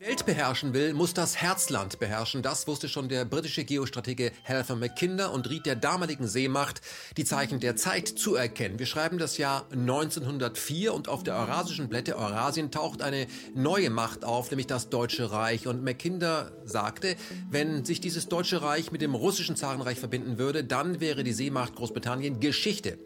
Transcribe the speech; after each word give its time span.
Welt 0.00 0.26
beherrschen 0.26 0.74
will, 0.74 0.94
muss 0.94 1.12
das 1.12 1.38
Herzland 1.38 1.98
beherrschen. 1.98 2.40
Das 2.40 2.68
wusste 2.68 2.88
schon 2.88 3.08
der 3.08 3.24
britische 3.24 3.64
Geostratege 3.64 4.30
Helfer 4.44 4.76
Mackinder 4.76 5.32
und 5.32 5.50
riet 5.50 5.66
der 5.66 5.74
damaligen 5.74 6.28
Seemacht, 6.28 6.82
die 7.16 7.24
Zeichen 7.24 7.58
der 7.58 7.74
Zeit 7.74 8.06
zu 8.06 8.36
erkennen. 8.36 8.78
Wir 8.78 8.86
schreiben 8.86 9.18
das 9.18 9.38
Jahr 9.38 9.66
1904 9.72 10.94
und 10.94 11.08
auf 11.08 11.24
der 11.24 11.34
eurasischen 11.34 11.88
Blätte 11.88 12.16
Eurasien 12.16 12.70
taucht 12.70 13.02
eine 13.02 13.26
neue 13.56 13.90
Macht 13.90 14.24
auf, 14.24 14.52
nämlich 14.52 14.68
das 14.68 14.88
Deutsche 14.88 15.32
Reich. 15.32 15.66
Und 15.66 15.82
Mackinder 15.82 16.52
sagte, 16.64 17.16
wenn 17.50 17.84
sich 17.84 18.00
dieses 18.00 18.28
Deutsche 18.28 18.62
Reich 18.62 18.92
mit 18.92 19.02
dem 19.02 19.16
russischen 19.16 19.56
Zarenreich 19.56 19.98
verbinden 19.98 20.38
würde, 20.38 20.62
dann 20.62 21.00
wäre 21.00 21.24
die 21.24 21.32
Seemacht 21.32 21.74
Großbritannien 21.74 22.38
Geschichte. 22.38 22.98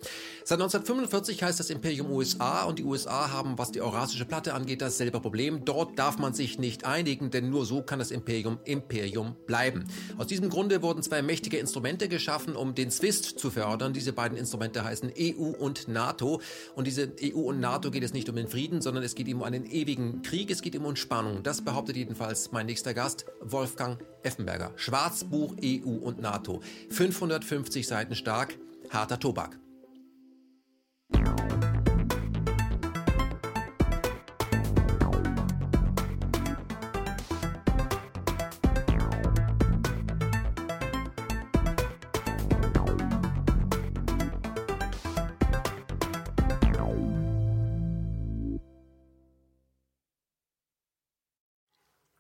Seit 0.44 0.60
1945 0.60 1.40
heißt 1.42 1.60
das 1.60 1.70
Imperium 1.70 2.10
USA 2.10 2.64
und 2.64 2.80
die 2.80 2.84
USA 2.84 3.30
haben, 3.30 3.58
was 3.58 3.70
die 3.70 3.80
eurasische 3.80 4.24
Platte 4.24 4.54
angeht, 4.54 4.82
dasselbe 4.82 5.20
Problem. 5.20 5.64
Dort 5.64 5.96
darf 5.98 6.18
man 6.18 6.34
sich 6.34 6.58
nicht 6.58 6.84
einigen, 6.84 7.30
denn 7.30 7.48
nur 7.48 7.64
so 7.64 7.82
kann 7.82 8.00
das 8.00 8.10
Imperium 8.10 8.58
Imperium 8.64 9.36
bleiben. 9.46 9.84
Aus 10.18 10.26
diesem 10.26 10.50
Grunde 10.50 10.82
wurden 10.82 11.02
zwei 11.02 11.22
mächtige 11.22 11.58
Instrumente 11.58 12.08
geschaffen, 12.08 12.56
um 12.56 12.74
den 12.74 12.90
Zwist 12.90 13.38
zu 13.38 13.50
fördern. 13.50 13.92
Diese 13.92 14.12
beiden 14.12 14.36
Instrumente 14.36 14.82
heißen 14.82 15.12
EU 15.16 15.50
und 15.50 15.86
NATO. 15.86 16.40
Und 16.74 16.88
diese 16.88 17.12
EU 17.22 17.38
und 17.38 17.60
NATO 17.60 17.92
geht 17.92 18.02
es 18.02 18.12
nicht 18.12 18.28
um 18.28 18.34
den 18.34 18.48
Frieden, 18.48 18.82
sondern 18.82 19.04
es 19.04 19.14
geht 19.14 19.28
ihm 19.28 19.38
um 19.38 19.42
einen 19.44 19.64
ewigen 19.64 20.22
Krieg, 20.22 20.50
es 20.50 20.60
geht 20.60 20.74
ihm 20.74 20.84
um 20.84 20.96
Spannung. 20.96 21.44
Das 21.44 21.62
behauptet 21.62 21.96
jedenfalls 21.96 22.50
mein 22.50 22.66
nächster 22.66 22.94
Gast, 22.94 23.26
Wolfgang 23.40 23.98
Effenberger. 24.24 24.72
Schwarzbuch 24.74 25.54
EU 25.64 25.88
und 25.88 26.20
NATO. 26.20 26.60
550 26.90 27.86
Seiten 27.86 28.16
stark, 28.16 28.58
harter 28.90 29.20
Tobak. 29.20 29.58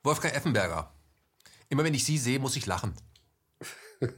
Wolfgang 0.02 0.34
Effenberger. 0.34 0.92
Immer 1.68 1.84
wenn 1.84 1.94
ich 1.94 2.04
Sie 2.04 2.18
sehe, 2.18 2.38
muss 2.38 2.56
ich 2.56 2.66
lachen. 2.66 2.94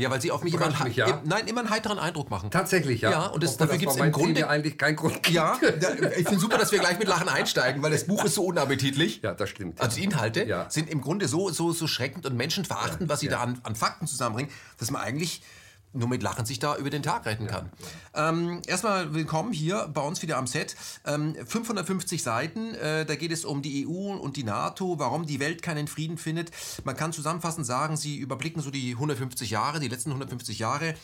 Ja, 0.00 0.10
weil 0.12 0.20
Sie 0.20 0.30
auf 0.30 0.44
mich 0.44 0.54
immer, 0.54 0.66
einen, 0.66 0.80
mich, 0.84 0.94
ja? 0.94 1.20
nein, 1.24 1.48
immer 1.48 1.58
einen 1.62 1.70
heiteren 1.70 1.98
Eindruck 1.98 2.30
machen. 2.30 2.52
Tatsächlich, 2.52 3.00
ja. 3.00 3.10
Ja, 3.10 3.26
und 3.26 3.42
das, 3.42 3.56
dafür 3.56 3.78
gibt 3.78 3.90
es 3.90 3.98
im 3.98 4.12
Grunde 4.12 4.34
Zielen 4.34 4.48
eigentlich 4.48 4.78
keinen 4.78 4.94
Grund. 4.94 5.14
gibt. 5.24 5.30
Ja, 5.30 5.58
ich 6.16 6.24
finde 6.28 6.38
super, 6.38 6.56
dass 6.56 6.70
wir 6.70 6.78
gleich 6.78 7.00
mit 7.00 7.08
Lachen 7.08 7.28
einsteigen, 7.28 7.82
weil 7.82 7.90
das 7.90 8.06
Buch 8.06 8.24
ist 8.24 8.36
so 8.36 8.44
unappetitlich. 8.44 9.22
Ja, 9.22 9.34
das 9.34 9.50
stimmt. 9.50 9.80
Also 9.80 9.96
die 9.96 10.04
Inhalte 10.04 10.44
Ja. 10.44 10.70
sind 10.70 10.88
im 10.88 11.00
Grunde 11.00 11.26
so, 11.26 11.50
so, 11.50 11.72
so 11.72 11.88
schreckend 11.88 12.26
und 12.26 12.36
menschenverachtend, 12.36 13.08
was 13.08 13.18
sie 13.18 13.26
da 13.26 13.40
an, 13.40 13.58
an 13.64 13.74
Fakten 13.74 14.06
zusammenbringen, 14.06 14.52
dass 14.78 14.92
man 14.92 15.02
eigentlich 15.02 15.42
nur 15.92 16.08
mit 16.08 16.22
Lachen 16.22 16.46
sich 16.46 16.58
da 16.58 16.76
über 16.76 16.90
den 16.90 17.02
Tag 17.02 17.26
retten 17.26 17.46
kann. 17.46 17.70
Ähm, 18.14 18.62
erstmal 18.66 19.14
willkommen 19.14 19.52
hier 19.52 19.88
bei 19.92 20.00
uns 20.00 20.22
wieder 20.22 20.36
am 20.36 20.46
Set. 20.46 20.76
Ähm, 21.06 21.34
550 21.34 22.22
Seiten, 22.22 22.74
äh, 22.74 23.06
da 23.06 23.14
geht 23.16 23.32
es 23.32 23.44
um 23.44 23.62
die 23.62 23.86
EU 23.86 24.12
und 24.12 24.36
die 24.36 24.44
NATO, 24.44 24.98
warum 24.98 25.26
die 25.26 25.40
Welt 25.40 25.62
keinen 25.62 25.88
Frieden 25.88 26.18
findet. 26.18 26.50
Man 26.84 26.96
kann 26.96 27.12
zusammenfassend 27.12 27.66
sagen, 27.66 27.96
sie 27.96 28.16
überblicken 28.16 28.62
so 28.62 28.70
die 28.70 28.92
150 28.92 29.50
Jahre, 29.50 29.80
die 29.80 29.88
letzten 29.88 30.10
150 30.10 30.58
Jahre 30.58 30.94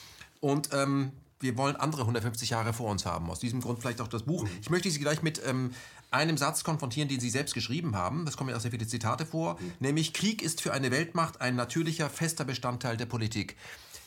und 0.41 0.71
ähm, 0.73 1.13
wir 1.41 1.57
wollen 1.57 1.77
andere 1.77 2.03
150 2.03 2.51
Jahre 2.51 2.73
vor 2.73 2.91
uns 2.91 3.05
haben. 3.05 3.31
Aus 3.31 3.39
diesem 3.39 3.61
Grund 3.61 3.81
vielleicht 3.81 4.01
auch 4.01 4.09
das 4.09 4.23
Buch. 4.23 4.47
Ich 4.63 4.71
möchte 4.71 4.91
Sie 4.91 4.99
gleich 4.99 5.23
mit 5.23 5.43
ähm, 5.47 5.73
einem 6.11 6.37
Satz 6.37 6.65
konfrontieren, 6.65 7.09
den 7.09 7.21
Sie 7.21 7.31
selbst 7.31 7.55
geschrieben 7.55 7.97
haben. 7.97 8.25
Das 8.25 8.37
kommen 8.37 8.51
ja 8.51 8.57
auch 8.57 8.61
sehr 8.61 8.71
viele 8.71 8.87
Zitate 8.87 9.27
vor. 9.27 9.59
Nämlich, 9.81 10.13
Krieg 10.13 10.43
ist 10.43 10.63
für 10.63 10.73
eine 10.73 10.91
Weltmacht 10.91 11.41
ein 11.41 11.57
natürlicher, 11.57 12.09
fester 12.09 12.45
Bestandteil 12.45 12.97
der 12.97 13.07
Politik. 13.07 13.57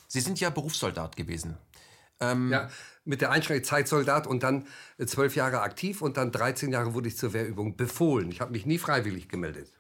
Sie 0.07 0.21
sind 0.21 0.39
ja 0.39 0.49
Berufssoldat 0.49 1.15
gewesen. 1.15 1.57
Ja, 2.49 2.69
mit 3.05 3.21
der 3.21 3.31
Einschränkung 3.31 3.63
Zeitsoldat 3.63 4.27
und 4.27 4.43
dann 4.43 4.65
äh, 4.97 5.05
zwölf 5.05 5.35
Jahre 5.35 5.61
aktiv 5.61 6.01
und 6.01 6.17
dann 6.17 6.31
13 6.31 6.71
Jahre 6.71 6.93
wurde 6.93 7.07
ich 7.07 7.17
zur 7.17 7.33
Wehrübung 7.33 7.77
befohlen. 7.77 8.29
Ich 8.31 8.41
habe 8.41 8.51
mich 8.51 8.65
nie 8.65 8.77
freiwillig 8.77 9.29
gemeldet. 9.29 9.71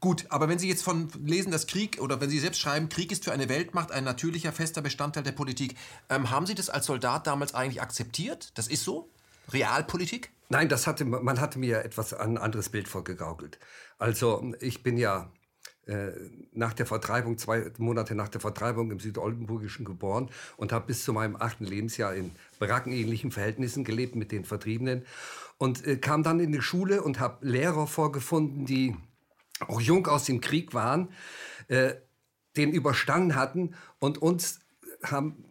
Gut, 0.00 0.26
aber 0.28 0.48
wenn 0.48 0.58
Sie 0.58 0.68
jetzt 0.68 0.82
von 0.82 1.08
lesen, 1.24 1.50
dass 1.50 1.66
Krieg, 1.66 2.00
oder 2.00 2.20
wenn 2.20 2.30
Sie 2.30 2.38
selbst 2.38 2.60
schreiben, 2.60 2.88
Krieg 2.88 3.10
ist 3.10 3.24
für 3.24 3.32
eine 3.32 3.48
Weltmacht 3.48 3.90
ein 3.90 4.04
natürlicher, 4.04 4.52
fester 4.52 4.82
Bestandteil 4.82 5.22
der 5.22 5.32
Politik, 5.32 5.74
ähm, 6.08 6.30
haben 6.30 6.46
Sie 6.46 6.54
das 6.54 6.70
als 6.70 6.86
Soldat 6.86 7.26
damals 7.26 7.54
eigentlich 7.54 7.82
akzeptiert? 7.82 8.56
Das 8.56 8.68
ist 8.68 8.84
so? 8.84 9.10
Realpolitik? 9.52 10.30
Nein, 10.48 10.68
das 10.68 10.86
hatte, 10.86 11.04
man 11.04 11.40
hatte 11.40 11.58
mir 11.58 11.84
etwas 11.84 12.14
ein 12.14 12.38
anderes 12.38 12.68
Bild 12.68 12.86
vorgegaukelt. 12.86 13.58
Also 13.98 14.52
ich 14.60 14.82
bin 14.82 14.98
ja 14.98 15.30
nach 16.52 16.72
der 16.74 16.86
Vertreibung, 16.86 17.38
zwei 17.38 17.70
Monate 17.78 18.14
nach 18.14 18.28
der 18.28 18.40
Vertreibung 18.40 18.92
im 18.92 19.00
Südoldenburgischen 19.00 19.84
geboren 19.84 20.30
und 20.56 20.72
habe 20.72 20.86
bis 20.86 21.04
zu 21.04 21.12
meinem 21.12 21.34
achten 21.36 21.64
Lebensjahr 21.64 22.14
in 22.14 22.30
barackenähnlichen 22.60 23.32
Verhältnissen 23.32 23.82
gelebt 23.82 24.14
mit 24.14 24.30
den 24.30 24.44
Vertriebenen 24.44 25.04
und 25.58 25.84
äh, 25.84 25.96
kam 25.96 26.22
dann 26.22 26.38
in 26.38 26.52
die 26.52 26.62
Schule 26.62 27.02
und 27.02 27.18
habe 27.18 27.44
Lehrer 27.46 27.88
vorgefunden, 27.88 28.64
die 28.64 28.96
auch 29.66 29.80
jung 29.80 30.06
aus 30.06 30.24
dem 30.24 30.40
Krieg 30.40 30.72
waren, 30.72 31.08
äh, 31.68 31.94
den 32.56 32.70
überstanden 32.70 33.34
hatten 33.34 33.74
und 33.98 34.18
uns 34.18 34.60
haben 35.02 35.44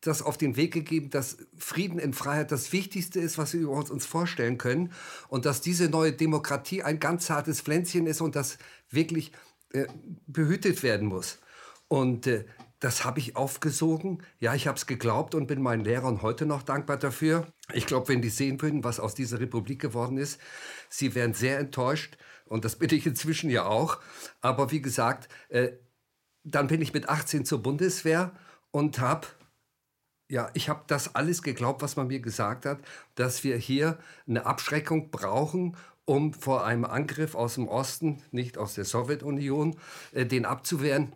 das 0.00 0.22
auf 0.22 0.38
den 0.38 0.56
Weg 0.56 0.72
gegeben, 0.72 1.10
dass 1.10 1.38
Frieden 1.56 1.98
in 1.98 2.12
Freiheit 2.12 2.52
das 2.52 2.72
Wichtigste 2.72 3.20
ist, 3.20 3.38
was 3.38 3.52
wir 3.52 3.60
überhaupt 3.60 3.90
uns 3.90 4.06
vorstellen 4.06 4.58
können 4.58 4.92
und 5.28 5.44
dass 5.44 5.60
diese 5.60 5.88
neue 5.88 6.12
Demokratie 6.12 6.82
ein 6.82 7.00
ganz 7.00 7.26
zartes 7.26 7.60
Pflänzchen 7.60 8.06
ist 8.06 8.20
und 8.20 8.36
das 8.36 8.58
wirklich 8.90 9.32
äh, 9.72 9.86
behütet 10.26 10.82
werden 10.82 11.08
muss. 11.08 11.38
Und 11.88 12.26
äh, 12.26 12.44
das 12.80 13.04
habe 13.04 13.18
ich 13.18 13.36
aufgesogen. 13.36 14.22
Ja, 14.38 14.54
ich 14.54 14.68
habe 14.68 14.76
es 14.76 14.86
geglaubt 14.86 15.34
und 15.34 15.46
bin 15.48 15.62
meinen 15.62 15.84
Lehrern 15.84 16.22
heute 16.22 16.46
noch 16.46 16.62
dankbar 16.62 16.96
dafür. 16.96 17.46
Ich 17.72 17.86
glaube, 17.86 18.08
wenn 18.08 18.22
die 18.22 18.28
sehen 18.28 18.62
würden, 18.62 18.84
was 18.84 19.00
aus 19.00 19.14
dieser 19.14 19.40
Republik 19.40 19.80
geworden 19.80 20.16
ist, 20.16 20.40
sie 20.88 21.14
wären 21.14 21.34
sehr 21.34 21.58
enttäuscht. 21.58 22.16
Und 22.46 22.64
das 22.64 22.76
bin 22.76 22.90
ich 22.90 23.06
inzwischen 23.06 23.50
ja 23.50 23.66
auch. 23.66 23.98
Aber 24.40 24.70
wie 24.70 24.80
gesagt, 24.80 25.28
äh, 25.48 25.72
dann 26.44 26.68
bin 26.68 26.80
ich 26.80 26.94
mit 26.94 27.08
18 27.08 27.44
zur 27.44 27.62
Bundeswehr 27.62 28.32
und 28.70 29.00
habe 29.00 29.26
ja, 30.30 30.50
ich 30.52 30.68
habe 30.68 30.84
das 30.86 31.14
alles 31.14 31.42
geglaubt, 31.42 31.80
was 31.80 31.96
man 31.96 32.08
mir 32.08 32.20
gesagt 32.20 32.66
hat, 32.66 32.80
dass 33.14 33.44
wir 33.44 33.56
hier 33.56 33.98
eine 34.26 34.44
Abschreckung 34.44 35.10
brauchen, 35.10 35.74
um 36.08 36.32
vor 36.32 36.64
einem 36.64 36.86
Angriff 36.86 37.34
aus 37.34 37.56
dem 37.56 37.68
Osten, 37.68 38.22
nicht 38.30 38.56
aus 38.56 38.74
der 38.74 38.86
Sowjetunion, 38.86 39.76
äh, 40.12 40.24
den 40.24 40.46
abzuwehren. 40.46 41.12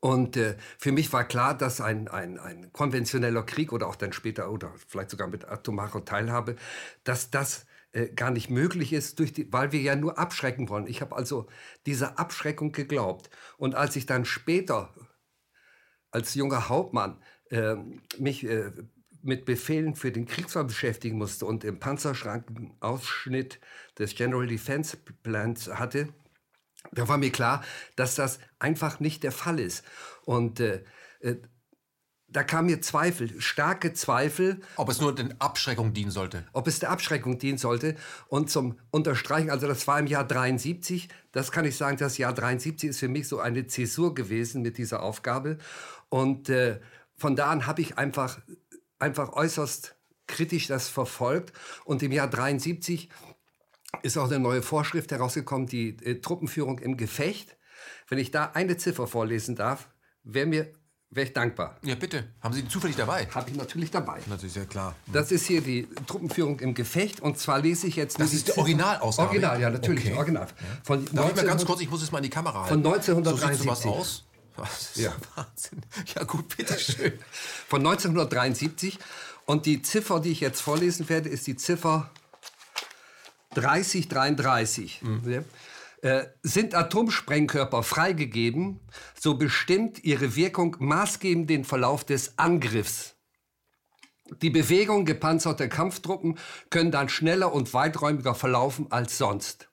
Und 0.00 0.36
äh, 0.36 0.56
für 0.76 0.90
mich 0.90 1.12
war 1.12 1.22
klar, 1.22 1.56
dass 1.56 1.80
ein, 1.80 2.08
ein, 2.08 2.36
ein 2.40 2.72
konventioneller 2.72 3.44
Krieg 3.44 3.72
oder 3.72 3.86
auch 3.86 3.94
dann 3.94 4.12
später 4.12 4.50
oder 4.50 4.72
vielleicht 4.88 5.10
sogar 5.10 5.28
mit 5.28 5.48
atomarer 5.48 6.04
Teilhabe, 6.04 6.56
dass 7.04 7.30
das 7.30 7.64
äh, 7.92 8.08
gar 8.08 8.32
nicht 8.32 8.50
möglich 8.50 8.92
ist, 8.92 9.20
durch 9.20 9.32
die, 9.32 9.52
weil 9.52 9.70
wir 9.70 9.80
ja 9.80 9.94
nur 9.94 10.18
abschrecken 10.18 10.68
wollen. 10.68 10.88
Ich 10.88 11.00
habe 11.00 11.14
also 11.14 11.46
dieser 11.86 12.18
Abschreckung 12.18 12.72
geglaubt. 12.72 13.30
Und 13.56 13.76
als 13.76 13.94
ich 13.94 14.06
dann 14.06 14.24
später 14.24 14.92
als 16.10 16.34
junger 16.34 16.68
Hauptmann 16.68 17.22
äh, 17.50 17.76
mich 18.18 18.42
äh, 18.42 18.72
mit 19.22 19.44
Befehlen 19.44 19.94
für 19.94 20.12
den 20.12 20.26
Kriegsfall 20.26 20.64
beschäftigen 20.64 21.18
musste 21.18 21.46
und 21.46 21.64
im 21.64 21.78
Panzerschrankenausschnitt 21.78 23.60
des 23.98 24.14
General 24.14 24.46
Defense 24.46 24.96
Plans 25.22 25.68
hatte, 25.68 26.08
da 26.90 27.08
war 27.08 27.18
mir 27.18 27.30
klar, 27.30 27.64
dass 27.96 28.16
das 28.16 28.38
einfach 28.58 29.00
nicht 29.00 29.22
der 29.22 29.32
Fall 29.32 29.60
ist. 29.60 29.84
Und 30.24 30.60
äh, 30.60 30.82
äh, 31.20 31.36
da 32.32 32.42
kam 32.42 32.66
mir 32.66 32.80
Zweifel, 32.80 33.40
starke 33.40 33.92
Zweifel, 33.92 34.60
Ob 34.76 34.88
es 34.88 35.00
nur 35.00 35.14
den 35.14 35.38
Abschreckung 35.40 35.92
dienen 35.92 36.10
sollte? 36.10 36.46
ob 36.52 36.66
es 36.66 36.78
der 36.78 36.90
Abschreckung 36.90 37.38
dienen 37.38 37.58
sollte. 37.58 37.94
Und 38.28 38.50
zum 38.50 38.78
Unterstreichen, 38.90 39.50
also 39.50 39.66
das 39.66 39.86
war 39.86 39.98
im 39.98 40.06
Jahr 40.06 40.26
73, 40.26 41.08
das 41.32 41.52
kann 41.52 41.66
ich 41.66 41.76
sagen, 41.76 41.98
das 41.98 42.18
Jahr 42.18 42.32
73 42.32 42.90
ist 42.90 43.00
für 43.00 43.08
mich 43.08 43.28
so 43.28 43.38
eine 43.38 43.66
Zäsur 43.66 44.14
gewesen 44.14 44.62
mit 44.62 44.78
dieser 44.78 45.02
Aufgabe. 45.02 45.58
Und 46.08 46.48
äh, 46.48 46.80
von 47.16 47.36
da 47.36 47.50
an 47.50 47.66
habe 47.66 47.82
ich 47.82 47.98
einfach, 47.98 48.40
einfach 49.02 49.32
äußerst 49.34 49.96
kritisch 50.26 50.68
das 50.68 50.88
verfolgt. 50.88 51.52
Und 51.84 52.02
im 52.02 52.12
Jahr 52.12 52.28
73 52.28 53.10
ist 54.02 54.16
auch 54.16 54.26
eine 54.30 54.38
neue 54.38 54.62
Vorschrift 54.62 55.10
herausgekommen, 55.10 55.66
die 55.66 55.90
äh, 56.04 56.20
Truppenführung 56.20 56.78
im 56.78 56.96
Gefecht. 56.96 57.56
Wenn 58.08 58.18
ich 58.18 58.30
da 58.30 58.52
eine 58.54 58.76
Ziffer 58.76 59.06
vorlesen 59.06 59.56
darf, 59.56 59.90
wäre 60.22 60.46
mir 60.46 60.72
wäre 61.14 61.26
ich 61.26 61.34
dankbar. 61.34 61.76
Ja, 61.82 61.94
bitte. 61.94 62.24
Haben 62.40 62.54
Sie 62.54 62.62
die 62.62 62.68
zufällig 62.68 62.96
dabei? 62.96 63.26
Habe 63.26 63.50
ich 63.50 63.56
natürlich 63.56 63.90
dabei. 63.90 64.20
Natürlich, 64.28 64.54
ja 64.54 64.64
klar. 64.64 64.96
Das 65.12 65.30
ist 65.30 65.46
hier 65.46 65.60
die 65.60 65.86
Truppenführung 66.06 66.58
im 66.60 66.72
Gefecht 66.72 67.20
und 67.20 67.38
zwar 67.38 67.60
lese 67.60 67.86
ich 67.86 67.96
jetzt 67.96 68.18
Das 68.18 68.32
ist 68.32 68.48
die 68.48 68.58
Originalausgabe? 68.58 69.28
Original, 69.28 69.60
ja, 69.60 69.68
natürlich, 69.68 70.06
Okay. 70.06 70.16
Original. 70.16 70.46
Von 70.84 71.04
Darf 71.04 71.08
ich 71.08 71.14
mal 71.14 71.22
1900 71.22 71.46
ganz 71.46 71.64
kurz, 71.66 71.80
ich 71.82 71.90
muss 71.90 72.02
es 72.02 72.12
mal 72.12 72.18
in 72.18 72.24
die 72.24 72.30
Kamera 72.30 72.64
Von 72.64 72.82
halten. 72.82 73.04
So 73.04 73.36
sieht 73.36 73.44
1973. 73.44 73.64
sowas 73.64 73.86
aus? 73.86 74.24
Das 74.56 74.82
ist 74.82 74.96
Ja. 74.96 75.14
Wahnsinn. 75.34 75.82
Ja 76.14 76.24
gut, 76.24 76.56
bitteschön. 76.56 77.12
von 77.68 77.80
1973 77.80 78.98
und 79.46 79.66
die 79.66 79.82
Ziffer, 79.82 80.20
die 80.20 80.30
ich 80.30 80.40
jetzt 80.40 80.60
vorlesen 80.60 81.08
werde, 81.08 81.28
ist 81.28 81.46
die 81.46 81.56
Ziffer 81.56 82.10
3033 83.54 85.02
mhm. 85.02 85.44
äh, 86.02 86.24
sind 86.42 86.74
Atomsprengkörper 86.74 87.82
freigegeben, 87.82 88.80
so 89.18 89.34
bestimmt 89.34 90.02
ihre 90.04 90.36
Wirkung 90.36 90.76
maßgebend 90.78 91.50
den 91.50 91.64
Verlauf 91.64 92.04
des 92.04 92.38
Angriffs. 92.38 93.14
Die 94.40 94.50
Bewegung 94.50 95.04
gepanzerter 95.04 95.68
Kampftruppen 95.68 96.38
können 96.70 96.90
dann 96.90 97.08
schneller 97.08 97.52
und 97.52 97.74
weiträumiger 97.74 98.34
verlaufen 98.34 98.86
als 98.90 99.18
sonst. 99.18 99.68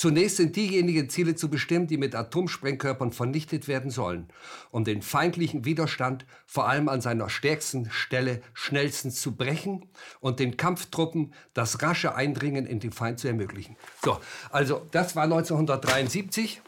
Zunächst 0.00 0.38
sind 0.38 0.56
diejenigen 0.56 1.10
Ziele 1.10 1.34
zu 1.34 1.50
bestimmen, 1.50 1.86
die 1.86 1.98
mit 1.98 2.14
Atomsprengkörpern 2.14 3.12
vernichtet 3.12 3.68
werden 3.68 3.90
sollen, 3.90 4.28
um 4.70 4.82
den 4.82 5.02
feindlichen 5.02 5.66
Widerstand 5.66 6.24
vor 6.46 6.66
allem 6.66 6.88
an 6.88 7.02
seiner 7.02 7.28
stärksten 7.28 7.90
Stelle 7.90 8.40
schnellstens 8.54 9.20
zu 9.20 9.36
brechen 9.36 9.90
und 10.20 10.40
den 10.40 10.56
Kampftruppen 10.56 11.34
das 11.52 11.82
rasche 11.82 12.14
Eindringen 12.14 12.64
in 12.64 12.80
den 12.80 12.92
Feind 12.92 13.18
zu 13.18 13.28
ermöglichen. 13.28 13.76
So, 14.02 14.18
also 14.48 14.86
das 14.90 15.16
war 15.16 15.24
1973 15.24 16.62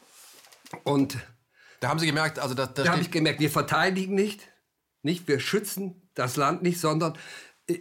und 0.84 1.16
da 1.80 1.88
haben 1.88 2.00
Sie 2.00 2.06
gemerkt, 2.06 2.38
also 2.38 2.54
da, 2.54 2.66
da 2.66 2.86
habe 2.86 3.00
ich 3.00 3.10
gemerkt, 3.10 3.40
wir 3.40 3.50
verteidigen 3.50 4.14
nicht, 4.14 4.46
nicht, 5.00 5.26
wir 5.26 5.40
schützen 5.40 6.02
das 6.12 6.36
Land 6.36 6.62
nicht, 6.62 6.78
sondern 6.78 7.16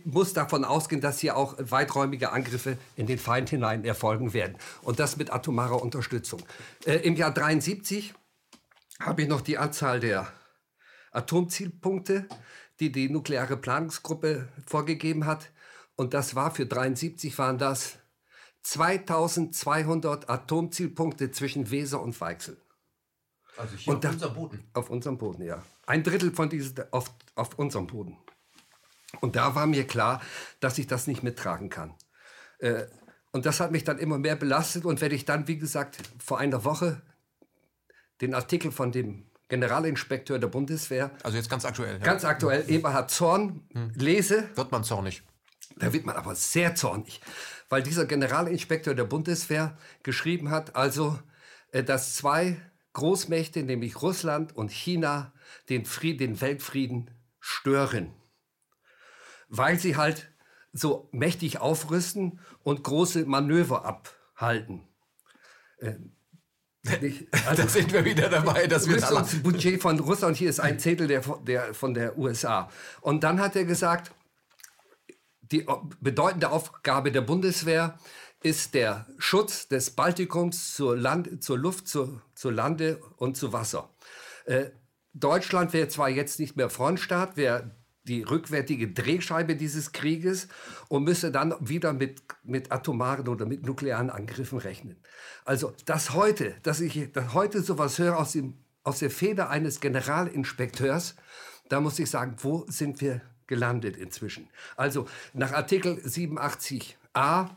muss 0.06 0.34
davon 0.34 0.66
ausgehen, 0.66 1.02
dass 1.02 1.20
hier 1.20 1.38
auch 1.38 1.56
weiträumige 1.60 2.32
Angriffe 2.32 2.78
in 2.96 3.08
den 3.08 3.18
Feind 3.18 3.50
hinein 3.50 3.84
erfolgen 3.84 4.34
werden. 4.34 4.58
Und 4.82 5.00
das 5.00 5.18
mit 5.18 5.32
atomarer 5.32 5.82
Unterstützung. 5.82 6.42
Äh, 6.86 6.98
Im 6.98 7.16
Jahr 7.16 7.34
73 7.34 8.14
habe 9.00 9.24
ich 9.24 9.28
noch 9.28 9.42
die 9.42 9.58
Anzahl 9.58 10.00
der 10.00 10.32
Atomzielpunkte, 11.12 12.28
die 12.80 12.92
die 12.92 13.10
nukleare 13.10 13.58
Planungsgruppe 13.58 14.48
vorgegeben 14.66 15.26
hat. 15.26 15.52
Und 15.96 16.14
das 16.14 16.36
war 16.36 16.52
für 16.52 16.66
73 16.66 17.38
waren 17.38 17.58
das 17.58 17.98
2200 18.64 20.30
Atomzielpunkte 20.30 21.32
zwischen 21.32 21.72
Weser 21.72 22.02
und 22.02 22.20
Weichsel. 22.22 22.58
Also 23.58 23.76
hier 23.76 23.94
und 23.94 24.06
auf 24.06 24.14
unserem 24.14 24.34
Boden? 24.34 24.70
Auf 24.74 24.90
unserem 24.90 25.18
Boden, 25.18 25.44
ja. 25.44 25.64
Ein 25.86 26.04
Drittel 26.04 26.32
von 26.32 26.50
diesen 26.50 26.76
auf, 26.92 27.12
auf 27.36 27.58
unserem 27.60 27.88
Boden. 27.88 28.18
Und 29.20 29.36
da 29.36 29.56
war 29.56 29.68
mir 29.68 29.86
klar, 29.86 30.22
dass 30.60 30.78
ich 30.78 30.88
das 30.88 31.08
nicht 31.08 31.24
mittragen 31.24 31.70
kann. 31.70 31.94
Äh, 32.60 32.86
und 33.32 33.46
das 33.46 33.60
hat 33.60 33.72
mich 33.72 33.84
dann 33.84 33.98
immer 33.98 34.18
mehr 34.18 34.36
belastet. 34.36 34.86
Und 34.86 35.02
wenn 35.02 35.12
ich 35.12 35.26
dann, 35.26 35.48
wie 35.48 35.58
gesagt, 35.58 35.98
vor 36.20 36.40
einer 36.40 36.64
Woche 36.64 37.02
den 38.22 38.34
Artikel 38.34 38.72
von 38.72 38.92
dem 38.92 39.26
Generalinspekteur 39.50 40.40
der 40.40 40.48
Bundeswehr. 40.48 41.12
Also 41.24 41.38
jetzt 41.38 41.50
ganz 41.50 41.66
aktuell. 41.66 41.94
Ja. 41.94 42.00
Ganz 42.00 42.24
aktuell, 42.24 42.64
Eberhard 42.70 43.12
Zorn, 43.12 43.68
hm. 43.74 43.92
lese. 43.96 44.50
Wird 44.56 44.72
man 44.72 44.84
zornig. 44.84 45.24
Da 45.78 45.92
wird 45.92 46.06
man 46.06 46.16
aber 46.16 46.36
sehr 46.36 46.76
zornig. 46.76 47.22
Weil 47.68 47.84
dieser 47.84 48.06
Generalinspekteur 48.06 48.94
der 48.94 49.04
Bundeswehr 49.06 49.78
geschrieben 50.04 50.52
hat, 50.52 50.76
also, 50.76 51.20
äh, 51.72 51.84
dass 51.84 52.16
zwei 52.16 52.58
Großmächte, 52.94 53.64
nämlich 53.64 54.02
Russland 54.02 54.56
und 54.56 54.72
China, 54.72 55.34
den, 55.70 55.86
Frieden, 55.86 56.20
den 56.20 56.42
Weltfrieden 56.42 57.12
stören 57.40 58.14
weil 59.52 59.78
sie 59.78 59.98
halt 59.98 60.32
so 60.74 61.10
mächtig 61.12 61.60
aufrüsten 61.60 62.40
und 62.64 62.84
große 62.84 63.26
Manöver 63.26 63.86
abhalten. 63.86 64.88
Äh, 65.78 65.96
also, 67.46 67.62
da 67.62 67.68
sind 67.68 67.94
wir 67.94 68.06
wieder 68.06 68.30
dabei, 68.30 68.66
dass 68.66 68.90
wir 68.90 68.98
das 68.98 69.36
Budget 69.44 69.80
von 69.80 70.00
Russland 70.00 70.38
hier 70.38 70.50
ist 70.50 70.60
ein 70.60 70.80
Zehntel 70.80 71.08
der, 71.08 71.22
der, 71.46 71.76
von 71.76 71.94
der 71.94 72.18
USA. 72.18 72.72
Und 73.02 73.24
dann 73.24 73.40
hat 73.40 73.56
er 73.56 73.66
gesagt, 73.66 74.12
die 75.42 75.68
bedeutende 76.00 76.50
Aufgabe 76.50 77.12
der 77.12 77.22
Bundeswehr 77.22 78.00
ist 78.42 78.74
der 78.74 79.06
Schutz 79.20 79.68
des 79.68 79.92
Baltikums 79.92 80.74
zur, 80.74 80.98
Land, 80.98 81.44
zur 81.44 81.60
Luft, 81.60 81.88
zur, 81.88 82.24
zur 82.34 82.52
Lande 82.52 83.00
und 83.18 83.38
zu 83.38 83.54
Wasser. 83.54 83.94
Äh, 84.46 84.72
Deutschland 85.14 85.74
wäre 85.74 85.90
zwar 85.90 86.10
jetzt 86.10 86.40
nicht 86.40 86.56
mehr 86.56 86.70
Frontstaat, 86.70 87.38
wäre 87.38 87.76
die 88.04 88.24
rückwärtige 88.24 88.92
Drehscheibe 88.92 89.56
dieses 89.56 89.92
Krieges 89.92 90.48
und 90.90 91.04
müsse 91.04 91.32
dann 91.32 91.54
wieder 91.60 91.94
mit, 91.94 92.22
mit 92.44 92.72
atomaren 92.72 93.28
oder 93.28 93.46
mit 93.46 93.66
nuklearen 93.66 94.10
Angriffen 94.10 94.58
rechnen. 94.58 94.98
Also, 95.46 95.74
dass 95.86 96.14
heute, 96.14 96.56
dass 96.64 96.82
ich 96.82 97.12
dass 97.12 97.34
heute 97.34 97.62
sowas 97.62 98.00
höre 98.00 98.18
aus, 98.18 98.32
dem, 98.32 98.56
aus 98.84 99.00
der 99.00 99.12
Feder 99.12 99.50
eines 99.50 99.80
Generalinspekteurs, 99.80 101.16
da 101.70 101.80
muss 101.80 102.00
ich 102.00 102.10
sagen, 102.10 102.36
wo 102.40 102.66
sind 102.68 103.02
wir 103.02 103.22
gelandet 103.48 103.98
inzwischen? 103.98 104.50
Also, 104.76 105.08
nach 105.34 105.52
Artikel 105.52 106.00
87a 106.00 107.50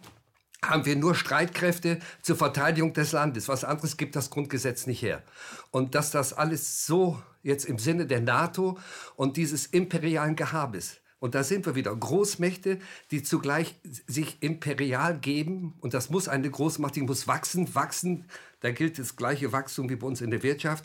haben 0.62 0.86
wir 0.86 0.96
nur 0.96 1.14
Streitkräfte 1.14 1.98
zur 2.22 2.36
Verteidigung 2.36 2.92
des 2.92 3.12
Landes. 3.12 3.48
Was 3.48 3.64
anderes 3.64 3.96
gibt 3.96 4.16
das 4.16 4.30
Grundgesetz 4.30 4.86
nicht 4.86 5.02
her. 5.02 5.22
Und 5.70 5.94
dass 5.94 6.10
das 6.10 6.32
alles 6.32 6.86
so 6.86 7.22
jetzt 7.44 7.66
im 7.66 7.78
Sinne 7.78 8.06
der 8.06 8.20
NATO 8.20 8.78
und 9.14 9.36
dieses 9.36 9.66
imperialen 9.66 10.34
Gehabes. 10.34 11.00
Und 11.24 11.34
da 11.34 11.42
sind 11.42 11.64
wir 11.64 11.74
wieder. 11.74 11.96
Großmächte, 11.96 12.80
die 13.10 13.22
zugleich 13.22 13.80
sich 14.06 14.42
imperial 14.42 15.18
geben. 15.18 15.72
Und 15.80 15.94
das 15.94 16.10
muss 16.10 16.28
eine 16.28 16.50
Großmacht, 16.50 16.96
die 16.96 17.00
muss 17.00 17.26
wachsen, 17.26 17.74
wachsen. 17.74 18.26
Da 18.60 18.72
gilt 18.72 18.98
das 18.98 19.16
gleiche 19.16 19.50
Wachstum 19.50 19.88
wie 19.88 19.96
bei 19.96 20.06
uns 20.06 20.20
in 20.20 20.30
der 20.30 20.42
Wirtschaft. 20.42 20.84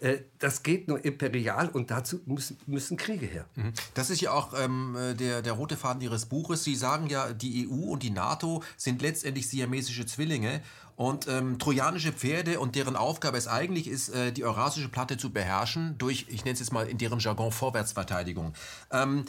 Äh, 0.00 0.18
das 0.38 0.62
geht 0.62 0.88
nur 0.88 1.02
imperial 1.06 1.70
und 1.70 1.90
dazu 1.90 2.20
müssen, 2.26 2.58
müssen 2.66 2.98
Kriege 2.98 3.24
her. 3.24 3.46
Mhm. 3.54 3.72
Das 3.94 4.10
ist 4.10 4.20
ja 4.20 4.32
auch 4.32 4.52
ähm, 4.58 4.94
der, 5.18 5.40
der 5.40 5.52
rote 5.54 5.78
Faden 5.78 6.02
Ihres 6.02 6.26
Buches. 6.26 6.64
Sie 6.64 6.74
sagen 6.74 7.06
ja, 7.06 7.32
die 7.32 7.66
EU 7.66 7.92
und 7.92 8.02
die 8.02 8.10
NATO 8.10 8.62
sind 8.76 9.00
letztendlich 9.00 9.48
siamesische 9.48 10.04
Zwillinge. 10.04 10.60
Und 10.98 11.28
ähm, 11.28 11.60
trojanische 11.60 12.10
Pferde 12.10 12.58
und 12.58 12.74
deren 12.74 12.96
Aufgabe 12.96 13.38
es 13.38 13.46
eigentlich 13.46 13.86
ist, 13.86 14.08
äh, 14.08 14.32
die 14.32 14.42
eurasische 14.42 14.88
Platte 14.88 15.16
zu 15.16 15.32
beherrschen 15.32 15.96
durch, 15.96 16.26
ich 16.28 16.44
nenne 16.44 16.54
es 16.54 16.58
jetzt 16.58 16.72
mal 16.72 16.88
in 16.88 16.98
deren 16.98 17.20
Jargon, 17.20 17.52
Vorwärtsverteidigung. 17.52 18.52
Ähm, 18.90 19.24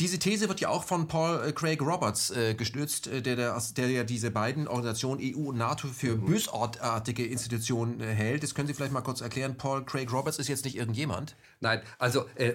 diese 0.00 0.18
These 0.18 0.48
wird 0.48 0.58
ja 0.58 0.68
auch 0.68 0.82
von 0.82 1.06
Paul 1.06 1.44
äh, 1.46 1.52
Craig 1.52 1.80
Roberts 1.80 2.32
äh, 2.32 2.54
gestützt, 2.54 3.06
äh, 3.06 3.22
der, 3.22 3.36
der, 3.36 3.56
der 3.76 3.88
ja 3.88 4.02
diese 4.02 4.32
beiden 4.32 4.66
Organisationen 4.66 5.20
EU 5.22 5.50
und 5.50 5.58
NATO 5.58 5.86
für 5.86 6.16
mhm. 6.16 6.24
bösartige 6.24 7.24
Institutionen 7.24 8.00
äh, 8.00 8.06
hält. 8.06 8.42
Das 8.42 8.56
können 8.56 8.66
Sie 8.66 8.74
vielleicht 8.74 8.92
mal 8.92 9.02
kurz 9.02 9.20
erklären. 9.20 9.56
Paul 9.56 9.84
Craig 9.84 10.12
Roberts 10.12 10.40
ist 10.40 10.48
jetzt 10.48 10.64
nicht 10.64 10.76
irgendjemand. 10.76 11.36
Nein, 11.60 11.82
also 12.00 12.24
äh, 12.34 12.54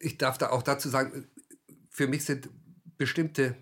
ich 0.00 0.16
darf 0.16 0.38
da 0.38 0.48
auch 0.48 0.62
dazu 0.62 0.88
sagen, 0.88 1.26
für 1.90 2.06
mich 2.06 2.24
sind 2.24 2.48
bestimmte 2.96 3.54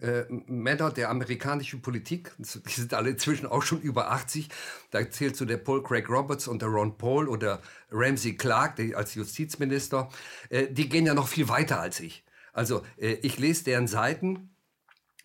äh, 0.00 0.24
Männer 0.28 0.90
der 0.90 1.10
amerikanischen 1.10 1.82
Politik, 1.82 2.32
die 2.38 2.70
sind 2.70 2.94
alle 2.94 3.10
inzwischen 3.10 3.46
auch 3.46 3.62
schon 3.62 3.80
über 3.80 4.10
80, 4.10 4.48
da 4.90 5.08
zählt 5.10 5.36
zu 5.36 5.44
der 5.44 5.58
Paul 5.58 5.82
Craig 5.82 6.08
Roberts 6.08 6.48
und 6.48 6.62
der 6.62 6.68
Ron 6.68 6.96
Paul 6.96 7.28
oder 7.28 7.60
Ramsey 7.90 8.36
Clark 8.36 8.76
der, 8.76 8.96
als 8.96 9.14
Justizminister, 9.14 10.08
äh, 10.48 10.68
die 10.68 10.88
gehen 10.88 11.06
ja 11.06 11.14
noch 11.14 11.28
viel 11.28 11.48
weiter 11.48 11.80
als 11.80 12.00
ich. 12.00 12.24
Also 12.52 12.82
äh, 12.96 13.14
ich 13.22 13.38
lese 13.38 13.64
deren 13.64 13.86
Seiten 13.86 14.54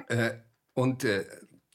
äh, 0.07 0.31
und 0.73 1.03
äh, 1.03 1.25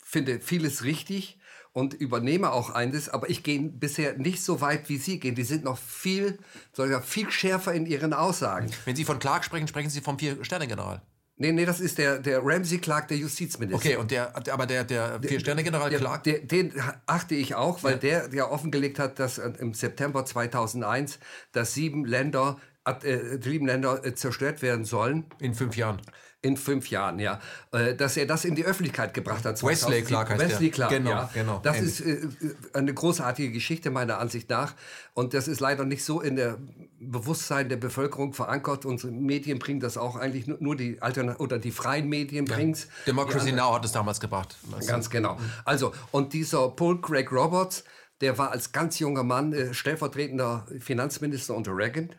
finde 0.03 0.41
vieles 0.41 0.85
richtig 0.85 1.39
und 1.73 1.95
übernehme 1.95 2.53
auch 2.53 2.71
eines, 2.71 3.09
aber 3.09 3.31
ich 3.31 3.43
gehe 3.43 3.61
bisher 3.61 4.17
nicht 4.19 4.43
so 4.43 4.61
weit, 4.61 4.89
wie 4.89 4.99
Sie 4.99 5.21
gehen. 5.21 5.35
Die 5.35 5.45
sind 5.45 5.65
noch 5.65 5.79
viel, 5.79 6.39
sogar 6.73 7.01
viel 7.01 7.31
schärfer 7.31 7.73
in 7.73 7.87
ihren 7.87 8.13
Aussagen. 8.13 8.71
Wenn 8.85 8.97
Sie 8.97 9.05
von 9.05 9.19
Clark 9.19 9.45
sprechen, 9.45 9.69
sprechen 9.69 9.91
Sie 9.91 10.01
vom 10.01 10.19
Vier-Sterne-General. 10.19 11.01
Nee, 11.41 11.53
nee, 11.53 11.65
das 11.65 11.81
ist 11.81 11.97
der, 11.97 12.19
der 12.19 12.45
Ramsey 12.45 12.77
Clark, 12.77 13.09
der 13.09 13.17
Justizminister. 13.17 13.75
Okay, 13.75 13.97
und 13.97 14.11
der, 14.11 14.37
aber 14.53 14.67
der, 14.67 14.85
der 14.85 15.19
Vier-Sterne-General 15.23 15.89
Clark? 15.89 16.25
Der, 16.25 16.41
den 16.41 16.71
achte 17.07 17.35
ich 17.35 17.55
auch, 17.55 17.83
weil 17.83 17.95
ja. 17.95 17.99
der 17.99 18.29
ja 18.35 18.51
offengelegt 18.51 18.99
hat, 18.99 19.19
dass 19.19 19.39
im 19.39 19.73
September 19.73 20.27
2001, 20.27 21.19
dass 21.53 21.73
sieben 21.73 22.05
Länder, 22.05 22.59
äh, 22.85 23.39
sieben 23.41 23.65
Länder 23.65 24.05
äh, 24.05 24.15
zerstört 24.15 24.61
werden 24.61 24.85
sollen. 24.85 25.25
In 25.39 25.55
fünf 25.55 25.79
Jahren 25.79 26.03
in 26.43 26.57
fünf 26.57 26.89
Jahren, 26.89 27.19
ja, 27.19 27.39
äh, 27.73 27.95
dass 27.95 28.17
er 28.17 28.25
das 28.25 28.45
in 28.45 28.55
die 28.55 28.65
Öffentlichkeit 28.65 29.13
gebracht 29.13 29.45
hat. 29.45 29.63
Wesley 29.63 30.03
Clark 30.03 30.31
heißt 30.31 30.41
Wesley 30.41 30.71
Clark, 30.71 30.91
genau, 30.91 31.11
ja. 31.11 31.31
genau. 31.35 31.61
Das 31.63 31.77
Endlich. 31.77 32.01
ist 32.01 32.43
äh, 32.43 32.55
eine 32.73 32.95
großartige 32.95 33.53
Geschichte 33.53 33.91
meiner 33.91 34.19
Ansicht 34.19 34.49
nach 34.49 34.75
und 35.13 35.35
das 35.35 35.49
ist 35.49 35.61
leider 35.61 35.85
nicht 35.85 36.03
so 36.03 36.21
in 36.21 36.37
der 36.37 36.57
Bewusstsein 36.99 37.69
der 37.69 37.77
Bevölkerung 37.77 38.33
verankert. 38.33 38.87
Unsere 38.87 39.13
Medien 39.13 39.59
bringen 39.59 39.81
das 39.81 39.99
auch 39.99 40.17
eigentlich 40.17 40.47
nur 40.47 40.77
die 40.77 41.03
Altern 41.03 41.37
oder 41.37 41.59
die 41.59 41.73
freien 41.73 42.09
Medien 42.09 42.47
ja. 42.47 42.55
bringen 42.55 42.77
Democracy 43.07 43.53
Now 43.53 43.75
hat 43.75 43.85
es 43.85 43.93
damals 43.93 44.19
gebracht. 44.19 44.57
Ganz 44.87 45.11
genau. 45.11 45.39
Also 45.65 45.93
und 46.11 46.33
dieser 46.33 46.71
Paul 46.71 47.01
Craig 47.03 47.31
Roberts, 47.31 47.85
der 48.23 48.39
war 48.39 48.51
als 48.51 48.73
ganz 48.73 48.99
junger 48.99 49.25
Mann 49.25 49.53
äh, 49.53 49.75
stellvertretender 49.75 50.67
Finanzminister 50.79 51.55
unter 51.55 51.77
Reagan 51.77 52.11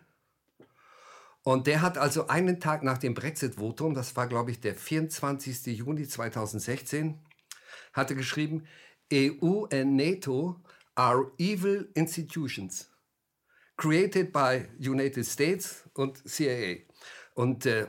und 1.44 1.68
der 1.68 1.82
hat 1.82 1.98
also 1.98 2.28
einen 2.28 2.60
Tag 2.60 2.84
nach 2.84 2.98
dem 2.98 3.14
Brexit-Votum, 3.14 3.94
das 3.94 4.16
war 4.16 4.28
glaube 4.28 4.52
ich 4.52 4.60
der 4.60 4.76
24. 4.76 5.78
Juni 5.78 6.08
2016, 6.08 7.20
hatte 7.94 8.16
geschrieben, 8.16 8.66
EU 9.14 9.66
and 9.72 9.96
NATO 9.96 10.62
are 10.96 11.32
evil 11.38 11.90
institutions 11.94 12.92
created 13.82 14.32
by 14.32 14.68
United 14.80 15.26
States 15.26 15.90
und 15.96 16.22
CIA. 16.30 16.78
Und 17.34 17.66
äh, 17.66 17.88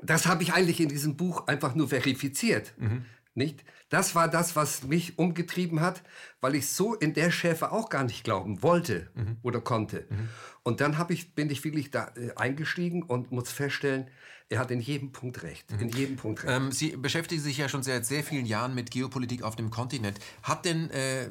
das 0.00 0.26
habe 0.26 0.44
ich 0.44 0.52
eigentlich 0.52 0.80
in 0.80 0.88
diesem 0.88 1.16
Buch 1.16 1.48
einfach 1.48 1.74
nur 1.74 1.88
verifiziert. 1.88 2.72
Mhm. 2.78 3.04
Nicht? 3.34 3.64
Das 3.88 4.14
war 4.14 4.28
das, 4.28 4.54
was 4.54 4.84
mich 4.84 5.18
umgetrieben 5.18 5.80
hat, 5.80 6.02
weil 6.40 6.54
ich 6.54 6.68
so 6.68 6.94
in 6.94 7.14
der 7.14 7.30
Schäfe 7.30 7.72
auch 7.72 7.88
gar 7.88 8.04
nicht 8.04 8.24
glauben 8.24 8.62
wollte 8.62 9.10
mhm. 9.14 9.38
oder 9.42 9.60
konnte. 9.60 10.06
Mhm. 10.08 10.28
Und 10.64 10.80
dann 10.80 10.96
ich, 11.08 11.34
bin 11.34 11.50
ich 11.50 11.64
wirklich 11.64 11.90
da 11.90 12.12
äh, 12.16 12.34
eingestiegen 12.36 13.02
und 13.02 13.32
muss 13.32 13.50
feststellen, 13.50 14.06
er 14.48 14.58
hat 14.58 14.70
in 14.70 14.80
jedem 14.80 15.12
Punkt 15.12 15.42
recht. 15.42 15.70
Mhm. 15.72 15.80
In 15.80 15.88
jedem 15.88 16.16
Punkt 16.16 16.44
recht. 16.44 16.52
Ähm, 16.54 16.72
Sie 16.72 16.96
beschäftigen 16.96 17.40
sich 17.40 17.56
ja 17.56 17.68
schon 17.68 17.82
seit 17.82 18.06
sehr 18.06 18.22
vielen 18.22 18.46
Jahren 18.46 18.74
mit 18.74 18.90
Geopolitik 18.90 19.42
auf 19.42 19.56
dem 19.56 19.70
Kontinent. 19.70 20.20
Hat 20.42 20.64
denn 20.64 20.90
äh, 20.90 21.30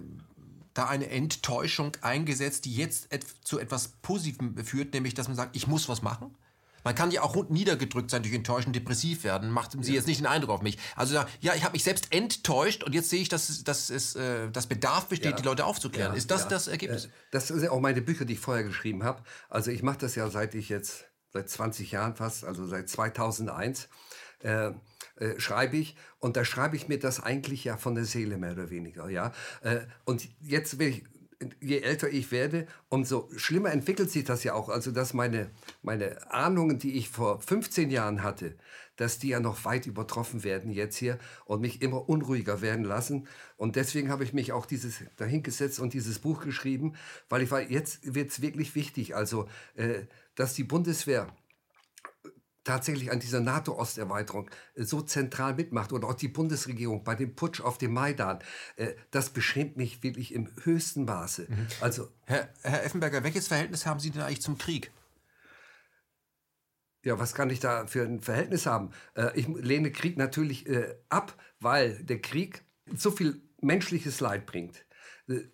da 0.74 0.88
eine 0.88 1.10
Enttäuschung 1.10 1.96
eingesetzt, 2.02 2.66
die 2.66 2.76
jetzt 2.76 3.12
et 3.14 3.26
zu 3.44 3.60
etwas 3.60 3.90
Positivem 4.02 4.58
führt, 4.64 4.94
nämlich 4.94 5.14
dass 5.14 5.28
man 5.28 5.38
sagt, 5.38 5.56
ich 5.56 5.68
muss 5.68 5.88
was 5.88 6.02
machen? 6.02 6.36
Man 6.84 6.96
kann 6.96 7.12
ja 7.12 7.22
auch 7.22 7.50
niedergedrückt 7.50 8.12
sein 8.12 8.24
durch 8.24 8.34
Enttäuschen, 8.34 8.74
depressiv 8.74 9.24
werden. 9.24 9.50
Macht 9.50 9.72
Sie 9.72 9.92
ja. 9.92 9.96
jetzt 9.96 10.08
nicht 10.08 10.20
den 10.20 10.28
Eindruck 10.28 10.52
auf 10.52 10.62
mich. 10.62 10.78
Also 10.96 11.16
ja, 11.16 11.54
ich 11.54 11.64
habe 11.64 11.74
mich 11.74 11.84
selbst 11.84 12.14
enttäuscht 12.14 12.84
und 12.84 12.94
jetzt 12.94 13.10
sehe 13.10 13.22
ich, 13.22 13.30
dass, 13.30 13.64
dass 13.64 13.90
es 13.90 14.16
äh, 14.16 14.50
das 14.52 14.68
Bedarf 14.68 15.08
besteht, 15.08 15.32
ja. 15.32 15.38
die 15.38 15.44
Leute 15.44 15.66
aufzuklären. 15.66 16.12
Ja, 16.12 16.18
ist 16.18 16.32
das 16.32 16.48
das 16.48 16.68
Ergebnis? 16.68 17.06
Äh, 17.06 17.10
das 17.32 17.48
sind 17.48 17.70
auch 17.70 17.80
meine 17.80 18.02
Bücher, 18.02 18.26
die 18.26 18.34
ich 18.34 18.40
vorher 18.40 18.64
geschrieben 18.64 19.04
habe. 19.04 19.24
Also 19.50 19.72
ich 19.72 19.84
mache 19.84 20.00
das 20.00 20.16
ja 20.16 20.30
seit 20.30 20.56
ich 20.56 20.70
jetzt 20.70 21.06
seit 21.34 21.50
20 21.50 21.92
Jahren 21.92 22.16
fast, 22.16 22.44
also 22.44 22.66
seit 22.68 22.90
2001. 22.90 23.88
Äh, 24.40 24.72
äh, 25.18 25.40
schreibe 25.40 25.78
ich 25.78 25.96
und 26.18 26.36
da 26.36 26.44
schreibe 26.44 26.76
ich 26.76 26.88
mir 26.88 26.98
das 26.98 27.22
eigentlich 27.22 27.64
ja 27.64 27.78
von 27.78 27.94
der 27.94 28.06
Seele 28.06 28.38
mehr 28.38 28.54
oder 28.54 28.72
weniger, 28.72 29.08
ja. 29.08 29.34
Äh, 29.62 29.82
und 30.04 30.28
jetzt 30.40 30.80
will 30.80 30.88
ich 30.88 31.04
je 31.60 31.80
älter 31.80 32.10
ich 32.10 32.32
werde, 32.32 32.68
umso 32.90 33.30
schlimmer 33.36 33.72
entwickelt 33.72 34.12
sich 34.12 34.24
das 34.24 34.44
ja 34.44 34.54
auch. 34.54 34.70
Also, 34.70 34.92
dass 34.92 35.14
meine, 35.14 35.52
meine 35.82 36.32
Ahnungen, 36.32 36.80
die 36.80 36.98
ich 36.98 37.10
vor 37.10 37.42
15 37.42 37.90
Jahren 37.90 38.24
hatte, 38.24 38.56
dass 38.96 39.20
die 39.20 39.30
ja 39.30 39.40
noch 39.40 39.66
weit 39.66 39.88
übertroffen 39.88 40.44
werden 40.44 40.72
jetzt 40.72 40.98
hier 40.98 41.18
und 41.46 41.62
mich 41.62 41.82
immer 41.82 42.08
unruhiger 42.08 42.62
werden 42.62 42.86
lassen. 42.86 43.28
Und 43.58 43.76
deswegen 43.76 44.10
habe 44.10 44.24
ich 44.24 44.34
mich 44.34 44.52
auch 44.52 44.66
dieses 44.66 45.04
dahingesetzt 45.18 45.80
und 45.80 45.94
dieses 45.94 46.20
Buch 46.20 46.42
geschrieben, 46.42 46.94
weil 47.30 47.42
ich 47.42 47.52
war, 47.52 47.62
jetzt 47.62 48.14
wird 48.14 48.32
es 48.32 48.42
wirklich 48.42 48.76
wichtig, 48.76 49.16
also, 49.16 49.48
äh, 49.76 50.02
dass 50.36 50.54
die 50.54 50.64
Bundeswehr 50.64 51.28
tatsächlich 52.64 53.12
an 53.12 53.20
dieser 53.20 53.40
NATO-Osterweiterung 53.40 54.50
äh, 54.76 54.84
so 54.84 55.02
zentral 55.02 55.56
mitmacht 55.56 55.94
oder 55.94 56.08
auch 56.08 56.14
die 56.14 56.28
Bundesregierung 56.28 57.04
bei 57.04 57.16
dem 57.16 57.36
Putsch 57.36 57.62
auf 57.62 57.78
dem 57.78 57.94
Maidan, 57.94 58.40
äh, 58.76 58.94
das 59.12 59.32
beschämt 59.32 59.78
mich 59.78 60.04
wirklich 60.04 60.34
im 60.34 60.50
höchsten 60.64 61.06
Maße. 61.06 61.48
Mhm. 61.50 61.68
Also, 61.80 62.10
Herr, 62.26 62.50
Herr 62.62 62.84
Effenberger, 62.84 63.24
welches 63.24 63.48
Verhältnis 63.48 63.86
haben 63.86 64.00
Sie 64.00 64.12
denn 64.12 64.22
eigentlich 64.22 64.42
zum 64.42 64.58
Krieg? 64.58 64.92
Ja, 67.04 67.18
was 67.18 67.34
kann 67.34 67.50
ich 67.50 67.60
da 67.60 67.88
für 67.88 68.04
ein 68.04 68.22
Verhältnis 68.22 68.66
haben? 68.66 68.92
Äh, 69.16 69.32
ich 69.40 69.48
lehne 69.48 69.92
Krieg 69.92 70.18
natürlich 70.18 70.68
ab, 71.10 71.36
weil 71.60 72.04
der 72.04 72.22
Krieg 72.22 72.64
so 72.96 73.12
viel 73.12 73.42
menschliches 73.60 74.20
Leid 74.20 74.46
bringt 74.46 74.86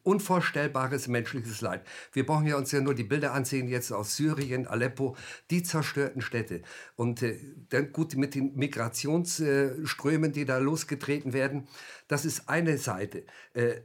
unvorstellbares 0.03 1.07
menschliches 1.07 1.62
Leid. 1.62 1.86
Wir 2.13 2.25
brauchen 2.25 2.47
ja 2.47 2.57
uns 2.57 2.71
ja 2.71 2.81
nur 2.81 2.95
die 2.95 3.03
Bilder 3.03 3.33
ansehen 3.33 3.67
jetzt 3.67 3.91
aus 3.91 4.15
Syrien, 4.15 4.67
Aleppo, 4.67 5.15
die 5.51 5.63
zerstörten 5.63 6.21
Städte. 6.21 6.62
Und 6.95 7.21
äh, 7.21 7.39
dann 7.69 7.91
gut 7.91 8.15
mit 8.15 8.36
den 8.36 8.55
Migrationsströmen, 8.55 10.31
die 10.31 10.45
da 10.45 10.57
losgetreten 10.57 11.33
werden, 11.33 11.67
das 12.07 12.25
ist 12.25 12.50
eine 12.50 12.77
Seite. 12.77 13.25
Äh, 13.53 13.81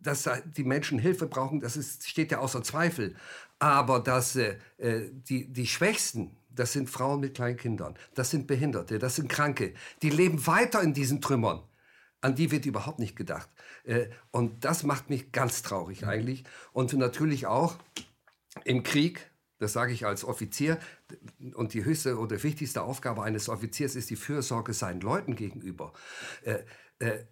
dass 0.00 0.30
die 0.56 0.62
Menschen 0.62 1.00
Hilfe 1.00 1.26
brauchen, 1.26 1.58
das 1.58 1.76
ist, 1.76 2.08
steht 2.08 2.30
ja 2.30 2.38
außer 2.38 2.62
Zweifel. 2.62 3.16
Aber 3.58 3.98
dass 3.98 4.36
äh, 4.36 4.56
äh 4.78 5.10
die, 5.12 5.52
die 5.52 5.66
Schwächsten, 5.66 6.36
das 6.50 6.72
sind 6.72 6.88
Frauen 6.88 7.20
mit 7.20 7.34
kleinen 7.34 7.56
Kindern, 7.56 7.96
das 8.14 8.30
sind 8.30 8.46
Behinderte, 8.46 9.00
das 9.00 9.16
sind 9.16 9.28
Kranke, 9.28 9.74
die 10.02 10.10
leben 10.10 10.46
weiter 10.46 10.82
in 10.82 10.94
diesen 10.94 11.20
Trümmern 11.20 11.62
an 12.20 12.34
die 12.34 12.50
wird 12.50 12.66
überhaupt 12.66 12.98
nicht 12.98 13.16
gedacht. 13.16 13.48
Äh, 13.84 14.08
und 14.30 14.64
das 14.64 14.82
macht 14.82 15.10
mich 15.10 15.32
ganz 15.32 15.62
traurig 15.62 16.06
eigentlich. 16.06 16.44
Und 16.72 16.92
natürlich 16.92 17.46
auch 17.46 17.76
im 18.64 18.82
Krieg, 18.82 19.30
das 19.58 19.72
sage 19.72 19.92
ich 19.92 20.06
als 20.06 20.24
Offizier, 20.24 20.78
und 21.54 21.74
die 21.74 21.84
höchste 21.84 22.18
oder 22.18 22.42
wichtigste 22.42 22.82
Aufgabe 22.82 23.22
eines 23.22 23.48
Offiziers 23.48 23.96
ist 23.96 24.10
die 24.10 24.16
Fürsorge 24.16 24.72
seinen 24.72 25.00
Leuten 25.00 25.36
gegenüber. 25.36 25.92
Äh, 26.42 26.60
äh, 26.98 27.24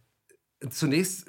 zunächst, 0.71 1.29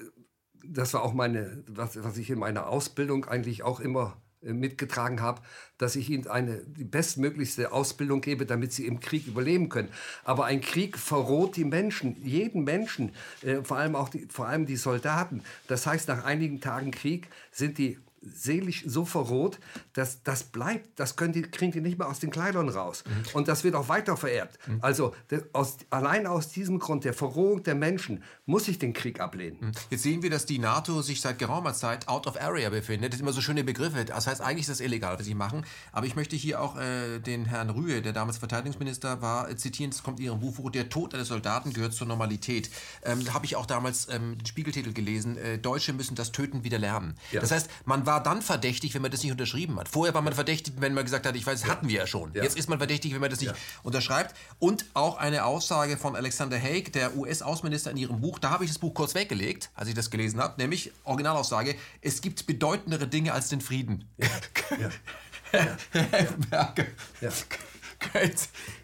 das 0.63 0.93
war 0.93 1.03
auch 1.03 1.13
meine, 1.13 1.63
was, 1.67 2.01
was 2.03 2.17
ich 2.17 2.29
in 2.29 2.39
meiner 2.39 2.67
Ausbildung 2.67 3.25
eigentlich 3.25 3.63
auch 3.63 3.79
immer 3.79 4.21
mitgetragen 4.53 5.21
habe, 5.21 5.41
dass 5.77 5.95
ich 5.95 6.09
ihnen 6.09 6.27
eine 6.27 6.63
die 6.65 6.83
bestmöglichste 6.83 7.71
Ausbildung 7.71 8.21
gebe, 8.21 8.45
damit 8.45 8.73
sie 8.73 8.85
im 8.85 8.99
Krieg 8.99 9.27
überleben 9.27 9.69
können. 9.69 9.89
Aber 10.23 10.45
ein 10.45 10.61
Krieg 10.61 10.97
verroht 10.97 11.55
die 11.55 11.65
Menschen, 11.65 12.15
jeden 12.23 12.63
Menschen, 12.63 13.11
äh, 13.41 13.63
vor 13.63 13.77
allem 13.77 13.95
auch 13.95 14.09
die, 14.09 14.27
vor 14.29 14.47
allem 14.47 14.65
die 14.65 14.77
Soldaten. 14.77 15.43
Das 15.67 15.85
heißt, 15.85 16.07
nach 16.07 16.23
einigen 16.23 16.61
Tagen 16.61 16.91
Krieg 16.91 17.27
sind 17.51 17.77
die 17.77 17.97
seelisch 18.21 18.83
so 18.85 19.05
verroht, 19.05 19.59
dass 19.93 20.23
das 20.23 20.43
bleibt, 20.43 20.99
das 20.99 21.15
können 21.15 21.33
die, 21.33 21.43
kriegen 21.43 21.71
die 21.71 21.81
nicht 21.81 21.97
mehr 21.97 22.07
aus 22.07 22.19
den 22.19 22.29
Kleidern 22.29 22.69
raus. 22.69 23.03
Mhm. 23.05 23.35
Und 23.35 23.47
das 23.47 23.63
wird 23.63 23.75
auch 23.75 23.89
weiter 23.89 24.17
vererbt. 24.17 24.57
Mhm. 24.67 24.79
Also 24.81 25.15
das, 25.29 25.43
aus, 25.53 25.77
allein 25.89 26.27
aus 26.27 26.49
diesem 26.49 26.79
Grund 26.79 27.03
der 27.03 27.13
Verrohung 27.13 27.63
der 27.63 27.75
Menschen 27.75 28.23
muss 28.45 28.67
ich 28.67 28.79
den 28.79 28.93
Krieg 28.93 29.19
ablehnen. 29.19 29.57
Mhm. 29.61 29.71
Jetzt 29.89 30.03
sehen 30.03 30.23
wir, 30.23 30.29
dass 30.29 30.45
die 30.45 30.59
NATO 30.59 31.01
sich 31.01 31.21
seit 31.21 31.39
geraumer 31.39 31.73
Zeit 31.73 32.07
out 32.07 32.27
of 32.27 32.39
area 32.39 32.69
befindet. 32.69 33.13
Das 33.13 33.19
sind 33.19 33.25
immer 33.25 33.33
so 33.33 33.41
schöne 33.41 33.63
Begriffe. 33.63 34.05
Das 34.05 34.27
heißt, 34.27 34.41
eigentlich 34.41 34.61
ist 34.61 34.69
das 34.69 34.79
illegal, 34.79 35.17
was 35.17 35.25
sie 35.25 35.35
machen. 35.35 35.65
Aber 35.91 36.05
ich 36.05 36.15
möchte 36.15 36.35
hier 36.35 36.61
auch 36.61 36.77
äh, 36.77 37.19
den 37.19 37.45
Herrn 37.45 37.69
Rühe, 37.69 38.01
der 38.01 38.13
damals 38.13 38.37
Verteidigungsminister 38.37 39.21
war, 39.21 39.49
äh, 39.49 39.55
zitieren. 39.55 39.91
Das 39.91 40.03
kommt 40.03 40.19
in 40.19 40.25
Ihrem 40.25 40.39
Buch. 40.39 40.57
Der 40.71 40.89
Tod 40.89 41.13
eines 41.13 41.27
Soldaten 41.27 41.71
gehört 41.71 41.93
zur 41.93 42.07
Normalität. 42.07 42.69
Ähm, 43.03 43.23
da 43.23 43.33
habe 43.33 43.45
ich 43.45 43.55
auch 43.55 43.65
damals 43.65 44.07
ähm, 44.09 44.37
den 44.37 44.45
Spiegeltitel 44.45 44.93
gelesen. 44.93 45.37
Äh, 45.37 45.59
Deutsche 45.59 45.93
müssen 45.93 46.15
das 46.15 46.31
Töten 46.31 46.63
wieder 46.63 46.79
lernen. 46.79 47.15
Ja. 47.31 47.41
Das 47.41 47.51
heißt, 47.51 47.69
man 47.85 48.06
war 48.07 48.23
dann 48.23 48.41
verdächtig, 48.41 48.95
wenn 48.95 49.03
man 49.03 49.11
das 49.11 49.21
nicht 49.21 49.31
unterschrieben 49.31 49.79
hat. 49.79 49.87
Vorher 49.87 50.15
war 50.15 50.23
man 50.23 50.33
verdächtig, 50.33 50.73
wenn 50.79 50.95
man 50.95 51.03
gesagt 51.03 51.27
hat, 51.27 51.35
ich 51.35 51.45
weiß, 51.45 51.61
das 51.61 51.69
hatten 51.69 51.87
wir 51.87 51.97
ja 51.97 52.07
schon. 52.07 52.33
Ja. 52.33 52.41
Jetzt 52.41 52.57
ist 52.57 52.69
man 52.69 52.79
verdächtig, 52.79 53.13
wenn 53.13 53.21
man 53.21 53.29
das 53.29 53.41
nicht 53.41 53.53
unterschreibt. 53.83 54.35
Und 54.57 54.85
auch 54.95 55.17
eine 55.17 55.45
Aussage 55.45 55.97
von 55.97 56.15
Alexander 56.15 56.59
Haig, 56.59 56.91
der 56.93 57.15
US-Außenminister 57.15 57.91
in 57.91 57.97
ihrem 57.97 58.21
Buch, 58.21 58.39
da 58.39 58.49
habe 58.49 58.63
ich 58.63 58.71
das 58.71 58.79
Buch 58.79 58.95
kurz 58.95 59.13
weggelegt, 59.13 59.69
als 59.75 59.89
ich 59.89 59.93
das 59.93 60.09
gelesen 60.09 60.39
habe, 60.39 60.59
nämlich 60.59 60.91
Originalaussage, 61.03 61.75
es 62.01 62.21
gibt 62.21 62.47
bedeutendere 62.47 63.07
Dinge 63.07 63.33
als 63.33 63.49
den 63.49 63.61
Frieden. 63.61 64.09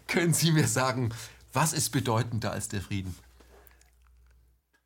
Können 0.06 0.34
Sie 0.34 0.52
mir 0.52 0.68
sagen, 0.68 1.12
was 1.52 1.72
ist 1.72 1.90
bedeutender 1.90 2.52
als 2.52 2.68
der 2.68 2.80
Frieden? 2.80 3.16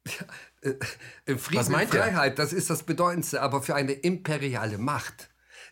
Ja, 0.07 0.25
äh, 0.63 1.37
Frieden 1.37 1.75
und 1.75 1.89
Freiheit, 1.89 2.39
das 2.39 2.53
ist 2.53 2.71
das 2.71 2.83
Bedeutendste, 2.83 3.43
aber 3.43 3.63
für 3.63 3.75
eine 3.75 3.93
imperiale 3.93 4.79
Macht 4.79 5.29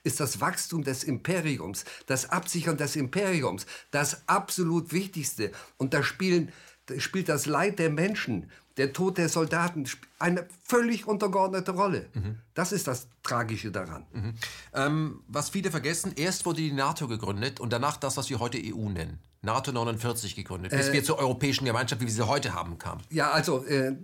ist 0.07 0.21
das 0.21 0.41
Wachstum 0.41 0.85
des 0.85 1.03
Imperiums, 1.05 1.85
das 2.07 2.31
Absichern 2.31 2.77
des 2.77 2.95
Imperiums 2.97 3.67
das 3.91 4.29
absolut 4.29 4.93
Wichtigste. 4.93 5.51
Und 5.79 5.95
da 5.95 6.03
spielen, 6.03 6.53
spielt 6.99 7.29
das 7.29 7.47
Leid 7.47 7.81
der 7.81 7.91
Menschen, 7.91 8.51
der 8.77 8.93
Tod 8.93 9.19
der 9.19 9.29
Soldaten 9.29 9.89
eine 10.19 10.47
völlig 10.63 11.07
untergeordnete 11.07 11.73
Rolle. 11.73 12.09
Mhm. 12.15 12.37
Das 12.55 12.73
ist 12.73 12.87
das 12.87 13.09
Tragische 13.23 13.73
daran. 13.73 14.07
Mhm. 14.13 14.35
Ähm, 14.75 15.21
was 15.27 15.51
viele 15.51 15.71
vergessen, 15.71 16.13
erst 16.15 16.47
wurde 16.47 16.61
die 16.61 16.73
NATO 16.73 17.09
gegründet 17.09 17.59
und 17.59 17.73
danach 17.73 17.97
das, 17.97 18.17
was 18.17 18.31
wir 18.31 18.39
heute 18.39 18.59
EU 18.59 18.89
nennen. 18.89 19.19
NATO 19.43 19.73
49 19.73 20.35
gegründet, 20.35 20.73
bis 20.73 20.89
äh, 20.89 20.93
wir 20.93 21.05
zur 21.05 21.19
Europäischen 21.19 21.65
Gemeinschaft, 21.65 22.01
wie 22.01 22.07
wir 22.07 22.13
sie 22.13 22.27
heute 22.27 22.53
haben, 22.53 22.79
kamen. 22.79 23.03
Ja, 23.11 23.31
also 23.31 23.65
äh, 23.65 23.97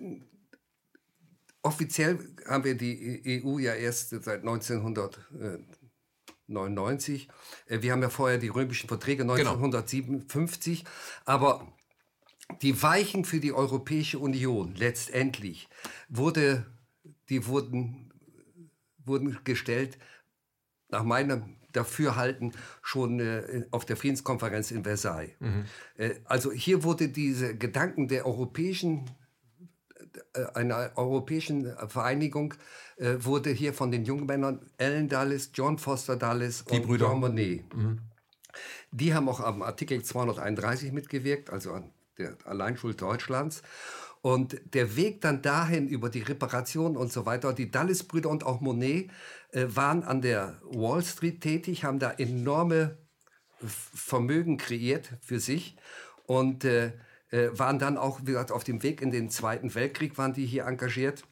offiziell 1.63 2.19
haben 2.47 2.65
wir 2.65 2.75
die 2.75 3.43
EU 3.45 3.59
ja 3.59 3.75
erst 3.75 4.11
seit 4.11 4.41
1999. 4.41 7.29
Äh, 7.67 7.83
wir 7.83 7.93
haben 7.93 8.03
ja 8.03 8.11
vorher 8.11 8.39
die 8.39 8.49
römischen 8.49 8.89
Verträge 8.89 9.23
1957. 9.23 10.81
Genau. 10.81 10.91
Aber 11.25 11.73
die 12.61 12.83
Weichen 12.83 13.25
für 13.25 13.39
die 13.41 13.53
Europäische 13.53 14.19
Union 14.19 14.75
letztendlich 14.75 15.69
wurde, 16.09 16.67
die 17.29 17.47
wurden, 17.47 18.13
wurden 19.05 19.39
gestellt 19.45 19.97
nach 20.89 21.05
meinem 21.05 21.57
Dafürhalten 21.73 22.53
schon 22.83 23.21
äh, 23.21 23.65
auf 23.71 23.87
der 23.87 23.97
Friedenskonferenz 23.97 24.71
in 24.71 24.85
Versailles. 24.85 25.33
Mhm. 25.41 25.65
Äh, 25.97 26.17
also 26.25 26.53
hier 26.53 26.85
wurde 26.85 27.09
diese 27.09 27.57
Gedanken 27.57 28.09
der 28.09 28.27
europäischen 28.27 29.07
äh, 29.07 29.22
einer 30.55 30.93
europäischen 30.97 31.75
Vereinigung 31.89 32.55
äh, 32.97 33.17
wurde 33.19 33.51
hier 33.51 33.75
von 33.75 33.91
den 33.91 34.05
jungen 34.05 34.27
Männern 34.27 34.61
Ellen 34.79 35.09
Dulles, 35.09 35.51
John 35.55 35.79
Foster 35.79 36.17
Dulles 36.17 36.63
und 36.63 36.87
Brüder. 36.87 37.07
Jean 37.07 37.21
Monnet. 37.21 37.75
Mhm. 37.75 38.01
Die 38.91 39.15
haben 39.15 39.29
auch 39.29 39.41
am 39.41 39.63
Artikel 39.63 40.03
231 40.03 40.93
mitgewirkt, 40.93 41.51
also 41.51 41.73
an 41.73 41.91
der 42.19 42.37
Alleinschuld 42.45 43.01
Deutschlands. 43.01 43.63
Und 44.21 44.61
der 44.75 44.95
Weg 44.95 45.21
dann 45.21 45.43
dahin 45.43 45.89
über 45.89 46.09
die 46.09 46.21
Reparation 46.21 46.97
und 46.97 47.13
so 47.13 47.27
weiter, 47.27 47.53
die 47.53 47.71
Dulles-Brüder 47.71 48.31
und 48.31 48.45
auch 48.45 48.61
Monet 48.61 49.11
äh, 49.51 49.67
waren 49.69 50.05
an 50.05 50.23
der 50.23 50.61
Wall 50.63 51.03
Street 51.03 51.41
tätig, 51.41 51.85
haben 51.85 51.99
da 51.99 52.13
enorme 52.13 52.99
Vermögen 53.59 54.59
kreiert 54.59 55.11
für 55.21 55.41
sich. 55.41 55.77
Und 56.27 56.65
äh, 56.65 56.93
äh, 57.33 57.49
waren 57.53 57.79
dann 57.79 57.99
auch, 57.99 58.21
wie 58.23 58.33
gesagt, 58.33 58.53
auf 58.53 58.65
dem 58.65 58.83
Weg 58.83 59.03
in 59.03 59.11
den 59.11 59.31
Zweiten 59.31 59.75
Weltkrieg 59.75 60.17
waren 60.19 60.33
die 60.33 60.47
hier 60.47 60.67
engagiert 60.67 61.25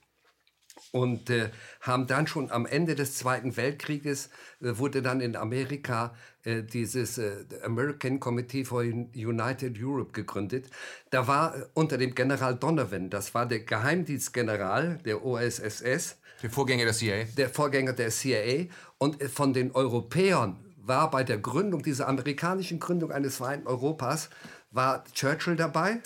und 0.92 1.30
äh, 1.30 1.50
haben 1.80 2.06
dann 2.06 2.26
schon 2.26 2.50
am 2.50 2.66
Ende 2.66 2.94
des 2.94 3.14
Zweiten 3.14 3.56
Weltkrieges 3.56 4.30
äh, 4.60 4.78
wurde 4.78 5.02
dann 5.02 5.20
in 5.20 5.36
Amerika 5.36 6.14
äh, 6.44 6.62
dieses 6.62 7.18
äh, 7.18 7.44
American 7.62 8.18
Committee 8.18 8.64
for 8.64 8.82
United 8.82 9.76
Europe 9.80 10.12
gegründet. 10.12 10.66
Da 11.10 11.26
war 11.28 11.56
äh, 11.56 11.66
unter 11.74 11.98
dem 11.98 12.14
General 12.14 12.56
Donovan, 12.56 13.10
das 13.10 13.34
war 13.34 13.46
der 13.46 13.60
Geheimdienstgeneral 13.60 14.98
der 15.04 15.24
OSSS, 15.24 16.16
der 16.42 16.50
Vorgänger 16.50 16.84
der 16.84 16.94
CIA, 16.94 17.24
der 17.36 17.50
Vorgänger 17.50 17.92
der 17.92 18.10
CIA 18.10 18.66
und 18.98 19.20
äh, 19.20 19.28
von 19.28 19.52
den 19.52 19.72
Europäern 19.72 20.56
war 20.82 21.10
bei 21.10 21.22
der 21.22 21.38
Gründung 21.38 21.82
dieser 21.82 22.08
amerikanischen 22.08 22.80
Gründung 22.80 23.12
eines 23.12 23.36
Vereinten 23.36 23.68
Europas 23.68 24.30
war 24.70 25.04
Churchill 25.12 25.56
dabei 25.56 26.00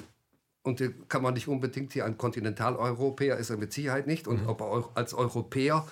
und 0.63 0.83
kann 1.09 1.23
man 1.23 1.35
nicht 1.35 1.49
unbedingt 1.49 1.93
hier 1.93 2.05
ein 2.05 2.17
Kontinentaleuropäer, 2.17 3.37
ist 3.37 3.51
er 3.51 3.59
mit 3.59 3.73
Sicherheit 3.73 4.07
nicht. 4.07 4.27
Und 4.27 4.43
mhm. 4.43 4.49
ob 4.49 4.61
er 4.63 4.91
als 4.95 5.13
Europäer, 5.13 5.87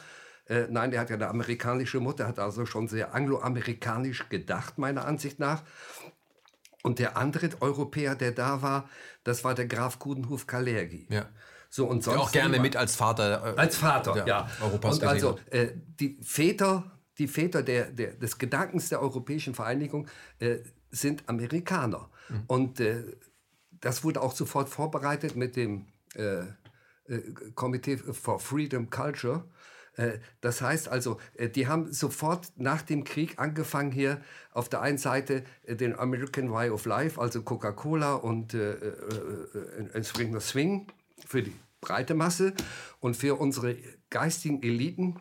äh, 0.46 0.66
nein, 0.70 0.90
der 0.90 1.00
hat 1.00 1.10
ja 1.10 1.16
eine 1.16 1.28
amerikanische 1.28 2.00
Mutter, 2.00 2.26
hat 2.26 2.38
also 2.38 2.64
schon 2.66 2.88
sehr 2.88 3.14
angloamerikanisch 3.14 4.28
gedacht, 4.30 4.78
meiner 4.78 5.04
Ansicht 5.04 5.38
nach. 5.38 5.62
Und 6.82 6.98
der 6.98 7.16
andere 7.16 7.50
Europäer, 7.60 8.14
der 8.14 8.32
da 8.32 8.62
war, 8.62 8.88
das 9.24 9.44
war 9.44 9.54
der 9.54 9.66
Graf 9.66 9.98
Gudenhof 9.98 10.46
Kalergi. 10.46 11.06
Ja. 11.10 11.28
So, 11.68 11.86
und 11.86 12.02
sonst 12.02 12.18
auch 12.18 12.32
gerne 12.32 12.58
mit 12.58 12.76
als 12.76 12.96
Vater. 12.96 13.54
Äh, 13.54 13.58
als 13.58 13.76
Vater, 13.76 14.26
ja. 14.26 14.48
Europas 14.60 14.98
und 14.98 15.04
also 15.04 15.38
äh, 15.50 15.68
die 16.00 16.18
Väter, 16.22 17.00
die 17.18 17.28
Väter 17.28 17.62
der, 17.62 17.90
der, 17.90 18.12
des 18.14 18.36
Gedankens 18.36 18.88
der 18.88 19.00
europäischen 19.00 19.54
Vereinigung 19.54 20.06
äh, 20.38 20.58
sind 20.90 21.28
Amerikaner. 21.28 22.10
Mhm. 22.28 22.44
Und 22.46 22.80
äh, 22.80 23.04
das 23.80 24.04
wurde 24.04 24.22
auch 24.22 24.34
sofort 24.34 24.68
vorbereitet 24.68 25.36
mit 25.36 25.56
dem 25.56 25.86
äh, 26.14 26.40
äh, 26.40 27.20
Komitee 27.54 27.96
for 27.96 28.38
Freedom 28.38 28.90
Culture. 28.90 29.44
Äh, 29.96 30.18
das 30.40 30.60
heißt 30.60 30.88
also, 30.88 31.18
äh, 31.34 31.48
die 31.48 31.66
haben 31.66 31.92
sofort 31.92 32.52
nach 32.56 32.82
dem 32.82 33.04
Krieg 33.04 33.38
angefangen 33.38 33.92
hier 33.92 34.22
auf 34.52 34.68
der 34.68 34.80
einen 34.80 34.98
Seite 34.98 35.44
äh, 35.64 35.76
den 35.76 35.98
American 35.98 36.50
Way 36.50 36.70
of 36.70 36.86
Life, 36.86 37.20
also 37.20 37.42
Coca-Cola 37.42 38.14
und 38.14 38.54
äh, 38.54 38.76
entsprechender 39.92 40.40
Swing 40.40 40.86
für 41.26 41.42
die 41.42 41.54
breite 41.80 42.14
Masse 42.14 42.54
und 43.00 43.16
für 43.16 43.40
unsere 43.40 43.76
geistigen 44.10 44.62
Eliten 44.62 45.16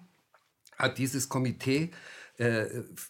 hat 0.78 0.98
dieses 0.98 1.30
Komitee 1.30 1.92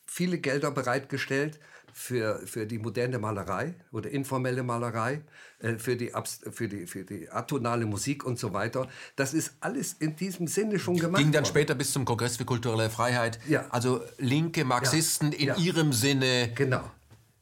viele 0.06 0.40
Gelder 0.40 0.72
bereitgestellt 0.72 1.60
für, 1.94 2.42
für 2.46 2.66
die 2.66 2.80
moderne 2.80 3.20
Malerei 3.20 3.76
oder 3.92 4.10
informelle 4.10 4.64
Malerei, 4.64 5.22
äh, 5.60 5.76
für, 5.76 5.96
die, 5.96 6.12
für, 6.52 6.68
die, 6.68 6.88
für 6.88 7.04
die 7.04 7.30
atonale 7.30 7.86
Musik 7.86 8.24
und 8.24 8.40
so 8.40 8.54
weiter. 8.54 8.88
Das 9.16 9.34
ist 9.34 9.54
alles 9.60 9.94
in 9.94 10.16
diesem 10.16 10.48
Sinne 10.48 10.80
schon 10.80 10.98
gemacht 10.98 11.22
Ging 11.22 11.32
dann 11.32 11.44
worden. 11.44 11.50
später 11.50 11.76
bis 11.76 11.92
zum 11.92 12.06
Kongress 12.06 12.38
für 12.38 12.46
kulturelle 12.46 12.90
Freiheit. 12.90 13.40
Ja. 13.48 13.66
Also 13.70 14.02
linke 14.18 14.66
Marxisten 14.66 15.32
ja. 15.32 15.38
in 15.38 15.48
ja. 15.48 15.56
ihrem 15.58 15.94
Sinne. 15.94 16.52
Genau. 16.56 16.90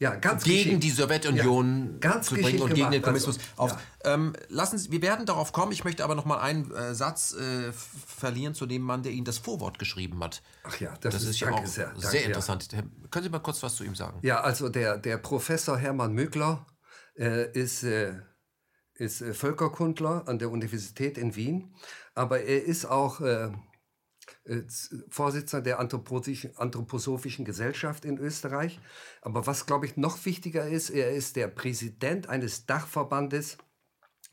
Ja, 0.02 0.16
ganz 0.16 0.46
gegen 0.46 0.80
die 0.80 0.92
Sowjetunion 0.92 2.00
ja, 2.02 2.22
zu 2.22 2.36
bringen 2.36 2.62
und 2.62 2.74
gegen 2.74 2.90
den 2.90 3.02
Kommunismus 3.02 3.38
also, 3.58 3.76
auf. 3.76 3.82
Ja. 4.06 4.14
Ähm, 4.14 4.34
lassen 4.48 4.78
Sie, 4.78 4.92
wir 4.94 5.02
werden 5.02 5.26
darauf 5.26 5.52
kommen. 5.52 5.74
Ich 5.74 5.84
möchte 5.84 6.06
aber 6.06 6.16
noch 6.16 6.24
mal 6.24 6.40
einen 6.40 6.72
äh, 6.72 6.96
Satz 6.96 7.34
äh, 7.34 7.74
verlieren 7.74 8.56
zu 8.56 8.66
dem 8.66 8.82
Mann, 8.82 9.04
der 9.04 9.12
Ihnen 9.12 9.26
das 9.26 9.40
Vorwort 9.40 9.78
geschrieben 9.78 10.24
hat. 10.24 10.42
Ach 10.64 10.80
ja, 10.80 10.96
das, 11.02 11.16
das 11.16 11.24
ist, 11.24 11.30
ist 11.32 11.40
ja 11.42 11.52
auch 11.52 11.66
sehr, 11.66 11.88
danke, 11.88 12.08
sehr 12.08 12.26
interessant. 12.26 12.72
Ja. 12.72 12.82
Können 13.12 13.24
Sie 13.24 13.30
mal 13.30 13.40
kurz 13.40 13.62
was 13.62 13.76
zu 13.76 13.84
ihm 13.84 13.94
sagen? 13.94 14.20
Ja, 14.22 14.40
also 14.40 14.70
der, 14.70 14.98
der 14.98 15.18
Professor 15.18 15.78
Hermann 15.78 16.14
Mögler 16.14 16.66
äh, 17.18 17.52
ist, 17.52 17.84
äh, 17.84 18.14
ist 18.94 19.20
äh, 19.22 19.34
Völkerkundler 19.34 20.24
an 20.28 20.40
der 20.40 20.50
Universität 20.50 21.18
in 21.18 21.36
Wien, 21.36 21.76
aber 22.16 22.40
er 22.40 22.64
ist 22.64 22.86
auch 22.86 23.20
äh, 23.20 23.50
Vorsitzender 25.10 25.64
der 25.64 25.80
Anthroposophischen 25.80 27.46
Gesellschaft 27.46 28.06
in 28.06 28.18
Österreich. 28.18 28.80
Aber 29.22 29.46
was, 29.46 29.66
glaube 29.66 29.86
ich, 29.86 29.98
noch 29.98 30.26
wichtiger 30.26 30.68
ist, 30.68 30.90
er 30.90 31.12
ist 31.12 31.36
der 31.36 31.48
Präsident 31.48 32.30
eines 32.30 32.66
Dachverbandes 32.66 33.58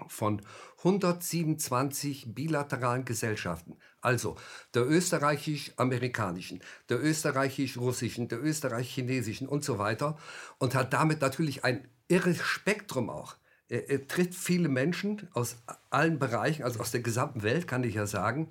von 0.08 0.42
127 0.78 2.34
bilateralen 2.34 3.04
Gesellschaften. 3.04 3.76
Also 4.00 4.36
der 4.74 4.88
österreichisch-amerikanischen, 4.88 6.60
der 6.88 7.02
österreichisch-russischen, 7.02 8.28
der 8.28 8.42
österreich-chinesischen 8.42 9.48
und 9.48 9.64
so 9.64 9.78
weiter. 9.78 10.16
Und 10.58 10.74
hat 10.74 10.92
damit 10.92 11.20
natürlich 11.20 11.64
ein 11.64 11.88
irres 12.08 12.40
Spektrum 12.40 13.10
auch. 13.10 13.36
Er, 13.68 13.90
er 13.90 14.06
tritt 14.06 14.34
viele 14.34 14.68
Menschen 14.68 15.28
aus 15.32 15.56
allen 15.90 16.18
Bereichen, 16.18 16.62
also 16.62 16.80
aus 16.80 16.92
der 16.92 17.00
gesamten 17.00 17.42
Welt, 17.42 17.66
kann 17.66 17.84
ich 17.84 17.94
ja 17.94 18.06
sagen. 18.06 18.48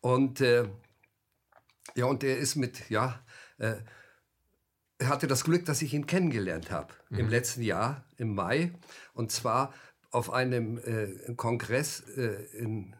Und 0.00 0.40
äh, 0.40 0.68
ja, 1.94 2.06
und 2.06 2.24
er 2.24 2.38
ist 2.38 2.56
mit, 2.56 2.88
ja, 2.90 3.24
äh, 3.58 3.76
er 4.98 5.08
hatte 5.08 5.26
das 5.26 5.44
Glück, 5.44 5.64
dass 5.66 5.82
ich 5.82 5.92
ihn 5.94 6.06
kennengelernt 6.06 6.70
habe 6.70 6.92
mhm. 7.10 7.20
im 7.20 7.28
letzten 7.28 7.62
Jahr, 7.62 8.04
im 8.16 8.34
Mai. 8.34 8.72
Und 9.12 9.32
zwar 9.32 9.74
auf 10.10 10.32
einem 10.32 10.78
äh, 10.78 11.34
Kongress 11.34 12.00
äh, 12.16 12.44
in, 12.56 12.96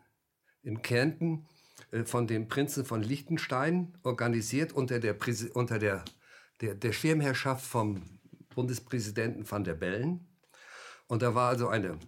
in 0.63 0.83
Kärnten 0.83 1.47
äh, 1.93 2.05
von 2.05 2.27
dem 2.27 2.49
Prinzen 2.49 2.85
von 2.85 3.03
Liechtenstein, 3.03 3.97
organisiert 4.03 4.73
unter 4.73 4.99
der, 4.99 5.17
unter 5.55 5.79
der, 5.79 6.05
der, 6.61 6.75
der 6.75 6.93
Schirmherrschaft 6.93 7.65
vom 7.65 8.03
Bundespräsidenten 8.55 9.51
van 9.51 9.65
der 9.65 9.75
Bellen. 9.75 10.29
Und 11.07 11.23
da 11.23 11.35
war 11.35 11.49
also 11.49 11.69
eine 11.69 11.99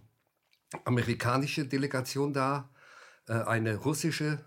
amerikanische 0.84 1.66
Delegation 1.66 2.32
da, 2.32 2.70
äh, 3.28 3.34
eine 3.34 3.76
russische, 3.76 4.44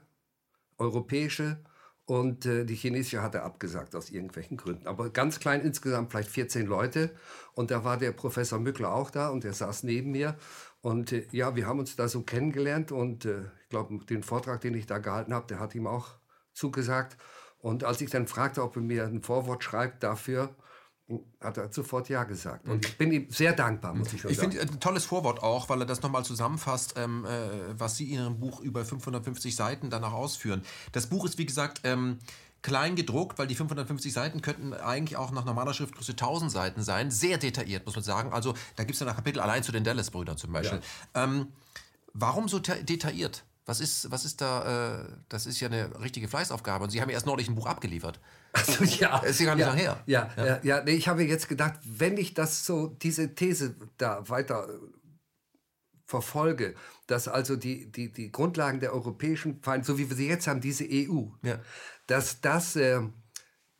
europäische 0.77 1.63
und 2.09 2.47
äh, 2.47 2.65
die 2.65 2.73
chinesische 2.73 3.21
hatte 3.21 3.43
abgesagt 3.43 3.95
aus 3.95 4.09
irgendwelchen 4.09 4.57
Gründen. 4.57 4.87
Aber 4.87 5.11
ganz 5.11 5.39
klein 5.39 5.61
insgesamt, 5.61 6.09
vielleicht 6.09 6.31
14 6.31 6.65
Leute. 6.65 7.11
Und 7.53 7.69
da 7.69 7.83
war 7.83 7.97
der 7.97 8.13
Professor 8.13 8.57
Mückler 8.57 8.95
auch 8.95 9.11
da 9.11 9.29
und 9.29 9.43
der 9.43 9.53
saß 9.53 9.83
neben 9.83 10.09
mir. 10.09 10.35
Und 10.81 11.11
äh, 11.11 11.27
ja, 11.29 11.55
wir 11.55 11.67
haben 11.67 11.77
uns 11.77 11.95
da 11.95 12.07
so 12.07 12.23
kennengelernt. 12.23 12.91
Und 12.91 13.25
äh, 13.25 13.41
ich 13.61 13.69
glaube, 13.69 14.03
den 14.05 14.23
Vortrag, 14.23 14.59
den 14.61 14.73
ich 14.73 14.87
da 14.87 14.97
gehalten 14.97 15.35
habe, 15.35 15.45
der 15.45 15.59
hat 15.59 15.75
ihm 15.75 15.85
auch 15.85 16.15
zugesagt. 16.51 17.15
Und 17.59 17.83
als 17.83 18.01
ich 18.01 18.09
dann 18.09 18.25
fragte, 18.25 18.63
ob 18.63 18.75
er 18.75 18.81
mir 18.81 19.05
ein 19.05 19.21
Vorwort 19.21 19.63
schreibt 19.63 20.01
dafür, 20.01 20.55
hat 21.41 21.57
er 21.57 21.71
sofort 21.71 22.09
Ja 22.09 22.23
gesagt. 22.23 22.67
Und 22.67 22.85
ich 22.85 22.97
bin 22.97 23.11
ihm 23.11 23.27
sehr 23.29 23.53
dankbar, 23.53 23.93
muss 23.95 24.13
ich 24.13 24.21
schon 24.21 24.31
ich 24.31 24.37
sagen. 24.37 24.51
Ich 24.51 24.59
finde 24.59 24.73
ein 24.73 24.79
tolles 24.79 25.05
Vorwort 25.05 25.41
auch, 25.41 25.69
weil 25.69 25.81
er 25.81 25.85
das 25.85 26.01
nochmal 26.01 26.23
zusammenfasst, 26.23 26.95
ähm, 26.97 27.25
äh, 27.25 27.29
was 27.77 27.97
Sie 27.97 28.13
in 28.13 28.19
Ihrem 28.19 28.39
Buch 28.39 28.59
über 28.59 28.85
550 28.85 29.55
Seiten 29.55 29.89
danach 29.89 30.13
ausführen. 30.13 30.61
Das 30.91 31.07
Buch 31.07 31.25
ist, 31.25 31.37
wie 31.37 31.45
gesagt, 31.45 31.81
ähm, 31.83 32.19
klein 32.61 32.95
gedruckt, 32.95 33.39
weil 33.39 33.47
die 33.47 33.55
550 33.55 34.11
Seiten 34.11 34.41
könnten 34.41 34.73
eigentlich 34.73 35.17
auch 35.17 35.31
nach 35.31 35.45
normaler 35.45 35.73
Schriftgröße 35.73 36.11
1000 36.11 36.51
Seiten 36.51 36.83
sein. 36.83 37.09
Sehr 37.09 37.37
detailliert, 37.37 37.85
muss 37.85 37.95
man 37.95 38.03
sagen. 38.03 38.33
Also 38.33 38.53
da 38.75 38.83
gibt 38.83 38.93
es 38.93 38.99
dann 38.99 39.07
ein 39.07 39.15
Kapitel 39.15 39.39
allein 39.39 39.63
zu 39.63 39.71
den 39.71 39.83
Dallas-Brüdern 39.83 40.37
zum 40.37 40.51
Beispiel. 40.51 40.81
Ja. 41.15 41.23
Ähm, 41.23 41.47
warum 42.13 42.49
so 42.49 42.59
detailliert? 42.59 43.45
Was 43.65 43.79
ist, 43.79 44.11
was 44.11 44.25
ist 44.25 44.41
da, 44.41 45.01
äh, 45.01 45.05
das 45.29 45.45
ist 45.45 45.59
ja 45.59 45.67
eine 45.67 46.01
richtige 46.01 46.27
Fleißaufgabe. 46.27 46.83
Und 46.83 46.89
Sie 46.89 47.01
haben 47.01 47.09
ja 47.09 47.13
erst 47.13 47.27
neulich 47.27 47.47
ein 47.47 47.55
Buch 47.55 47.67
abgeliefert. 47.67 48.19
Also, 48.51 48.83
ja. 48.83 49.19
ist 49.19 49.39
ja 49.39 49.45
gar 49.45 49.55
nicht 49.55 49.65
ja, 49.65 49.73
her. 49.73 50.03
Ja, 50.05 50.29
ja. 50.37 50.45
ja, 50.45 50.59
ja 50.63 50.83
nee, 50.83 50.93
ich 50.93 51.07
habe 51.07 51.23
jetzt 51.23 51.49
gedacht, 51.49 51.79
wenn 51.83 52.17
ich 52.17 52.33
das 52.33 52.65
so, 52.65 52.87
diese 52.87 53.35
These 53.35 53.75
da 53.97 54.27
weiter 54.27 54.67
äh, 54.69 54.77
verfolge, 56.05 56.73
dass 57.07 57.27
also 57.27 57.55
die, 57.55 57.91
die, 57.91 58.11
die 58.11 58.31
Grundlagen 58.31 58.79
der 58.79 58.93
europäischen 58.93 59.61
Vereinigung, 59.61 59.95
so 59.95 59.99
wie 59.99 60.09
wir 60.09 60.17
sie 60.17 60.27
jetzt 60.27 60.47
haben, 60.47 60.61
diese 60.61 60.85
EU, 60.85 61.25
ja. 61.43 61.59
dass 62.07 62.41
das 62.41 62.75
äh, 62.75 63.01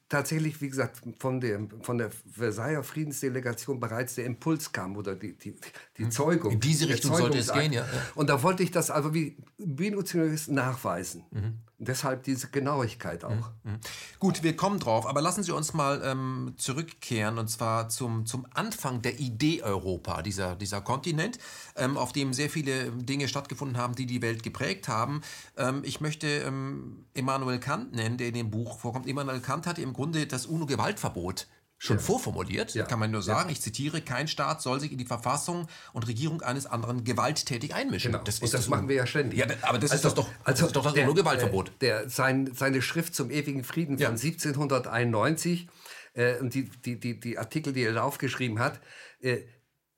tatsächlich, 0.10 0.62
wie 0.62 0.70
gesagt, 0.70 1.02
von 1.20 1.40
der, 1.40 1.68
von 1.82 1.98
der 1.98 2.12
Versailler 2.12 2.84
Friedensdelegation 2.84 3.80
bereits 3.80 4.16
der 4.16 4.26
Impuls 4.26 4.72
kam 4.72 4.98
oder 4.98 5.16
die, 5.16 5.38
die, 5.38 5.56
die 5.98 6.04
hm. 6.04 6.12
Zeugung. 6.12 6.52
In 6.54 6.60
diese 6.60 6.90
Richtung 6.90 7.16
sollte 7.16 7.38
es 7.38 7.54
gehen, 7.54 7.74
ja. 7.74 7.86
Und 8.16 8.30
da 8.30 8.42
wollte 8.44 8.64
ich 8.64 8.72
das 8.72 8.92
also 8.92 9.14
wie 9.14 9.38
Minutiös 9.58 10.48
nachweisen. 10.48 11.24
Mhm. 11.32 11.60
Deshalb 11.82 12.24
diese 12.24 12.50
Genauigkeit 12.50 13.24
auch. 13.24 13.32
Mhm, 13.64 13.72
mhm. 13.72 13.80
Gut, 14.20 14.44
wir 14.44 14.54
kommen 14.58 14.80
drauf, 14.80 15.08
aber 15.08 15.22
lassen 15.22 15.44
Sie 15.44 15.54
uns 15.54 15.74
mal 15.74 16.02
ähm, 16.04 16.54
zurückkehren 16.58 17.38
und 17.38 17.48
zwar 17.50 17.88
zum, 17.88 18.26
zum 18.26 18.46
Anfang 18.54 19.02
der 19.02 19.18
Idee 19.20 19.64
Europa, 19.64 20.22
dieser, 20.22 20.58
dieser 20.58 20.82
Kontinent, 20.82 21.40
ähm, 21.78 21.98
auf 21.98 22.12
dem 22.12 22.34
sehr 22.34 22.50
viele 22.50 22.92
Dinge 22.92 23.30
stattgefunden 23.30 23.78
haben, 23.78 23.96
die 23.96 24.06
die 24.06 24.22
Welt 24.22 24.44
geprägt 24.44 24.90
haben. 24.90 25.22
Ähm, 25.56 25.82
ich 25.86 26.02
möchte 26.02 26.28
ähm, 26.28 27.06
Immanuel 27.14 27.60
Kant 27.60 27.94
nennen, 27.94 28.18
der 28.18 28.28
in 28.28 28.34
dem 28.34 28.52
Buch 28.52 28.78
vorkommt. 28.78 29.08
Immanuel 29.08 29.40
Kant 29.40 29.66
hat 29.66 29.80
im 29.80 29.94
Grunde 29.94 30.28
das 30.28 30.48
UNO-Gewaltverbot 30.48 31.48
schon 31.80 31.98
ja. 31.98 32.04
vorformuliert, 32.04 32.76
ja. 32.76 32.84
kann 32.84 33.00
man 33.00 33.10
nur 33.10 33.22
sagen, 33.22 33.50
ja. 33.50 33.54
ich 33.54 33.62
zitiere, 33.62 34.02
kein 34.02 34.28
Staat 34.28 34.62
soll 34.62 34.82
sich 34.82 34.92
in 34.92 34.98
die 34.98 35.06
Verfassung 35.06 35.68
und 35.94 36.08
Regierung 36.08 36.42
eines 36.42 36.66
anderen 36.66 37.06
gewalttätig 37.06 37.74
einmischen. 37.74 38.12
Genau. 38.12 38.24
Das, 38.24 38.40
und 38.40 38.54
das 38.54 38.68
machen 38.68 38.90
wir 38.90 38.98
ja 38.98 39.08
ständig. 39.08 39.40
Ja, 39.40 39.46
aber 39.62 39.80
das, 39.80 39.92
also, 39.92 39.96
ist, 39.96 40.04
das 40.06 40.14
doch, 40.14 40.30
also 40.44 40.68
ist 40.68 40.76
doch 40.76 40.84
das 40.84 40.94
der, 40.94 41.08
Gewaltverbot. 41.08 41.72
Der, 41.80 42.02
der, 42.02 42.10
sein, 42.10 42.52
seine 42.54 42.82
Schrift 42.82 43.16
zum 43.16 43.32
ewigen 43.32 43.64
Frieden 43.64 43.98
von 43.98 44.08
1791 44.08 45.70
äh, 46.16 46.38
und 46.40 46.54
die, 46.54 46.70
die, 46.70 47.00
die, 47.00 47.18
die 47.18 47.38
Artikel, 47.38 47.72
die 47.72 47.84
er 47.84 47.94
da 47.94 48.04
aufgeschrieben 48.04 48.60
hat, 48.60 48.82
äh, 49.22 49.38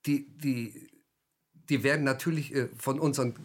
die, 0.05 0.37
die, 0.37 0.87
die 1.67 1.83
werden 1.83 2.03
natürlich 2.03 2.53
äh, 2.53 2.69
von 2.77 2.99
unseren 2.99 3.35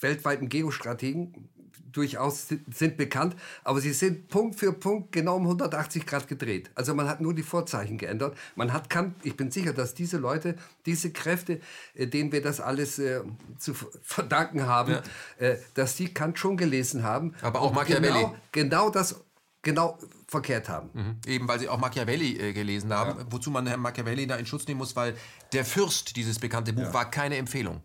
weltweiten 0.00 0.48
Geostrategen 0.48 1.48
durchaus 1.96 2.48
sind 2.72 2.96
bekannt, 2.96 3.36
aber 3.64 3.80
sie 3.80 3.92
sind 3.92 4.28
Punkt 4.28 4.58
für 4.58 4.72
Punkt 4.72 5.12
genau 5.12 5.36
um 5.36 5.42
180 5.42 6.06
Grad 6.06 6.28
gedreht. 6.28 6.70
Also 6.74 6.94
man 6.94 7.08
hat 7.08 7.20
nur 7.20 7.34
die 7.34 7.42
Vorzeichen 7.42 7.98
geändert. 7.98 8.36
Man 8.54 8.72
hat 8.72 8.90
kann, 8.90 9.14
ich 9.22 9.36
bin 9.36 9.50
sicher, 9.50 9.72
dass 9.72 9.94
diese 9.94 10.18
Leute, 10.18 10.56
diese 10.84 11.10
Kräfte, 11.10 11.60
äh, 11.94 12.06
denen 12.06 12.32
wir 12.32 12.42
das 12.42 12.60
alles 12.60 12.98
äh, 12.98 13.20
zu 13.58 13.74
verdanken 14.02 14.66
haben, 14.66 14.92
ja. 14.92 15.02
äh, 15.38 15.58
dass 15.74 15.96
die 15.96 16.12
Kant 16.12 16.38
schon 16.38 16.56
gelesen 16.56 17.02
haben. 17.02 17.34
Aber 17.42 17.60
auch 17.60 17.72
Machiavelli. 17.72 18.12
Genau, 18.12 18.36
genau 18.52 18.90
das 18.90 19.20
genau 19.62 19.98
verkehrt 20.28 20.68
haben. 20.68 20.90
Mhm. 20.92 21.16
Eben, 21.26 21.48
weil 21.48 21.58
sie 21.58 21.68
auch 21.68 21.78
Machiavelli 21.78 22.38
äh, 22.38 22.52
gelesen 22.52 22.92
haben, 22.92 23.18
ja. 23.18 23.26
wozu 23.30 23.50
man 23.50 23.66
Herrn 23.66 23.80
Machiavelli 23.80 24.26
da 24.26 24.36
in 24.36 24.46
Schutz 24.46 24.66
nehmen 24.66 24.78
muss, 24.78 24.94
weil 24.94 25.16
der 25.52 25.64
Fürst, 25.64 26.16
dieses 26.16 26.38
bekannte 26.38 26.72
Buch, 26.72 26.82
ja. 26.82 26.94
war 26.94 27.10
keine 27.10 27.36
Empfehlung. 27.36 27.82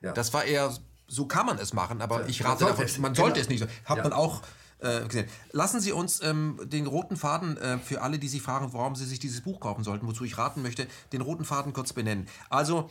Das 0.00 0.32
war 0.32 0.44
eher, 0.44 0.72
so 1.08 1.26
kann 1.26 1.46
man 1.46 1.58
es 1.58 1.72
machen, 1.72 2.00
aber 2.00 2.28
ich 2.28 2.44
rate 2.44 2.64
man 2.64 2.72
davon, 2.72 2.84
es, 2.84 2.98
man 2.98 3.14
sollte 3.14 3.40
genau. 3.40 3.54
es 3.54 3.68
nicht. 3.68 3.86
Hat 3.86 4.02
man 4.02 4.12
auch 4.12 4.42
äh, 4.80 5.04
gesehen. 5.06 5.28
Lassen 5.50 5.80
Sie 5.80 5.90
uns 5.90 6.22
ähm, 6.22 6.60
den 6.64 6.86
roten 6.86 7.16
Faden 7.16 7.56
äh, 7.56 7.78
für 7.78 8.02
alle, 8.02 8.18
die 8.18 8.28
sich 8.28 8.42
fragen, 8.42 8.72
warum 8.72 8.94
sie 8.94 9.06
sich 9.06 9.18
dieses 9.18 9.40
Buch 9.40 9.58
kaufen 9.58 9.82
sollten, 9.82 10.06
wozu 10.06 10.24
ich 10.24 10.38
raten 10.38 10.62
möchte, 10.62 10.86
den 11.12 11.20
roten 11.20 11.44
Faden 11.44 11.72
kurz 11.72 11.92
benennen. 11.92 12.28
Also, 12.48 12.90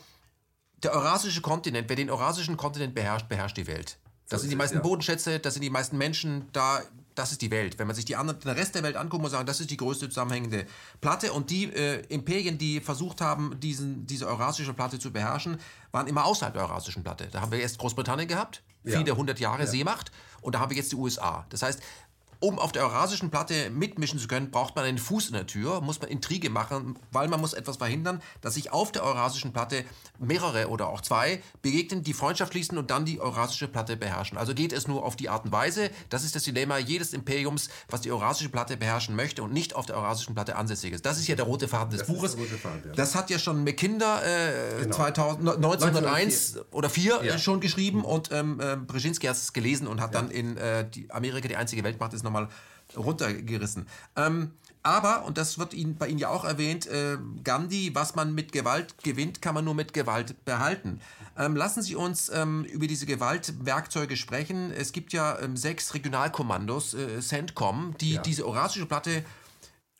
der 0.84 0.92
eurasische 0.94 1.42
Kontinent, 1.42 1.88
wer 1.90 1.96
den 1.96 2.10
eurasischen 2.10 2.58
Kontinent 2.58 2.94
beherrscht, 2.94 3.30
beherrscht 3.30 3.58
die 3.58 3.68
Welt. 3.68 3.98
Das 4.30 4.42
so 4.42 4.44
sind 4.44 4.50
die 4.50 4.58
meisten 4.58 4.78
ja. 4.78 4.84
Bodenschätze, 4.84 5.40
das 5.40 5.54
sind 5.54 5.64
die 5.64 5.70
meisten 5.70 5.98
Menschen, 5.98 6.50
da 6.52 6.82
das 7.18 7.32
ist 7.32 7.42
die 7.42 7.52
Welt. 7.52 7.80
Wenn 7.80 7.88
man 7.88 7.96
sich 7.96 8.06
die 8.06 8.16
anderen, 8.16 8.40
den 8.40 8.52
Rest 8.52 8.76
der 8.76 8.84
Welt 8.84 8.96
anguckt, 8.96 9.22
muss 9.22 9.32
man 9.32 9.40
sagen, 9.40 9.48
das 9.48 9.60
ist 9.60 9.72
die 9.72 9.78
größte 9.78 10.10
zusammenhängende 10.10 10.66
Platte. 11.02 11.34
Und 11.34 11.50
die 11.50 11.66
äh, 11.66 12.04
Imperien, 12.10 12.58
die 12.58 12.80
versucht 12.80 13.22
haben, 13.22 13.60
diesen, 13.60 14.06
diese 14.06 14.28
eurasische 14.28 14.74
Platte 14.74 15.00
zu 15.00 15.12
beherrschen, 15.12 15.60
waren 15.92 16.08
immer 16.08 16.26
außerhalb 16.26 16.54
der 16.54 16.64
eurasischen 16.64 17.04
Platte. 17.04 17.28
Da 17.32 17.42
haben 17.42 17.52
wir 17.52 17.60
erst 17.60 17.80
Großbritannien 17.80 18.28
gehabt, 18.28 18.62
viele 18.84 19.08
ja. 19.08 19.16
hundert 19.16 19.40
Jahre 19.40 19.62
ja. 19.62 19.68
Seemacht. 19.68 20.12
Und 20.42 20.56
da 20.56 20.60
haben 20.60 20.70
wir 20.70 20.78
jetzt 20.78 20.92
die 20.92 20.96
USA. 20.96 21.46
Das 21.50 21.64
heißt, 21.64 21.82
um 22.40 22.60
auf 22.60 22.72
der 22.72 22.84
eurasischen 22.84 23.32
Platte 23.32 23.70
mitmischen 23.70 24.20
zu 24.20 24.28
können, 24.28 24.52
braucht 24.52 24.76
man 24.76 24.86
einen 24.86 24.98
Fuß 24.98 25.28
in 25.28 25.34
der 25.34 25.48
Tür, 25.48 25.82
muss 25.82 26.00
man 26.00 26.10
Intrige 26.10 26.50
machen, 26.50 26.98
weil 27.12 27.28
man 27.28 27.42
muss 27.42 27.54
etwas 27.54 27.78
verhindern, 27.78 28.22
dass 28.42 28.54
sich 28.54 28.72
auf 28.72 28.92
der 28.92 29.04
eurasischen 29.04 29.54
Platte 29.54 29.84
mehrere 30.20 30.70
oder 30.70 30.88
auch 30.88 31.02
zwei 31.02 31.42
begegnen, 31.62 32.04
die 32.04 32.14
Freundschaft 32.14 32.54
schließen 32.54 32.78
und 32.78 32.92
dann 32.92 33.06
die 33.06 33.20
eurasische 33.20 33.68
Platte 33.68 33.98
beherrschen. 33.98 34.38
Also 34.38 34.54
geht 34.54 34.72
es 34.72 34.88
nur 34.88 35.04
auf 35.04 35.16
die 35.16 35.30
Art 35.30 35.46
und 35.46 35.52
Weise. 35.52 35.90
Das 36.10 36.24
ist 36.24 36.36
das 36.36 36.44
Dilemma 36.44 36.78
jedes 36.78 37.14
Imperiums, 37.14 37.70
was 37.90 38.02
die 38.02 38.12
eurasische 38.12 38.50
Platte 38.50 38.78
beherrschen 38.78 39.16
möchte 39.16 39.42
und 39.42 39.54
nicht 39.54 39.76
auf 39.76 39.86
der 39.86 39.98
eurasischen 39.98 40.36
Platte 40.36 40.56
ansässig 40.56 40.94
ist. 40.94 41.06
Das 41.06 41.18
ist 41.18 41.28
ja 41.28 41.36
der 41.36 41.46
rote 41.46 41.68
Faden 41.68 41.92
des 41.92 42.02
das 42.02 42.08
Buches. 42.08 42.36
Faden, 42.36 42.84
ja. 42.86 42.92
Das 42.94 43.16
hat 43.16 43.30
ja 43.30 43.40
schon 43.40 43.64
McKinder 43.64 44.22
äh, 44.24 44.84
genau. 44.84 44.96
2000, 44.96 45.50
1901 45.56 46.60
oder 46.72 46.90
4 46.90 47.22
ja. 47.24 47.38
schon 47.40 47.62
geschrieben 47.62 48.04
und 48.04 48.32
ähm, 48.32 48.60
äh, 48.60 48.76
Brzezinski 48.76 49.28
hat 49.28 49.36
es 49.36 49.54
gelesen 49.54 49.88
und 49.88 50.02
hat 50.02 50.14
ja. 50.14 50.22
dann 50.22 50.32
in 50.32 50.58
äh, 50.58 50.88
die 50.88 51.10
Amerika 51.12 51.48
die 51.48 51.56
einzige 51.56 51.84
Weltmacht 51.84 52.14
ist 52.14 52.27
nochmal 52.28 52.50
runtergerissen. 52.96 53.88
Ähm, 54.16 54.52
aber, 54.84 55.26
und 55.26 55.38
das 55.38 55.60
wird 55.60 55.74
Ihnen, 55.74 55.98
bei 55.98 56.08
Ihnen 56.08 56.20
ja 56.20 56.30
auch 56.30 56.46
erwähnt, 56.46 56.88
äh, 56.88 57.18
Gandhi, 57.44 57.92
was 57.94 58.16
man 58.16 58.34
mit 58.34 58.54
Gewalt 58.54 59.04
gewinnt, 59.04 59.42
kann 59.42 59.54
man 59.54 59.66
nur 59.66 59.76
mit 59.76 59.94
Gewalt 59.94 60.46
behalten. 60.46 61.02
Ähm, 61.38 61.58
lassen 61.58 61.82
Sie 61.82 61.96
uns 61.96 62.30
ähm, 62.30 62.64
über 62.64 62.88
diese 62.88 63.06
Gewaltwerkzeuge 63.06 64.16
sprechen. 64.16 64.72
Es 64.72 64.94
gibt 64.94 65.12
ja 65.12 65.40
ähm, 65.40 65.58
sechs 65.58 65.94
Regionalkommandos, 65.94 66.94
äh, 66.94 67.22
CENTCOM, 67.22 67.96
die 68.00 68.14
ja. 68.14 68.22
diese 68.22 68.48
orasische 68.48 68.86
Platte 68.86 69.26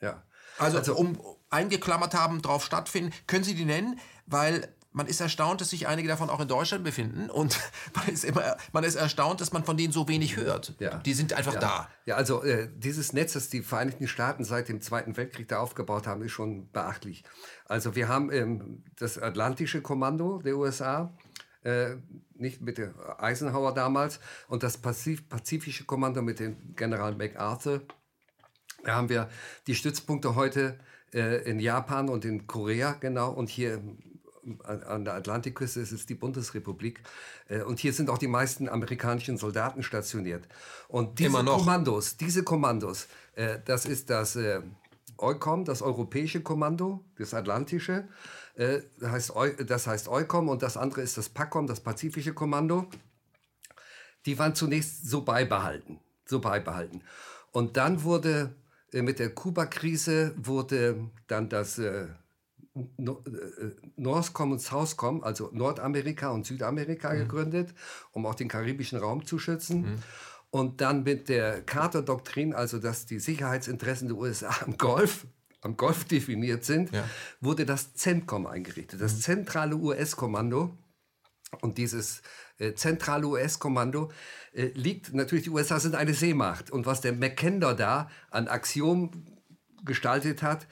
ja. 0.00 0.22
also, 0.58 0.78
also 0.78 0.96
um, 0.96 1.20
eingeklammert 1.50 2.14
haben, 2.14 2.40
drauf 2.40 2.64
stattfinden. 2.64 3.12
Können 3.26 3.44
Sie 3.44 3.54
die 3.54 3.66
nennen? 3.66 4.00
Weil 4.24 4.72
man 4.92 5.06
ist 5.06 5.20
erstaunt, 5.20 5.60
dass 5.60 5.70
sich 5.70 5.86
einige 5.86 6.08
davon 6.08 6.30
auch 6.30 6.40
in 6.40 6.48
Deutschland 6.48 6.82
befinden 6.82 7.30
und 7.30 7.58
man 7.94 8.08
ist, 8.08 8.24
immer, 8.24 8.56
man 8.72 8.84
ist 8.84 8.94
erstaunt, 8.94 9.40
dass 9.40 9.52
man 9.52 9.64
von 9.64 9.76
denen 9.76 9.92
so 9.92 10.08
wenig 10.08 10.36
hört. 10.36 10.74
Ja. 10.78 10.98
Die 10.98 11.14
sind 11.14 11.32
einfach 11.32 11.54
ja. 11.54 11.60
da. 11.60 11.88
Ja, 12.06 12.16
also 12.16 12.42
äh, 12.42 12.68
dieses 12.74 13.12
Netz, 13.12 13.34
das 13.34 13.48
die 13.48 13.62
Vereinigten 13.62 14.08
Staaten 14.08 14.44
seit 14.44 14.68
dem 14.68 14.80
Zweiten 14.80 15.16
Weltkrieg 15.16 15.48
da 15.48 15.58
aufgebaut 15.58 16.06
haben, 16.06 16.22
ist 16.22 16.32
schon 16.32 16.70
beachtlich. 16.72 17.24
Also 17.66 17.94
wir 17.94 18.08
haben 18.08 18.32
ähm, 18.32 18.84
das 18.96 19.18
Atlantische 19.18 19.82
Kommando 19.82 20.40
der 20.42 20.56
USA, 20.56 21.12
äh, 21.64 21.96
nicht 22.34 22.62
mit 22.62 22.78
der 22.78 22.94
Eisenhower 23.22 23.74
damals, 23.74 24.20
und 24.48 24.62
das 24.62 24.78
Pazif 24.78 25.28
Pazifische 25.28 25.84
Kommando 25.84 26.22
mit 26.22 26.40
dem 26.40 26.74
General 26.76 27.14
MacArthur. 27.14 27.82
Da 28.84 28.94
haben 28.94 29.08
wir 29.08 29.28
die 29.66 29.74
Stützpunkte 29.74 30.34
heute 30.34 30.78
äh, 31.12 31.42
in 31.48 31.60
Japan 31.60 32.08
und 32.08 32.24
in 32.24 32.46
Korea, 32.46 32.92
genau, 32.92 33.30
und 33.30 33.48
hier 33.48 33.82
an 34.64 35.04
der 35.04 35.14
Atlantikküste 35.14 35.80
ist 35.80 35.92
es 35.92 36.06
die 36.06 36.14
Bundesrepublik. 36.14 37.02
Äh, 37.48 37.62
und 37.62 37.78
hier 37.78 37.92
sind 37.92 38.10
auch 38.10 38.18
die 38.18 38.28
meisten 38.28 38.68
amerikanischen 38.68 39.38
Soldaten 39.38 39.82
stationiert. 39.82 40.46
Und 40.88 41.18
diese 41.18 41.44
Kommandos, 41.44 42.16
diese 42.16 42.42
Kommandos, 42.42 43.08
äh, 43.34 43.58
das 43.64 43.84
ist 43.84 44.10
das 44.10 44.36
äh, 44.36 44.60
EUCOM, 45.18 45.64
das 45.64 45.82
Europäische 45.82 46.40
Kommando, 46.42 47.04
das 47.16 47.34
Atlantische. 47.34 48.06
Das 48.56 49.12
heißt, 49.12 49.32
das 49.66 49.86
heißt 49.86 50.08
EUCOM 50.08 50.48
und 50.48 50.62
das 50.62 50.76
andere 50.76 51.02
ist 51.02 51.16
das 51.16 51.28
PACOM, 51.28 51.68
das 51.68 51.78
Pazifische 51.78 52.34
Kommando. 52.34 52.88
Die 54.26 54.36
waren 54.36 54.56
zunächst 54.56 55.08
so 55.08 55.22
beibehalten, 55.22 56.00
so 56.24 56.40
beibehalten. 56.40 57.02
Und 57.52 57.76
dann 57.76 58.02
wurde 58.02 58.52
mit 58.92 59.20
der 59.20 59.32
Kuba-Krise 59.32 60.34
wurde 60.36 61.08
dann 61.28 61.48
das 61.48 61.80
äh, 62.78 63.70
Northcom 63.96 64.52
und 64.52 64.60
Southcom, 64.60 65.22
also 65.22 65.50
Nordamerika 65.52 66.30
und 66.30 66.46
Südamerika 66.46 67.12
mhm. 67.12 67.18
gegründet, 67.18 67.74
um 68.12 68.26
auch 68.26 68.34
den 68.34 68.48
karibischen 68.48 68.98
Raum 68.98 69.24
zu 69.24 69.38
schützen. 69.38 69.82
Mhm. 69.82 70.02
Und 70.50 70.80
dann 70.80 71.02
mit 71.02 71.28
der 71.28 71.62
Carter-Doktrin, 71.62 72.54
also 72.54 72.78
dass 72.78 73.06
die 73.06 73.18
Sicherheitsinteressen 73.18 74.08
der 74.08 74.16
USA 74.16 74.50
am 74.64 74.78
Golf, 74.78 75.26
am 75.60 75.76
Golf 75.76 76.04
definiert 76.04 76.64
sind, 76.64 76.92
ja. 76.92 77.04
wurde 77.40 77.66
das 77.66 77.94
CENTCOM 77.94 78.46
eingerichtet, 78.46 79.00
das 79.00 79.14
mhm. 79.14 79.20
zentrale 79.20 79.76
US-Kommando. 79.76 80.76
Und 81.62 81.78
dieses 81.78 82.20
äh, 82.58 82.74
zentrale 82.74 83.26
US-Kommando 83.26 84.10
äh, 84.52 84.66
liegt 84.74 85.14
natürlich, 85.14 85.44
die 85.44 85.50
USA 85.50 85.80
sind 85.80 85.94
eine 85.94 86.12
Seemacht. 86.12 86.70
Und 86.70 86.86
was 86.86 87.00
der 87.00 87.14
McKendor 87.14 87.74
da 87.74 88.10
an 88.30 88.48
Axiom 88.48 89.10
gestaltet 89.84 90.42
hat, 90.42 90.66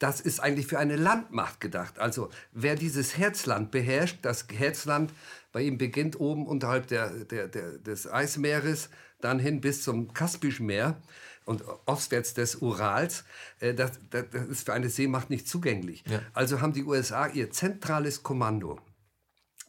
das 0.00 0.20
ist 0.20 0.40
eigentlich 0.40 0.66
für 0.66 0.78
eine 0.78 0.96
Landmacht 0.96 1.60
gedacht. 1.60 1.98
Also 1.98 2.30
wer 2.52 2.74
dieses 2.74 3.18
Herzland 3.18 3.70
beherrscht, 3.70 4.18
das 4.22 4.46
Herzland 4.50 5.12
bei 5.52 5.62
ihm 5.62 5.78
beginnt 5.78 6.18
oben 6.18 6.46
unterhalb 6.46 6.88
der, 6.88 7.10
der, 7.24 7.48
der, 7.48 7.78
des 7.78 8.10
Eismeeres, 8.10 8.88
dann 9.20 9.38
hin 9.38 9.60
bis 9.60 9.82
zum 9.82 10.14
Kaspischen 10.14 10.66
Meer 10.66 10.96
und 11.44 11.62
ostwärts 11.84 12.32
des 12.32 12.56
Urals, 12.56 13.24
äh, 13.60 13.74
das, 13.74 13.92
das, 14.08 14.24
das, 14.32 14.46
ist 14.46 14.66
für 14.66 14.72
eine 14.72 14.88
Seemacht 14.88 15.28
nicht 15.28 15.46
zugänglich. 15.46 16.02
Ja. 16.08 16.22
Also 16.32 16.62
haben 16.62 16.72
die 16.72 16.84
USA 16.84 17.26
ihr 17.26 17.50
zentrales 17.50 18.22
Kommando 18.22 18.80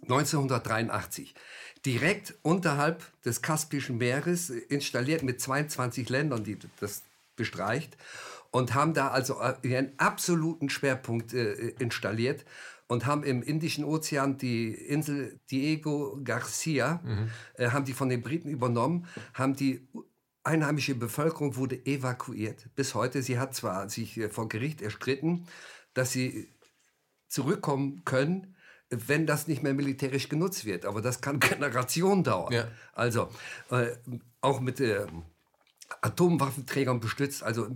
1983 0.04 1.36
direkt 1.86 2.36
unterhalb 2.42 3.04
des 3.24 3.42
Kaspischen 3.42 3.98
Meeres 3.98 4.50
installiert 4.50 5.24
mit 5.24 5.42
22 5.42 6.08
Ländern, 6.08 6.46
die 6.46 6.58
das 6.80 7.04
bestreicht 7.36 7.98
und 8.52 8.74
haben 8.74 8.94
da 8.94 9.10
also 9.10 9.40
äh, 9.40 9.56
ihren 9.64 9.98
absoluten 9.98 10.70
Schwerpunkt 10.70 11.34
äh, 11.34 11.70
installiert 11.80 12.46
und 12.88 13.06
haben 13.06 13.24
im 13.24 13.42
Indischen 13.42 13.86
Ozean 13.86 14.38
die 14.38 14.74
Insel 14.74 15.40
Diego 15.50 16.20
Garcia, 16.24 17.02
mhm. 17.04 17.30
äh, 17.56 17.70
haben 17.70 17.86
die 17.86 17.94
von 17.94 18.10
den 18.10 18.22
Briten 18.22 18.50
übernommen, 18.50 19.08
haben 19.34 19.56
die 19.56 19.88
einheimische 20.44 20.96
Bevölkerung 20.96 21.56
wurde 21.56 21.86
evakuiert. 21.86 22.68
Bis 22.76 22.96
heute, 22.96 23.22
sie 23.22 23.40
hat 23.40 23.56
zwar 23.56 23.90
sich 23.90 24.18
äh, 24.18 24.30
vor 24.30 24.50
Gericht 24.50 24.82
erstritten, 24.82 25.48
dass 25.94 26.12
sie 26.12 26.50
zurückkommen 27.30 28.04
können, 28.06 28.56
wenn 28.90 29.26
das 29.26 29.48
nicht 29.48 29.64
mehr 29.64 29.74
militärisch 29.74 30.28
genutzt 30.28 30.66
wird. 30.66 30.86
Aber 30.86 31.02
das 31.02 31.22
kann 31.22 31.40
Generationen 31.40 32.24
dauern. 32.24 32.52
Ja. 32.52 32.68
Also 32.94 33.30
äh, 33.70 33.96
auch 34.42 34.60
mit 34.60 34.80
äh, 34.82 35.06
Atomwaffenträgern 36.02 37.00
bestützt. 37.00 37.44
Also, 37.44 37.68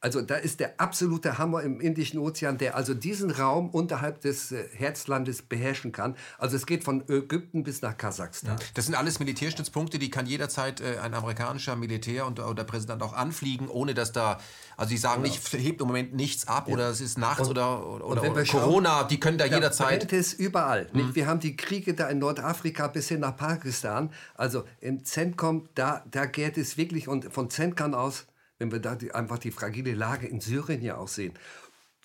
also 0.00 0.22
da 0.22 0.36
ist 0.36 0.60
der 0.60 0.80
absolute 0.80 1.38
Hammer 1.38 1.62
im 1.62 1.80
Indischen 1.80 2.18
Ozean, 2.18 2.58
der 2.58 2.76
also 2.76 2.94
diesen 2.94 3.30
Raum 3.30 3.70
unterhalb 3.70 4.20
des 4.20 4.52
äh, 4.52 4.64
Herzlandes 4.72 5.42
beherrschen 5.42 5.92
kann. 5.92 6.16
Also 6.38 6.56
es 6.56 6.66
geht 6.66 6.84
von 6.84 7.08
Ägypten 7.08 7.62
bis 7.62 7.82
nach 7.82 7.96
Kasachstan. 7.96 8.56
Das 8.74 8.86
sind 8.86 8.94
alles 8.94 9.18
Militärstützpunkte, 9.18 9.98
die 9.98 10.10
kann 10.10 10.26
jederzeit 10.26 10.80
äh, 10.80 10.98
ein 10.98 11.14
amerikanischer 11.14 11.76
Militär 11.76 12.26
und 12.26 12.40
oder 12.40 12.64
Präsident 12.64 13.02
auch 13.02 13.12
anfliegen, 13.12 13.68
ohne 13.68 13.94
dass 13.94 14.12
da, 14.12 14.38
also 14.76 14.90
sie 14.90 14.96
sagen 14.96 15.22
genau. 15.22 15.34
nicht, 15.34 15.52
hebt 15.52 15.80
im 15.80 15.86
Moment 15.86 16.14
nichts 16.14 16.46
ab 16.46 16.68
ja. 16.68 16.74
oder 16.74 16.88
es 16.90 17.00
ist 17.00 17.18
nachts 17.18 17.48
und, 17.48 17.50
oder, 17.50 17.86
oder, 17.86 18.30
oder 18.30 18.44
Corona, 18.44 19.04
die 19.04 19.20
können 19.20 19.38
da 19.38 19.46
ja, 19.46 19.56
jederzeit. 19.56 20.00
Brennt 20.00 20.12
es 20.12 20.32
überall. 20.34 20.88
Mhm. 20.92 21.14
Wir 21.14 21.26
haben 21.26 21.40
die 21.40 21.56
Kriege 21.56 21.94
da 21.94 22.08
in 22.08 22.18
Nordafrika 22.18 22.88
bis 22.88 23.08
hin 23.08 23.20
nach 23.20 23.36
Pakistan. 23.36 24.10
Also 24.34 24.64
im 24.80 25.04
Zentrum, 25.04 25.68
da, 25.74 26.04
da 26.10 26.26
geht 26.26 26.58
es 26.58 26.76
wirklich 26.76 27.08
und 27.08 27.32
von 27.38 27.50
Zentkan 27.50 27.94
aus, 27.94 28.26
wenn 28.58 28.72
wir 28.72 28.80
da 28.80 28.96
die, 28.96 29.14
einfach 29.14 29.38
die 29.38 29.52
fragile 29.52 29.94
Lage 29.94 30.26
in 30.26 30.40
Syrien 30.40 30.82
ja 30.82 30.96
auch 30.96 31.06
sehen 31.06 31.34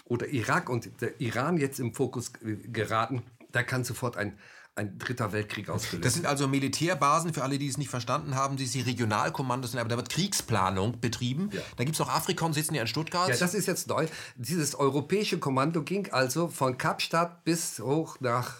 oder 0.05 0.27
Irak 0.27 0.69
und 0.69 1.01
der 1.01 1.19
Iran 1.19 1.57
jetzt 1.57 1.79
im 1.79 1.95
Fokus 1.95 2.33
geraten, 2.39 3.23
da 3.51 3.63
kann 3.63 3.83
sofort 3.83 4.15
ein, 4.15 4.37
ein 4.75 4.99
dritter 4.99 5.31
Weltkrieg 5.31 5.69
ausgelöst. 5.69 6.05
Das 6.05 6.13
sind 6.13 6.27
also 6.27 6.47
Militärbasen, 6.47 7.33
für 7.33 7.41
alle, 7.41 7.57
die 7.57 7.67
es 7.67 7.79
nicht 7.79 7.89
verstanden 7.89 8.35
haben, 8.35 8.57
die 8.57 8.67
sie 8.67 8.81
Regionalkommandos 8.81 9.71
sind, 9.71 9.79
aber 9.79 9.89
da 9.89 9.95
wird 9.95 10.09
Kriegsplanung 10.09 10.99
betrieben. 10.99 11.49
Ja. 11.51 11.61
Da 11.77 11.83
gibt 11.83 11.95
es 11.95 12.01
auch 12.01 12.09
Afrikon, 12.09 12.53
sitzen 12.53 12.75
ja 12.75 12.81
in 12.81 12.87
Stuttgart. 12.87 13.29
Ja, 13.29 13.35
das 13.35 13.55
ist 13.55 13.65
jetzt 13.65 13.87
neu. 13.87 14.05
Dieses 14.35 14.75
europäische 14.75 15.39
Kommando 15.39 15.81
ging 15.81 16.11
also 16.11 16.47
von 16.47 16.77
Kapstadt 16.77 17.43
bis 17.43 17.79
hoch 17.79 18.19
nach, 18.19 18.57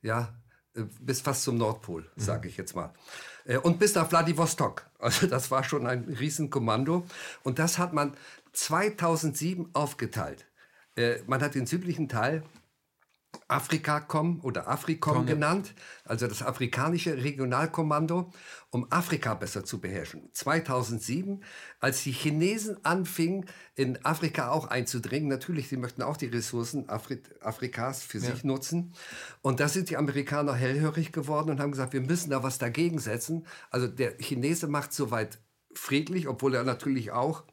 ja, 0.00 0.34
äh, 0.74 0.84
bis 0.98 1.20
fast 1.20 1.42
zum 1.42 1.58
Nordpol, 1.58 2.10
mhm. 2.16 2.22
sage 2.22 2.48
ich 2.48 2.56
jetzt 2.56 2.74
mal. 2.74 2.94
Äh, 3.44 3.58
und 3.58 3.78
bis 3.78 3.94
nach 3.94 4.08
Vladivostok. 4.08 4.86
Also 4.98 5.26
das 5.26 5.50
war 5.50 5.64
schon 5.64 5.86
ein 5.86 6.04
Riesenkommando. 6.04 7.06
Und 7.42 7.58
das 7.58 7.78
hat 7.78 7.92
man 7.92 8.16
2007 8.52 9.70
aufgeteilt. 9.72 10.46
Äh, 10.96 11.16
man 11.26 11.42
hat 11.42 11.54
den 11.54 11.66
südlichen 11.66 12.08
Teil 12.08 12.42
Afrikacom 13.48 14.40
oder 14.42 14.68
Africom 14.68 15.14
Komm, 15.14 15.26
genannt, 15.26 15.74
also 16.04 16.26
das 16.26 16.42
afrikanische 16.42 17.22
Regionalkommando, 17.22 18.32
um 18.70 18.90
Afrika 18.90 19.34
besser 19.34 19.64
zu 19.64 19.80
beherrschen. 19.80 20.28
2007, 20.32 21.42
als 21.80 22.02
die 22.02 22.12
Chinesen 22.12 22.84
anfingen, 22.84 23.46
in 23.74 24.04
Afrika 24.04 24.50
auch 24.50 24.66
einzudringen, 24.66 25.28
natürlich, 25.28 25.68
sie 25.68 25.76
möchten 25.76 26.02
auch 26.02 26.16
die 26.16 26.26
Ressourcen 26.26 26.88
Afri 26.88 27.20
Afrikas 27.40 28.02
für 28.02 28.18
ja. 28.18 28.30
sich 28.30 28.44
nutzen. 28.44 28.94
Und 29.42 29.60
da 29.60 29.68
sind 29.68 29.90
die 29.90 29.96
Amerikaner 29.96 30.54
hellhörig 30.54 31.12
geworden 31.12 31.50
und 31.50 31.60
haben 31.60 31.72
gesagt, 31.72 31.92
wir 31.92 32.00
müssen 32.00 32.30
da 32.30 32.42
was 32.42 32.58
dagegen 32.58 32.98
setzen. 32.98 33.46
Also 33.70 33.86
der 33.86 34.16
Chinese 34.18 34.66
macht 34.68 34.92
soweit 34.92 35.38
friedlich, 35.74 36.28
obwohl 36.28 36.54
er 36.54 36.64
natürlich 36.64 37.12
auch 37.12 37.44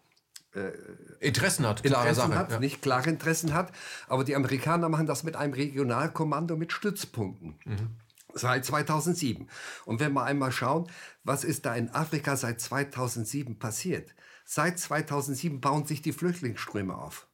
äh, 0.56 0.72
Interessen 1.20 1.66
hat, 1.66 1.84
klare 1.84 2.10
Interessen 2.10 2.32
Sache. 2.32 2.40
Hat, 2.40 2.52
ja. 2.52 2.60
Nicht 2.60 2.82
klare 2.82 3.10
Interessen 3.10 3.54
hat. 3.54 3.72
Aber 4.08 4.24
die 4.24 4.36
Amerikaner 4.36 4.90
machen 4.90 5.06
das 5.06 5.24
mit 5.24 5.36
einem 5.36 5.54
Regionalkommando 5.54 6.58
mit 6.58 6.72
Stützpunkten. 6.72 7.60
Mhm. 7.66 7.96
Seit 8.34 8.66
2007. 8.66 9.50
Und 9.86 10.00
wenn 10.00 10.14
wir 10.14 10.24
einmal 10.24 10.52
schauen, 10.52 10.90
was 11.24 11.44
ist 11.44 11.66
da 11.66 11.76
in 11.76 11.90
Afrika 11.90 12.38
seit 12.38 12.62
2007 12.62 13.60
passiert? 13.60 14.14
Seit 14.46 14.80
2007 14.80 15.62
bauen 15.62 15.86
sich 15.86 16.02
die 16.02 16.14
Flüchtlingsströme 16.14 16.96
auf. 16.96 17.28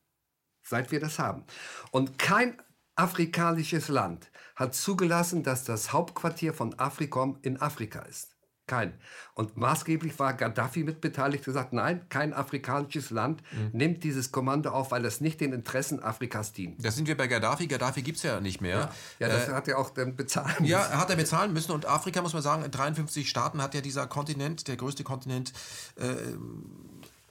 Seit 0.64 0.92
wir 0.92 1.00
das 1.00 1.20
haben. 1.20 1.46
Und 1.92 2.18
kein 2.18 2.62
afrikanisches 2.96 3.90
Land 3.90 4.32
hat 4.56 4.74
zugelassen, 4.74 5.44
dass 5.44 5.64
das 5.64 5.94
Hauptquartier 5.94 6.54
von 6.54 6.78
Afrikom 6.80 7.38
in 7.44 7.62
Afrika 7.62 8.00
ist. 8.02 8.37
Kein. 8.68 8.94
Und 9.34 9.56
maßgeblich 9.56 10.20
war 10.20 10.34
Gaddafi 10.34 10.84
mitbeteiligt, 10.84 11.46
gesagt, 11.46 11.72
nein, 11.72 12.02
kein 12.10 12.34
afrikanisches 12.34 13.12
Land 13.12 13.42
mhm. 13.52 13.70
nimmt 13.72 14.04
dieses 14.04 14.34
Kommando 14.34 14.72
auf, 14.72 14.92
weil 14.92 15.06
es 15.06 15.22
nicht 15.22 15.40
den 15.40 15.54
Interessen 15.54 16.04
Afrikas 16.04 16.52
dient. 16.52 16.84
Da 16.84 16.92
sind 16.92 17.08
wir 17.08 17.16
bei 17.16 17.28
Gaddafi. 17.28 17.68
Gaddafi 17.68 18.02
gibt 18.02 18.18
es 18.18 18.24
ja 18.24 18.42
nicht 18.42 18.60
mehr. 18.60 18.92
Ja, 19.20 19.28
ja 19.28 19.30
das 19.30 19.48
äh, 19.48 19.54
hat 19.54 19.70
er 19.70 19.78
auch 19.80 19.92
dann 19.92 20.18
bezahlen 20.18 20.54
müssen. 20.60 20.66
Ja, 20.66 21.00
hat 21.00 21.10
er 21.10 21.16
bezahlen 21.16 21.54
müssen. 21.54 21.72
Und 21.72 21.86
Afrika, 21.86 22.22
muss 22.22 22.34
man 22.34 22.42
sagen, 22.42 22.66
in 22.66 22.72
53 22.72 23.30
Staaten 23.30 23.62
hat 23.62 23.74
ja 23.74 23.80
dieser 23.80 24.06
Kontinent, 24.06 24.68
der 24.68 24.76
größte 24.76 25.06
Kontinent, 25.06 25.54
äh, 25.96 26.04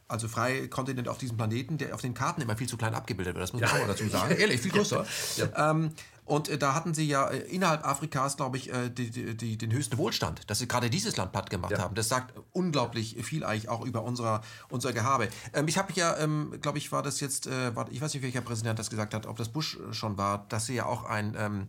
also 0.08 0.28
freie 0.28 0.68
Kontinent 0.68 1.08
auf 1.08 1.18
diesem 1.18 1.36
Planeten, 1.36 1.76
der 1.76 1.94
auf 1.94 2.00
den 2.00 2.14
Karten 2.14 2.40
immer 2.40 2.56
viel 2.56 2.68
zu 2.68 2.78
klein 2.78 2.94
abgebildet 2.94 3.34
wird. 3.34 3.42
Das 3.42 3.52
muss 3.52 3.60
man 3.60 3.70
ja. 3.70 3.82
auch 3.82 3.88
dazu 3.88 4.08
sagen. 4.08 4.34
Ehrlich, 4.38 4.60
viel 4.62 4.70
größer. 4.70 5.04
Ja. 5.36 5.70
Ähm, 5.70 5.90
und 6.26 6.48
äh, 6.48 6.58
da 6.58 6.74
hatten 6.74 6.92
sie 6.92 7.06
ja 7.06 7.28
äh, 7.28 7.38
innerhalb 7.38 7.86
Afrikas, 7.86 8.36
glaube 8.36 8.56
ich, 8.56 8.72
äh, 8.72 8.90
die, 8.90 9.10
die, 9.10 9.36
die, 9.36 9.56
den 9.56 9.72
höchsten 9.72 9.96
Wohlstand, 9.96 10.50
dass 10.50 10.58
sie 10.58 10.68
gerade 10.68 10.90
dieses 10.90 11.16
Land 11.16 11.32
platt 11.32 11.50
gemacht 11.50 11.72
ja. 11.72 11.78
haben. 11.78 11.94
Das 11.94 12.08
sagt 12.08 12.34
unglaublich 12.52 13.16
viel 13.24 13.44
eigentlich 13.44 13.68
auch 13.68 13.86
über 13.86 14.02
unser, 14.02 14.42
unser 14.68 14.92
Gehabe. 14.92 15.28
Ähm, 15.54 15.68
ich 15.68 15.78
habe 15.78 15.92
ja, 15.94 16.16
ähm, 16.18 16.58
glaube 16.60 16.78
ich, 16.78 16.90
war 16.90 17.02
das 17.02 17.20
jetzt, 17.20 17.46
äh, 17.46 17.74
war, 17.74 17.86
ich 17.90 18.00
weiß 18.00 18.12
nicht, 18.12 18.24
welcher 18.24 18.40
Präsident 18.40 18.78
das 18.78 18.90
gesagt 18.90 19.14
hat, 19.14 19.26
ob 19.26 19.36
das 19.36 19.48
Bush 19.48 19.78
schon 19.92 20.18
war, 20.18 20.46
dass 20.48 20.66
sie 20.66 20.74
ja 20.74 20.86
auch 20.86 21.04
ein... 21.04 21.34
Ähm, 21.38 21.68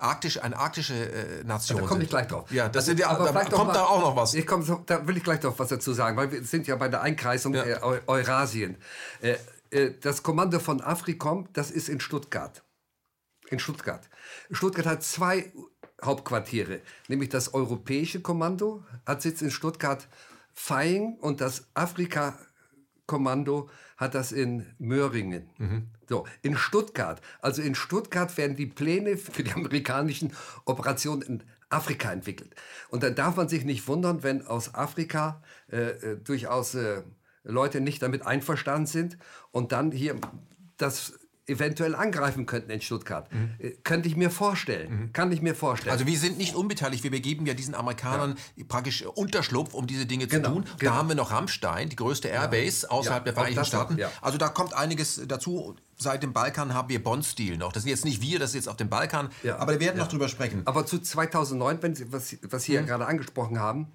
arktisch, 0.00 0.40
eine 0.40 0.56
arktische 0.56 0.94
äh, 0.94 1.42
Nation. 1.42 1.80
Da 1.80 1.86
komme 1.88 2.04
ich 2.04 2.08
gleich 2.08 2.28
drauf. 2.28 2.48
Ja, 2.52 2.68
das 2.68 2.86
sind 2.86 3.00
ja, 3.00 3.08
aber 3.08 3.32
da 3.32 3.44
kommt 3.46 3.66
mal, 3.66 3.72
da 3.72 3.82
auch 3.82 4.00
noch 4.00 4.14
was. 4.14 4.32
Ich 4.34 4.46
komm, 4.46 4.64
da 4.86 5.04
will 5.08 5.16
ich 5.16 5.24
gleich 5.24 5.42
noch 5.42 5.58
was 5.58 5.70
dazu 5.70 5.92
sagen, 5.92 6.16
weil 6.16 6.30
wir 6.30 6.44
sind 6.44 6.68
ja 6.68 6.76
bei 6.76 6.88
der 6.88 7.02
Einkreisung 7.02 7.52
ja. 7.52 7.64
äh, 7.64 8.00
Eurasien. 8.06 8.76
Äh, 9.20 9.38
das 10.00 10.22
Kommando 10.22 10.60
von 10.60 10.80
Afrikom, 10.80 11.48
das 11.52 11.72
ist 11.72 11.88
in 11.88 11.98
Stuttgart 11.98 12.62
in 13.50 13.58
Stuttgart. 13.58 14.08
Stuttgart 14.50 14.86
hat 14.86 15.02
zwei 15.02 15.52
Hauptquartiere, 16.02 16.80
nämlich 17.08 17.28
das 17.28 17.54
Europäische 17.54 18.20
Kommando 18.20 18.84
hat 19.04 19.22
Sitz 19.22 19.42
in 19.42 19.50
Stuttgart-Vaihing 19.50 21.14
und 21.14 21.40
das 21.40 21.66
Afrika-Kommando 21.74 23.68
hat 23.96 24.14
das 24.14 24.30
in 24.30 24.66
Möhringen. 24.78 25.50
Mhm. 25.58 25.88
So, 26.08 26.26
in 26.42 26.56
Stuttgart. 26.56 27.20
Also 27.40 27.62
in 27.62 27.74
Stuttgart 27.74 28.36
werden 28.36 28.56
die 28.56 28.66
Pläne 28.66 29.16
für 29.16 29.42
die 29.42 29.52
amerikanischen 29.52 30.32
Operationen 30.64 31.22
in 31.22 31.42
Afrika 31.68 32.12
entwickelt. 32.12 32.54
Und 32.88 33.02
dann 33.02 33.14
darf 33.14 33.36
man 33.36 33.48
sich 33.48 33.64
nicht 33.64 33.88
wundern, 33.88 34.22
wenn 34.22 34.46
aus 34.46 34.74
Afrika 34.74 35.42
äh, 35.70 35.90
äh 35.90 36.16
durchaus 36.16 36.74
äh, 36.74 37.02
Leute 37.42 37.80
nicht 37.80 38.02
damit 38.02 38.26
einverstanden 38.26 38.86
sind 38.86 39.18
und 39.50 39.72
dann 39.72 39.90
hier 39.90 40.16
das 40.76 41.18
eventuell 41.48 41.94
angreifen 41.94 42.46
könnten 42.46 42.70
in 42.70 42.80
Stuttgart. 42.80 43.32
Mhm. 43.32 43.54
Äh, 43.58 43.70
könnte 43.82 44.08
ich 44.08 44.16
mir 44.16 44.30
vorstellen. 44.30 44.90
Mhm. 44.90 45.12
Kann 45.12 45.32
ich 45.32 45.42
mir 45.42 45.54
vorstellen. 45.54 45.92
Also 45.92 46.06
wir 46.06 46.18
sind 46.18 46.38
nicht 46.38 46.54
unbeteiligt. 46.54 47.02
Wir 47.02 47.10
begeben 47.10 47.46
ja 47.46 47.54
diesen 47.54 47.74
Amerikanern 47.74 48.36
ja. 48.56 48.64
praktisch 48.68 49.04
Unterschlupf, 49.04 49.74
um 49.74 49.86
diese 49.86 50.06
Dinge 50.06 50.26
genau, 50.26 50.48
zu 50.48 50.54
tun. 50.54 50.64
Genau. 50.78 50.92
Da 50.92 50.96
haben 50.96 51.08
wir 51.08 51.16
noch 51.16 51.30
Rammstein, 51.30 51.88
die 51.88 51.96
größte 51.96 52.28
Airbase 52.28 52.86
ja. 52.86 52.90
außerhalb 52.90 53.22
ja, 53.22 53.24
der 53.24 53.34
Vereinigten 53.34 53.64
Staaten. 53.64 54.02
Auch, 54.02 54.22
also 54.22 54.38
da 54.38 54.48
kommt 54.48 54.74
einiges 54.74 55.20
dazu. 55.26 55.76
Seit 56.00 56.22
dem 56.22 56.32
Balkan 56.32 56.74
haben 56.74 56.88
wir 56.88 57.02
Bond-Stil 57.02 57.56
noch. 57.56 57.72
Das 57.72 57.82
sind 57.82 57.90
jetzt 57.90 58.04
nicht 58.04 58.22
wir, 58.22 58.38
das 58.38 58.50
ist 58.50 58.54
jetzt 58.54 58.68
auf 58.68 58.76
dem 58.76 58.88
Balkan. 58.88 59.30
aber 59.58 59.72
wir 59.72 59.80
werden 59.80 59.98
noch 59.98 60.06
drüber 60.06 60.28
sprechen. 60.28 60.62
Aber 60.64 60.86
zu 60.86 61.00
2009, 61.00 61.82
wenn 61.82 61.94
Sie, 61.96 62.12
was, 62.12 62.36
was 62.42 62.62
Sie 62.62 62.72
mhm. 62.72 62.76
ja 62.76 62.82
gerade 62.82 63.06
angesprochen 63.06 63.58
haben, 63.58 63.88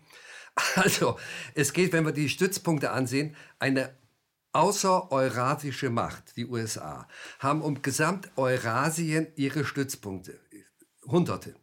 also 0.76 1.18
es 1.56 1.72
geht, 1.72 1.94
wenn 1.94 2.06
wir 2.06 2.12
die 2.12 2.30
Stützpunkte 2.30 2.92
ansehen, 2.92 3.36
eine 3.60 3.94
außereurasische 4.54 5.90
Macht, 5.90 6.38
die 6.38 6.46
USA, 6.46 7.08
haben 7.40 7.62
um 7.62 7.82
Gesamt-Eurasien 7.82 9.28
ihre 9.36 9.66
Stützpunkte. 9.66 10.40
Hunderte. 11.06 11.56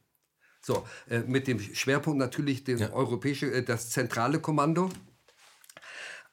So, 0.61 0.87
äh, 1.09 1.21
mit 1.21 1.47
dem 1.47 1.59
Schwerpunkt 1.59 2.19
natürlich 2.19 2.65
das 2.65 2.81
ja. 2.81 2.93
europäische, 2.93 3.51
äh, 3.51 3.63
das 3.63 3.91
zentrale 3.91 4.41
Kommando. 4.41 4.91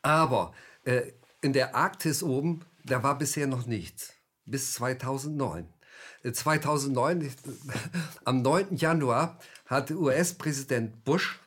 Aber 0.01 0.53
äh, 0.83 1.13
in 1.41 1.53
der 1.53 1.75
Arktis 1.75 2.23
oben, 2.23 2.65
da 2.83 3.03
war 3.03 3.17
bisher 3.17 3.47
noch 3.47 3.65
nichts. 3.65 4.13
Bis 4.45 4.73
2009. 4.73 5.73
2009, 6.29 7.21
äh, 7.21 7.29
am 8.25 8.41
9. 8.41 8.75
Januar, 8.75 9.39
hat 9.65 9.91
US-Präsident 9.91 11.03
Bush 11.03 11.39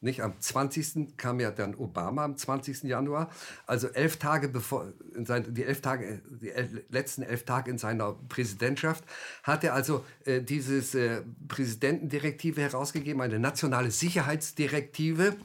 nicht? 0.00 0.22
Am 0.22 0.38
20. 0.38 1.16
kam 1.16 1.40
ja 1.40 1.50
dann 1.50 1.74
Obama 1.74 2.24
am 2.24 2.36
20. 2.36 2.84
Januar, 2.84 3.30
also 3.66 3.88
elf 3.88 4.18
Tage 4.18 4.48
bevor, 4.48 4.92
sein, 5.24 5.54
die, 5.54 5.64
elf 5.64 5.80
Tage, 5.80 6.22
die 6.40 6.50
elf, 6.50 6.70
letzten 6.88 7.22
elf 7.22 7.44
Tage 7.44 7.70
in 7.70 7.78
seiner 7.78 8.12
Präsidentschaft, 8.12 9.04
hat 9.42 9.64
er 9.64 9.74
also 9.74 10.04
äh, 10.24 10.40
dieses 10.40 10.94
äh, 10.94 11.22
Präsidentendirektive 11.48 12.60
herausgegeben, 12.60 13.22
eine 13.22 13.38
nationale 13.38 13.90
Sicherheitsdirektive, 13.90 15.36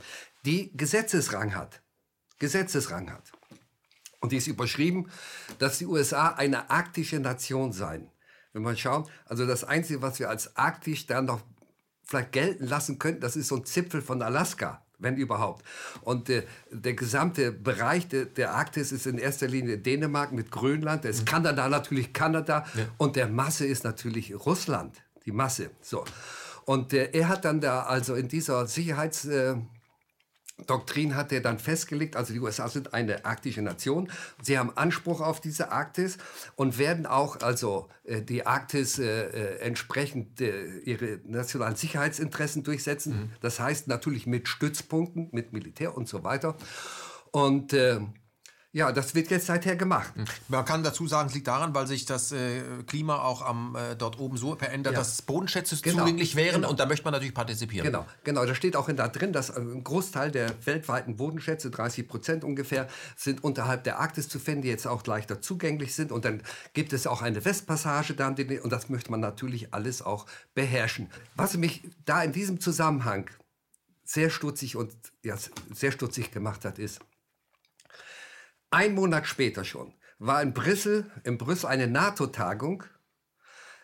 die 0.45 0.75
Gesetzesrang 0.75 1.55
hat. 1.55 1.81
Gesetzesrang 2.39 3.11
hat. 3.11 3.31
Und 4.19 4.31
die 4.31 4.37
ist 4.37 4.47
überschrieben, 4.47 5.09
dass 5.59 5.79
die 5.79 5.85
USA 5.85 6.29
eine 6.29 6.69
arktische 6.69 7.19
Nation 7.19 7.71
seien. 7.71 8.09
Wenn 8.53 8.63
man 8.63 8.77
schaut, 8.77 9.09
also 9.25 9.45
das 9.45 9.63
Einzige, 9.63 10.01
was 10.01 10.19
wir 10.19 10.29
als 10.29 10.55
arktisch 10.57 11.07
dann 11.07 11.25
noch 11.25 11.41
vielleicht 12.12 12.34
gelten 12.34 12.67
lassen 12.67 13.00
könnten, 13.00 13.21
das 13.21 13.36
ist 13.36 13.47
so 13.47 13.56
ein 13.56 13.65
Zipfel 13.65 14.02
von 14.02 14.21
Alaska, 14.21 14.82
wenn 15.00 15.15
überhaupt. 15.15 15.65
Und 16.02 16.30
äh, 16.30 16.43
der 16.69 16.93
gesamte 16.93 17.52
Bereich 17.52 18.08
de, 18.10 18.26
der 18.26 18.54
Arktis 18.54 18.91
ist 18.91 19.08
in 19.08 19.17
erster 19.17 19.47
Linie 19.47 19.78
Dänemark 19.78 20.34
mit 20.34 20.52
Grönland, 20.52 21.06
da 21.06 21.10
ist 21.10 21.21
mhm. 21.21 21.26
Kanada 21.26 21.69
natürlich 21.69 22.13
Kanada 22.13 22.65
ja. 22.76 22.86
und 22.97 23.15
der 23.15 23.28
Masse 23.28 23.65
ist 23.65 23.84
natürlich 23.84 24.36
Russland, 24.45 25.02
die 25.26 25.32
Masse. 25.32 25.71
So. 25.82 26.04
Und 26.65 26.93
äh, 26.93 27.10
er 27.13 27.30
hat 27.30 27.45
dann 27.45 27.62
da 27.62 27.84
also 27.84 28.13
in 28.15 28.28
dieser 28.28 28.67
Sicherheits... 28.67 29.26
Äh, 29.26 29.56
Doktrin 30.67 31.15
hat 31.15 31.32
er 31.32 31.41
dann 31.41 31.60
festgelegt, 31.60 32.15
also 32.15 32.34
die 32.34 32.39
USA 32.39 32.67
sind 32.67 32.93
eine 32.93 33.26
arktische 33.26 33.62
Nation. 33.62 34.10
Sie 34.41 34.58
haben 34.58 34.71
Anspruch 34.76 35.21
auf 35.21 35.41
diese 35.41 35.71
Arktis 35.71 36.17
und 36.56 36.78
werden 36.78 37.06
auch 37.06 37.41
also 37.41 37.89
äh, 38.04 38.21
die 38.21 38.45
Arktis 38.45 39.00
äh, 39.00 39.06
äh 39.06 39.60
entsprechend 39.60 40.41
äh, 40.41 40.80
ihre 40.80 41.19
nationalen 41.26 41.76
Sicherheitsinteressen 41.76 42.63
durchsetzen. 42.63 43.13
Mhm. 43.13 43.30
Das 43.41 43.60
heißt 43.60 43.88
natürlich 43.88 44.28
mit 44.28 44.47
Stützpunkten, 44.47 45.30
mit 45.32 45.54
Militär 45.54 45.95
und 45.95 46.08
so 46.08 46.24
weiter. 46.24 46.56
Und 47.32 47.74
äh, 47.74 48.02
Ja, 48.73 48.93
das 48.93 49.15
wird 49.15 49.29
jetzt 49.31 49.47
seither 49.47 49.75
gemacht. 49.75 50.15
Hm. 50.15 50.23
Man 50.47 50.63
kann 50.63 50.81
dazu 50.81 51.05
sagen, 51.05 51.27
es 51.27 51.36
liegt 51.36 51.47
daran, 51.47 51.75
weil 51.75 51.88
sich 51.88 52.05
das 52.05 52.31
äh, 52.31 52.62
Klima 52.88 53.17
auch 53.17 53.41
am, 53.41 53.75
äh, 53.75 53.97
dort 53.97 54.17
oben 54.17 54.38
so 54.38 54.55
verändert, 54.55 54.93
ja. 54.93 54.99
dass 54.99 55.21
Bodenschätze 55.21 55.75
genau. 55.81 55.99
zugänglich 55.99 56.38
wären 56.38 56.62
genau. 56.62 56.69
und 56.69 56.79
da 56.79 56.86
möchte 56.86 57.03
man 57.03 57.12
natürlich 57.12 57.34
partizipieren. 57.34 57.86
Genau, 57.86 58.05
genau. 58.23 58.45
Da 58.45 58.55
steht 58.55 58.77
auch 58.77 58.88
in 58.88 58.95
da 58.95 59.10
drin, 59.10 59.34
dass 59.34 59.55
ein 59.55 59.84
Großteil 59.84 60.31
der 60.31 60.53
weltweiten 60.63 61.17
Bodenschätze, 61.17 61.69
30 61.69 62.07
Prozent 62.07 62.43
ungefähr, 62.45 62.88
sind 63.17 63.43
unterhalb 63.43 63.84
der 63.84 63.99
Arktis 63.99 64.29
zu 64.29 64.39
finden, 64.39 64.62
die 64.62 64.69
jetzt 64.69 64.88
auch 64.88 65.05
leichter 65.05 65.41
zugänglich 65.41 65.93
sind. 65.93 66.13
Und 66.13 66.23
dann 66.23 66.41
gibt 66.73 66.93
es 66.93 67.07
auch 67.07 67.21
eine 67.21 67.43
Westpassage 67.43 68.13
da 68.13 68.27
und 68.29 68.71
das 68.71 68.88
möchte 68.88 69.12
man 69.12 69.19
natürlich 69.19 69.73
alles 69.73 70.01
auch 70.01 70.25
beherrschen. 70.53 71.10
Was 71.36 71.57
mich 71.57 71.84
da 72.05 72.23
in 72.23 72.31
diesem 72.31 72.62
Zusammenhang 72.62 73.29
sehr 74.05 74.29
stutzig 74.29 74.77
und 74.77 74.93
ja, 75.23 75.36
sehr 75.73 75.91
stutzig 75.91 76.31
gemacht 76.31 76.63
hat, 76.63 76.79
ist, 76.79 77.01
ein 78.71 78.95
Monat 78.95 79.27
später 79.27 79.63
schon 79.63 79.93
war 80.21 80.41
in 80.43 80.53
Brüssel, 80.53 81.10
in 81.23 81.38
Brüssel 81.38 81.67
eine 81.67 81.88
NATO-Tagung, 81.88 82.84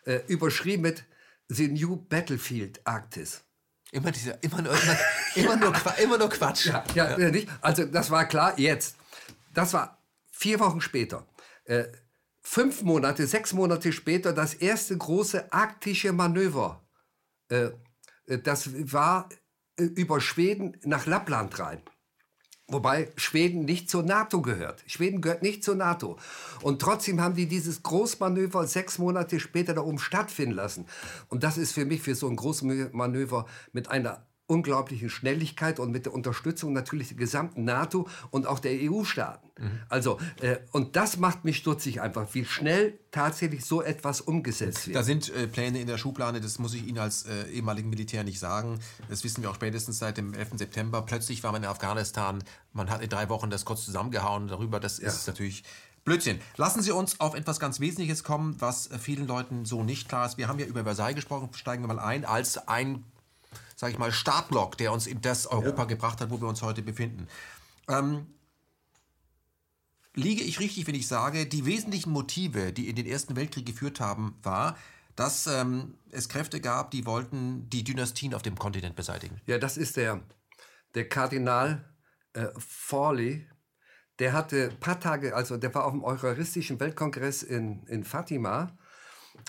äh, 0.05 0.19
überschrieben 0.27 0.83
mit 0.83 1.03
The 1.49 1.67
New 1.67 1.95
Battlefield 1.95 2.85
Arktis. 2.85 3.43
Immer, 3.91 4.11
dieser, 4.11 4.41
immer, 4.43 4.61
nur, 4.61 4.73
immer, 4.73 4.97
immer, 5.35 5.55
nur, 5.55 5.73
immer 5.97 6.17
nur 6.17 6.29
Quatsch. 6.29 6.67
Ja, 6.67 6.83
ja, 6.93 7.17
ja. 7.17 7.31
Nicht? 7.31 7.49
Also 7.61 7.85
das 7.85 8.11
war 8.11 8.25
klar, 8.25 8.59
jetzt. 8.59 8.97
Das 9.53 9.73
war 9.73 10.03
vier 10.31 10.59
Wochen 10.59 10.79
später. 10.79 11.25
Äh, 11.65 11.85
fünf 12.43 12.83
Monate, 12.83 13.25
sechs 13.25 13.53
Monate 13.53 13.91
später 13.91 14.31
das 14.31 14.53
erste 14.53 14.95
große 14.95 15.51
arktische 15.51 16.13
Manöver. 16.13 16.85
Äh, 17.49 17.69
äh 18.27 18.37
das 18.43 18.69
war 18.93 19.29
äh, 19.77 19.83
über 19.83 20.21
Schweden 20.21 20.77
nach 20.83 21.07
Lappland 21.07 21.57
rein. 21.57 21.81
Wobei 22.69 23.09
Schweden 23.15 23.63
nicht 23.63 23.89
zur 23.89 24.03
NATO 24.03 24.41
gehört. 24.41 24.83
Schweden 24.87 25.21
gehört 25.21 25.41
nicht 25.41 25.63
zur 25.63 25.75
NATO. 25.75 26.17
Und 26.61 26.81
trotzdem 26.81 27.21
haben 27.21 27.35
die 27.35 27.47
dieses 27.47 27.81
Großmanöver 27.81 28.67
sechs 28.67 28.97
Monate 28.97 29.39
später 29.39 29.73
da 29.73 29.81
oben 29.81 29.99
stattfinden 29.99 30.55
lassen. 30.55 30.85
Und 31.29 31.43
das 31.43 31.57
ist 31.57 31.71
für 31.71 31.85
mich 31.85 32.01
für 32.01 32.13
so 32.13 32.27
ein 32.27 32.35
Großmanöver 32.35 33.45
mit 33.71 33.89
einer 33.89 34.25
unglaublichen 34.47 35.09
Schnelligkeit 35.09 35.79
und 35.79 35.91
mit 35.91 36.05
der 36.05 36.13
Unterstützung 36.13 36.73
natürlich 36.73 37.09
der 37.09 37.17
gesamten 37.17 37.65
NATO 37.65 38.07
und 38.31 38.47
auch 38.47 38.59
der 38.59 38.71
EU-Staaten. 38.73 39.49
Mhm. 39.59 39.79
Also, 39.89 40.19
äh, 40.41 40.57
und 40.71 40.95
das 40.95 41.17
macht 41.17 41.43
mich 41.43 41.57
stutzig 41.57 42.01
einfach, 42.01 42.27
wie 42.33 42.45
schnell 42.45 42.97
tatsächlich 43.11 43.65
so 43.65 43.81
etwas 43.81 44.21
umgesetzt 44.21 44.87
wird. 44.87 44.95
Da 44.95 45.03
sind 45.03 45.29
äh, 45.29 45.47
Pläne 45.47 45.81
in 45.81 45.87
der 45.87 45.97
Schublade, 45.97 46.39
das 46.39 46.59
muss 46.59 46.73
ich 46.73 46.87
Ihnen 46.87 46.99
als 46.99 47.25
äh, 47.25 47.49
ehemaligen 47.51 47.89
Militär 47.89 48.23
nicht 48.23 48.39
sagen. 48.39 48.79
Das 49.09 49.23
wissen 49.23 49.43
wir 49.43 49.51
auch 49.51 49.55
spätestens 49.55 49.99
seit 49.99 50.17
dem 50.17 50.33
11. 50.33 50.51
September. 50.55 51.01
Plötzlich 51.01 51.43
war 51.43 51.51
man 51.51 51.63
in 51.63 51.69
Afghanistan, 51.69 52.43
man 52.73 52.89
hat 52.89 53.01
in 53.01 53.09
drei 53.09 53.27
Wochen 53.29 53.49
das 53.49 53.65
kurz 53.65 53.83
zusammengehauen 53.83 54.47
darüber. 54.47 54.79
Das 54.79 54.99
ja. 54.99 55.07
ist 55.07 55.27
natürlich 55.27 55.63
Blödsinn. 56.05 56.39
Lassen 56.55 56.81
Sie 56.81 56.91
uns 56.91 57.19
auf 57.19 57.35
etwas 57.35 57.59
ganz 57.59 57.81
Wesentliches 57.81 58.23
kommen, 58.23 58.55
was 58.59 58.89
äh, 58.91 58.97
vielen 58.97 59.27
Leuten 59.27 59.65
so 59.65 59.83
nicht 59.83 60.07
klar 60.07 60.25
ist. 60.25 60.37
Wir 60.37 60.47
haben 60.47 60.57
ja 60.57 60.65
über 60.65 60.83
Versailles 60.83 61.15
gesprochen, 61.15 61.49
steigen 61.53 61.83
wir 61.83 61.87
mal 61.87 61.99
ein, 61.99 62.23
als 62.23 62.69
ein 62.69 63.03
sage 63.77 63.93
ich 63.93 63.99
mal, 63.99 64.11
Startblock, 64.11 64.77
der 64.77 64.91
uns 64.91 65.05
in 65.07 65.21
das 65.21 65.45
Europa 65.45 65.83
ja. 65.83 65.85
gebracht 65.85 66.19
hat, 66.19 66.31
wo 66.31 66.41
wir 66.41 66.47
uns 66.47 66.63
heute 66.63 66.81
befinden. 66.81 67.27
Ähm, 67.87 68.25
liege 70.15 70.41
ich 70.41 70.59
richtig, 70.59 70.87
wenn 70.87 70.95
ich 70.95 71.07
sage, 71.07 71.45
die 71.45 71.65
wesentlichen 71.65 72.09
Motive, 72.09 72.73
die 72.73 72.89
in 72.89 72.95
den 72.95 73.05
Ersten 73.05 73.35
Weltkrieg 73.35 73.67
geführt 73.67 73.99
haben, 73.99 74.35
war, 74.41 74.75
dass 75.15 75.45
ähm, 75.45 75.93
es 76.09 76.27
Kräfte 76.27 76.59
gab, 76.59 76.89
die 76.89 77.05
wollten 77.05 77.69
die 77.69 77.83
Dynastien 77.83 78.33
auf 78.33 78.41
dem 78.41 78.57
Kontinent 78.57 78.95
beseitigen. 78.95 79.39
Ja, 79.45 79.59
das 79.59 79.77
ist 79.77 79.95
der, 79.95 80.21
der 80.95 81.07
Kardinal 81.07 81.85
äh, 82.33 82.47
Forley. 82.57 83.47
Der 84.17 84.33
hatte 84.33 84.71
ein 84.71 84.79
paar 84.79 84.99
Tage, 84.99 85.35
also 85.35 85.55
der 85.55 85.73
war 85.75 85.85
auf 85.85 85.91
dem 85.91 86.03
Eucharistischen 86.03 86.79
Weltkongress 86.79 87.43
in, 87.43 87.85
in 87.85 88.03
Fatima. 88.03 88.75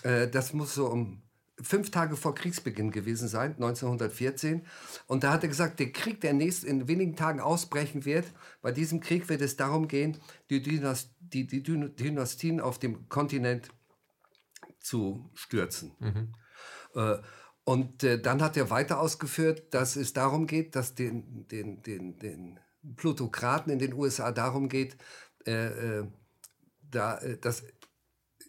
Äh, 0.03 0.27
das 0.27 0.53
muss 0.53 0.75
so 0.75 0.85
um 0.85 1.23
fünf 1.61 1.91
Tage 1.91 2.15
vor 2.15 2.35
Kriegsbeginn 2.35 2.91
gewesen 2.91 3.27
sein, 3.27 3.53
1914. 3.53 4.65
Und 5.07 5.23
da 5.23 5.33
hat 5.33 5.43
er 5.43 5.49
gesagt, 5.49 5.79
der 5.79 5.91
Krieg, 5.91 6.21
der 6.21 6.33
nächst 6.33 6.63
in 6.63 6.87
wenigen 6.87 7.15
Tagen 7.15 7.39
ausbrechen 7.39 8.05
wird, 8.05 8.25
bei 8.61 8.71
diesem 8.71 8.99
Krieg 8.99 9.29
wird 9.29 9.41
es 9.41 9.55
darum 9.55 9.87
gehen, 9.87 10.17
die, 10.49 10.61
Dynast 10.61 11.11
die, 11.19 11.47
die 11.47 11.63
Dynastien 11.63 12.61
auf 12.61 12.79
dem 12.79 13.09
Kontinent 13.09 13.69
zu 14.79 15.29
stürzen. 15.33 15.91
Mhm. 15.99 16.33
Äh, 16.95 17.17
und 17.63 18.03
äh, 18.03 18.19
dann 18.19 18.41
hat 18.41 18.57
er 18.57 18.69
weiter 18.69 18.99
ausgeführt, 18.99 19.73
dass 19.73 19.95
es 19.95 20.13
darum 20.13 20.47
geht, 20.47 20.75
dass 20.75 20.95
den, 20.95 21.47
den, 21.49 21.83
den, 21.83 22.17
den 22.17 22.59
Plutokraten 22.95 23.71
in 23.71 23.79
den 23.79 23.93
USA 23.93 24.31
darum 24.31 24.69
geht, 24.69 24.97
äh, 25.45 25.99
äh 25.99 26.07
da, 26.91 27.19
äh, 27.19 27.37
dass 27.37 27.63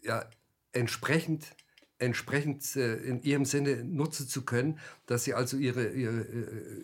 ja, 0.01 0.25
entsprechend 0.71 1.55
entsprechend 2.01 2.75
äh, 2.75 2.95
in 2.95 3.21
ihrem 3.21 3.45
Sinne 3.45 3.83
nutzen 3.83 4.27
zu 4.27 4.43
können, 4.43 4.79
dass 5.05 5.23
sie 5.23 5.33
also 5.33 5.57
ihre, 5.57 5.87
ihre 5.89 6.21
äh, 6.21 6.83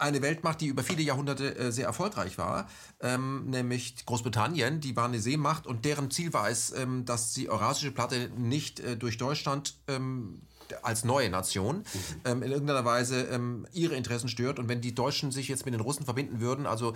eine 0.03 0.21
Weltmacht, 0.21 0.61
die 0.61 0.67
über 0.67 0.83
viele 0.83 1.03
Jahrhunderte 1.03 1.57
äh, 1.57 1.73
sehr 1.73 1.87
erfolgreich 1.87 2.37
war, 2.37 2.69
ähm, 3.01 3.47
nämlich 3.49 4.05
Großbritannien. 4.05 4.81
Die 4.81 4.97
war 4.97 5.07
eine 5.07 5.21
Seemacht 5.21 5.67
und 5.67 5.85
deren 5.85 6.11
Ziel 6.11 6.33
war 6.33 6.51
es, 6.51 6.73
ähm, 6.73 7.05
dass 7.05 7.33
die 7.33 7.49
Eurasische 7.49 7.93
Platte 7.93 8.31
nicht 8.37 8.81
äh, 8.81 8.97
durch 8.97 9.17
Deutschland 9.17 9.77
ähm, 9.87 10.43
als 10.83 11.05
neue 11.05 11.31
Nation 11.31 11.79
mhm. 11.79 11.85
ähm, 12.25 12.43
in 12.43 12.51
irgendeiner 12.51 12.85
Weise 12.85 13.23
ähm, 13.25 13.67
ihre 13.73 13.95
Interessen 13.95 14.29
stört. 14.29 14.59
Und 14.59 14.69
wenn 14.69 14.81
die 14.81 14.95
Deutschen 14.95 15.31
sich 15.31 15.49
jetzt 15.49 15.65
mit 15.65 15.75
den 15.75 15.81
Russen 15.81 16.05
verbinden 16.05 16.41
würden, 16.41 16.67
also 16.67 16.95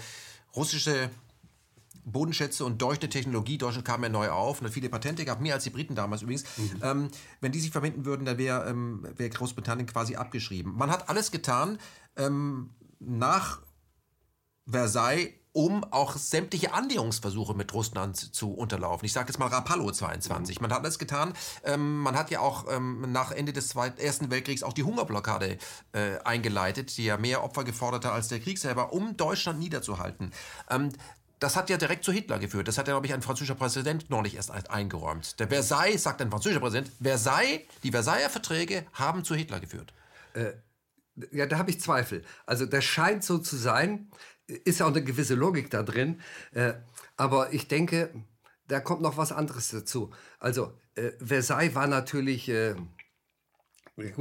russische 0.54 1.10
Bodenschätze 2.04 2.64
und 2.64 2.80
deutsche 2.80 3.08
Technologie, 3.08 3.58
Deutschland 3.58 3.86
kam 3.86 4.02
ja 4.02 4.08
neu 4.08 4.30
auf 4.30 4.60
und 4.60 4.66
hat 4.66 4.72
viele 4.72 4.88
Patente 4.88 5.24
gehabt, 5.24 5.42
mehr 5.42 5.54
als 5.54 5.64
die 5.64 5.70
Briten 5.70 5.94
damals 5.94 6.22
übrigens. 6.22 6.44
Mhm. 6.56 6.80
Ähm, 6.82 7.08
wenn 7.40 7.52
die 7.52 7.60
sich 7.60 7.70
verbinden 7.70 8.04
würden, 8.04 8.24
dann 8.24 8.38
wäre 8.38 8.68
ähm, 8.68 9.06
wär 9.16 9.28
Großbritannien 9.28 9.86
quasi 9.86 10.16
abgeschrieben. 10.16 10.74
Man 10.76 10.90
hat 10.90 11.08
alles 11.08 11.30
getan, 11.30 11.78
ähm, 12.16 12.70
nach 12.98 13.60
Versailles, 14.66 15.32
um 15.52 15.84
auch 15.84 16.16
sämtliche 16.16 16.74
Annäherungsversuche 16.74 17.54
mit 17.54 17.72
Russland 17.72 18.16
zu 18.16 18.52
unterlaufen. 18.52 19.06
Ich 19.06 19.14
sage 19.14 19.28
jetzt 19.28 19.38
mal 19.38 19.48
Rapallo 19.48 19.90
22. 19.90 20.60
Man 20.60 20.70
hat 20.70 20.84
das 20.84 20.98
getan. 20.98 21.32
Ähm, 21.64 22.00
man 22.00 22.14
hat 22.14 22.30
ja 22.30 22.40
auch 22.40 22.66
ähm, 22.70 23.10
nach 23.10 23.30
Ende 23.30 23.54
des 23.54 23.68
Zweiten, 23.68 23.98
Ersten 23.98 24.30
Weltkriegs 24.30 24.62
auch 24.62 24.74
die 24.74 24.82
Hungerblockade 24.82 25.56
äh, 25.92 26.18
eingeleitet, 26.24 26.94
die 26.98 27.06
ja 27.06 27.16
mehr 27.16 27.42
Opfer 27.42 27.64
gefordert 27.64 28.04
hat 28.04 28.12
als 28.12 28.28
der 28.28 28.40
Krieg 28.40 28.58
selber, 28.58 28.92
um 28.92 29.16
Deutschland 29.16 29.58
niederzuhalten. 29.58 30.30
Ähm, 30.68 30.92
das 31.38 31.56
hat 31.56 31.70
ja 31.70 31.78
direkt 31.78 32.04
zu 32.04 32.12
Hitler 32.12 32.38
geführt. 32.38 32.68
Das 32.68 32.76
hat 32.76 32.88
ja, 32.88 32.92
glaube 32.94 33.06
ich, 33.06 33.14
ein 33.14 33.22
französischer 33.22 33.54
Präsident 33.54 34.10
neulich 34.10 34.36
erst 34.36 34.50
eingeräumt. 34.50 35.40
Der 35.40 35.48
Versailles, 35.48 36.02
sagt 36.02 36.20
ein 36.20 36.30
französischer 36.30 36.60
Präsident, 36.60 36.90
Versailles, 37.00 37.62
die 37.82 37.92
Versailler 37.92 38.28
Verträge 38.28 38.84
haben 38.92 39.24
zu 39.24 39.34
Hitler 39.34 39.60
geführt. 39.60 39.92
Äh, 40.34 40.52
ja, 41.32 41.46
da 41.46 41.58
habe 41.58 41.70
ich 41.70 41.80
Zweifel. 41.80 42.22
Also 42.44 42.66
das 42.66 42.84
scheint 42.84 43.24
so 43.24 43.38
zu 43.38 43.56
sein, 43.56 44.10
ist 44.46 44.80
ja 44.80 44.86
auch 44.86 44.90
eine 44.90 45.02
gewisse 45.02 45.34
Logik 45.34 45.70
da 45.70 45.82
drin. 45.82 46.20
Äh, 46.52 46.74
aber 47.16 47.52
ich 47.52 47.68
denke, 47.68 48.10
da 48.68 48.80
kommt 48.80 49.02
noch 49.02 49.16
was 49.16 49.32
anderes 49.32 49.70
dazu. 49.70 50.12
Also 50.38 50.72
äh, 50.94 51.12
Versailles 51.18 51.74
war 51.74 51.86
natürlich... 51.86 52.48
Äh, 52.48 52.74
ich, 53.98 54.12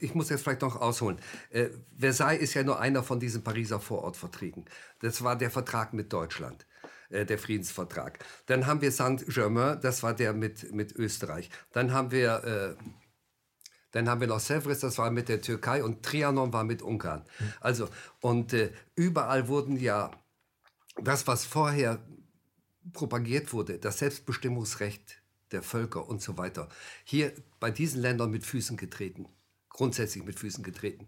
ich, 0.00 0.14
muss 0.14 0.30
jetzt 0.30 0.44
vielleicht 0.44 0.62
noch 0.62 0.80
ausholen. 0.80 1.18
Äh, 1.50 1.70
Versailles 1.98 2.40
ist 2.40 2.54
ja 2.54 2.62
nur 2.62 2.78
einer 2.78 3.02
von 3.02 3.18
diesen 3.18 3.42
Pariser 3.42 3.80
Vorortverträgen. 3.80 4.64
Das 5.00 5.24
war 5.24 5.34
der 5.34 5.50
Vertrag 5.50 5.92
mit 5.92 6.12
Deutschland 6.12 6.66
äh, 7.10 7.26
der 7.26 7.38
Friedensvertrag. 7.38 8.20
Dann 8.46 8.66
haben 8.66 8.80
wir 8.80 8.92
Saint-Germain, 8.92 9.80
das 9.80 10.04
war 10.04 10.14
der 10.14 10.34
mit, 10.34 10.72
mit 10.72 10.94
Österreich. 10.94 11.50
Dann 11.72 11.92
haben 11.92 12.12
wir 12.12 12.76
äh, 12.78 12.84
dann 13.94 14.08
haben 14.08 14.20
wir 14.20 14.26
noch 14.26 14.40
Sevres, 14.40 14.80
das 14.80 14.98
war 14.98 15.12
mit 15.12 15.28
der 15.28 15.40
Türkei 15.40 15.84
und 15.84 16.02
Trianon 16.02 16.52
war 16.52 16.64
mit 16.64 16.82
Ungarn. 16.82 17.24
Also, 17.60 17.88
und 18.20 18.52
äh, 18.52 18.72
überall 18.96 19.46
wurden 19.46 19.76
ja 19.76 20.10
das, 20.96 21.28
was 21.28 21.44
vorher 21.44 22.04
propagiert 22.92 23.52
wurde, 23.52 23.78
das 23.78 24.00
Selbstbestimmungsrecht 24.00 25.22
der 25.52 25.62
Völker 25.62 26.08
und 26.08 26.20
so 26.20 26.36
weiter, 26.36 26.68
hier 27.04 27.32
bei 27.60 27.70
diesen 27.70 28.00
Ländern 28.00 28.32
mit 28.32 28.44
Füßen 28.44 28.76
getreten. 28.76 29.28
Grundsätzlich 29.68 30.24
mit 30.24 30.40
Füßen 30.40 30.64
getreten. 30.64 31.06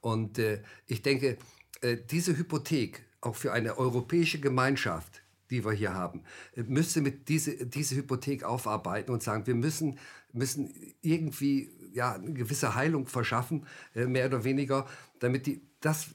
Und 0.00 0.38
äh, 0.38 0.62
ich 0.86 1.02
denke, 1.02 1.38
äh, 1.80 1.96
diese 1.96 2.36
Hypothek, 2.36 3.04
auch 3.20 3.34
für 3.34 3.52
eine 3.52 3.78
europäische 3.78 4.38
Gemeinschaft, 4.38 5.22
die 5.50 5.64
wir 5.64 5.72
hier 5.72 5.94
haben, 5.94 6.22
äh, 6.54 6.62
müsste 6.62 7.00
mit 7.00 7.28
diese, 7.28 7.66
diese 7.66 7.96
Hypothek 7.96 8.44
aufarbeiten 8.44 9.10
und 9.10 9.24
sagen, 9.24 9.48
wir 9.48 9.56
müssen, 9.56 9.98
müssen 10.32 10.72
irgendwie 11.02 11.72
ja, 11.92 12.14
eine 12.14 12.32
gewisse 12.32 12.74
Heilung 12.74 13.06
verschaffen, 13.06 13.66
äh, 13.94 14.06
mehr 14.06 14.26
oder 14.26 14.44
weniger, 14.44 14.86
damit 15.18 15.46
die, 15.46 15.62
das 15.80 16.08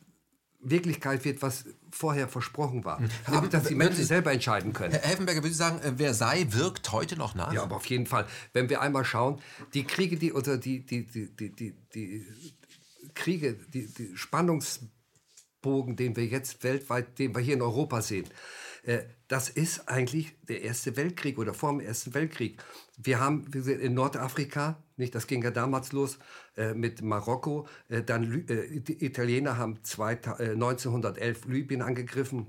Wirklichkeit 0.64 1.26
wird, 1.26 1.42
was 1.42 1.66
vorher 1.92 2.28
versprochen 2.28 2.86
war. 2.86 3.02
Haben, 3.26 3.50
dass 3.50 3.66
die 3.66 3.76
Menschen 3.76 4.04
selber 4.04 4.32
entscheiden 4.32 4.74
können. 4.74 4.94
Herr 4.94 5.02
Helfenberger, 5.02 5.44
würde 5.44 5.56
sagen, 5.56 5.80
äh, 5.80 5.94
Versailles 5.96 6.54
wirkt 6.54 6.92
heute 6.92 7.18
noch 7.18 7.36
nach? 7.36 7.54
Ja, 7.54 7.64
aber 7.64 7.76
auf 7.76 7.86
jeden 7.86 8.06
Fall. 8.06 8.26
Wenn 8.54 8.70
wir 8.70 8.82
einmal 8.82 9.06
schauen, 9.06 9.42
die 9.74 9.84
Kriege, 9.84 10.18
die, 10.18 10.34
oder 10.34 10.58
die, 10.58 10.86
die, 10.86 11.06
die, 11.06 11.36
die, 11.36 11.76
die, 11.94 12.26
Kriege, 13.14 13.54
die, 13.54 13.88
die 13.88 14.18
Spannungsbogen, 14.18 15.96
den 15.96 16.16
wir 16.16 16.26
jetzt 16.26 16.64
weltweit, 16.64 17.20
den 17.20 17.36
wir 17.36 17.42
hier 17.42 17.56
in 17.56 17.62
Europa 17.62 18.02
sehen, 18.02 18.28
äh, 18.84 19.04
das 19.28 19.50
ist 19.50 19.90
eigentlich 19.90 20.36
der 20.44 20.62
Erste 20.62 20.96
Weltkrieg 20.96 21.38
oder 21.38 21.54
vor 21.54 21.72
dem 21.72 21.80
Ersten 21.80 22.14
Weltkrieg. 22.14 22.62
Wir 22.98 23.20
haben 23.20 23.46
wir 23.54 23.80
in 23.80 23.94
Nordafrika, 23.94 24.83
nicht, 25.04 25.14
das 25.14 25.28
ging 25.28 25.44
ja 25.44 25.52
damals 25.52 25.92
los 25.92 26.18
äh, 26.58 26.74
mit 26.74 27.02
Marokko. 27.02 27.68
Äh, 27.90 28.02
dann 28.02 28.48
äh, 28.48 28.80
die 28.80 29.06
Italiener 29.06 29.58
haben 29.58 29.84
zwei, 29.84 30.14
1911 30.14 31.46
äh, 31.46 31.52
Libyen 31.52 31.82
angegriffen. 31.82 32.48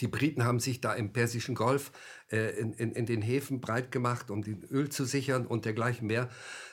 Die 0.00 0.06
Briten 0.06 0.44
haben 0.44 0.60
sich 0.60 0.82
da 0.82 0.92
im 0.92 1.14
Persischen 1.14 1.54
Golf 1.54 1.92
äh, 2.30 2.50
in, 2.60 2.74
in, 2.74 2.92
in, 2.92 3.06
den 3.06 3.22
Häfen 3.22 3.62
breit 3.62 3.90
gemacht, 3.90 4.30
um 4.30 4.42
den 4.42 4.62
Öl 4.64 4.90
zu 4.90 5.06
sichern 5.06 5.46
und 5.46 5.64
dergleichen 5.64 6.06
mehr. 6.06 6.28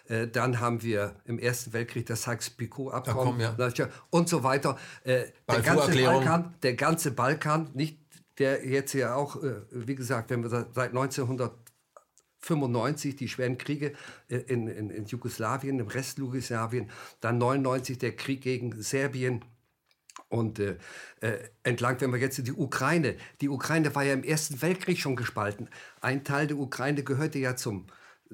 Äh, 0.10 0.28
dann 0.28 0.60
haben 0.60 0.84
wir 0.84 1.16
im 1.24 1.40
Ersten 1.40 1.72
Weltkrieg 1.72 2.06
das 2.08 2.24
Sykes-Picot-Abkommen 2.24 3.40
ja. 3.40 3.56
und 4.10 4.28
so 4.28 4.44
weiter. 4.44 4.78
der, 5.06 5.32
ganze 5.62 6.04
Balkan, 6.04 6.56
der 6.62 6.74
ganze 6.74 7.12
Balkan, 7.12 7.70
nicht 7.74 8.00
der 8.38 8.68
jetzt 8.68 8.94
ja 8.94 9.16
auch, 9.16 9.42
äh, 9.42 9.62
wie 9.72 9.96
gesagt, 9.96 10.30
wenn 10.30 10.44
wir 10.44 10.68
seit 10.74 10.94
1995 12.46 13.16
die 13.16 13.28
schweren 13.28 13.58
Kriege 13.58 13.94
äh, 14.30 14.38
in, 14.38 14.68
in, 14.68 14.90
in 14.90 15.06
Jugoslawien, 15.06 15.80
im 15.80 15.88
Rest 15.88 16.18
Jugoslawien, 16.18 16.90
dann 17.22 17.38
99 17.38 17.98
der 17.98 18.16
Krieg 18.16 18.42
gegen 18.42 18.82
Serbien. 18.82 19.44
Und 20.30 20.60
äh, 20.60 20.78
äh, 21.22 21.38
entlang, 21.64 22.00
wenn 22.02 22.12
wir 22.12 22.20
jetzt 22.20 22.40
in 22.40 22.46
die 22.46 22.54
Ukraine, 22.54 23.16
die 23.42 23.50
Ukraine 23.50 23.94
war 23.96 24.04
ja 24.04 24.14
im 24.14 24.24
Ersten 24.24 24.62
Weltkrieg 24.62 25.00
schon 25.00 25.16
gespalten. 25.16 25.70
Ein 26.02 26.24
Teil 26.24 26.48
der 26.48 26.58
Ukraine 26.58 27.04
gehörte 27.04 27.40
ja 27.40 27.56
zum, 27.56 27.88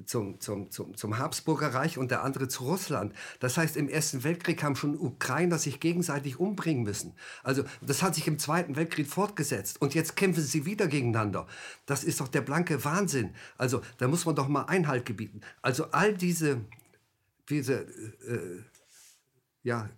zum, 0.06 0.40
zum, 0.40 0.70
zum, 0.70 0.96
zum 0.96 1.18
Habsburger 1.18 1.74
Reich 1.74 1.98
und 1.98 2.10
der 2.10 2.22
andere 2.22 2.48
zu 2.48 2.64
Russland. 2.64 3.14
Das 3.40 3.56
heißt, 3.56 3.76
im 3.76 3.88
Ersten 3.88 4.24
Weltkrieg 4.24 4.62
haben 4.62 4.76
schon 4.76 4.98
Ukrainer 4.98 5.58
sich 5.58 5.80
gegenseitig 5.80 6.40
umbringen 6.40 6.82
müssen. 6.82 7.14
Also 7.42 7.64
das 7.80 8.02
hat 8.02 8.14
sich 8.14 8.26
im 8.26 8.38
Zweiten 8.38 8.76
Weltkrieg 8.76 9.06
fortgesetzt 9.06 9.80
und 9.80 9.94
jetzt 9.94 10.16
kämpfen 10.16 10.42
sie 10.42 10.64
wieder 10.64 10.86
gegeneinander. 10.86 11.46
Das 11.86 12.04
ist 12.04 12.20
doch 12.20 12.28
der 12.28 12.40
blanke 12.40 12.84
Wahnsinn. 12.84 13.34
Also 13.58 13.82
da 13.98 14.08
muss 14.08 14.24
man 14.24 14.34
doch 14.34 14.48
mal 14.48 14.64
Einhalt 14.64 15.04
gebieten. 15.04 15.40
Also 15.60 15.86
all 15.92 16.14
diese, 16.14 16.60
diese 17.48 17.82
äh, 17.82 18.62
ja, 19.62 19.90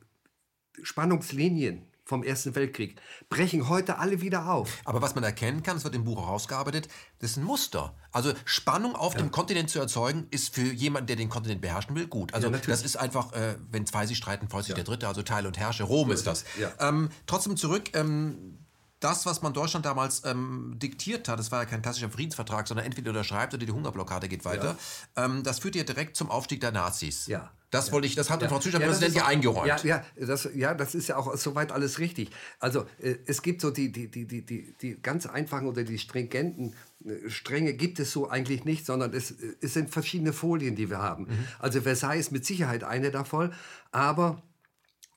Spannungslinien, 0.82 1.82
vom 2.04 2.22
Ersten 2.22 2.54
Weltkrieg, 2.54 3.00
brechen 3.30 3.68
heute 3.68 3.98
alle 3.98 4.20
wieder 4.20 4.50
auf. 4.50 4.78
Aber 4.84 5.00
was 5.00 5.14
man 5.14 5.24
erkennen 5.24 5.62
kann, 5.62 5.76
es 5.76 5.84
wird 5.84 5.94
im 5.94 6.04
Buch 6.04 6.18
auch 6.18 6.28
rausgearbeitet, 6.28 6.88
das 7.18 7.32
ist 7.32 7.36
ein 7.38 7.44
Muster. 7.44 7.94
Also 8.12 8.32
Spannung 8.44 8.94
auf 8.94 9.14
ja. 9.14 9.20
dem 9.20 9.30
Kontinent 9.30 9.70
zu 9.70 9.78
erzeugen, 9.78 10.26
ist 10.30 10.54
für 10.54 10.72
jemanden, 10.72 11.06
der 11.06 11.16
den 11.16 11.30
Kontinent 11.30 11.62
beherrschen 11.62 11.96
will, 11.96 12.06
gut. 12.06 12.34
Also 12.34 12.50
ja, 12.50 12.58
das 12.58 12.82
ist 12.82 12.96
einfach, 12.96 13.32
äh, 13.32 13.56
wenn 13.70 13.86
zwei 13.86 14.06
sich 14.06 14.18
streiten, 14.18 14.48
freut 14.48 14.64
sich 14.64 14.70
ja. 14.70 14.76
der 14.76 14.84
Dritte, 14.84 15.08
also 15.08 15.22
Teil 15.22 15.46
und 15.46 15.58
Herrsche. 15.58 15.84
Rom 15.84 16.10
ist 16.10 16.26
das. 16.26 16.44
Ähm, 16.78 17.08
trotzdem 17.26 17.56
zurück, 17.56 17.90
ähm, 17.94 18.63
das, 19.04 19.26
was 19.26 19.42
man 19.42 19.52
Deutschland 19.52 19.84
damals 19.84 20.22
ähm, 20.24 20.76
diktiert 20.76 21.28
hat, 21.28 21.38
das 21.38 21.52
war 21.52 21.62
ja 21.62 21.66
kein 21.66 21.82
klassischer 21.82 22.08
Friedensvertrag, 22.08 22.66
sondern 22.66 22.86
entweder 22.86 23.10
unterschreibt 23.10 23.52
oder 23.52 23.66
die 23.66 23.72
Hungerblockade 23.72 24.28
geht 24.28 24.44
weiter, 24.46 24.76
ja. 25.16 25.24
ähm, 25.24 25.42
das 25.42 25.58
führte 25.58 25.78
ja 25.78 25.84
direkt 25.84 26.16
zum 26.16 26.30
Aufstieg 26.30 26.60
der 26.60 26.72
Nazis. 26.72 27.26
Ja. 27.26 27.50
Das 27.70 27.90
wollte 27.90 28.06
ich, 28.06 28.14
das 28.14 28.30
hat 28.30 28.40
der 28.40 28.48
französische 28.48 28.80
Präsident 28.80 29.16
ja 29.16 29.26
eingeräumt. 29.26 29.66
Ja, 29.66 29.78
ja, 29.82 30.04
das, 30.16 30.48
ja, 30.54 30.74
das 30.74 30.94
ist 30.94 31.08
ja 31.08 31.16
auch 31.16 31.36
soweit 31.36 31.72
alles 31.72 31.98
richtig. 31.98 32.30
Also 32.60 32.86
äh, 33.00 33.16
es 33.26 33.42
gibt 33.42 33.60
so 33.60 33.70
die, 33.70 33.90
die, 33.90 34.08
die, 34.08 34.26
die, 34.26 34.46
die, 34.46 34.74
die 34.80 35.02
ganz 35.02 35.26
einfachen 35.26 35.66
oder 35.66 35.82
die 35.82 35.98
stringenten 35.98 36.74
äh, 37.04 37.28
Stränge 37.28 37.74
gibt 37.74 37.98
es 37.98 38.12
so 38.12 38.30
eigentlich 38.30 38.64
nicht, 38.64 38.86
sondern 38.86 39.12
es, 39.12 39.34
es 39.60 39.74
sind 39.74 39.90
verschiedene 39.90 40.32
Folien, 40.32 40.76
die 40.76 40.88
wir 40.88 40.98
haben. 40.98 41.24
Mhm. 41.24 41.48
Also 41.58 41.80
Versailles 41.80 42.26
ist 42.26 42.32
mit 42.32 42.46
Sicherheit 42.46 42.84
eine 42.84 43.10
davon, 43.10 43.52
aber 43.90 44.40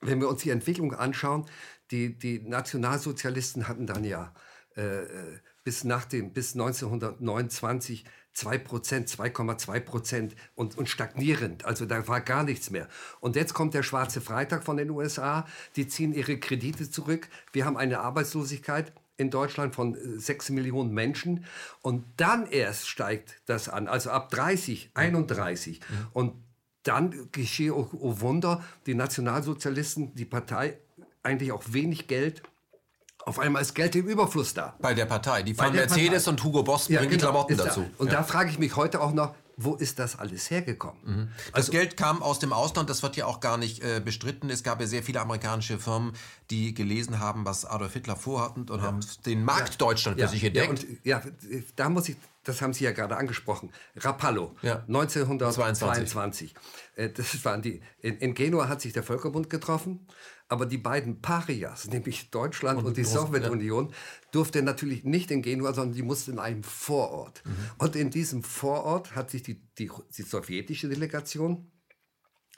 wenn 0.01 0.19
wir 0.19 0.27
uns 0.27 0.41
die 0.41 0.49
Entwicklung 0.49 0.93
anschauen, 0.93 1.45
die, 1.91 2.17
die 2.17 2.39
Nationalsozialisten 2.39 3.67
hatten 3.67 3.87
dann 3.87 4.03
ja 4.03 4.33
äh, 4.75 5.01
bis, 5.63 5.83
nach 5.83 6.05
dem, 6.05 6.33
bis 6.33 6.53
1929 6.53 8.05
2 8.37 8.57
Prozent, 8.59 9.09
2,2 9.09 9.79
Prozent 9.79 10.35
und, 10.53 10.77
und 10.77 10.87
stagnierend. 10.87 11.65
Also 11.65 11.87
da 11.87 12.07
war 12.07 12.21
gar 12.21 12.43
nichts 12.43 12.69
mehr. 12.69 12.87
Und 13.19 13.35
jetzt 13.35 13.55
kommt 13.55 13.73
der 13.73 13.81
schwarze 13.81 14.21
Freitag 14.21 14.63
von 14.63 14.77
den 14.77 14.91
USA. 14.91 15.47
Die 15.75 15.87
ziehen 15.87 16.13
ihre 16.13 16.37
Kredite 16.37 16.89
zurück. 16.89 17.29
Wir 17.51 17.65
haben 17.65 17.77
eine 17.77 17.99
Arbeitslosigkeit 17.99 18.93
in 19.17 19.31
Deutschland 19.31 19.73
von 19.73 19.97
6 20.19 20.49
äh, 20.49 20.53
Millionen 20.53 20.93
Menschen. 20.93 21.45
Und 21.81 22.05
dann 22.17 22.45
erst 22.45 22.87
steigt 22.87 23.41
das 23.47 23.69
an. 23.69 23.87
Also 23.87 24.11
ab 24.11 24.29
30, 24.29 24.91
31. 24.93 25.79
Mhm. 25.79 25.95
Und 26.13 26.33
dann 26.83 27.29
geschehe, 27.31 27.75
oh, 27.75 27.89
oh 27.91 28.19
Wunder, 28.19 28.63
die 28.85 28.93
Nationalsozialisten, 28.93 30.13
die 30.13 30.25
Partei 30.25 30.77
eigentlich 31.27 31.51
auch 31.51 31.63
wenig 31.67 32.07
Geld. 32.07 32.41
Auf 33.25 33.39
einmal 33.39 33.61
ist 33.61 33.75
Geld 33.75 33.95
im 33.95 34.07
Überfluss 34.07 34.53
da. 34.53 34.75
Bei 34.79 34.93
der 34.93 35.05
Partei. 35.05 35.43
Die 35.43 35.53
von 35.53 35.73
Mercedes 35.73 36.23
Partei. 36.23 36.31
und 36.31 36.43
Hugo 36.45 36.63
Boss 36.63 36.87
ja, 36.87 36.99
bringen 36.99 37.11
genau, 37.11 37.31
Klamotten 37.31 37.57
dazu. 37.57 37.81
Da. 37.81 37.89
Und 37.97 38.07
ja. 38.07 38.13
da 38.13 38.23
frage 38.23 38.49
ich 38.49 38.57
mich 38.57 38.75
heute 38.77 39.01
auch 39.01 39.11
noch, 39.11 39.35
wo 39.57 39.73
ist 39.75 39.97
das 39.99 40.17
alles 40.17 40.49
hergekommen? 40.49 41.01
Mhm. 41.03 41.29
Das 41.47 41.55
also, 41.55 41.71
Geld 41.71 41.97
kam 41.97 42.21
aus 42.21 42.39
dem 42.39 42.53
Ausland, 42.53 42.89
das 42.89 43.01
wird 43.01 43.17
ja 43.17 43.25
auch 43.25 43.39
gar 43.39 43.57
nicht 43.57 43.83
äh, 43.83 43.99
bestritten. 43.99 44.49
Es 44.51 44.63
gab 44.63 44.79
ja 44.79 44.87
sehr 44.87 45.03
viele 45.03 45.19
amerikanische 45.19 45.79
Firmen, 45.79 46.13
die 46.51 46.73
gelesen 46.75 47.19
haben, 47.19 47.43
was 47.43 47.65
Adolf 47.65 47.93
Hitler 47.93 48.15
vorhatten 48.15 48.69
und 48.69 48.79
ja. 48.79 48.85
haben 48.85 48.99
den 49.25 49.43
Markt 49.43 49.71
ja. 49.71 49.77
Deutschland 49.77 50.21
für 50.21 50.27
sich 50.27 50.43
entdeckt. 50.43 50.85
Ja, 51.03 51.17
und, 51.17 51.31
ja, 51.43 51.61
da 51.75 51.89
muss 51.89 52.07
ich, 52.07 52.17
das 52.43 52.61
haben 52.61 52.73
Sie 52.73 52.83
ja 52.83 52.91
gerade 52.91 53.17
angesprochen, 53.17 53.71
Rapallo, 53.97 54.55
1922. 54.61 56.53
Äh, 56.95 57.09
das 57.09 57.43
waren 57.43 57.63
die, 57.63 57.81
in, 57.99 58.17
in 58.19 58.35
Genua 58.35 58.69
hat 58.69 58.79
sich 58.81 58.93
der 58.93 59.03
Völkerbund 59.03 59.49
getroffen 59.49 60.07
aber 60.49 60.65
die 60.65 60.77
beiden 60.77 61.21
Parias, 61.21 61.87
nämlich 61.87 62.29
Deutschland 62.31 62.79
und, 62.79 62.85
und 62.85 62.97
die 62.97 63.03
Sowjetunion, 63.03 63.89
ja. 63.89 63.95
durfte 64.31 64.61
natürlich 64.61 65.03
nicht 65.03 65.29
in 65.31 65.41
Genua, 65.41 65.73
sondern 65.73 65.95
die 65.95 66.03
mussten 66.03 66.33
in 66.33 66.39
einem 66.39 66.63
Vorort. 66.63 67.43
Mhm. 67.45 67.51
Und 67.77 67.95
in 67.95 68.09
diesem 68.09 68.43
Vorort 68.43 69.15
hat 69.15 69.29
sich 69.29 69.43
die, 69.43 69.61
die, 69.77 69.91
die 70.17 70.21
sowjetische 70.21 70.87
Delegation 70.87 71.71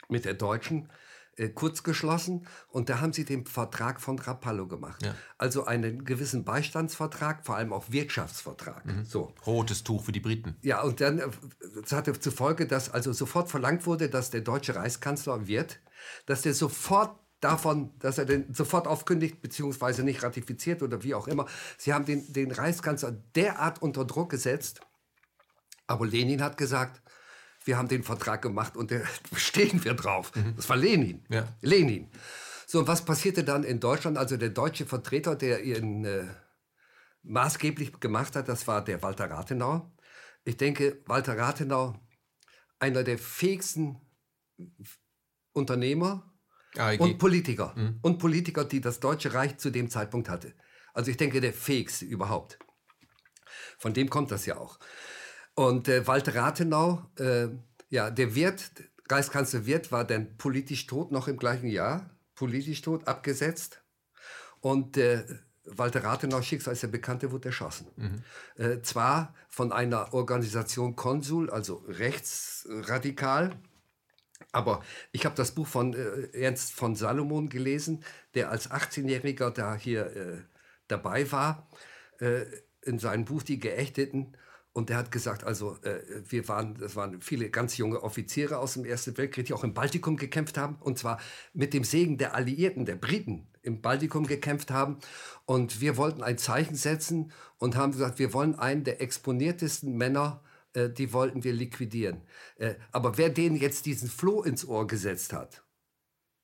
mit 0.08 0.24
der 0.24 0.34
deutschen 0.34 0.88
äh, 1.36 1.48
kurz 1.48 1.82
geschlossen 1.82 2.46
und 2.68 2.88
da 2.88 3.00
haben 3.00 3.12
sie 3.12 3.24
den 3.24 3.46
Vertrag 3.46 4.00
von 4.00 4.18
Rapallo 4.18 4.66
gemacht. 4.66 5.02
Ja. 5.02 5.14
Also 5.38 5.64
einen 5.64 6.04
gewissen 6.04 6.44
Beistandsvertrag, 6.44 7.46
vor 7.46 7.56
allem 7.56 7.72
auch 7.72 7.90
Wirtschaftsvertrag. 7.90 8.84
So. 9.04 9.32
Rotes 9.46 9.82
Tuch 9.82 10.04
für 10.04 10.12
die 10.12 10.20
Briten. 10.20 10.56
Ja, 10.62 10.82
und 10.82 11.00
dann 11.00 11.18
äh, 11.18 11.28
das 11.82 11.92
hatte 11.92 12.18
zur 12.18 12.32
Folge, 12.32 12.66
dass 12.66 12.90
also 12.90 13.12
sofort 13.12 13.48
verlangt 13.48 13.86
wurde, 13.86 14.08
dass 14.08 14.30
der 14.30 14.42
deutsche 14.42 14.74
Reichskanzler 14.74 15.46
wird, 15.46 15.80
dass 16.26 16.42
der 16.42 16.54
sofort 16.54 17.19
davon, 17.40 17.90
dass 17.98 18.18
er 18.18 18.26
den 18.26 18.52
sofort 18.54 18.86
aufkündigt, 18.86 19.40
beziehungsweise 19.40 20.02
nicht 20.02 20.22
ratifiziert 20.22 20.82
oder 20.82 21.02
wie 21.02 21.14
auch 21.14 21.26
immer. 21.26 21.46
Sie 21.78 21.92
haben 21.92 22.04
den, 22.04 22.32
den 22.32 22.50
Reichskanzler 22.50 23.12
derart 23.34 23.82
unter 23.82 24.04
Druck 24.04 24.30
gesetzt, 24.30 24.80
aber 25.86 26.06
Lenin 26.06 26.42
hat 26.42 26.56
gesagt, 26.56 27.02
wir 27.64 27.76
haben 27.76 27.88
den 27.88 28.02
Vertrag 28.02 28.42
gemacht 28.42 28.76
und 28.76 28.90
da 28.90 29.00
stehen 29.36 29.82
wir 29.84 29.94
drauf. 29.94 30.32
Das 30.56 30.68
war 30.68 30.76
Lenin. 30.76 31.24
Ja. 31.28 31.48
Lenin. 31.60 32.08
So, 32.66 32.78
und 32.78 32.88
was 32.88 33.04
passierte 33.04 33.42
dann 33.42 33.64
in 33.64 33.80
Deutschland? 33.80 34.16
Also 34.16 34.36
der 34.36 34.50
deutsche 34.50 34.86
Vertreter, 34.86 35.34
der 35.34 35.64
ihn 35.64 36.04
äh, 36.04 36.26
maßgeblich 37.22 37.98
gemacht 37.98 38.36
hat, 38.36 38.48
das 38.48 38.66
war 38.68 38.84
der 38.84 39.02
Walter 39.02 39.30
Rathenau. 39.30 39.90
Ich 40.44 40.56
denke, 40.56 41.02
Walter 41.06 41.36
Rathenau, 41.36 41.94
einer 42.78 43.02
der 43.02 43.18
fähigsten 43.18 44.00
Unternehmer 45.52 46.29
AEG. 46.76 47.00
und 47.00 47.18
Politiker. 47.18 47.74
Und 48.02 48.18
Politiker, 48.18 48.64
die 48.64 48.80
das 48.80 49.00
Deutsche 49.00 49.34
Reich 49.34 49.58
zu 49.58 49.70
dem 49.70 49.90
Zeitpunkt 49.90 50.28
hatte. 50.28 50.54
Also 50.92 51.10
ich 51.10 51.16
denke, 51.16 51.40
der 51.40 51.52
fähigste 51.52 52.04
überhaupt. 52.04 52.58
Von 53.78 53.94
dem 53.94 54.10
kommt 54.10 54.30
das 54.30 54.46
ja 54.46 54.56
auch. 54.56 54.78
Und 55.54 55.88
äh, 55.88 56.06
Walter 56.06 56.34
Rathenau, 56.34 57.10
äh, 57.18 57.48
ja, 57.88 58.10
der 58.10 58.34
Wirt, 58.34 58.70
Reichskanzler 59.10 59.66
Wirth 59.66 59.90
war 59.90 60.04
dann 60.04 60.36
politisch 60.36 60.86
tot, 60.86 61.10
noch 61.10 61.28
im 61.28 61.36
gleichen 61.36 61.68
Jahr, 61.68 62.10
politisch 62.34 62.80
tot, 62.82 63.08
abgesetzt. 63.08 63.82
Und 64.60 64.96
äh, 64.96 65.24
Walter 65.64 66.04
Rathenau, 66.04 66.42
Schicksal 66.42 66.72
ist 66.72 66.82
ja 66.82 66.88
bekannt, 66.88 67.22
der 67.22 67.32
wurde 67.32 67.48
erschossen. 67.48 67.86
Äh, 68.56 68.80
zwar 68.82 69.34
von 69.48 69.72
einer 69.72 70.14
Organisation 70.14 70.96
Konsul, 70.96 71.50
also 71.50 71.84
rechtsradikal, 71.88 73.56
aber 74.52 74.82
ich 75.12 75.24
habe 75.24 75.34
das 75.34 75.52
Buch 75.52 75.66
von 75.66 75.94
äh, 75.94 76.28
Ernst 76.32 76.72
von 76.72 76.94
Salomon 76.94 77.48
gelesen, 77.48 78.04
der 78.34 78.50
als 78.50 78.70
18-Jähriger 78.70 79.50
da 79.50 79.74
hier 79.74 80.06
äh, 80.16 80.38
dabei 80.88 81.30
war, 81.30 81.68
äh, 82.18 82.42
in 82.82 82.98
seinem 82.98 83.24
Buch 83.24 83.42
Die 83.42 83.60
Geächteten. 83.60 84.36
Und 84.72 84.88
der 84.88 84.98
hat 84.98 85.10
gesagt, 85.10 85.42
also 85.42 85.76
äh, 85.82 86.00
wir 86.28 86.46
waren, 86.48 86.76
das 86.78 86.94
waren 86.94 87.20
viele 87.20 87.50
ganz 87.50 87.76
junge 87.76 88.02
Offiziere 88.02 88.58
aus 88.58 88.74
dem 88.74 88.84
Ersten 88.84 89.16
Weltkrieg, 89.18 89.46
die 89.46 89.52
auch 89.52 89.64
im 89.64 89.74
Baltikum 89.74 90.16
gekämpft 90.16 90.56
haben. 90.56 90.76
Und 90.76 90.98
zwar 90.98 91.20
mit 91.52 91.74
dem 91.74 91.82
Segen 91.82 92.18
der 92.18 92.34
Alliierten, 92.34 92.86
der 92.86 92.94
Briten 92.94 93.48
im 93.62 93.80
Baltikum 93.80 94.26
gekämpft 94.26 94.70
haben. 94.70 94.98
Und 95.44 95.80
wir 95.80 95.96
wollten 95.96 96.22
ein 96.22 96.38
Zeichen 96.38 96.76
setzen 96.76 97.32
und 97.58 97.76
haben 97.76 97.92
gesagt, 97.92 98.18
wir 98.18 98.32
wollen 98.32 98.58
einen 98.58 98.84
der 98.84 99.00
exponiertesten 99.00 99.96
Männer 99.96 100.40
äh, 100.74 100.88
die 100.90 101.12
wollten 101.12 101.44
wir 101.44 101.52
liquidieren. 101.52 102.22
Äh, 102.56 102.74
aber 102.92 103.16
wer 103.18 103.28
denen 103.30 103.56
jetzt 103.56 103.86
diesen 103.86 104.08
Floh 104.08 104.42
ins 104.42 104.64
Ohr 104.66 104.86
gesetzt 104.86 105.32
hat, 105.32 105.62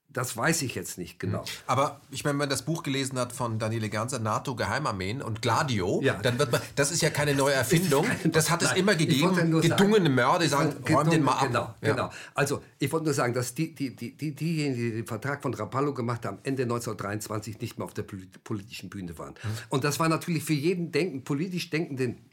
das 0.08 0.36
weiß 0.36 0.62
ich 0.62 0.76
jetzt 0.76 0.98
nicht 0.98 1.18
genau. 1.18 1.44
Aber 1.66 2.00
ich 2.12 2.22
meine, 2.22 2.34
wenn 2.34 2.38
man 2.38 2.48
das 2.48 2.62
Buch 2.64 2.84
gelesen 2.84 3.18
hat 3.18 3.32
von 3.32 3.58
Daniele 3.58 3.90
Ganser, 3.90 4.20
NATO 4.20 4.54
Geheimarmeen 4.54 5.20
und 5.20 5.42
Gladio, 5.42 6.00
Ja. 6.00 6.14
dann 6.14 6.38
wird 6.38 6.52
man, 6.52 6.60
das 6.76 6.92
ist 6.92 7.02
ja 7.02 7.10
keine 7.10 7.34
neue 7.34 7.52
Erfindung, 7.64 8.06
das 8.24 8.48
hat 8.48 8.62
es 8.62 8.68
Nein, 8.70 8.78
immer 8.78 8.94
gegeben. 8.94 9.34
sagen- 9.34 9.60
Gedungene 9.60 10.08
Mörder, 10.08 10.44
die 10.44 10.48
sagen, 10.48 10.76
räum 10.88 11.10
den 11.10 11.24
mal 11.24 11.32
ab. 11.32 11.46
Genau, 11.48 11.74
Ja. 11.82 11.90
genau. 11.92 12.10
Also 12.34 12.62
ich 12.78 12.90
wollte 12.92 13.06
nur 13.06 13.14
sagen, 13.14 13.34
dass 13.34 13.52
die, 13.54 13.74
die, 13.74 13.96
die, 13.96 14.16
die, 14.16 14.32
diejenigen, 14.34 14.74
die 14.76 14.90
den 14.92 15.06
Vertrag 15.06 15.42
von 15.42 15.52
Rapallo 15.52 15.92
gemacht 15.92 16.24
haben, 16.24 16.38
Ende 16.44 16.62
1923 16.62 17.60
nicht 17.60 17.76
mehr 17.76 17.84
auf 17.84 17.92
der 17.94 18.04
polit- 18.04 18.42
politischen 18.44 18.88
Bühne 18.88 19.18
waren. 19.18 19.32
Mhm. 19.42 19.48
Und 19.70 19.84
das 19.84 19.98
war 19.98 20.08
natürlich 20.08 20.44
für 20.44 20.54
jeden 20.54 20.92
denken, 20.92 21.24
politisch 21.24 21.68
denkenden 21.68 22.30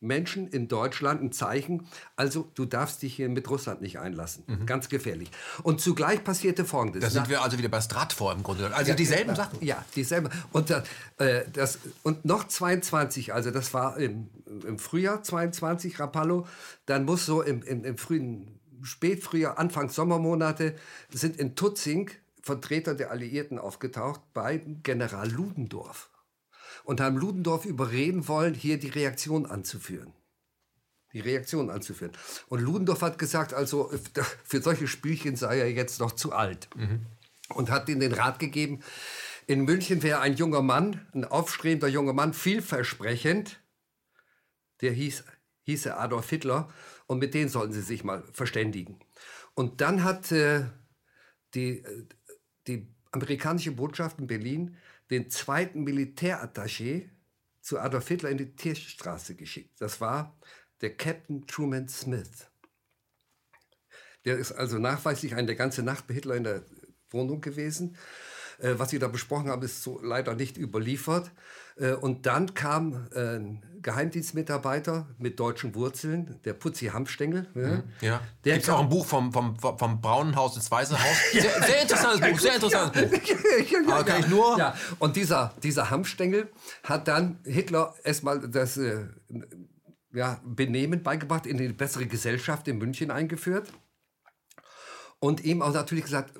Menschen 0.00 0.48
in 0.48 0.68
Deutschland 0.68 1.22
ein 1.22 1.32
Zeichen. 1.32 1.86
Also 2.16 2.50
du 2.54 2.64
darfst 2.64 3.02
dich 3.02 3.14
hier 3.14 3.28
mit 3.28 3.48
Russland 3.48 3.80
nicht 3.80 3.98
einlassen. 3.98 4.44
Ganz 4.66 4.88
gefährlich. 4.88 5.30
Und 5.62 5.80
zugleich 5.80 6.22
passierte 6.22 6.64
Folgendes. 6.64 7.00
Mhm. 7.00 7.04
Da 7.04 7.10
sind 7.10 7.28
wir 7.28 7.42
also 7.42 7.58
wieder 7.58 7.68
bei 7.68 7.80
Stratfor 7.80 8.32
im 8.32 8.42
Grunde. 8.42 8.74
Also 8.74 8.94
dieselben 8.94 9.30
ja, 9.30 9.36
Sachen. 9.36 9.64
Ja, 9.64 9.84
dieselben. 9.94 10.30
Und, 10.52 10.70
äh, 10.70 11.44
das, 11.52 11.78
und 12.02 12.24
noch 12.24 12.46
22, 12.46 13.32
also 13.32 13.50
das 13.50 13.72
war 13.74 13.96
im, 13.98 14.28
im 14.66 14.78
Frühjahr 14.78 15.22
22, 15.22 15.98
Rapallo, 15.98 16.46
dann 16.84 17.04
muss 17.04 17.26
so 17.26 17.42
im, 17.42 17.62
im, 17.62 17.84
im 17.84 17.98
frühen 17.98 18.58
Spätfrühjahr, 18.82 19.58
Anfang 19.58 19.88
Sommermonate, 19.88 20.76
sind 21.10 21.36
in 21.38 21.56
Tutzing 21.56 22.10
Vertreter 22.42 22.94
der 22.94 23.10
Alliierten 23.10 23.58
aufgetaucht 23.58 24.20
bei 24.32 24.62
General 24.82 25.28
Ludendorff 25.28 26.10
und 26.86 27.00
haben 27.00 27.16
Ludendorff 27.16 27.64
überreden 27.64 28.28
wollen, 28.28 28.54
hier 28.54 28.78
die 28.78 28.88
Reaktion 28.88 29.44
anzuführen. 29.44 30.12
Die 31.12 31.20
Reaktion 31.20 31.68
anzuführen. 31.68 32.12
Und 32.48 32.60
Ludendorff 32.60 33.02
hat 33.02 33.18
gesagt, 33.18 33.52
also 33.52 33.90
für 34.44 34.62
solche 34.62 34.86
Spielchen 34.86 35.34
sei 35.34 35.58
er 35.58 35.70
jetzt 35.70 35.98
noch 35.98 36.12
zu 36.12 36.32
alt. 36.32 36.68
Und 37.48 37.70
hat 37.70 37.88
ihnen 37.88 38.00
den 38.00 38.12
Rat 38.12 38.38
gegeben, 38.38 38.80
in 39.48 39.64
München 39.64 40.02
wäre 40.02 40.20
ein 40.20 40.36
junger 40.36 40.62
Mann, 40.62 41.06
ein 41.12 41.24
aufstrebender 41.24 41.88
junger 41.88 42.12
Mann, 42.12 42.32
vielversprechend, 42.32 43.60
der 44.80 44.92
hieß, 44.92 45.24
hieße 45.62 45.96
Adolf 45.96 46.30
Hitler, 46.30 46.68
und 47.06 47.18
mit 47.18 47.34
denen 47.34 47.48
sollten 47.48 47.72
sie 47.72 47.82
sich 47.82 48.04
mal 48.04 48.22
verständigen. 48.32 48.98
Und 49.54 49.80
dann 49.80 50.04
hat 50.04 50.30
äh, 50.30 50.66
die, 51.54 51.78
äh, 51.78 52.06
die 52.66 52.88
amerikanische 53.10 53.72
Botschaft 53.72 54.18
in 54.18 54.26
Berlin 54.26 54.76
den 55.10 55.30
zweiten 55.30 55.84
Militärattaché 55.84 57.08
zu 57.60 57.78
Adolf 57.78 58.08
Hitler 58.08 58.30
in 58.30 58.38
die 58.38 58.54
Tierstraße 58.54 59.34
geschickt. 59.34 59.80
Das 59.80 60.00
war 60.00 60.38
der 60.80 60.96
Captain 60.96 61.46
Truman 61.46 61.88
Smith. 61.88 62.48
Der 64.24 64.36
ist 64.38 64.52
also 64.52 64.78
nachweislich 64.78 65.34
eine 65.34 65.54
ganze 65.56 65.82
Nacht 65.82 66.06
bei 66.06 66.14
Hitler 66.14 66.36
in 66.36 66.44
der 66.44 66.64
Wohnung 67.10 67.40
gewesen. 67.40 67.96
Äh, 68.58 68.74
was 68.78 68.90
sie 68.90 68.98
da 68.98 69.08
besprochen 69.08 69.48
haben, 69.50 69.62
ist 69.62 69.82
so 69.82 70.00
leider 70.02 70.34
nicht 70.34 70.56
überliefert. 70.56 71.30
Äh, 71.76 71.92
und 71.92 72.26
dann 72.26 72.54
kam 72.54 73.06
äh, 73.14 73.36
ein 73.36 73.62
Geheimdienstmitarbeiter 73.82 75.06
mit 75.18 75.38
deutschen 75.38 75.74
Wurzeln, 75.74 76.40
der 76.44 76.54
Putzi 76.54 76.86
Hamstengel. 76.86 77.46
ja. 77.54 77.82
Ja. 78.08 78.20
Der 78.44 78.54
Gibt 78.54 78.64
es 78.64 78.70
auch 78.70 78.80
ein 78.80 78.88
Buch 78.88 79.06
vom, 79.06 79.32
vom, 79.32 79.58
vom, 79.58 80.00
braunen 80.00 80.34
Haus 80.36 80.56
ins 80.56 80.70
weiße 80.70 80.98
Haus? 80.98 81.16
Sehr, 81.32 81.42
sehr 81.62 81.82
interessantes 81.82 82.30
Buch, 82.30 82.38
sehr 82.38 82.54
interessantes 82.54 83.10
Buch. 83.10 83.20
Aber 83.92 84.04
kann 84.04 84.20
ich 84.20 84.28
nur- 84.28 84.58
Ja, 84.58 84.74
und 84.98 85.16
dieser, 85.16 85.52
dieser 85.62 85.90
Hamstengel 85.90 86.48
hat 86.82 87.06
dann 87.08 87.38
Hitler 87.44 87.94
erstmal 88.04 88.40
das 88.48 88.76
äh, 88.78 89.04
ja, 90.12 90.40
Benehmen 90.44 91.02
beigebracht, 91.02 91.46
in 91.46 91.58
die 91.58 91.68
bessere 91.68 92.06
Gesellschaft 92.06 92.66
in 92.68 92.78
München 92.78 93.10
eingeführt 93.10 93.70
und 95.18 95.44
ihm 95.44 95.62
auch 95.62 95.72
natürlich 95.72 96.04
gesagt, 96.04 96.32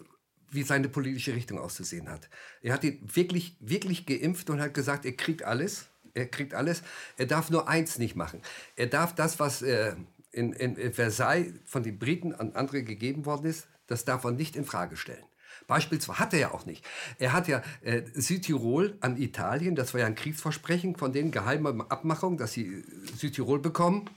wie 0.50 0.62
seine 0.62 0.88
politische 0.88 1.34
Richtung 1.34 1.58
auszusehen 1.58 2.08
hat. 2.08 2.28
Er 2.62 2.74
hat 2.74 2.84
ihn 2.84 3.00
wirklich, 3.02 3.56
wirklich 3.60 4.06
geimpft 4.06 4.50
und 4.50 4.60
hat 4.60 4.74
gesagt, 4.74 5.04
er 5.04 5.12
kriegt 5.12 5.42
alles. 5.42 5.86
Er 6.14 6.26
kriegt 6.26 6.54
alles. 6.54 6.82
Er 7.16 7.26
darf 7.26 7.50
nur 7.50 7.68
eins 7.68 7.98
nicht 7.98 8.16
machen. 8.16 8.40
Er 8.74 8.86
darf 8.86 9.14
das, 9.14 9.38
was 9.38 9.62
äh, 9.62 9.94
in, 10.32 10.52
in, 10.52 10.92
Versailles 10.92 11.52
von 11.64 11.82
den 11.82 11.98
Briten 11.98 12.34
an 12.34 12.52
andere 12.52 12.82
gegeben 12.82 13.26
worden 13.26 13.46
ist, 13.46 13.66
das 13.86 14.04
darf 14.04 14.24
er 14.24 14.32
nicht 14.32 14.56
in 14.56 14.64
Frage 14.64 14.96
stellen. 14.96 15.24
Beispielsweise 15.66 16.18
hat 16.18 16.32
er 16.32 16.38
ja 16.38 16.50
auch 16.52 16.66
nicht. 16.66 16.84
Er 17.18 17.32
hat 17.32 17.48
ja 17.48 17.62
äh, 17.82 18.02
Südtirol 18.14 18.96
an 19.00 19.16
Italien, 19.16 19.74
das 19.74 19.94
war 19.94 20.00
ja 20.00 20.06
ein 20.06 20.14
Kriegsversprechen 20.14 20.96
von 20.96 21.12
den 21.12 21.30
geheimen 21.30 21.80
Abmachungen, 21.90 22.38
dass 22.38 22.52
sie 22.52 22.84
Südtirol 23.16 23.58
bekommen. 23.58 24.08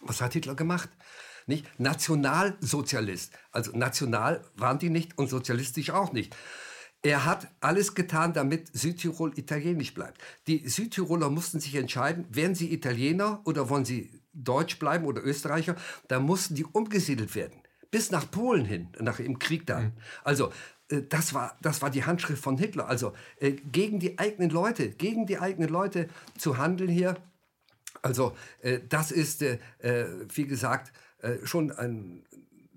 Was 0.00 0.20
hat 0.20 0.32
Hitler 0.32 0.56
gemacht? 0.56 0.88
Nicht? 1.46 1.66
Nationalsozialist. 1.78 3.32
Also 3.50 3.76
national 3.76 4.42
waren 4.56 4.78
die 4.78 4.90
nicht 4.90 5.18
und 5.18 5.28
sozialistisch 5.28 5.90
auch 5.90 6.12
nicht. 6.12 6.34
Er 7.02 7.24
hat 7.24 7.48
alles 7.60 7.94
getan, 7.94 8.32
damit 8.32 8.68
Südtirol 8.72 9.36
italienisch 9.36 9.92
bleibt. 9.92 10.20
Die 10.46 10.68
Südtiroler 10.68 11.30
mussten 11.30 11.58
sich 11.58 11.74
entscheiden, 11.74 12.26
werden 12.30 12.54
sie 12.54 12.72
Italiener 12.72 13.40
oder 13.44 13.68
wollen 13.68 13.84
sie 13.84 14.22
Deutsch 14.32 14.78
bleiben 14.78 15.04
oder 15.04 15.24
Österreicher. 15.24 15.74
Da 16.06 16.20
mussten 16.20 16.54
die 16.54 16.64
umgesiedelt 16.64 17.34
werden. 17.34 17.60
Bis 17.90 18.12
nach 18.12 18.30
Polen 18.30 18.64
hin, 18.64 18.88
nach 19.00 19.18
im 19.18 19.38
Krieg 19.40 19.66
dann. 19.66 19.92
Also 20.22 20.52
äh, 20.88 21.02
das 21.08 21.34
war, 21.34 21.58
das 21.60 21.82
war 21.82 21.90
die 21.90 22.04
Handschrift 22.04 22.42
von 22.42 22.56
Hitler. 22.56 22.88
Also 22.88 23.12
äh, 23.40 23.50
gegen 23.50 23.98
die 23.98 24.18
eigenen 24.18 24.50
Leute, 24.50 24.90
gegen 24.90 25.26
die 25.26 25.38
eigenen 25.38 25.68
Leute 25.68 26.08
zu 26.38 26.56
handeln 26.56 26.90
hier. 26.90 27.16
Also 28.00 28.36
äh, 28.60 28.78
das 28.88 29.10
ist, 29.10 29.42
äh, 29.42 29.58
wie 30.34 30.46
gesagt, 30.46 30.92
schon 31.44 31.70
ein 31.70 32.24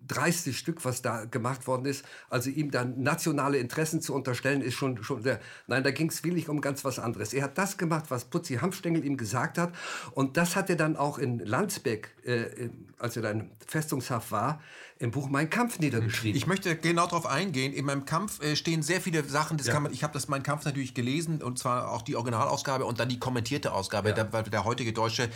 dreistes 0.08 0.56
Stück, 0.56 0.86
was 0.86 1.02
da 1.02 1.26
gemacht 1.26 1.68
worden 1.68 1.86
ist. 1.86 2.06
Also 2.30 2.50
ihm 2.50 2.72
dann 2.72 3.02
nationale 3.02 3.58
Interessen 3.58 4.02
zu 4.02 4.14
unterstellen, 4.14 4.62
ist 4.62 4.76
schon, 4.76 5.04
schon 5.04 5.24
der, 5.24 5.40
nein, 5.68 5.84
da 5.84 5.92
ging 5.92 6.10
es 6.10 6.24
wirklich 6.24 6.50
um 6.50 6.62
ganz 6.62 6.86
was 6.86 7.00
anderes. 7.00 7.34
Er 7.34 7.44
hat 7.44 7.58
das 7.58 7.78
gemacht, 7.78 8.06
was 8.10 8.26
Putzi 8.26 8.56
Hanfstengel 8.56 9.04
ihm 9.06 9.18
gesagt 9.18 9.58
hat. 9.58 9.74
Und 10.12 10.38
das 10.38 10.56
hat 10.56 10.70
er 10.70 10.76
dann 10.76 10.96
auch 10.96 11.18
in 11.18 11.40
Landsbeck, 11.40 12.16
äh, 12.24 12.70
als 12.98 13.16
er 13.16 13.24
dann 13.24 13.52
festungshaft 13.66 14.32
war, 14.32 14.62
im 14.98 15.12
Buch 15.12 15.30
Mein 15.30 15.50
Kampf 15.50 15.80
niedergeschrieben. 15.80 16.38
Ich 16.38 16.48
möchte 16.48 16.76
genau 16.78 17.06
darauf 17.06 17.26
eingehen. 17.26 17.74
In 17.74 17.86
meinem 17.86 18.06
Kampf 18.06 18.42
äh, 18.42 18.56
stehen 18.56 18.82
sehr 18.82 19.02
viele 19.02 19.24
Sachen. 19.26 19.58
Das 19.58 19.68
ja. 19.68 19.74
kann 19.74 19.84
man, 19.84 19.92
ich 19.92 20.04
habe 20.04 20.14
das 20.14 20.30
Mein 20.30 20.42
Kampf 20.42 20.64
natürlich 20.64 20.94
gelesen 20.94 21.42
und 21.42 21.60
zwar 21.60 21.92
auch 21.92 22.02
die 22.02 22.16
Originalausgabe 22.16 22.86
und 22.86 23.00
dann 23.00 23.10
die 23.10 23.20
kommentierte 23.20 23.74
Ausgabe. 23.74 24.10
Ja. 24.10 24.16
Der, 24.16 24.34
weil 24.34 24.44
der 24.44 24.64
heutige 24.64 24.94
Deutsche 24.94 25.30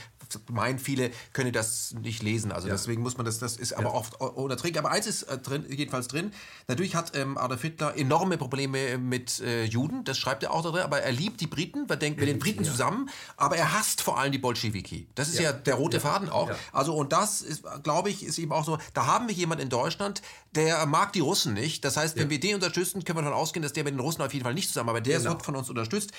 meinen 0.50 0.80
viele 0.80 1.12
können 1.34 1.52
das 1.52 1.94
nicht 2.02 2.24
lesen. 2.24 2.54
Also 2.54 2.68
ja. 2.68 2.74
deswegen 2.74 3.02
muss 3.02 3.18
man 3.18 3.26
das. 3.26 3.40
Das 3.40 3.58
ist 3.58 3.74
aber 3.74 3.94
oft 3.94 4.22
unerträglich. 4.60 4.80
Aber 4.80 4.92
eins 4.92 5.08
ist 5.08 5.24
äh, 5.24 5.38
drin, 5.38 5.66
jedenfalls 5.70 6.08
drin. 6.08 6.32
Natürlich 6.68 6.96
hat 6.96 7.16
ähm, 7.16 7.38
Adolf 7.38 7.62
Hitler 7.62 7.98
enorme 7.98 8.38
Probleme 8.38 8.98
mit 8.98 9.40
äh, 9.40 9.64
Juden. 9.64 10.04
Das 10.04 10.18
schreibt 10.18 10.44
er 10.44 10.54
auch 10.54 10.64
da 10.64 10.72
drin. 10.72 10.82
Aber 10.82 11.02
er 11.02 11.12
liebt 11.12 11.42
die 11.42 11.48
Briten. 11.48 11.86
Er 11.90 11.98
denkt 11.98 12.20
mit 12.20 12.30
den 12.30 12.40
Briten 12.40 12.64
zusammen. 12.64 13.10
Aber 13.38 13.58
er 13.58 13.74
hasst 13.74 14.02
vor 14.02 14.20
allem 14.20 14.32
die 14.32 14.38
Bolschewiki. 14.38 15.08
Das 15.16 15.30
ist 15.30 15.40
ja, 15.40 15.54
der 15.54 15.76
rote 15.76 16.00
Faden 16.00 16.30
auch. 16.30 16.52
Also 16.72 16.96
und 16.96 17.12
das 17.14 17.42
ist, 17.42 17.64
glaube 17.84 18.10
ich, 18.10 18.24
ist 18.24 18.38
eben 18.38 18.52
auch 18.52 18.66
so. 18.66 18.78
Da 18.94 19.06
haben 19.06 19.28
wir 19.28 19.36
jemanden 19.36 19.64
in 19.64 19.70
Deutschland, 19.70 20.22
der 20.52 20.86
mag 20.86 21.14
die 21.14 21.20
Russen 21.20 21.54
nicht. 21.54 21.86
Das 21.86 21.98
heißt, 21.98 22.16
wenn 22.16 22.24
ja. 22.24 22.30
wir 22.30 22.40
den 22.40 22.56
unterstützen, 22.56 23.04
können 23.04 23.20
wir 23.20 23.24
davon 23.24 23.38
ausgehen, 23.38 23.64
dass 23.64 23.74
der 23.74 23.84
mit 23.84 23.94
den 23.94 24.00
Russen 24.00 24.22
auf 24.22 24.34
jeden 24.34 24.44
Fall 24.44 24.54
nicht 24.54 24.68
zusammen, 24.68 24.90
aber 24.90 25.02
der 25.02 25.20
genau. 25.20 25.32
wird 25.32 25.46
von 25.46 25.56
uns 25.56 25.70
unterstützt. 25.70 26.12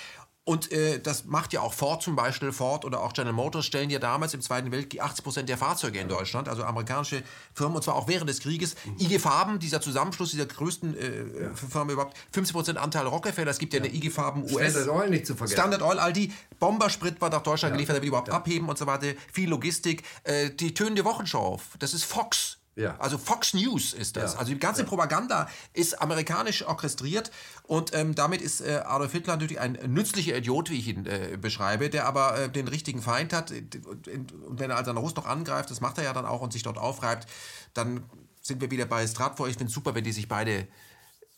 Und 0.43 0.71
äh, 0.71 0.99
das 0.99 1.25
macht 1.25 1.53
ja 1.53 1.61
auch 1.61 1.73
Ford 1.73 2.01
zum 2.01 2.15
Beispiel. 2.15 2.51
Ford 2.51 2.83
oder 2.83 3.01
auch 3.01 3.13
General 3.13 3.33
Motors 3.33 3.65
stellen 3.65 3.91
ja 3.91 3.99
damals 3.99 4.33
im 4.33 4.41
Zweiten 4.41 4.71
Weltkrieg 4.71 5.01
80 5.01 5.23
Prozent 5.23 5.49
der 5.49 5.57
Fahrzeuge 5.57 5.99
in 5.99 6.07
Deutschland, 6.07 6.49
also 6.49 6.63
amerikanische 6.63 7.21
Firmen, 7.53 7.75
und 7.75 7.83
zwar 7.83 7.95
auch 7.95 8.07
während 8.07 8.27
des 8.27 8.30
Krieges. 8.39 8.75
Mhm. 8.85 9.05
IG 9.05 9.19
Farben, 9.19 9.59
dieser 9.59 9.81
Zusammenschluss 9.81 10.31
dieser 10.31 10.45
größten 10.45 10.97
äh, 10.97 11.43
ja. 11.43 11.53
Firmen 11.53 11.93
überhaupt, 11.93 12.17
50 12.31 12.53
Prozent 12.53 12.77
Anteil 12.77 13.07
Rockefeller. 13.07 13.51
Es 13.51 13.59
gibt 13.59 13.73
ja, 13.73 13.79
ja 13.79 13.85
eine 13.85 13.93
IG 13.93 14.09
Farben 14.09 14.43
US. 14.43 14.71
Standard 14.71 14.89
Oil 14.89 15.09
nicht 15.09 15.25
zu 15.27 15.35
vergessen. 15.35 15.59
Standard 15.59 15.81
Oil, 15.81 15.99
all 15.99 16.13
die. 16.13 16.33
Bombersprit 16.59 17.19
war 17.21 17.29
nach 17.29 17.43
Deutschland 17.43 17.71
ja. 17.71 17.77
geliefert, 17.77 17.97
damit 17.97 18.07
überhaupt 18.07 18.29
abheben 18.29 18.69
und 18.69 18.77
so 18.77 18.85
weiter. 18.85 19.07
Viel 19.31 19.49
Logistik. 19.49 20.03
Äh, 20.23 20.51
die 20.51 20.73
tönende 20.73 21.03
Wochenschau, 21.05 21.59
das 21.79 21.93
ist 21.93 22.03
Fox. 22.03 22.57
Ja. 22.75 22.95
Also 22.99 23.17
Fox 23.17 23.53
News 23.53 23.93
ist 23.93 24.15
das. 24.15 24.33
Ja. 24.33 24.39
Also 24.39 24.53
die 24.53 24.59
ganze 24.59 24.81
ja. 24.81 24.87
Propaganda 24.87 25.49
ist 25.73 26.01
amerikanisch 26.01 26.65
orchestriert 26.65 27.29
und 27.63 27.93
ähm, 27.93 28.15
damit 28.15 28.41
ist 28.41 28.61
äh, 28.61 28.81
Adolf 28.85 29.11
Hitler 29.11 29.33
natürlich 29.33 29.59
ein 29.59 29.77
nützlicher 29.87 30.37
Idiot, 30.37 30.69
wie 30.69 30.79
ich 30.79 30.87
ihn 30.87 31.05
äh, 31.05 31.37
beschreibe, 31.39 31.89
der 31.89 32.07
aber 32.07 32.37
äh, 32.37 32.49
den 32.49 32.69
richtigen 32.69 33.01
Feind 33.01 33.33
hat. 33.33 33.51
Und 33.51 34.59
wenn 34.59 34.69
er 34.69 34.77
also 34.77 34.91
Russ 34.91 35.15
noch 35.15 35.25
angreift, 35.25 35.69
das 35.69 35.81
macht 35.81 35.97
er 35.97 36.05
ja 36.05 36.13
dann 36.13 36.25
auch 36.25 36.41
und 36.41 36.53
sich 36.53 36.63
dort 36.63 36.77
aufreibt, 36.77 37.27
dann 37.73 38.03
sind 38.41 38.61
wir 38.61 38.71
wieder 38.71 38.85
bei 38.85 39.05
Stratfor. 39.07 39.47
Ich 39.47 39.57
finde 39.57 39.69
es 39.69 39.73
super, 39.73 39.95
wenn 39.95 40.03
die 40.03 40.11
sich 40.11 40.27
beide 40.27 40.67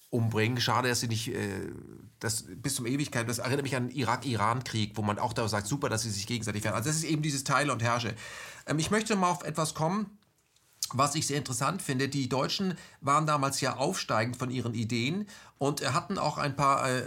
umbringen. 0.10 0.62
Schade, 0.62 0.90
dass 0.90 1.00
sie 1.00 1.08
nicht 1.08 1.30
äh, 1.30 1.72
das 2.20 2.46
bis 2.48 2.76
zum 2.76 2.86
Ewigkeit. 2.86 3.28
Das 3.28 3.40
erinnert 3.40 3.64
mich 3.64 3.76
an 3.76 3.90
den 3.90 3.98
Irak-Iran-Krieg, 3.98 4.96
wo 4.96 5.02
man 5.02 5.20
auch 5.20 5.34
da 5.34 5.48
sagt, 5.48 5.68
super, 5.68 5.90
dass 5.90 6.04
sie 6.04 6.12
sich 6.12 6.28
gegenseitig 6.28 6.62
fern. 6.62 6.76
Also 6.76 6.90
das 6.90 6.98
ist 6.98 7.04
eben 7.04 7.22
dieses 7.22 7.44
Teile 7.44 7.72
und 7.72 7.82
Herrsche. 7.82 8.16
Ähm, 8.68 8.80
ich 8.80 8.92
möchte 8.92 9.16
mal 9.16 9.30
auf 9.30 9.44
etwas 9.44 9.74
kommen 9.74 10.18
was 10.94 11.16
ich 11.16 11.28
sehr 11.28 11.38
interessant 11.38 11.82
finde, 11.82 12.10
die 12.10 12.30
Deutschen 12.30 12.76
waren 13.02 13.26
damals 13.26 13.62
ja 13.62 13.78
aufsteigend 13.78 14.38
von 14.38 14.52
ihren 14.52 14.74
Ideen 14.74 15.28
und 15.58 15.94
hatten 15.94 16.18
auch 16.18 16.38
ein 16.38 16.56
paar 16.56 16.90
äh, 16.90 17.04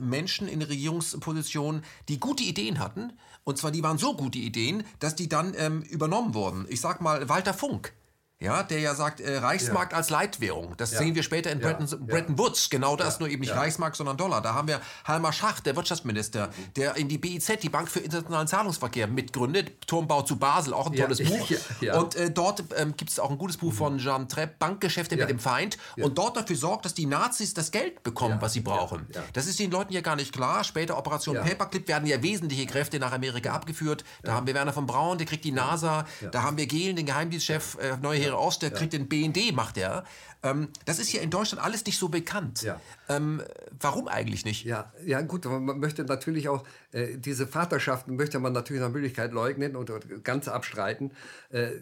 Menschen 0.00 0.48
in 0.48 0.62
Regierungspositionen, 0.62 1.82
die 2.08 2.20
gute 2.20 2.44
Ideen 2.44 2.78
hatten. 2.78 3.12
Und 3.44 3.56
zwar, 3.58 3.70
die 3.70 3.82
waren 3.82 3.98
so 3.98 4.14
gute 4.14 4.38
Ideen, 4.38 4.84
dass 4.98 5.14
die 5.14 5.28
dann 5.28 5.54
ähm, 5.56 5.82
übernommen 5.82 6.34
wurden. 6.34 6.66
Ich 6.68 6.80
sag 6.80 7.00
mal, 7.00 7.28
Walter 7.28 7.54
Funk 7.54 7.92
ja, 8.40 8.62
der 8.62 8.80
ja 8.80 8.94
sagt, 8.94 9.20
äh, 9.20 9.36
Reichsmark 9.36 9.92
ja. 9.92 9.98
als 9.98 10.08
Leitwährung. 10.08 10.74
Das 10.78 10.92
ja. 10.92 10.98
sehen 10.98 11.14
wir 11.14 11.22
später 11.22 11.50
in 11.50 11.60
Bretton, 11.60 11.86
Bretton 12.06 12.38
Woods. 12.38 12.70
Genau 12.70 12.96
das, 12.96 13.20
nur 13.20 13.28
eben 13.28 13.40
nicht 13.40 13.54
Reichsmark, 13.54 13.94
sondern 13.94 14.16
Dollar. 14.16 14.40
Da 14.40 14.54
haben 14.54 14.66
wir 14.66 14.80
Halmar 15.04 15.34
Schacht, 15.34 15.66
der 15.66 15.76
Wirtschaftsminister, 15.76 16.46
mhm. 16.46 16.74
der 16.74 16.96
in 16.96 17.08
die 17.08 17.18
BIZ, 17.18 17.58
die 17.62 17.68
Bank 17.68 17.90
für 17.90 18.00
internationalen 18.00 18.48
Zahlungsverkehr, 18.48 19.08
mitgründet. 19.08 19.86
Turmbau 19.86 20.22
zu 20.22 20.36
Basel, 20.36 20.72
auch 20.72 20.86
ein 20.86 20.96
tolles 20.96 21.22
Buch. 21.22 21.50
Und 21.98 22.16
äh, 22.16 22.30
dort 22.30 22.64
ähm, 22.78 22.94
gibt 22.96 23.10
es 23.10 23.18
auch 23.18 23.30
ein 23.30 23.36
gutes 23.36 23.58
Buch 23.58 23.72
mhm. 23.72 23.76
von 23.76 23.98
Jean 23.98 24.26
Trepp, 24.26 24.58
Bankgeschäfte 24.58 25.16
mit 25.16 25.28
dem 25.28 25.38
Feind. 25.38 25.76
Und 25.98 26.16
dort 26.16 26.38
dafür 26.38 26.56
sorgt, 26.56 26.86
dass 26.86 26.94
die 26.94 27.06
Nazis 27.06 27.52
das 27.52 27.70
Geld 27.70 28.02
bekommen, 28.02 28.38
was 28.40 28.54
sie 28.54 28.60
brauchen. 28.60 29.06
Das 29.34 29.46
ist 29.46 29.58
den 29.58 29.70
Leuten 29.70 29.92
ja 29.92 30.00
gar 30.00 30.16
nicht 30.16 30.32
klar. 30.32 30.64
Später 30.64 30.96
Operation 30.96 31.36
Paperclip 31.36 31.88
werden 31.88 32.06
ja 32.06 32.22
wesentliche 32.22 32.64
Kräfte 32.64 32.98
nach 32.98 33.12
Amerika 33.12 33.52
abgeführt. 33.52 34.02
Da 34.22 34.32
haben 34.32 34.46
wir 34.46 34.54
Werner 34.54 34.72
von 34.72 34.86
Braun, 34.86 35.18
der 35.18 35.26
kriegt 35.26 35.44
die 35.44 35.52
NASA. 35.52 36.06
Da 36.32 36.42
haben 36.42 36.56
wir 36.56 36.66
Gehlen, 36.66 36.96
den 36.96 37.04
Geheimdienstchef 37.04 37.76
äh, 37.80 37.96
Neue 38.00 38.29
Heere 38.30 38.38
Ost, 38.38 38.62
der 38.62 38.70
kriegt 38.70 38.92
den 38.92 39.08
BND 39.08 39.52
macht 39.54 39.76
er. 39.76 40.04
Ähm, 40.42 40.68
das 40.84 40.98
ist 40.98 41.12
ja 41.12 41.20
in 41.20 41.30
Deutschland 41.30 41.62
alles 41.62 41.84
nicht 41.84 41.98
so 41.98 42.08
bekannt. 42.08 42.62
Ja. 42.62 42.80
Ähm, 43.08 43.42
warum 43.78 44.08
eigentlich 44.08 44.44
nicht? 44.44 44.64
Ja, 44.64 44.92
ja, 45.04 45.20
gut, 45.20 45.44
man 45.44 45.78
möchte 45.78 46.04
natürlich 46.04 46.48
auch 46.48 46.64
äh, 46.92 47.18
diese 47.18 47.46
Vaterschaften 47.46 48.16
möchte 48.16 48.38
man 48.38 48.52
natürlich 48.52 48.82
nach 48.82 48.90
Möglichkeit 48.90 49.32
leugnen 49.32 49.76
und, 49.76 49.90
und 49.90 50.24
ganz 50.24 50.48
abstreiten. 50.48 51.12
Äh, 51.50 51.72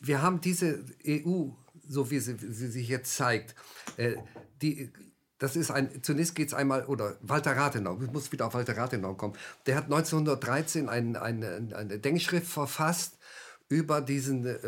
wir 0.00 0.22
haben 0.22 0.40
diese 0.40 0.84
EU, 1.06 1.50
so 1.88 2.10
wie 2.10 2.18
sie, 2.18 2.36
sie 2.38 2.68
sich 2.68 2.88
jetzt 2.88 3.14
zeigt, 3.16 3.54
äh, 3.96 4.16
die 4.60 4.92
das 5.42 5.56
ist 5.56 5.72
ein, 5.72 6.04
zunächst 6.04 6.36
geht 6.36 6.48
es 6.48 6.54
einmal, 6.54 6.84
oder 6.84 7.16
Walter 7.20 7.56
Rathenau, 7.56 8.00
ich 8.00 8.12
muss 8.12 8.30
wieder 8.30 8.46
auf 8.46 8.54
Walter 8.54 8.76
Rathenau 8.76 9.14
kommen, 9.14 9.34
der 9.66 9.74
hat 9.74 9.86
1913 9.86 10.88
ein, 10.88 11.16
eine, 11.16 11.68
eine 11.74 11.98
Denkschrift 11.98 12.46
verfasst, 12.46 13.18
über 13.72 14.02
diesen 14.02 14.44
äh, 14.44 14.58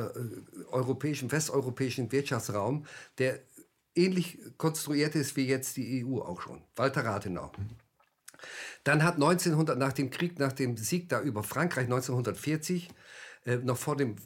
europäischen, 0.70 1.30
westeuropäischen 1.30 2.10
Wirtschaftsraum, 2.10 2.86
der 3.18 3.40
ähnlich 3.94 4.38
konstruiert 4.56 5.14
ist 5.14 5.36
wie 5.36 5.46
jetzt 5.46 5.76
die 5.76 6.04
EU 6.04 6.20
auch 6.20 6.40
schon. 6.40 6.62
Walter 6.74 7.04
Rathenau. 7.04 7.52
Dann 8.82 9.02
hat 9.02 9.14
1900, 9.14 9.78
nach 9.78 9.92
dem 9.92 10.10
Krieg, 10.10 10.38
nach 10.38 10.52
dem 10.52 10.76
Sieg 10.76 11.08
da 11.10 11.20
über 11.20 11.42
Frankreich 11.42 11.84
1940, 11.84 12.88
äh, 13.44 13.56
noch 13.56 13.76
vor 13.76 13.96
dem 13.96 14.16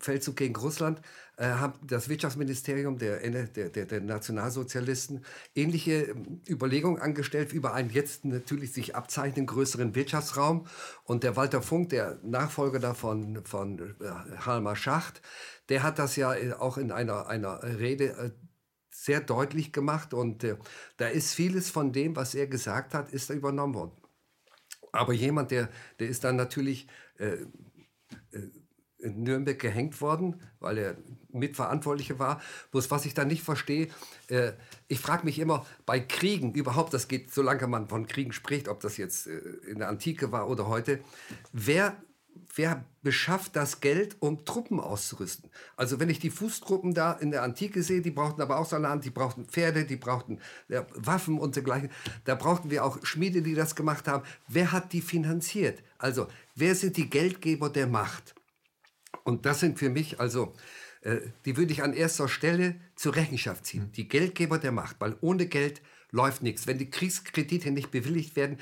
Feldzug 0.00 0.36
gegen 0.36 0.56
Russland, 0.56 0.98
äh, 0.98 1.02
hat 1.36 1.78
das 1.82 2.08
Wirtschaftsministerium 2.08 2.98
der, 2.98 3.18
der, 3.18 3.68
der, 3.70 3.86
der 3.86 4.00
Nationalsozialisten 4.00 5.24
ähnliche 5.54 6.04
ähm, 6.04 6.40
Überlegungen 6.48 7.00
angestellt 7.00 7.52
über 7.52 7.74
einen 7.74 7.90
jetzt 7.90 8.24
natürlich 8.24 8.72
sich 8.72 8.94
abzeichnenden 8.94 9.46
größeren 9.46 9.94
Wirtschaftsraum. 9.94 10.66
Und 11.02 11.24
der 11.24 11.36
Walter 11.36 11.60
Funk, 11.62 11.88
der 11.88 12.18
Nachfolger 12.22 12.78
davon 12.78 13.44
von 13.44 13.96
äh, 14.00 14.36
Halmar 14.38 14.76
Schacht, 14.76 15.22
der 15.68 15.82
hat 15.82 15.98
das 15.98 16.16
ja 16.16 16.34
äh, 16.34 16.52
auch 16.52 16.78
in 16.78 16.92
einer, 16.92 17.26
einer 17.26 17.62
Rede 17.62 18.10
äh, 18.16 18.30
sehr 18.90 19.20
deutlich 19.20 19.72
gemacht. 19.72 20.14
Und 20.14 20.44
äh, 20.44 20.56
da 20.98 21.08
ist 21.08 21.34
vieles 21.34 21.68
von 21.68 21.92
dem, 21.92 22.14
was 22.14 22.34
er 22.34 22.46
gesagt 22.46 22.94
hat, 22.94 23.12
ist 23.12 23.30
übernommen 23.30 23.74
worden. 23.74 24.00
Aber 24.92 25.12
jemand, 25.12 25.50
der, 25.50 25.68
der 25.98 26.08
ist 26.08 26.22
dann 26.22 26.36
natürlich 26.36 26.86
äh, 27.18 27.38
in 29.04 29.22
Nürnberg 29.22 29.58
gehängt 29.58 30.00
worden, 30.00 30.40
weil 30.60 30.78
er 30.78 30.96
Mitverantwortliche 31.34 32.18
war. 32.18 32.40
Bloß 32.70 32.90
was 32.90 33.04
ich 33.04 33.14
da 33.14 33.24
nicht 33.24 33.42
verstehe, 33.42 33.88
äh, 34.28 34.52
ich 34.88 35.00
frage 35.00 35.24
mich 35.24 35.38
immer, 35.38 35.66
bei 35.84 36.00
Kriegen 36.00 36.52
überhaupt, 36.54 36.94
das 36.94 37.08
geht, 37.08 37.32
solange 37.32 37.66
man 37.66 37.88
von 37.88 38.06
Kriegen 38.06 38.32
spricht, 38.32 38.68
ob 38.68 38.80
das 38.80 38.96
jetzt 38.96 39.26
äh, 39.26 39.38
in 39.68 39.78
der 39.78 39.88
Antike 39.88 40.32
war 40.32 40.48
oder 40.48 40.68
heute, 40.68 41.00
wer, 41.52 41.96
wer 42.54 42.84
beschafft 43.02 43.56
das 43.56 43.80
Geld, 43.80 44.16
um 44.20 44.44
Truppen 44.44 44.80
auszurüsten? 44.80 45.50
Also 45.76 46.00
wenn 46.00 46.08
ich 46.08 46.20
die 46.20 46.30
Fußtruppen 46.30 46.94
da 46.94 47.12
in 47.12 47.30
der 47.30 47.42
Antike 47.42 47.82
sehe, 47.82 48.00
die 48.00 48.10
brauchten 48.10 48.40
aber 48.40 48.58
auch 48.58 48.66
Salat, 48.66 49.04
die 49.04 49.10
brauchten 49.10 49.44
Pferde, 49.44 49.84
die 49.84 49.96
brauchten 49.96 50.38
ja, 50.68 50.86
Waffen 50.94 51.38
und 51.38 51.56
dergleichen. 51.56 51.90
Da 52.24 52.36
brauchten 52.36 52.70
wir 52.70 52.84
auch 52.84 53.04
Schmiede, 53.04 53.42
die 53.42 53.54
das 53.54 53.74
gemacht 53.74 54.08
haben. 54.08 54.24
Wer 54.48 54.72
hat 54.72 54.92
die 54.92 55.02
finanziert? 55.02 55.82
Also 55.98 56.28
wer 56.54 56.74
sind 56.74 56.96
die 56.96 57.10
Geldgeber 57.10 57.68
der 57.68 57.86
Macht? 57.86 58.34
Und 59.24 59.46
das 59.46 59.60
sind 59.60 59.78
für 59.78 59.88
mich 59.88 60.20
also, 60.20 60.54
äh, 61.00 61.16
die 61.44 61.56
würde 61.56 61.72
ich 61.72 61.82
an 61.82 61.92
erster 61.92 62.28
Stelle 62.28 62.76
zur 62.94 63.16
Rechenschaft 63.16 63.66
ziehen. 63.66 63.84
Mhm. 63.84 63.92
Die 63.92 64.08
Geldgeber 64.08 64.58
der 64.58 64.72
Macht, 64.72 64.96
weil 65.00 65.16
ohne 65.20 65.46
Geld 65.46 65.82
läuft 66.10 66.42
nichts. 66.42 66.66
Wenn 66.66 66.78
die 66.78 66.90
Kriegskredite 66.90 67.70
nicht 67.70 67.90
bewilligt 67.90 68.36
werden, 68.36 68.58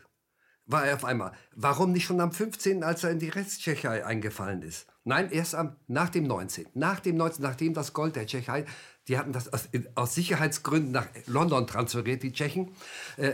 War 0.66 0.86
er 0.86 0.94
auf 0.94 1.04
einmal. 1.04 1.32
Warum 1.54 1.92
nicht 1.92 2.04
schon 2.04 2.20
am 2.20 2.32
15., 2.32 2.84
als 2.84 3.04
er 3.04 3.10
in 3.10 3.18
die 3.18 3.28
Resttschechei 3.28 4.04
eingefallen 4.04 4.62
ist? 4.62 4.86
Nein, 5.04 5.30
erst 5.30 5.54
am, 5.54 5.76
nach 5.88 6.08
dem 6.08 6.24
19. 6.24 6.68
Nach 6.74 7.00
dem 7.00 7.16
19., 7.16 7.42
nachdem 7.42 7.74
das 7.74 7.92
Gold 7.92 8.16
der 8.16 8.26
Tschechei, 8.26 8.64
die 9.08 9.18
hatten 9.18 9.32
das 9.32 9.52
aus, 9.52 9.68
aus 9.94 10.14
Sicherheitsgründen 10.14 10.92
nach 10.92 11.06
London 11.26 11.66
transferiert, 11.66 12.22
die 12.22 12.32
Tschechen. 12.32 12.74
Äh, 13.18 13.32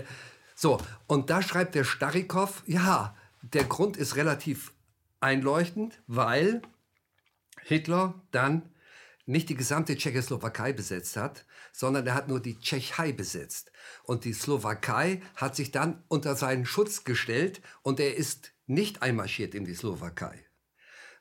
so, 0.56 0.78
und 1.06 1.30
da 1.30 1.40
schreibt 1.40 1.76
der 1.76 1.84
Starikow, 1.84 2.64
ja, 2.66 3.14
der 3.42 3.64
Grund 3.64 3.96
ist 3.96 4.16
relativ 4.16 4.72
einleuchtend, 5.20 6.02
weil 6.06 6.62
Hitler 7.62 8.20
dann 8.30 8.62
nicht 9.26 9.48
die 9.48 9.54
gesamte 9.54 9.96
Tschechoslowakei 9.96 10.72
besetzt 10.72 11.16
hat, 11.16 11.44
sondern 11.72 12.06
er 12.06 12.14
hat 12.14 12.28
nur 12.28 12.40
die 12.40 12.58
Tschechei 12.58 13.12
besetzt. 13.12 13.70
Und 14.02 14.24
die 14.24 14.32
Slowakei 14.32 15.22
hat 15.36 15.54
sich 15.54 15.70
dann 15.70 16.02
unter 16.08 16.34
seinen 16.34 16.66
Schutz 16.66 17.04
gestellt 17.04 17.60
und 17.82 18.00
er 18.00 18.16
ist 18.16 18.52
nicht 18.66 19.02
einmarschiert 19.02 19.54
in 19.54 19.64
die 19.64 19.74
Slowakei. 19.74 20.44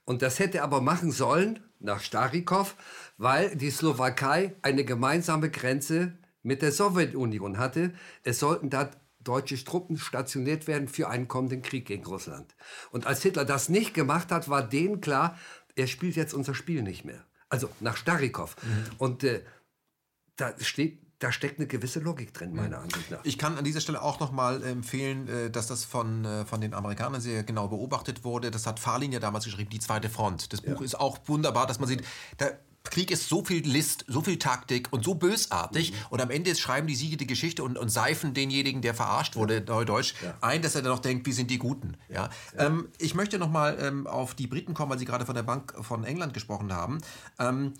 Und 0.05 0.21
das 0.23 0.39
hätte 0.39 0.57
er 0.57 0.63
aber 0.63 0.81
machen 0.81 1.11
sollen, 1.11 1.63
nach 1.79 2.01
Starikow, 2.01 2.75
weil 3.17 3.55
die 3.55 3.71
Slowakei 3.71 4.55
eine 4.61 4.83
gemeinsame 4.83 5.49
Grenze 5.49 6.17
mit 6.41 6.61
der 6.61 6.71
Sowjetunion 6.71 7.57
hatte. 7.57 7.93
Es 8.23 8.39
sollten 8.39 8.69
da 8.69 8.91
deutsche 9.29 9.63
Truppen 9.63 9.95
stationiert 9.97 10.65
werden 10.65 10.87
für 10.87 11.07
einen 11.07 11.27
kommenden 11.27 11.61
Krieg 11.61 11.85
gegen 11.85 12.03
Russland. 12.03 12.55
Und 12.89 13.05
als 13.05 13.21
Hitler 13.21 13.45
das 13.45 13.69
nicht 13.69 13.93
gemacht 13.93 14.31
hat, 14.31 14.49
war 14.49 14.67
denen 14.67 15.01
klar, 15.01 15.37
er 15.75 15.85
spielt 15.85 16.15
jetzt 16.15 16.33
unser 16.33 16.55
Spiel 16.55 16.81
nicht 16.81 17.05
mehr. 17.05 17.23
Also 17.47 17.69
nach 17.79 17.95
Starikow. 17.95 18.55
Mhm. 18.63 18.85
Und 18.97 19.23
äh, 19.23 19.43
da 20.35 20.55
steht 20.59 20.97
da 21.19 21.33
steckt 21.33 21.59
eine 21.59 21.67
gewisse 21.67 21.99
Logik 21.99 22.33
drin, 22.33 22.55
meiner 22.55 22.79
Ansicht 22.79 23.11
nach. 23.11 23.19
Ich 23.23 23.37
kann 23.37 23.57
an 23.57 23.65
dieser 23.65 23.81
Stelle 23.81 24.01
auch 24.01 24.21
noch 24.21 24.31
mal 24.31 24.63
empfehlen, 24.63 25.27
äh, 25.27 25.51
dass 25.51 25.67
das 25.67 25.83
von, 25.83 26.23
äh, 26.23 26.45
von 26.45 26.61
den 26.61 26.73
Amerikanern 26.73 27.19
sehr 27.19 27.43
genau 27.43 27.67
beobachtet 27.67 28.23
wurde. 28.23 28.51
Das 28.51 28.65
hat 28.65 28.79
Farlin 28.79 29.11
ja 29.11 29.19
damals 29.19 29.43
geschrieben, 29.43 29.69
die 29.69 29.79
zweite 29.79 30.09
Front. 30.09 30.53
Das 30.53 30.61
Buch 30.61 30.79
ja. 30.79 30.85
ist 30.85 30.97
auch 30.97 31.19
wunderbar, 31.25 31.67
dass 31.67 31.77
man 31.77 31.89
sieht, 31.89 32.03
da 32.37 32.51
Krieg 32.83 33.11
ist 33.11 33.29
so 33.29 33.43
viel 33.43 33.67
List, 33.67 34.05
so 34.07 34.21
viel 34.21 34.39
Taktik 34.39 34.87
und 34.91 35.03
so 35.03 35.15
bösartig. 35.15 35.91
Mhm. 35.91 35.97
Und 36.09 36.21
am 36.21 36.29
Ende 36.31 36.55
schreiben 36.55 36.87
die 36.87 36.95
Siege 36.95 37.17
die 37.17 37.27
Geschichte 37.27 37.63
und, 37.63 37.77
und 37.77 37.89
seifen 37.89 38.33
denjenigen, 38.33 38.81
der 38.81 38.93
verarscht 38.93 39.35
wurde, 39.35 39.55
ja. 39.55 39.83
Deutsch, 39.83 40.15
ja. 40.23 40.35
ein, 40.41 40.61
dass 40.61 40.75
er 40.75 40.81
dann 40.81 40.91
noch 40.91 40.99
denkt, 40.99 41.25
wir 41.25 41.33
sind 41.33 41.51
die 41.51 41.57
Guten. 41.57 41.97
Ja. 42.07 42.29
ja. 42.55 42.65
Ähm, 42.67 42.89
ich 42.97 43.15
möchte 43.15 43.37
noch 43.37 43.49
mal 43.49 43.77
ähm, 43.81 44.07
auf 44.07 44.33
die 44.33 44.47
Briten 44.47 44.73
kommen, 44.73 44.91
weil 44.91 44.99
Sie 44.99 45.05
gerade 45.05 45.25
von 45.25 45.35
der 45.35 45.43
Bank 45.43 45.73
von 45.81 46.03
England 46.03 46.33
gesprochen 46.33 46.73
haben. 46.73 46.99
Ähm, 47.37 47.73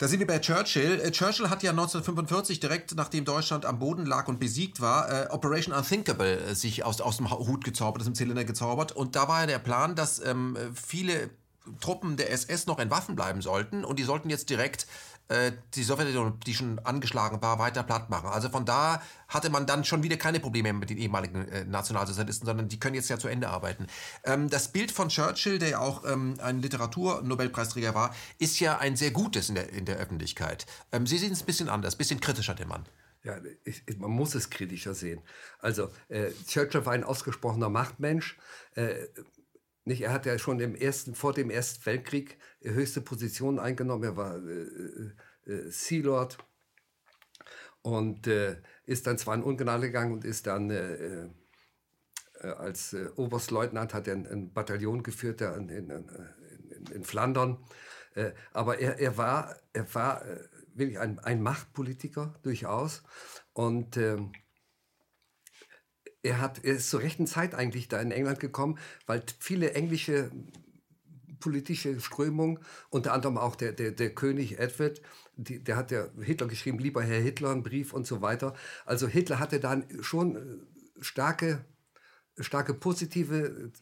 da 0.00 0.08
sind 0.08 0.18
wir 0.18 0.26
bei 0.26 0.38
Churchill. 0.38 0.98
Äh, 0.98 1.10
Churchill 1.10 1.50
hat 1.50 1.62
ja 1.62 1.72
1945, 1.72 2.58
direkt 2.58 2.94
nachdem 2.94 3.26
Deutschland 3.26 3.66
am 3.66 3.78
Boden 3.78 4.06
lag 4.06 4.28
und 4.28 4.40
besiegt 4.40 4.80
war, 4.80 5.26
äh, 5.26 5.28
Operation 5.28 5.74
Unthinkable 5.74 6.38
äh, 6.38 6.54
sich 6.54 6.84
aus, 6.86 7.02
aus 7.02 7.18
dem 7.18 7.30
Hut 7.30 7.64
gezaubert, 7.64 8.00
aus 8.00 8.06
dem 8.06 8.14
Zylinder 8.14 8.44
gezaubert. 8.44 8.92
Und 8.92 9.14
da 9.14 9.28
war 9.28 9.40
ja 9.42 9.46
der 9.46 9.58
Plan, 9.58 9.94
dass 9.94 10.18
ähm, 10.24 10.56
viele 10.74 11.28
Truppen 11.80 12.16
der 12.16 12.30
SS 12.32 12.66
noch 12.66 12.78
in 12.78 12.90
Waffen 12.90 13.16
bleiben 13.16 13.42
sollten 13.42 13.84
und 13.84 13.98
die 13.98 14.04
sollten 14.04 14.30
jetzt 14.30 14.50
direkt 14.50 14.86
äh, 15.30 15.52
die 15.74 15.84
Sowjetunion, 15.84 16.40
die 16.40 16.54
schon 16.54 16.80
angeschlagen 16.80 17.40
war, 17.40 17.60
weiter 17.60 17.84
platt 17.84 18.10
machen. 18.10 18.28
Also 18.28 18.48
von 18.48 18.64
da 18.64 19.00
hatte 19.28 19.48
man 19.48 19.64
dann 19.64 19.84
schon 19.84 20.02
wieder 20.02 20.16
keine 20.16 20.40
Probleme 20.40 20.72
mit 20.72 20.90
den 20.90 20.98
ehemaligen 20.98 21.46
äh, 21.46 21.64
Nationalsozialisten, 21.64 22.46
sondern 22.46 22.68
die 22.68 22.80
können 22.80 22.96
jetzt 22.96 23.08
ja 23.08 23.16
zu 23.16 23.28
Ende 23.28 23.48
arbeiten. 23.48 23.86
Ähm, 24.24 24.50
das 24.50 24.72
Bild 24.72 24.90
von 24.90 25.08
Churchill, 25.08 25.60
der 25.60 25.68
ja 25.68 25.78
auch 25.78 26.04
ähm, 26.04 26.34
ein 26.42 26.60
Literaturnobelpreisträger 26.60 27.94
war, 27.94 28.12
ist 28.38 28.58
ja 28.58 28.78
ein 28.78 28.96
sehr 28.96 29.12
gutes 29.12 29.48
in 29.48 29.54
der, 29.54 29.72
in 29.72 29.84
der 29.84 29.98
Öffentlichkeit. 29.98 30.66
Ähm, 30.90 31.06
Sie 31.06 31.18
sehen 31.18 31.32
es 31.32 31.42
ein 31.42 31.46
bisschen 31.46 31.68
anders, 31.68 31.94
ein 31.94 31.98
bisschen 31.98 32.20
kritischer, 32.20 32.54
der 32.54 32.66
Mann. 32.66 32.84
Ja, 33.22 33.36
ich, 33.64 33.84
man 33.98 34.10
muss 34.10 34.34
es 34.34 34.50
kritischer 34.50 34.94
sehen. 34.94 35.20
Also 35.60 35.90
äh, 36.08 36.30
Churchill 36.48 36.86
war 36.86 36.94
ein 36.94 37.04
ausgesprochener 37.04 37.68
Machtmensch. 37.68 38.36
Äh, 38.74 39.06
nicht, 39.90 40.02
er 40.02 40.12
hat 40.12 40.24
ja 40.24 40.38
schon 40.38 40.60
im 40.60 40.74
ersten, 40.74 41.14
vor 41.14 41.34
dem 41.34 41.50
Ersten 41.50 41.84
Weltkrieg 41.84 42.38
höchste 42.62 43.00
Positionen 43.00 43.58
eingenommen. 43.58 44.04
Er 44.04 44.16
war 44.16 44.36
äh, 44.36 44.62
äh, 44.62 45.52
äh, 45.52 45.70
Sea 45.70 46.02
Lord 46.02 46.38
und 47.82 48.26
äh, 48.26 48.56
ist 48.84 49.06
dann 49.06 49.18
zwar 49.18 49.34
in 49.34 49.42
Ungnade 49.42 49.86
gegangen 49.86 50.12
und 50.12 50.24
ist 50.24 50.46
dann 50.46 50.70
äh, 50.70 51.24
äh, 51.24 51.28
als 52.42 52.96
Oberstleutnant 53.16 53.92
hat 53.92 54.08
er 54.08 54.14
ein, 54.14 54.26
ein 54.26 54.52
Bataillon 54.52 55.02
geführt 55.02 55.42
in, 55.42 55.68
in, 55.68 55.90
in, 55.90 56.06
in 56.94 57.04
Flandern. 57.04 57.58
aber 58.52 58.78
er, 58.78 58.98
er 58.98 59.18
war, 59.18 59.56
er 59.74 59.94
war 59.94 60.24
wirklich 60.72 60.98
ein, 60.98 61.18
ein 61.18 61.42
Machtpolitiker 61.42 62.34
durchaus 62.42 63.02
und 63.52 63.98
ähm, 63.98 64.32
er, 66.22 66.40
hat, 66.40 66.64
er 66.64 66.74
ist 66.74 66.90
zur 66.90 67.00
rechten 67.00 67.26
Zeit 67.26 67.54
eigentlich 67.54 67.88
da 67.88 68.00
in 68.00 68.10
England 68.10 68.40
gekommen, 68.40 68.78
weil 69.06 69.22
viele 69.38 69.72
englische 69.72 70.30
politische 71.40 71.98
Strömungen, 72.00 72.58
unter 72.90 73.12
anderem 73.12 73.38
auch 73.38 73.56
der, 73.56 73.72
der, 73.72 73.92
der 73.92 74.14
König 74.14 74.58
Edward, 74.58 75.00
die, 75.36 75.64
der 75.64 75.76
hat 75.76 75.90
ja 75.90 76.08
Hitler 76.20 76.46
geschrieben, 76.46 76.78
lieber 76.78 77.02
Herr 77.02 77.20
Hitler, 77.20 77.50
einen 77.50 77.62
Brief 77.62 77.92
und 77.94 78.06
so 78.06 78.20
weiter. 78.20 78.54
Also 78.84 79.08
Hitler 79.08 79.38
hatte 79.38 79.58
dann 79.58 79.84
schon 80.02 80.36
äh, 80.36 81.02
starke, 81.02 81.64
starke 82.38 82.74
positive 82.74 83.72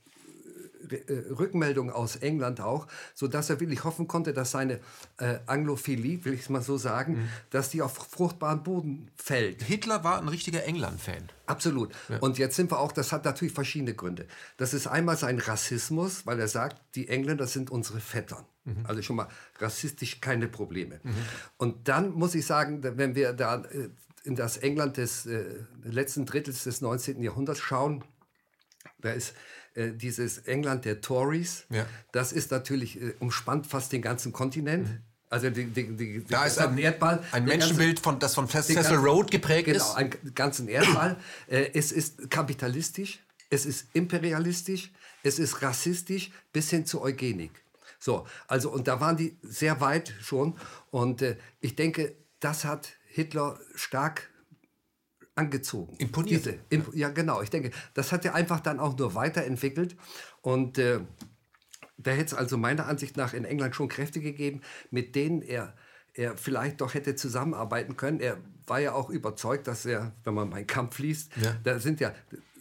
äh, 0.91 1.13
Rückmeldung 1.31 1.91
aus 1.91 2.17
England 2.17 2.61
auch, 2.61 2.87
so 3.15 3.29
dass 3.29 3.51
er 3.51 3.61
wirklich 3.61 3.85
hoffen 3.85 4.09
konnte, 4.09 4.33
dass 4.33 4.53
seine 4.53 4.81
äh, 5.19 5.39
Anglophilie, 5.47 6.25
will 6.25 6.35
ich 6.35 6.43
es 6.43 6.49
mal 6.49 6.63
so 6.63 6.77
sagen, 6.77 7.15
mhm. 7.15 7.29
dass 7.51 7.71
die 7.71 7.83
auf 7.83 7.95
fruchtbaren 7.95 8.63
Boden 8.63 9.11
fällt. 9.17 9.63
Hitler 9.63 10.05
war 10.05 10.21
ein 10.21 10.29
richtiger 10.29 10.65
England-Fan. 10.65 11.29
Absolut. 11.47 11.93
Ja. 12.09 12.19
Und 12.19 12.39
jetzt 12.39 12.57
sind 12.57 12.71
wir 12.71 12.79
auch, 12.79 12.93
das 12.93 13.13
hat 13.13 13.25
natürlich 13.25 13.55
verschiedene 13.55 13.95
Gründe. 13.95 14.27
Das 14.57 14.75
ist 14.75 14.87
einmal 14.87 15.17
sein 15.17 15.39
Rassismus, 15.39 16.27
weil 16.27 16.39
er 16.39 16.49
sagt, 16.49 16.81
die 16.95 17.09
Engländer 17.09 17.47
sind 17.47 17.71
unsere 17.71 18.01
Vettern. 18.01 18.45
Mhm. 18.65 18.85
Also 18.85 19.03
schon 19.03 19.17
mal 19.17 19.29
rassistisch 19.59 20.21
keine 20.21 20.49
Probleme. 20.49 21.01
Mhm. 21.03 21.15
Und 21.57 21.89
dann 21.89 22.13
muss 22.13 22.35
ich 22.35 22.47
sagen, 22.47 22.83
wenn 22.83 23.15
wir 23.15 23.33
da 23.33 23.63
äh, 23.65 23.89
in 24.25 24.37
das 24.37 24.59
England 24.59 24.99
des 24.99 25.27
äh, 25.27 25.45
letzten 25.83 26.27
Drittels 26.27 26.65
des 26.65 26.81
19. 26.81 27.23
Jahrhunderts 27.23 27.61
schauen, 27.61 28.05
da 29.01 29.11
ist 29.11 29.35
äh, 29.79 29.93
dieses 29.93 30.39
England 30.39 30.85
der 30.85 31.01
Tories, 31.01 31.65
ja. 31.71 31.87
das 32.13 32.33
ist 32.33 32.51
natürlich, 32.51 33.01
äh, 33.01 33.15
umspannt 33.21 33.67
fast 33.67 33.93
den 33.93 34.03
ganzen 34.03 34.33
Kontinent. 34.33 34.89
Mhm. 34.89 34.99
Also 35.31 35.51
die, 35.51 35.67
die, 35.67 35.97
die, 35.97 36.25
da 36.25 36.47
ist 36.47 36.59
ein 36.59 36.77
Erdball. 36.79 37.23
Ein 37.33 37.45
Menschenbild, 37.45 37.97
ganze, 37.97 38.03
von, 38.03 38.19
das 38.19 38.35
von 38.35 38.49
Cecil 38.49 38.97
Road 38.97 39.31
geprägt 39.31 39.67
genau, 39.67 39.77
ist. 39.77 39.97
Genau, 39.97 39.97
einen 39.97 40.35
ganzen 40.35 40.69
Erdball. 40.69 41.17
äh, 41.47 41.71
es 41.75 41.93
ist 41.93 42.31
kapitalistisch. 42.31 43.21
es 43.51 43.67
ist 43.67 43.87
imperialistisch, 43.93 44.91
es 45.23 45.39
ist 45.39 45.63
rassistisch 45.63 46.33
bis 46.53 46.71
hin 46.71 46.85
zu 46.85 47.03
Eugenik. 47.03 47.53
So, 48.01 48.27
also 48.47 48.71
und 48.71 48.89
da 48.89 49.01
waren 49.01 49.17
die 49.17 49.37
sehr 49.43 49.81
weit 49.81 50.13
schon 50.21 50.57
und 50.91 51.23
äh, 51.23 51.37
ich 51.61 51.77
denke, 51.77 52.15
das 52.41 52.65
hat 52.65 52.91
Hitler 53.07 53.59
stark 53.75 54.29
angezogen. 55.39 55.97
Imponiert. 55.99 56.45
Diese, 56.45 56.59
imp 56.69 56.95
ja, 56.95 57.09
genau. 57.09 57.41
Ich 57.43 57.51
denke, 57.51 57.71
das 57.95 58.13
hat 58.13 58.25
er 58.25 58.35
einfach 58.35 58.61
dann 58.61 58.81
auch 58.81 58.99
nur 58.99 59.15
weiterentwickelt 59.15 59.97
und 60.43 60.79
äh, 60.79 61.01
da 61.97 62.11
hätte 62.13 62.27
es 62.27 62.35
also 62.35 62.59
meiner 62.59 62.87
Ansicht 62.87 63.17
nach 63.17 63.33
in 63.33 63.45
England 63.45 63.75
schon 63.75 63.89
Kräfte 63.89 64.21
gegeben, 64.21 64.61
mit 64.91 65.15
denen 65.15 65.43
er 65.43 65.75
er 66.19 66.37
vielleicht 66.37 66.81
doch 66.81 66.95
hätte 66.95 67.15
zusammenarbeiten 67.15 67.97
können. 67.97 68.19
Er 68.19 68.39
war 68.67 68.81
ja 68.81 68.93
auch 68.93 69.09
überzeugt, 69.09 69.69
dass 69.69 69.87
er, 69.87 70.13
wenn 70.25 70.35
man 70.35 70.49
meinen 70.49 70.67
Kampf 70.67 70.99
liest, 70.99 71.31
ja. 71.41 71.57
da 71.63 71.79
sind 71.79 72.01
ja 72.01 72.13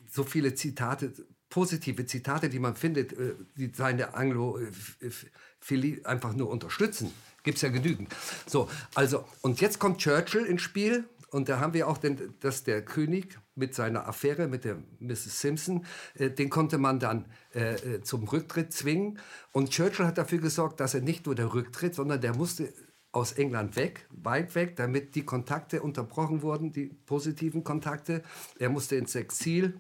so 0.10 0.24
viele 0.24 0.54
Zitate, 0.54 1.12
positive 1.50 2.06
Zitate, 2.06 2.50
die 2.50 2.60
man 2.60 2.76
findet, 2.76 3.14
äh, 3.14 3.34
die 3.56 3.72
seine 3.74 4.14
Anglophilie 4.14 6.06
einfach 6.06 6.34
nur 6.34 6.50
unterstützen. 6.50 7.12
Gibt 7.44 7.58
es 7.58 7.62
ja 7.64 7.70
genügend. 7.70 8.14
So, 8.46 8.70
also, 8.94 9.26
und 9.42 9.60
jetzt 9.60 9.80
kommt 9.80 10.00
Churchill 10.00 10.46
ins 10.46 10.62
Spiel. 10.62 11.06
Und 11.30 11.50
da 11.50 11.60
haben 11.60 11.74
wir 11.74 11.88
auch, 11.88 11.98
den, 11.98 12.36
dass 12.40 12.64
der 12.64 12.84
König 12.84 13.38
mit 13.56 13.76
seiner 13.76 14.08
Affäre 14.08 14.48
mit 14.48 14.64
der 14.64 14.78
Mrs. 15.00 15.42
Simpson, 15.42 15.86
äh, 16.16 16.30
den 16.30 16.50
konnte 16.50 16.78
man 16.78 17.00
dann 17.00 17.26
äh, 17.54 17.74
äh, 17.76 18.02
zum 18.02 18.24
Rücktritt 18.24 18.72
zwingen. 18.72 19.20
Und 19.52 19.72
Churchill 19.72 20.06
hat 20.06 20.18
dafür 20.18 20.40
gesorgt, 20.40 20.80
dass 20.80 20.94
er 20.94 21.02
nicht 21.02 21.26
nur 21.26 21.36
der 21.36 21.54
Rücktritt, 21.54 21.96
sondern 21.96 22.22
der 22.22 22.36
musste 22.36 22.74
aus 23.12 23.34
England 23.34 23.76
weg, 23.76 24.06
weit 24.12 24.56
weg, 24.56 24.76
damit 24.76 25.16
die 25.16 25.26
Kontakte 25.26 25.82
unterbrochen 25.82 26.42
wurden, 26.42 26.72
die 26.72 26.86
positiven 26.86 27.64
Kontakte. 27.64 28.22
Er 28.60 28.70
musste 28.70 28.96
ins 28.96 29.16
Exil. 29.16 29.78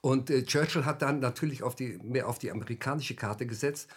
Und 0.00 0.30
äh, 0.30 0.44
Churchill 0.44 0.84
hat 0.84 1.02
dann 1.02 1.20
natürlich 1.20 1.62
auf 1.62 1.76
die, 1.76 1.98
mehr 2.02 2.28
auf 2.28 2.38
die 2.38 2.50
amerikanische 2.50 3.14
Karte 3.14 3.46
gesetzt. 3.46 3.88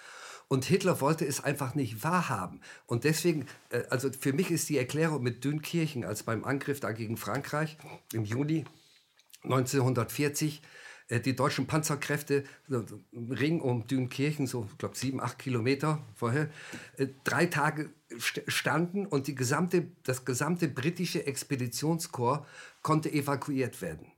Und 0.50 0.66
Hitler 0.66 1.02
wollte 1.02 1.26
es 1.26 1.44
einfach 1.44 1.76
nicht 1.76 2.04
wahrhaben. 2.04 2.62
Und 2.86 3.04
deswegen, 3.04 3.46
äh, 3.70 3.84
also 3.90 4.10
für 4.12 4.34
mich 4.34 4.50
ist 4.52 4.70
die 4.70 4.78
Erklärung 4.78 5.22
mit 5.22 5.44
Dünkirchen 5.44 6.06
als 6.06 6.24
beim 6.24 6.46
Angriff 6.46 6.80
da 6.80 6.92
gegen 6.92 7.18
Frankreich 7.18 7.78
im 8.14 8.24
Juni 8.24 8.66
1940 9.44 10.62
äh, 11.10 11.20
die 11.20 11.36
deutschen 11.36 11.68
Panzerkräfte 11.68 12.44
Ring 13.14 13.62
um 13.62 13.88
Dünkirchen, 13.88 14.48
so 14.48 14.68
ich 14.72 14.78
glaube 14.78 14.96
sieben, 14.96 15.22
acht 15.22 15.40
Kilometer 15.40 16.02
vorher, 16.16 16.50
äh, 16.98 17.08
drei 17.24 17.46
Tage 17.46 17.90
standen 18.18 19.06
und 19.06 19.28
die 19.28 19.36
gesamte, 19.36 19.88
das 20.04 20.26
gesamte 20.26 20.68
britische 20.68 21.26
Expeditionskorps 21.26 22.48
konnte 22.82 23.12
evakuiert 23.12 23.82
werden. 23.82 24.12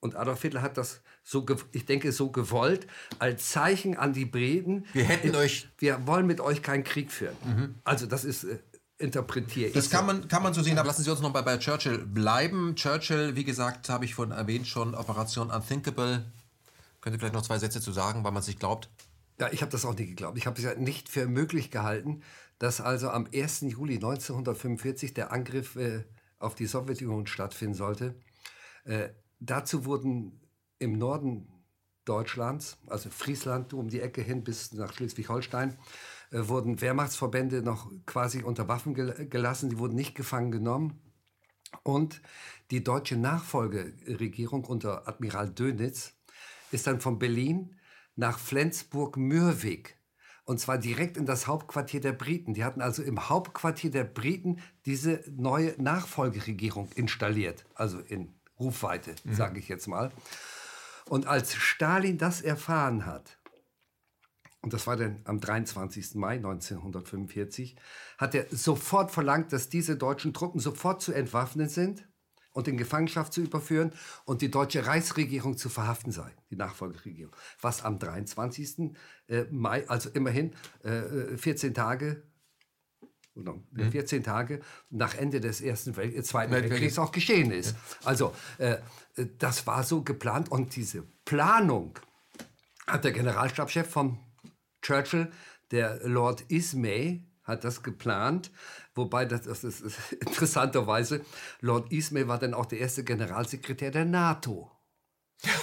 Und 0.00 0.16
Adolf 0.16 0.42
Hitler 0.42 0.62
hat 0.62 0.78
das 0.78 1.02
so, 1.28 1.44
ich 1.72 1.84
denke, 1.84 2.10
so 2.10 2.30
gewollt, 2.30 2.86
als 3.18 3.50
Zeichen 3.50 3.98
an 3.98 4.14
die 4.14 4.24
Briten. 4.24 4.86
Wir 4.94 5.04
hätten 5.04 5.34
euch. 5.34 5.68
Wir 5.76 6.06
wollen 6.06 6.26
mit 6.26 6.40
euch 6.40 6.62
keinen 6.62 6.84
Krieg 6.84 7.12
führen. 7.12 7.36
Mhm. 7.44 7.74
Also, 7.84 8.06
das 8.06 8.24
ist 8.24 8.44
äh, 8.44 8.58
interpretiere 8.96 9.70
Das 9.70 9.90
kann 9.90 10.06
man, 10.06 10.26
kann 10.28 10.42
man 10.42 10.54
so 10.54 10.62
sehen. 10.62 10.78
Aber 10.78 10.86
lassen 10.86 11.02
Sie 11.02 11.10
uns 11.10 11.20
noch 11.20 11.30
bei, 11.30 11.42
bei 11.42 11.58
Churchill 11.58 11.98
bleiben. 11.98 12.76
Churchill, 12.76 13.36
wie 13.36 13.44
gesagt, 13.44 13.90
habe 13.90 14.06
ich 14.06 14.14
vorhin 14.14 14.32
erwähnt 14.32 14.66
schon, 14.66 14.94
Operation 14.94 15.50
Unthinkable. 15.50 16.24
Könnt 17.02 17.14
ihr 17.14 17.20
vielleicht 17.20 17.34
noch 17.34 17.42
zwei 17.42 17.58
Sätze 17.58 17.82
zu 17.82 17.92
sagen, 17.92 18.24
weil 18.24 18.32
man 18.32 18.40
es 18.40 18.46
nicht 18.46 18.58
glaubt? 18.58 18.88
Ja, 19.38 19.52
ich 19.52 19.60
habe 19.60 19.70
das 19.70 19.84
auch 19.84 19.94
nicht 19.94 20.08
geglaubt. 20.08 20.38
Ich 20.38 20.46
habe 20.46 20.56
es 20.56 20.64
ja 20.64 20.74
nicht 20.76 21.10
für 21.10 21.26
möglich 21.26 21.70
gehalten, 21.70 22.22
dass 22.58 22.80
also 22.80 23.10
am 23.10 23.28
1. 23.32 23.66
Juli 23.66 23.96
1945 23.96 25.12
der 25.12 25.30
Angriff 25.30 25.76
äh, 25.76 26.04
auf 26.38 26.54
die 26.54 26.64
Sowjetunion 26.64 27.26
stattfinden 27.26 27.74
sollte. 27.74 28.14
Äh, 28.84 29.10
dazu 29.40 29.84
wurden 29.84 30.40
im 30.78 30.98
Norden 30.98 31.48
Deutschlands, 32.04 32.78
also 32.86 33.10
Friesland 33.10 33.74
um 33.74 33.88
die 33.88 34.00
Ecke 34.00 34.22
hin 34.22 34.42
bis 34.42 34.72
nach 34.72 34.92
Schleswig-Holstein, 34.92 35.76
äh, 36.30 36.48
wurden 36.48 36.80
Wehrmachtsverbände 36.80 37.62
noch 37.62 37.90
quasi 38.06 38.42
unter 38.42 38.68
Waffen 38.68 38.94
gel 38.94 39.28
gelassen, 39.28 39.68
die 39.70 39.78
wurden 39.78 39.94
nicht 39.94 40.14
gefangen 40.14 40.50
genommen. 40.50 41.00
Und 41.82 42.22
die 42.70 42.82
deutsche 42.82 43.16
Nachfolgeregierung 43.16 44.64
unter 44.64 45.06
Admiral 45.06 45.50
Dönitz 45.50 46.14
ist 46.70 46.86
dann 46.86 47.00
von 47.00 47.18
Berlin 47.18 47.76
nach 48.16 48.38
Flensburg-Mürwik 48.38 49.98
und 50.48 50.58
zwar 50.58 50.78
direkt 50.78 51.18
in 51.18 51.26
das 51.26 51.46
Hauptquartier 51.46 52.00
der 52.00 52.12
Briten. 52.12 52.54
Die 52.54 52.64
hatten 52.64 52.80
also 52.80 53.02
im 53.02 53.28
Hauptquartier 53.28 53.90
der 53.90 54.04
Briten 54.04 54.60
diese 54.86 55.22
neue 55.30 55.74
Nachfolgeregierung 55.76 56.88
installiert, 56.94 57.66
also 57.74 57.98
in 57.98 58.32
Rufweite, 58.58 59.14
mhm. 59.24 59.34
sage 59.34 59.58
ich 59.58 59.68
jetzt 59.68 59.88
mal. 59.88 60.10
Und 61.08 61.26
als 61.26 61.54
Stalin 61.54 62.18
das 62.18 62.40
erfahren 62.40 63.06
hat, 63.06 63.38
und 64.60 64.72
das 64.72 64.86
war 64.86 64.96
dann 64.96 65.20
am 65.24 65.40
23. 65.40 66.16
Mai 66.16 66.36
1945, 66.36 67.76
hat 68.18 68.34
er 68.34 68.46
sofort 68.50 69.10
verlangt, 69.10 69.52
dass 69.52 69.68
diese 69.68 69.96
deutschen 69.96 70.34
Truppen 70.34 70.60
sofort 70.60 71.00
zu 71.00 71.12
entwaffnen 71.12 71.68
sind 71.68 72.08
und 72.52 72.66
in 72.66 72.76
Gefangenschaft 72.76 73.32
zu 73.32 73.40
überführen 73.40 73.92
und 74.24 74.42
die 74.42 74.50
deutsche 74.50 74.84
Reichsregierung 74.84 75.56
zu 75.56 75.68
verhaften 75.68 76.10
sei, 76.10 76.34
die 76.50 76.56
Nachfolgeregierung. 76.56 77.34
Was 77.60 77.84
am 77.84 77.98
23. 77.98 78.96
Äh, 79.28 79.44
Mai, 79.50 79.88
also 79.88 80.10
immerhin 80.10 80.52
14 80.82 81.70
äh, 81.70 81.72
Tage 81.72 82.27
14 83.90 84.18
mhm. 84.18 84.24
Tage 84.24 84.60
nach 84.90 85.14
Ende 85.14 85.40
des 85.40 85.60
Ersten 85.60 85.96
Welt 85.96 86.14
äh, 86.14 86.22
Zweiten 86.22 86.52
Weltkriegs 86.52 86.98
auch 86.98 87.12
geschehen 87.12 87.50
ist. 87.50 87.76
Also 88.04 88.34
äh, 88.58 88.78
das 89.38 89.66
war 89.66 89.82
so 89.82 90.02
geplant 90.02 90.50
und 90.50 90.76
diese 90.76 91.04
Planung 91.24 91.98
hat 92.86 93.04
der 93.04 93.12
Generalstabschef 93.12 93.88
von 93.88 94.18
Churchill, 94.82 95.30
der 95.70 96.00
Lord 96.08 96.42
Ismay, 96.48 97.24
hat 97.44 97.64
das 97.64 97.82
geplant, 97.82 98.50
wobei 98.94 99.24
das, 99.24 99.42
das 99.42 99.64
ist 99.64 100.12
interessanterweise, 100.20 101.22
Lord 101.60 101.90
Ismay 101.92 102.28
war 102.28 102.38
dann 102.38 102.54
auch 102.54 102.66
der 102.66 102.78
erste 102.78 103.04
Generalsekretär 103.04 103.90
der 103.90 104.04
NATO. 104.04 104.70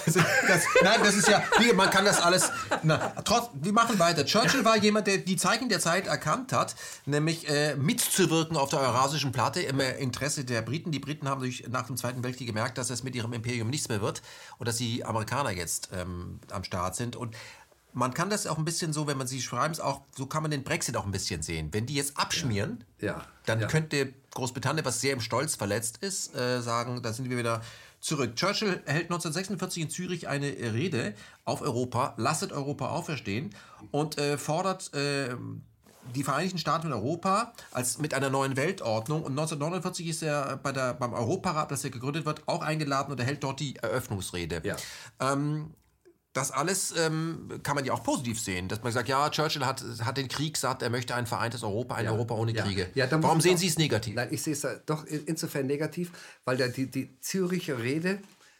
Das, 0.06 0.14
das, 0.14 0.64
nein, 0.82 1.00
das 1.02 1.16
ist 1.16 1.28
ja, 1.28 1.42
wie, 1.58 1.72
man 1.74 1.90
kann 1.90 2.04
das 2.06 2.20
alles. 2.20 2.50
Na, 2.82 3.12
trotz, 3.24 3.50
wir 3.52 3.72
machen 3.72 3.98
weiter. 3.98 4.24
Churchill 4.24 4.64
war 4.64 4.78
jemand, 4.78 5.06
der 5.06 5.18
die 5.18 5.36
Zeichen 5.36 5.68
der 5.68 5.80
Zeit 5.80 6.06
erkannt 6.06 6.52
hat, 6.52 6.74
nämlich 7.04 7.48
äh, 7.48 7.76
mitzuwirken 7.76 8.56
auf 8.56 8.70
der 8.70 8.80
eurasischen 8.80 9.32
Platte 9.32 9.60
im 9.60 9.80
Interesse 9.80 10.44
der 10.44 10.62
Briten. 10.62 10.92
Die 10.92 10.98
Briten 10.98 11.28
haben 11.28 11.40
durch, 11.40 11.64
nach 11.68 11.86
dem 11.86 11.96
Zweiten 11.98 12.24
Weltkrieg 12.24 12.46
gemerkt, 12.46 12.78
dass 12.78 12.88
es 12.88 13.02
mit 13.02 13.14
ihrem 13.14 13.34
Imperium 13.34 13.68
nichts 13.68 13.88
mehr 13.90 14.00
wird 14.00 14.22
und 14.58 14.66
dass 14.66 14.76
die 14.76 15.04
Amerikaner 15.04 15.50
jetzt 15.50 15.90
ähm, 15.92 16.40
am 16.50 16.64
Start 16.64 16.96
sind. 16.96 17.14
Und 17.14 17.36
man 17.96 18.14
kann 18.14 18.30
das 18.30 18.46
auch 18.46 18.58
ein 18.58 18.64
bisschen 18.64 18.92
so, 18.92 19.06
wenn 19.06 19.18
man 19.18 19.26
sie 19.26 19.40
schreibt, 19.40 19.80
auch 19.80 20.02
so 20.14 20.26
kann 20.26 20.42
man 20.42 20.50
den 20.50 20.64
Brexit 20.64 20.96
auch 20.96 21.04
ein 21.04 21.12
bisschen 21.12 21.42
sehen. 21.42 21.68
Wenn 21.72 21.86
die 21.86 21.94
jetzt 21.94 22.16
abschmieren, 22.18 22.84
ja. 23.00 23.12
Ja. 23.12 23.26
dann 23.44 23.60
ja. 23.60 23.66
könnte 23.66 24.12
Großbritannien, 24.32 24.84
was 24.84 25.00
sehr 25.00 25.14
im 25.14 25.20
Stolz 25.20 25.54
verletzt 25.54 25.98
ist, 26.02 26.34
äh, 26.34 26.60
sagen, 26.60 27.02
da 27.02 27.12
sind 27.12 27.30
wir 27.30 27.38
wieder 27.38 27.62
zurück. 28.00 28.36
Churchill 28.36 28.82
hält 28.86 29.04
1946 29.04 29.82
in 29.82 29.90
Zürich 29.90 30.28
eine 30.28 30.48
Rede 30.48 31.14
auf 31.44 31.62
Europa, 31.62 32.14
lasset 32.16 32.52
Europa 32.52 32.88
auferstehen 32.88 33.54
und 33.90 34.18
äh, 34.18 34.38
fordert 34.38 34.92
äh, 34.94 35.34
die 36.14 36.22
Vereinigten 36.22 36.58
Staaten 36.58 36.88
in 36.88 36.92
Europa 36.92 37.52
als 37.72 37.98
mit 37.98 38.14
einer 38.14 38.30
neuen 38.30 38.56
Weltordnung. 38.56 39.22
Und 39.22 39.32
1949 39.32 40.06
ist 40.06 40.22
er 40.22 40.56
bei 40.56 40.72
der, 40.72 40.94
beim 40.94 41.12
Europarat, 41.12 41.70
das 41.70 41.84
er 41.84 41.90
gegründet 41.90 42.24
wird, 42.26 42.42
auch 42.46 42.62
eingeladen 42.62 43.12
und 43.12 43.18
er 43.18 43.26
hält 43.26 43.42
dort 43.42 43.60
die 43.60 43.76
Eröffnungsrede. 43.76 44.62
Ja. 44.64 44.76
Ähm, 45.20 45.74
das 46.36 46.50
alles 46.50 46.94
ähm, 46.96 47.60
kann 47.62 47.76
man 47.76 47.86
ja 47.86 47.94
auch 47.94 48.02
positiv 48.02 48.38
sehen, 48.38 48.68
dass 48.68 48.82
man 48.82 48.92
sagt, 48.92 49.08
ja, 49.08 49.30
Churchill 49.30 49.64
hat, 49.64 49.82
hat 50.04 50.18
den 50.18 50.28
Krieg 50.28 50.58
satt, 50.58 50.82
er 50.82 50.90
möchte 50.90 51.14
ein 51.14 51.26
vereintes 51.26 51.62
Europa, 51.62 51.94
ein 51.94 52.04
ja, 52.04 52.12
Europa 52.12 52.34
ohne 52.34 52.52
ja. 52.52 52.62
Kriege. 52.62 52.90
Ja, 52.94 53.08
Warum 53.10 53.40
sehen 53.40 53.56
Sie 53.56 53.68
es 53.68 53.78
negativ? 53.78 54.14
Nein, 54.14 54.28
ich 54.30 54.42
sehe 54.42 54.52
es 54.52 54.66
doch 54.84 55.06
insofern 55.06 55.66
negativ, 55.66 56.12
weil 56.44 56.58
der, 56.58 56.68
die, 56.68 56.90
die 56.90 57.18
Züricher 57.20 57.78
Rede 57.78 58.18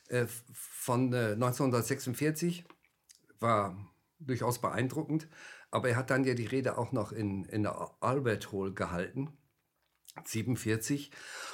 äh, 0.08 0.24
von 0.54 1.12
äh, 1.12 1.32
1946 1.32 2.64
war 3.40 3.76
durchaus 4.20 4.58
beeindruckend, 4.58 5.28
aber 5.70 5.90
er 5.90 5.96
hat 5.96 6.08
dann 6.08 6.24
ja 6.24 6.32
die 6.32 6.46
Rede 6.46 6.78
auch 6.78 6.92
noch 6.92 7.12
in, 7.12 7.44
in 7.44 7.64
der 7.64 7.90
Albert 8.00 8.52
Hall 8.52 8.72
gehalten, 8.72 9.36
47, 10.24 11.10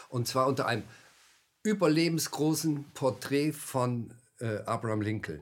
und 0.09 0.29
zwar 0.29 0.47
unter 0.47 0.67
einem 0.67 0.85
überlebensgroßen 1.65 2.93
Porträt 2.95 3.51
von 3.51 4.15
äh, 4.39 4.59
Abraham 4.67 5.01
Lincoln. 5.01 5.41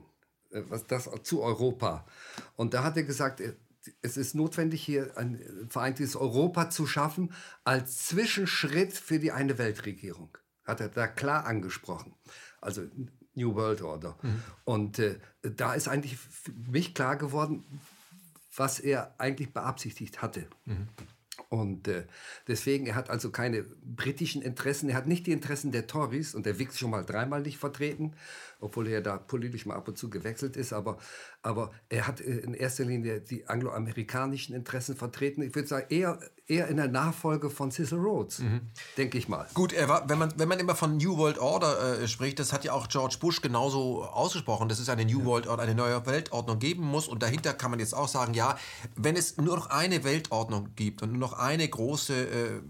Äh, 0.51 0.63
was 0.69 0.85
das 0.87 1.09
zu 1.23 1.41
Europa. 1.41 2.05
Und 2.55 2.73
da 2.73 2.83
hat 2.83 2.97
er 2.97 3.03
gesagt, 3.03 3.41
äh, 3.41 3.53
es 4.01 4.15
ist 4.15 4.35
notwendig, 4.35 4.83
hier 4.83 5.17
ein 5.17 5.67
vereintes 5.67 6.15
Europa 6.15 6.69
zu 6.69 6.85
schaffen 6.85 7.33
als 7.63 8.05
Zwischenschritt 8.05 8.93
für 8.93 9.17
die 9.17 9.31
eine 9.31 9.57
Weltregierung. 9.57 10.37
Hat 10.65 10.81
er 10.81 10.89
da 10.89 11.07
klar 11.07 11.45
angesprochen. 11.47 12.13
Also 12.59 12.83
New 13.33 13.55
World 13.55 13.81
Order. 13.81 14.17
Mhm. 14.21 14.43
Und 14.65 14.99
äh, 14.99 15.19
da 15.41 15.73
ist 15.73 15.87
eigentlich 15.87 16.17
für 16.17 16.51
mich 16.51 16.93
klar 16.93 17.15
geworden, 17.15 17.65
was 18.55 18.79
er 18.79 19.15
eigentlich 19.17 19.51
beabsichtigt 19.51 20.21
hatte. 20.21 20.45
Mhm. 20.65 20.89
Und 21.49 21.87
äh, 21.87 22.05
deswegen, 22.47 22.85
er 22.85 22.95
hat 22.95 23.09
also 23.09 23.29
keine 23.29 23.63
britischen 23.63 24.41
Interessen, 24.41 24.89
er 24.89 24.95
hat 24.95 25.07
nicht 25.07 25.27
die 25.27 25.31
Interessen 25.31 25.71
der 25.71 25.87
Tories 25.87 26.35
und 26.35 26.45
der 26.45 26.59
Wix 26.59 26.77
schon 26.77 26.91
mal 26.91 27.03
dreimal 27.03 27.41
nicht 27.41 27.57
vertreten, 27.57 28.13
obwohl 28.61 28.87
er 28.87 29.01
da 29.01 29.17
politisch 29.17 29.65
mal 29.65 29.75
ab 29.75 29.87
und 29.87 29.97
zu 29.97 30.09
gewechselt 30.09 30.55
ist, 30.55 30.71
aber, 30.71 30.97
aber 31.41 31.71
er 31.89 32.07
hat 32.07 32.21
äh, 32.21 32.37
in 32.37 32.53
erster 32.53 32.85
Linie 32.85 33.21
die 33.21 33.47
angloamerikanischen 33.47 34.55
Interessen 34.55 34.95
vertreten. 34.95 35.41
Ich 35.41 35.55
würde 35.55 35.67
sagen, 35.67 35.87
eher, 35.89 36.19
eher 36.47 36.67
in 36.67 36.77
der 36.77 36.87
Nachfolge 36.87 37.49
von 37.49 37.71
Cecil 37.71 37.97
Rhodes, 37.97 38.39
mhm. 38.39 38.61
denke 38.97 39.17
ich 39.17 39.27
mal. 39.27 39.47
Gut, 39.53 39.73
er 39.73 39.89
war, 39.89 40.07
wenn, 40.07 40.19
man, 40.19 40.33
wenn 40.37 40.47
man 40.47 40.59
immer 40.59 40.75
von 40.75 40.97
New 40.97 41.17
World 41.17 41.39
Order 41.39 42.01
äh, 42.01 42.07
spricht, 42.07 42.39
das 42.39 42.53
hat 42.53 42.63
ja 42.63 42.73
auch 42.73 42.87
George 42.87 43.17
Bush 43.19 43.41
genauso 43.41 44.03
ausgesprochen, 44.03 44.69
dass 44.69 44.79
es 44.79 44.89
eine 44.89 45.05
New 45.05 45.19
ja. 45.19 45.25
World 45.25 45.47
Order, 45.47 45.63
eine 45.63 45.75
neue 45.75 46.05
Weltordnung 46.05 46.59
geben 46.59 46.83
muss. 46.83 47.07
Und 47.07 47.23
dahinter 47.23 47.53
kann 47.53 47.71
man 47.71 47.79
jetzt 47.79 47.93
auch 47.93 48.07
sagen, 48.07 48.33
ja, 48.33 48.57
wenn 48.95 49.15
es 49.15 49.37
nur 49.37 49.55
noch 49.55 49.69
eine 49.69 50.03
Weltordnung 50.03 50.69
gibt 50.75 51.01
und 51.01 51.11
nur 51.11 51.19
noch 51.19 51.33
eine 51.33 51.67
große 51.67 52.13
äh, 52.13 52.61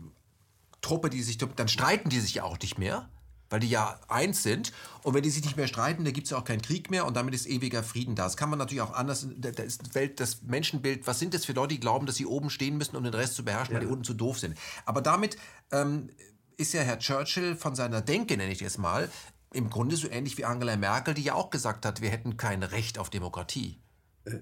Truppe, 0.82 1.10
die 1.10 1.22
sich, 1.22 1.38
dann 1.38 1.68
streiten 1.68 2.10
die 2.10 2.20
sich 2.20 2.36
ja 2.36 2.44
auch 2.44 2.58
nicht 2.60 2.78
mehr 2.78 3.10
weil 3.52 3.60
die 3.60 3.70
ja 3.70 4.00
eins 4.08 4.42
sind. 4.42 4.72
Und 5.04 5.14
wenn 5.14 5.22
die 5.22 5.30
sich 5.30 5.44
nicht 5.44 5.58
mehr 5.58 5.68
streiten, 5.68 6.04
dann 6.04 6.14
gibt 6.14 6.26
es 6.26 6.32
ja 6.32 6.38
auch 6.38 6.44
keinen 6.44 6.62
Krieg 6.62 6.90
mehr 6.90 7.06
und 7.06 7.16
damit 7.16 7.36
ist 7.36 7.46
ewiger 7.46 7.84
Frieden 7.84 8.16
da. 8.16 8.24
Das 8.24 8.38
kann 8.38 8.50
man 8.50 8.58
natürlich 8.58 8.82
auch 8.82 8.94
anders, 8.94 9.28
da 9.38 9.50
ist 9.62 9.94
Welt, 9.94 10.20
das 10.20 10.42
Menschenbild, 10.44 11.06
was 11.06 11.20
sind 11.20 11.34
das 11.34 11.46
für 11.46 11.54
Leute, 11.54 11.76
die 11.76 11.80
glauben, 11.80 12.08
dass 12.08 12.16
sie 12.16 12.26
oben 12.26 12.50
stehen 12.50 12.78
müssen, 12.78 12.96
um 12.96 13.04
den 13.04 13.14
Rest 13.14 13.36
zu 13.36 13.46
beherrschen, 13.46 13.76
ja. 13.76 13.80
weil 13.80 13.86
die 13.86 13.92
unten 13.92 14.06
zu 14.06 14.14
doof 14.14 14.40
sind. 14.40 14.58
Aber 14.86 15.02
damit 15.02 15.38
ähm, 15.72 16.10
ist 16.58 16.74
ja 16.74 16.82
Herr 16.82 17.00
Churchill 17.00 17.56
von 17.56 17.76
seiner 17.76 18.02
Denke, 18.02 18.38
nenne 18.38 18.52
ich 18.52 18.62
es 18.62 18.78
mal, 18.78 19.10
im 19.54 19.70
Grunde 19.70 19.98
so 19.98 20.08
ähnlich 20.10 20.38
wie 20.38 20.46
Angela 20.46 20.78
Merkel, 20.78 21.14
die 21.14 21.24
ja 21.24 21.34
auch 21.34 21.50
gesagt 21.50 21.86
hat, 21.86 22.02
wir 22.02 22.10
hätten 22.10 22.38
kein 22.38 22.64
Recht 22.64 22.98
auf 22.98 23.10
Demokratie. 23.10 23.78
Äh. 24.26 24.40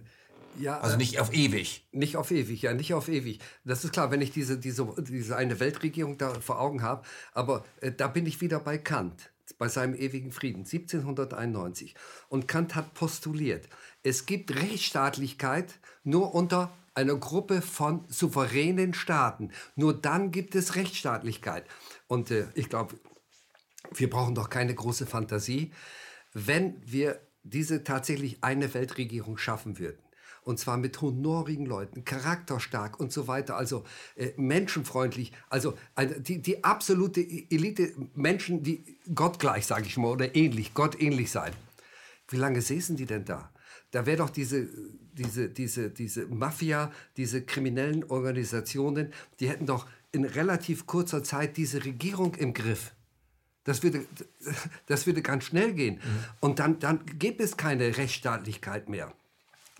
Ja, 0.57 0.79
also 0.79 0.97
nicht 0.97 1.19
auf 1.19 1.33
ewig. 1.33 1.85
Nicht 1.91 2.17
auf 2.17 2.31
ewig, 2.31 2.61
ja, 2.61 2.73
nicht 2.73 2.93
auf 2.93 3.07
ewig. 3.07 3.39
Das 3.63 3.83
ist 3.83 3.93
klar, 3.93 4.11
wenn 4.11 4.21
ich 4.21 4.31
diese, 4.31 4.57
diese, 4.57 4.87
diese 4.97 5.35
eine 5.35 5.59
Weltregierung 5.59 6.17
da 6.17 6.33
vor 6.39 6.59
Augen 6.59 6.81
habe. 6.81 7.03
Aber 7.33 7.65
äh, 7.81 7.91
da 7.91 8.07
bin 8.07 8.25
ich 8.25 8.41
wieder 8.41 8.59
bei 8.59 8.77
Kant, 8.77 9.31
bei 9.57 9.67
seinem 9.67 9.95
ewigen 9.95 10.31
Frieden, 10.31 10.59
1791. 10.59 11.95
Und 12.27 12.47
Kant 12.47 12.75
hat 12.75 12.93
postuliert, 12.93 13.69
es 14.03 14.25
gibt 14.25 14.55
Rechtsstaatlichkeit 14.55 15.79
nur 16.03 16.33
unter 16.33 16.75
einer 16.93 17.15
Gruppe 17.15 17.61
von 17.61 18.03
souveränen 18.09 18.93
Staaten. 18.93 19.51
Nur 19.75 19.93
dann 19.93 20.31
gibt 20.31 20.55
es 20.55 20.75
Rechtsstaatlichkeit. 20.75 21.65
Und 22.07 22.31
äh, 22.31 22.47
ich 22.55 22.69
glaube, 22.69 22.95
wir 23.93 24.09
brauchen 24.09 24.35
doch 24.35 24.49
keine 24.49 24.75
große 24.75 25.05
Fantasie, 25.05 25.71
wenn 26.33 26.75
wir 26.85 27.19
diese 27.43 27.83
tatsächlich 27.83 28.43
eine 28.43 28.73
Weltregierung 28.73 29.37
schaffen 29.37 29.79
würden 29.79 29.99
und 30.49 30.57
zwar 30.57 30.77
mit 30.77 30.99
honorigen 30.99 31.67
Leuten, 31.67 32.05
charakterstark 32.05 32.99
und 32.99 33.13
so 33.13 33.27
weiter, 33.27 33.55
also 33.55 33.83
äh, 34.15 34.31
menschenfreundlich, 34.35 35.31
also 35.47 35.77
eine, 35.93 36.19
die, 36.19 36.41
die 36.41 36.63
absolute 36.63 37.21
e-, 37.21 37.45
Elite, 37.51 37.93
Menschen, 38.15 38.63
die 38.63 38.97
gottgleich, 39.13 39.67
sage 39.67 39.85
ich 39.85 39.95
mal, 39.97 40.07
oder 40.07 40.35
ähnlich, 40.35 40.73
gottähnlich 40.73 41.29
sein. 41.29 41.53
Wie 42.29 42.37
lange 42.37 42.63
säßen 42.63 42.95
die 42.95 43.05
denn 43.05 43.25
da? 43.25 43.51
Da 43.91 44.07
wäre 44.07 44.17
doch 44.17 44.31
diese, 44.31 44.67
diese, 45.13 45.49
diese, 45.49 45.91
diese 45.91 46.25
Mafia, 46.25 46.91
diese 47.15 47.43
kriminellen 47.43 48.03
Organisationen, 48.05 49.13
die 49.39 49.49
hätten 49.49 49.67
doch 49.67 49.85
in 50.11 50.25
relativ 50.25 50.87
kurzer 50.87 51.23
Zeit 51.23 51.57
diese 51.57 51.85
Regierung 51.85 52.33
im 52.33 52.55
Griff. 52.55 52.93
Das 53.65 53.83
würde, 53.83 54.03
das 54.87 55.05
würde 55.05 55.21
ganz 55.21 55.43
schnell 55.43 55.73
gehen. 55.73 55.97
Mhm. 55.97 56.25
Und 56.39 56.57
dann, 56.57 56.79
dann 56.79 57.05
gäbe 57.05 57.43
es 57.43 57.55
keine 57.55 57.97
Rechtsstaatlichkeit 57.97 58.89
mehr 58.89 59.13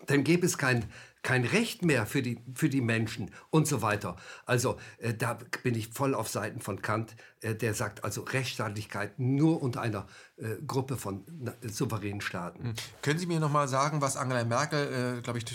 dann 0.10 0.24
gäbe 0.24 0.45
es 0.45 0.57
kein, 0.57 0.86
kein 1.22 1.45
Recht 1.45 1.84
mehr 1.84 2.05
für 2.05 2.22
die, 2.22 2.39
für 2.53 2.70
die 2.70 2.82
Menschen 2.82 3.32
und 3.49 3.68
so 3.68 3.82
weiter. 3.82 4.16
Also 4.45 4.78
äh, 4.99 5.14
da 5.14 5.38
bin 5.64 5.76
ich 5.76 5.89
voll 5.89 6.16
auf 6.16 6.30
Seiten 6.30 6.62
von 6.62 6.82
Kant, 6.82 7.16
äh, 7.41 7.55
der 7.55 7.74
sagt 7.74 8.03
also 8.03 8.22
Rechtsstaatlichkeit 8.22 9.20
nur 9.20 9.62
unter 9.62 9.82
einer 9.82 10.07
äh, 10.38 10.55
Gruppe 10.66 10.97
von 10.97 11.26
souveränen 11.62 12.22
Staaten. 12.22 12.64
Hm. 12.64 12.74
Können 13.01 13.20
Sie 13.20 13.26
mir 13.26 13.39
noch 13.39 13.51
mal 13.51 13.68
sagen, 13.68 14.01
was 14.01 14.16
Angela 14.16 14.45
Merkel, 14.45 15.18
äh, 15.18 15.22
glaube 15.22 15.39
ich, 15.39 15.45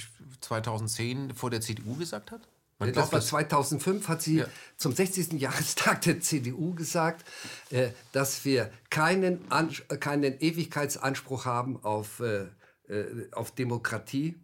2010 0.40 1.34
vor 1.34 1.50
der 1.50 1.61
CDU 1.61 1.96
gesagt 1.96 2.30
hat? 2.30 2.40
Man 2.78 2.92
das 2.92 3.12
war 3.12 3.20
2005, 3.20 4.09
hat 4.09 4.20
sie 4.20 4.38
ja. 4.38 4.46
zum 4.76 4.92
60. 4.92 5.34
Jahrestag 5.34 6.02
der 6.02 6.20
CDU 6.20 6.74
gesagt, 6.74 7.24
äh, 7.70 7.90
dass 8.12 8.44
wir 8.44 8.70
keinen, 8.90 9.48
keinen 10.00 10.38
Ewigkeitsanspruch 10.40 11.46
haben 11.46 11.82
auf, 11.82 12.20
äh, 12.20 12.46
auf 13.32 13.52
Demokratie 13.52 14.34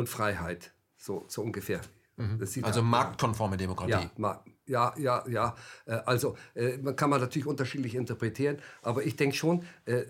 und 0.00 0.08
Freiheit. 0.08 0.72
So, 0.96 1.24
so 1.28 1.42
ungefähr. 1.42 1.80
Mhm. 2.16 2.38
also 2.62 2.82
marktkonforme 2.82 3.56
Demokratie. 3.56 4.10
Ja, 4.18 4.44
ja, 4.66 4.94
ja, 4.98 5.24
ja. 5.28 5.56
Äh, 5.86 5.92
also 6.04 6.36
äh, 6.54 6.76
man 6.76 6.94
kann 6.94 7.10
man 7.10 7.20
natürlich 7.20 7.46
unterschiedlich 7.46 7.94
interpretieren, 7.94 8.58
aber 8.82 9.04
ich 9.04 9.16
denke 9.16 9.36
schon, 9.36 9.64
äh, 9.86 10.04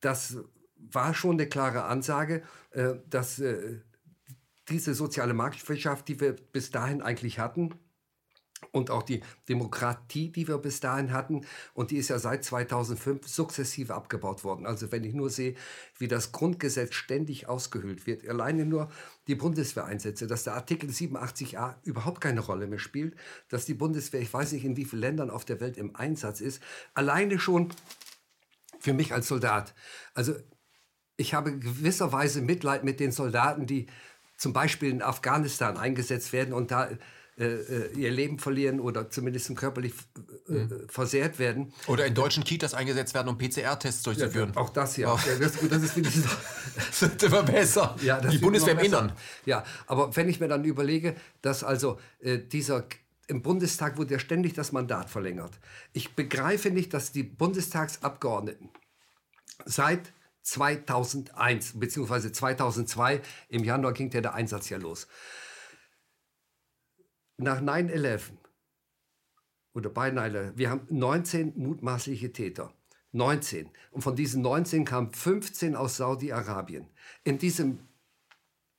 das 0.00 0.36
war 0.76 1.12
schon 1.12 1.32
eine 1.32 1.46
klare 1.46 1.84
Ansage, 1.84 2.42
dass 3.10 3.42
diese 4.70 4.94
soziale 4.94 5.34
Marktwirtschaft, 5.34 6.08
die 6.08 6.18
wir 6.18 6.32
bis 6.32 6.70
dahin 6.70 7.02
eigentlich 7.02 7.38
hatten, 7.38 7.74
und 8.72 8.90
auch 8.90 9.02
die 9.02 9.20
Demokratie, 9.48 10.30
die 10.30 10.46
wir 10.48 10.58
bis 10.58 10.80
dahin 10.80 11.12
hatten. 11.12 11.46
Und 11.74 11.90
die 11.90 11.96
ist 11.96 12.08
ja 12.08 12.18
seit 12.18 12.44
2005 12.44 13.26
sukzessive 13.26 13.94
abgebaut 13.94 14.44
worden. 14.44 14.66
Also 14.66 14.92
wenn 14.92 15.04
ich 15.04 15.14
nur 15.14 15.30
sehe, 15.30 15.54
wie 15.98 16.08
das 16.08 16.32
Grundgesetz 16.32 16.94
ständig 16.94 17.48
ausgehöhlt 17.48 18.06
wird, 18.06 18.28
alleine 18.28 18.64
nur 18.64 18.90
die 19.26 19.34
Bundeswehreinsätze, 19.34 20.26
dass 20.26 20.44
der 20.44 20.54
Artikel 20.54 20.90
87a 20.90 21.76
überhaupt 21.84 22.20
keine 22.20 22.40
Rolle 22.40 22.66
mehr 22.66 22.78
spielt, 22.78 23.14
dass 23.48 23.66
die 23.66 23.74
Bundeswehr, 23.74 24.20
ich 24.20 24.32
weiß 24.32 24.52
nicht 24.52 24.64
in 24.64 24.76
wie 24.76 24.84
vielen 24.84 25.02
Ländern 25.02 25.30
auf 25.30 25.44
der 25.44 25.60
Welt 25.60 25.76
im 25.76 25.96
Einsatz 25.96 26.40
ist, 26.40 26.62
alleine 26.94 27.38
schon 27.38 27.72
für 28.78 28.92
mich 28.92 29.12
als 29.12 29.28
Soldat. 29.28 29.74
Also 30.14 30.34
ich 31.16 31.34
habe 31.34 31.58
gewisserweise 31.58 32.40
Mitleid 32.40 32.82
mit 32.82 32.98
den 32.98 33.12
Soldaten, 33.12 33.66
die 33.66 33.86
zum 34.36 34.54
Beispiel 34.54 34.88
in 34.90 35.02
Afghanistan 35.02 35.76
eingesetzt 35.76 36.32
werden 36.32 36.54
und 36.54 36.70
da 36.70 36.88
äh, 37.40 37.44
äh, 37.44 37.92
ihr 37.96 38.10
Leben 38.10 38.38
verlieren 38.38 38.80
oder 38.80 39.08
zumindest 39.08 39.56
körperlich 39.56 39.94
äh, 40.46 40.52
mhm. 40.52 40.86
versehrt 40.88 41.38
werden. 41.38 41.72
Oder 41.86 42.04
in 42.04 42.12
deutschen 42.12 42.44
Kitas 42.44 42.74
eingesetzt 42.74 43.14
werden, 43.14 43.28
um 43.28 43.38
PCR-Tests 43.38 44.02
durchzuführen. 44.02 44.52
Ja, 44.54 44.60
auch 44.60 44.68
das 44.68 44.98
ja. 44.98 45.14
Oh. 45.14 45.18
ja 45.26 45.38
das, 45.38 45.52
das 45.58 45.82
ist 45.82 45.96
wieder 45.96 46.10
das 46.76 47.00
wird 47.00 47.22
immer 47.22 47.42
besser. 47.42 47.96
Ja, 48.02 48.20
Die 48.20 48.36
Bundeswehr 48.36 48.74
im 48.74 48.80
Innern. 48.80 49.12
Ja, 49.46 49.64
aber 49.86 50.14
wenn 50.16 50.28
ich 50.28 50.38
mir 50.38 50.48
dann 50.48 50.64
überlege, 50.64 51.16
dass 51.40 51.64
also 51.64 51.98
äh, 52.18 52.38
dieser 52.38 52.84
im 53.26 53.40
Bundestag 53.40 53.96
wurde 53.96 54.12
ja 54.12 54.18
ständig 54.18 54.52
das 54.52 54.72
Mandat 54.72 55.08
verlängert. 55.08 55.58
Ich 55.94 56.14
begreife 56.14 56.70
nicht, 56.70 56.92
dass 56.92 57.10
die 57.10 57.22
Bundestagsabgeordneten 57.22 58.68
seit 59.64 60.12
2001 60.42 61.80
bzw. 61.80 62.32
2002 62.32 63.22
im 63.48 63.64
Januar 63.64 63.94
ging 63.94 64.10
der, 64.10 64.20
der 64.20 64.34
Einsatz 64.34 64.68
ja 64.68 64.76
los 64.76 65.06
nach 67.42 67.60
9-11 67.60 68.22
oder 69.74 69.90
bei 69.90 70.10
9-11, 70.10 70.52
wir 70.56 70.70
haben 70.70 70.86
19 70.90 71.54
mutmaßliche 71.56 72.32
Täter. 72.32 72.72
19. 73.12 73.68
Und 73.90 74.02
von 74.02 74.14
diesen 74.14 74.42
19 74.42 74.84
kamen 74.84 75.12
15 75.12 75.74
aus 75.74 75.96
Saudi-Arabien. 75.96 76.86
In 77.24 77.38
diesem 77.38 77.80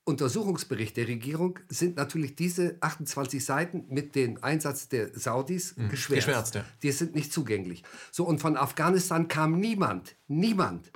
Untersuchungsbericht 0.04 0.98
der 0.98 1.08
Regierung 1.08 1.60
sind 1.68 1.98
natürlich 1.98 2.36
diese 2.36 2.78
28 2.80 3.44
Seiten 3.44 3.86
mit 3.90 4.16
dem 4.16 4.44
Einsatz 4.44 4.90
der 4.90 5.18
Saudis 5.18 5.76
mhm. 5.78 5.90
geschwärzt. 5.90 6.28
geschwärzt 6.28 6.56
ja. 6.56 6.66
Die 6.82 6.92
sind 6.92 7.14
nicht 7.14 7.32
zugänglich. 7.32 7.84
So, 8.12 8.26
und 8.26 8.40
von 8.40 8.58
Afghanistan 8.58 9.28
kam 9.28 9.60
niemand, 9.60 10.16
niemand. 10.28 10.92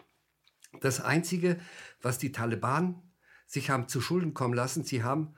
Das 0.82 1.02
Einzige, 1.02 1.60
was 2.02 2.18
die 2.18 2.32
Taliban 2.32 3.02
sich 3.46 3.70
haben 3.70 3.88
zu 3.88 4.02
Schulden 4.02 4.34
kommen 4.34 4.54
lassen, 4.54 4.84
sie 4.84 5.04
haben 5.04 5.36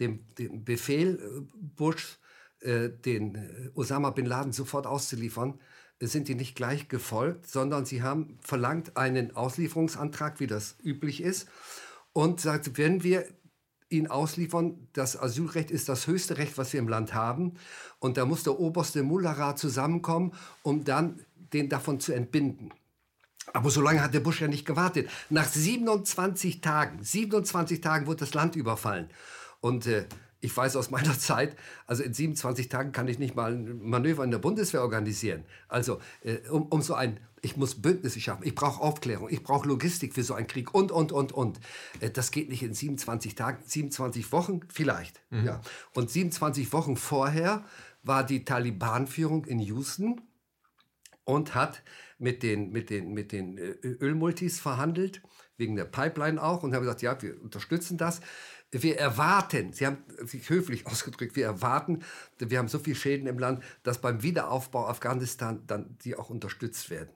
dem, 0.00 0.20
dem 0.36 0.64
Befehl 0.64 1.18
äh, 1.18 1.40
Bush, 1.54 2.18
äh, 2.60 2.88
den 2.88 3.34
äh, 3.34 3.70
Osama 3.74 4.10
bin 4.10 4.26
Laden 4.26 4.52
sofort 4.52 4.86
auszuliefern, 4.86 5.60
sind 6.00 6.28
die 6.28 6.36
nicht 6.36 6.54
gleich 6.54 6.88
gefolgt, 6.88 7.48
sondern 7.48 7.84
sie 7.84 8.02
haben 8.02 8.38
verlangt 8.40 8.96
einen 8.96 9.34
Auslieferungsantrag, 9.34 10.38
wie 10.38 10.46
das 10.46 10.76
üblich 10.82 11.20
ist, 11.20 11.48
und 12.12 12.40
sagt, 12.40 12.78
wenn 12.78 13.02
wir 13.02 13.26
ihn 13.88 14.06
ausliefern, 14.06 14.88
das 14.92 15.20
Asylrecht 15.20 15.70
ist 15.70 15.88
das 15.88 16.06
höchste 16.06 16.38
Recht, 16.38 16.56
was 16.56 16.72
wir 16.72 16.78
im 16.78 16.88
Land 16.88 17.14
haben, 17.14 17.54
und 17.98 18.16
da 18.16 18.26
muss 18.26 18.44
der 18.44 18.60
oberste 18.60 19.02
Mullah-Rat 19.02 19.58
zusammenkommen, 19.58 20.34
um 20.62 20.84
dann 20.84 21.24
den 21.52 21.68
davon 21.68 21.98
zu 21.98 22.12
entbinden. 22.12 22.72
Aber 23.52 23.70
so 23.70 23.80
lange 23.80 24.02
hat 24.02 24.14
der 24.14 24.20
Bush 24.20 24.40
ja 24.40 24.48
nicht 24.48 24.66
gewartet. 24.66 25.08
Nach 25.30 25.48
27 25.48 26.60
Tagen, 26.60 27.02
27 27.02 27.80
Tagen 27.80 28.06
wurde 28.06 28.20
das 28.20 28.34
Land 28.34 28.56
überfallen. 28.56 29.08
Und 29.60 29.86
äh, 29.86 30.06
ich 30.40 30.56
weiß 30.56 30.76
aus 30.76 30.90
meiner 30.90 31.18
Zeit, 31.18 31.56
also 31.86 32.02
in 32.02 32.14
27 32.14 32.68
Tagen 32.68 32.92
kann 32.92 33.08
ich 33.08 33.18
nicht 33.18 33.34
mal 33.34 33.52
ein 33.52 33.80
Manöver 33.82 34.24
in 34.24 34.30
der 34.30 34.38
Bundeswehr 34.38 34.82
organisieren. 34.82 35.44
Also 35.68 36.00
äh, 36.22 36.38
um, 36.48 36.66
um 36.66 36.82
so 36.82 36.94
ein, 36.94 37.20
ich 37.40 37.56
muss 37.56 37.80
Bündnisse 37.80 38.20
schaffen, 38.20 38.44
ich 38.46 38.54
brauche 38.54 38.80
Aufklärung, 38.80 39.28
ich 39.30 39.42
brauche 39.42 39.68
Logistik 39.68 40.14
für 40.14 40.22
so 40.22 40.34
einen 40.34 40.46
Krieg 40.46 40.74
und, 40.74 40.92
und, 40.92 41.12
und, 41.12 41.32
und. 41.32 41.60
Äh, 42.00 42.10
das 42.10 42.30
geht 42.30 42.48
nicht 42.48 42.62
in 42.62 42.74
27 42.74 43.34
Tagen, 43.34 43.62
27 43.64 44.30
Wochen 44.32 44.60
vielleicht. 44.68 45.20
Mhm. 45.30 45.44
Ja. 45.44 45.60
Und 45.94 46.10
27 46.10 46.72
Wochen 46.72 46.96
vorher 46.96 47.64
war 48.02 48.24
die 48.24 48.44
Taliban-Führung 48.44 49.44
in 49.44 49.58
Houston 49.58 50.20
und 51.24 51.54
hat 51.54 51.82
mit 52.18 52.42
den, 52.42 52.70
mit 52.70 52.90
den, 52.90 53.12
mit 53.12 53.32
den 53.32 53.58
äh, 53.58 53.74
Ölmultis 53.82 54.60
verhandelt, 54.60 55.22
wegen 55.56 55.76
der 55.76 55.84
Pipeline 55.84 56.42
auch, 56.42 56.62
und 56.62 56.74
haben 56.74 56.82
gesagt, 56.82 57.02
ja, 57.02 57.20
wir 57.20 57.40
unterstützen 57.42 57.98
das 57.98 58.20
wir 58.70 58.98
erwarten, 58.98 59.72
Sie 59.72 59.86
haben 59.86 60.04
sich 60.24 60.48
höflich 60.50 60.86
ausgedrückt, 60.88 61.36
wir 61.36 61.46
erwarten, 61.46 62.04
wir 62.38 62.58
haben 62.58 62.68
so 62.68 62.78
viele 62.78 62.96
Schäden 62.96 63.26
im 63.26 63.38
Land, 63.38 63.62
dass 63.82 64.00
beim 64.00 64.22
Wiederaufbau 64.22 64.86
Afghanistan 64.86 65.62
dann 65.66 65.96
die 66.02 66.16
auch 66.16 66.30
unterstützt 66.30 66.90
werden. 66.90 67.10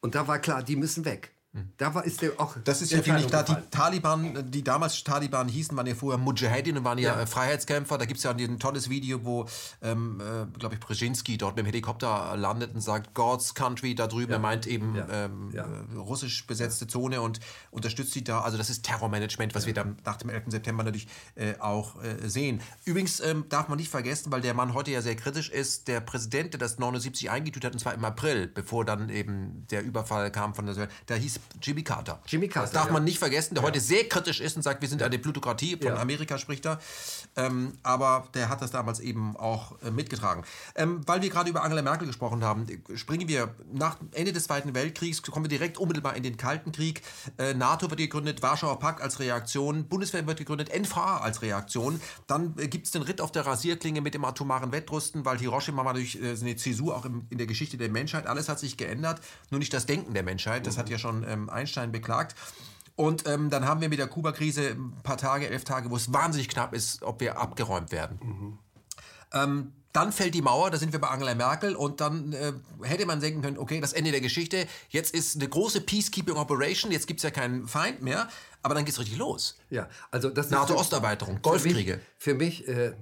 Und 0.00 0.14
da 0.14 0.28
war 0.28 0.38
klar, 0.38 0.62
die 0.62 0.76
müssen 0.76 1.04
weg. 1.04 1.35
Da 1.76 1.94
war, 1.94 2.04
ist 2.04 2.22
der 2.22 2.32
auch. 2.38 2.56
Das 2.64 2.82
ist 2.82 2.92
ja 2.92 3.02
ziemlich 3.02 3.26
klar. 3.26 3.44
Die 3.44 3.56
Taliban, 3.70 4.50
die 4.50 4.62
damals 4.62 5.02
Taliban 5.04 5.48
hießen, 5.48 5.76
waren 5.76 5.86
ja 5.86 5.94
vorher 5.94 6.18
Mujahedin 6.18 6.78
und 6.78 6.84
waren 6.84 6.98
ja, 6.98 7.14
ja. 7.14 7.22
Äh, 7.22 7.26
Freiheitskämpfer. 7.26 7.98
Da 7.98 8.04
gibt 8.04 8.18
es 8.18 8.24
ja 8.24 8.30
ein 8.30 8.58
tolles 8.58 8.90
Video, 8.90 9.24
wo, 9.24 9.46
ähm, 9.82 10.20
äh, 10.20 10.58
glaube 10.58 10.74
ich, 10.74 10.80
Brzezinski 10.80 11.38
dort 11.38 11.56
mit 11.56 11.64
dem 11.64 11.66
Helikopter 11.66 12.36
landet 12.36 12.74
und 12.74 12.80
sagt, 12.80 13.14
God's 13.14 13.54
Country 13.54 13.94
da 13.94 14.06
drüben. 14.06 14.30
Ja. 14.30 14.36
Er 14.36 14.40
meint 14.40 14.66
eben 14.66 14.96
ja. 14.96 15.06
Ähm, 15.10 15.54
äh, 15.54 15.96
russisch 15.96 16.46
besetzte 16.46 16.86
Zone 16.86 17.20
und 17.20 17.40
unterstützt 17.70 18.12
sie 18.12 18.24
da. 18.24 18.40
Also, 18.40 18.58
das 18.58 18.70
ist 18.70 18.84
Terrormanagement, 18.84 19.54
was 19.54 19.66
wir 19.66 19.74
dann 19.74 19.96
nach 20.04 20.16
dem 20.16 20.30
11. 20.30 20.44
September 20.48 20.84
natürlich 20.84 21.08
äh, 21.34 21.54
auch 21.58 22.02
äh, 22.02 22.28
sehen. 22.28 22.60
Übrigens 22.84 23.20
ähm, 23.20 23.44
darf 23.48 23.68
man 23.68 23.78
nicht 23.78 23.90
vergessen, 23.90 24.32
weil 24.32 24.40
der 24.40 24.54
Mann 24.54 24.74
heute 24.74 24.90
ja 24.90 25.02
sehr 25.02 25.16
kritisch 25.16 25.50
ist, 25.50 25.88
der 25.88 26.00
Präsident, 26.00 26.52
der 26.52 26.60
das 26.60 26.78
79 26.78 27.30
eingetütet 27.30 27.66
hat, 27.66 27.72
und 27.72 27.78
zwar 27.78 27.94
im 27.94 28.04
April, 28.04 28.46
bevor 28.46 28.84
dann 28.84 29.08
eben 29.08 29.66
der 29.70 29.82
Überfall 29.82 30.30
kam 30.30 30.54
von 30.54 30.66
der. 30.66 30.88
Da 31.06 31.14
hieß 31.14 31.40
Jimmy 31.62 31.82
Carter. 31.82 32.20
Jimmy 32.26 32.48
Carter. 32.48 32.66
Das 32.66 32.72
darf 32.72 32.86
ja. 32.86 32.92
man 32.92 33.04
nicht 33.04 33.18
vergessen, 33.18 33.54
der 33.54 33.62
ja. 33.62 33.68
heute 33.68 33.80
sehr 33.80 34.08
kritisch 34.08 34.40
ist 34.40 34.56
und 34.56 34.62
sagt, 34.62 34.80
wir 34.82 34.88
sind 34.88 35.02
eine 35.02 35.18
Plutokratie, 35.18 35.76
von 35.76 35.92
Amerika 35.92 36.38
spricht 36.38 36.66
er. 36.66 36.78
Ähm, 37.36 37.72
aber 37.82 38.28
der 38.34 38.48
hat 38.48 38.62
das 38.62 38.70
damals 38.70 39.00
eben 39.00 39.36
auch 39.36 39.80
äh, 39.82 39.90
mitgetragen. 39.90 40.44
Ähm, 40.74 41.00
weil 41.06 41.22
wir 41.22 41.30
gerade 41.30 41.50
über 41.50 41.62
Angela 41.62 41.82
Merkel 41.82 42.06
gesprochen 42.06 42.42
haben, 42.44 42.66
springen 42.94 43.28
wir 43.28 43.54
nach 43.72 43.96
Ende 44.12 44.32
des 44.32 44.44
Zweiten 44.44 44.74
Weltkriegs, 44.74 45.22
kommen 45.22 45.44
wir 45.44 45.48
direkt 45.48 45.78
unmittelbar 45.78 46.16
in 46.16 46.22
den 46.22 46.36
Kalten 46.36 46.72
Krieg. 46.72 47.02
Äh, 47.38 47.54
NATO 47.54 47.90
wird 47.90 48.00
gegründet, 48.00 48.42
Warschauer 48.42 48.78
Pakt 48.78 49.00
als 49.00 49.20
Reaktion, 49.20 49.88
Bundeswehr 49.88 50.26
wird 50.26 50.38
gegründet, 50.38 50.70
NVA 50.76 51.18
als 51.18 51.42
Reaktion. 51.42 52.00
Dann 52.26 52.54
äh, 52.58 52.68
gibt 52.68 52.86
es 52.86 52.92
den 52.92 53.02
Ritt 53.02 53.20
auf 53.20 53.32
der 53.32 53.46
Rasierklinge 53.46 54.00
mit 54.00 54.14
dem 54.14 54.24
atomaren 54.24 54.72
Wettrüsten, 54.72 55.24
weil 55.24 55.38
Hiroshima 55.38 55.84
war 55.84 55.94
durch 55.94 56.16
äh, 56.16 56.36
eine 56.40 56.56
Zäsur 56.56 56.96
auch 56.96 57.04
im, 57.04 57.26
in 57.30 57.38
der 57.38 57.46
Geschichte 57.46 57.76
der 57.76 57.88
Menschheit. 57.88 58.26
Alles 58.26 58.48
hat 58.48 58.58
sich 58.58 58.76
geändert, 58.76 59.20
nur 59.50 59.58
nicht 59.58 59.72
das 59.72 59.86
Denken 59.86 60.14
der 60.14 60.22
Menschheit. 60.22 60.66
Das 60.66 60.76
mhm. 60.76 60.80
hat 60.80 60.88
ja 60.90 60.98
schon 60.98 61.24
ähm, 61.36 61.50
Einstein 61.50 61.92
beklagt. 61.92 62.34
Und 62.96 63.28
ähm, 63.28 63.50
dann 63.50 63.66
haben 63.66 63.80
wir 63.80 63.88
mit 63.88 63.98
der 63.98 64.06
Kuba-Krise 64.06 64.70
ein 64.70 65.02
paar 65.02 65.18
Tage, 65.18 65.48
elf 65.50 65.64
Tage, 65.64 65.90
wo 65.90 65.96
es 65.96 66.12
wahnsinnig 66.12 66.48
knapp 66.48 66.72
ist, 66.72 67.02
ob 67.02 67.20
wir 67.20 67.38
abgeräumt 67.38 67.92
werden. 67.92 68.18
Mhm. 68.22 68.58
Ähm, 69.34 69.72
dann 69.92 70.12
fällt 70.12 70.34
die 70.34 70.42
Mauer, 70.42 70.70
da 70.70 70.76
sind 70.76 70.92
wir 70.92 71.00
bei 71.00 71.08
Angela 71.08 71.34
Merkel 71.34 71.74
und 71.74 72.02
dann 72.02 72.32
äh, 72.32 72.52
hätte 72.82 73.06
man 73.06 73.20
denken 73.20 73.40
können, 73.40 73.56
okay, 73.56 73.80
das 73.80 73.94
Ende 73.94 74.10
der 74.10 74.20
Geschichte, 74.20 74.66
jetzt 74.90 75.14
ist 75.14 75.36
eine 75.36 75.48
große 75.48 75.80
Peacekeeping 75.80 76.36
Operation, 76.36 76.92
jetzt 76.92 77.06
gibt 77.06 77.20
es 77.20 77.24
ja 77.24 77.30
keinen 77.30 77.66
Feind 77.66 78.02
mehr, 78.02 78.28
aber 78.62 78.74
dann 78.74 78.84
geht 78.84 78.92
es 78.92 79.00
richtig 79.00 79.16
los. 79.16 79.58
Ja, 79.70 79.88
also 80.10 80.28
das 80.28 80.50
NATO-Osterweiterung, 80.50 81.40
Golfkriege. 81.40 82.00
Für 82.18 82.34
mich, 82.34 82.64
für 82.66 82.68
mich 82.68 82.76
äh, 82.76 82.92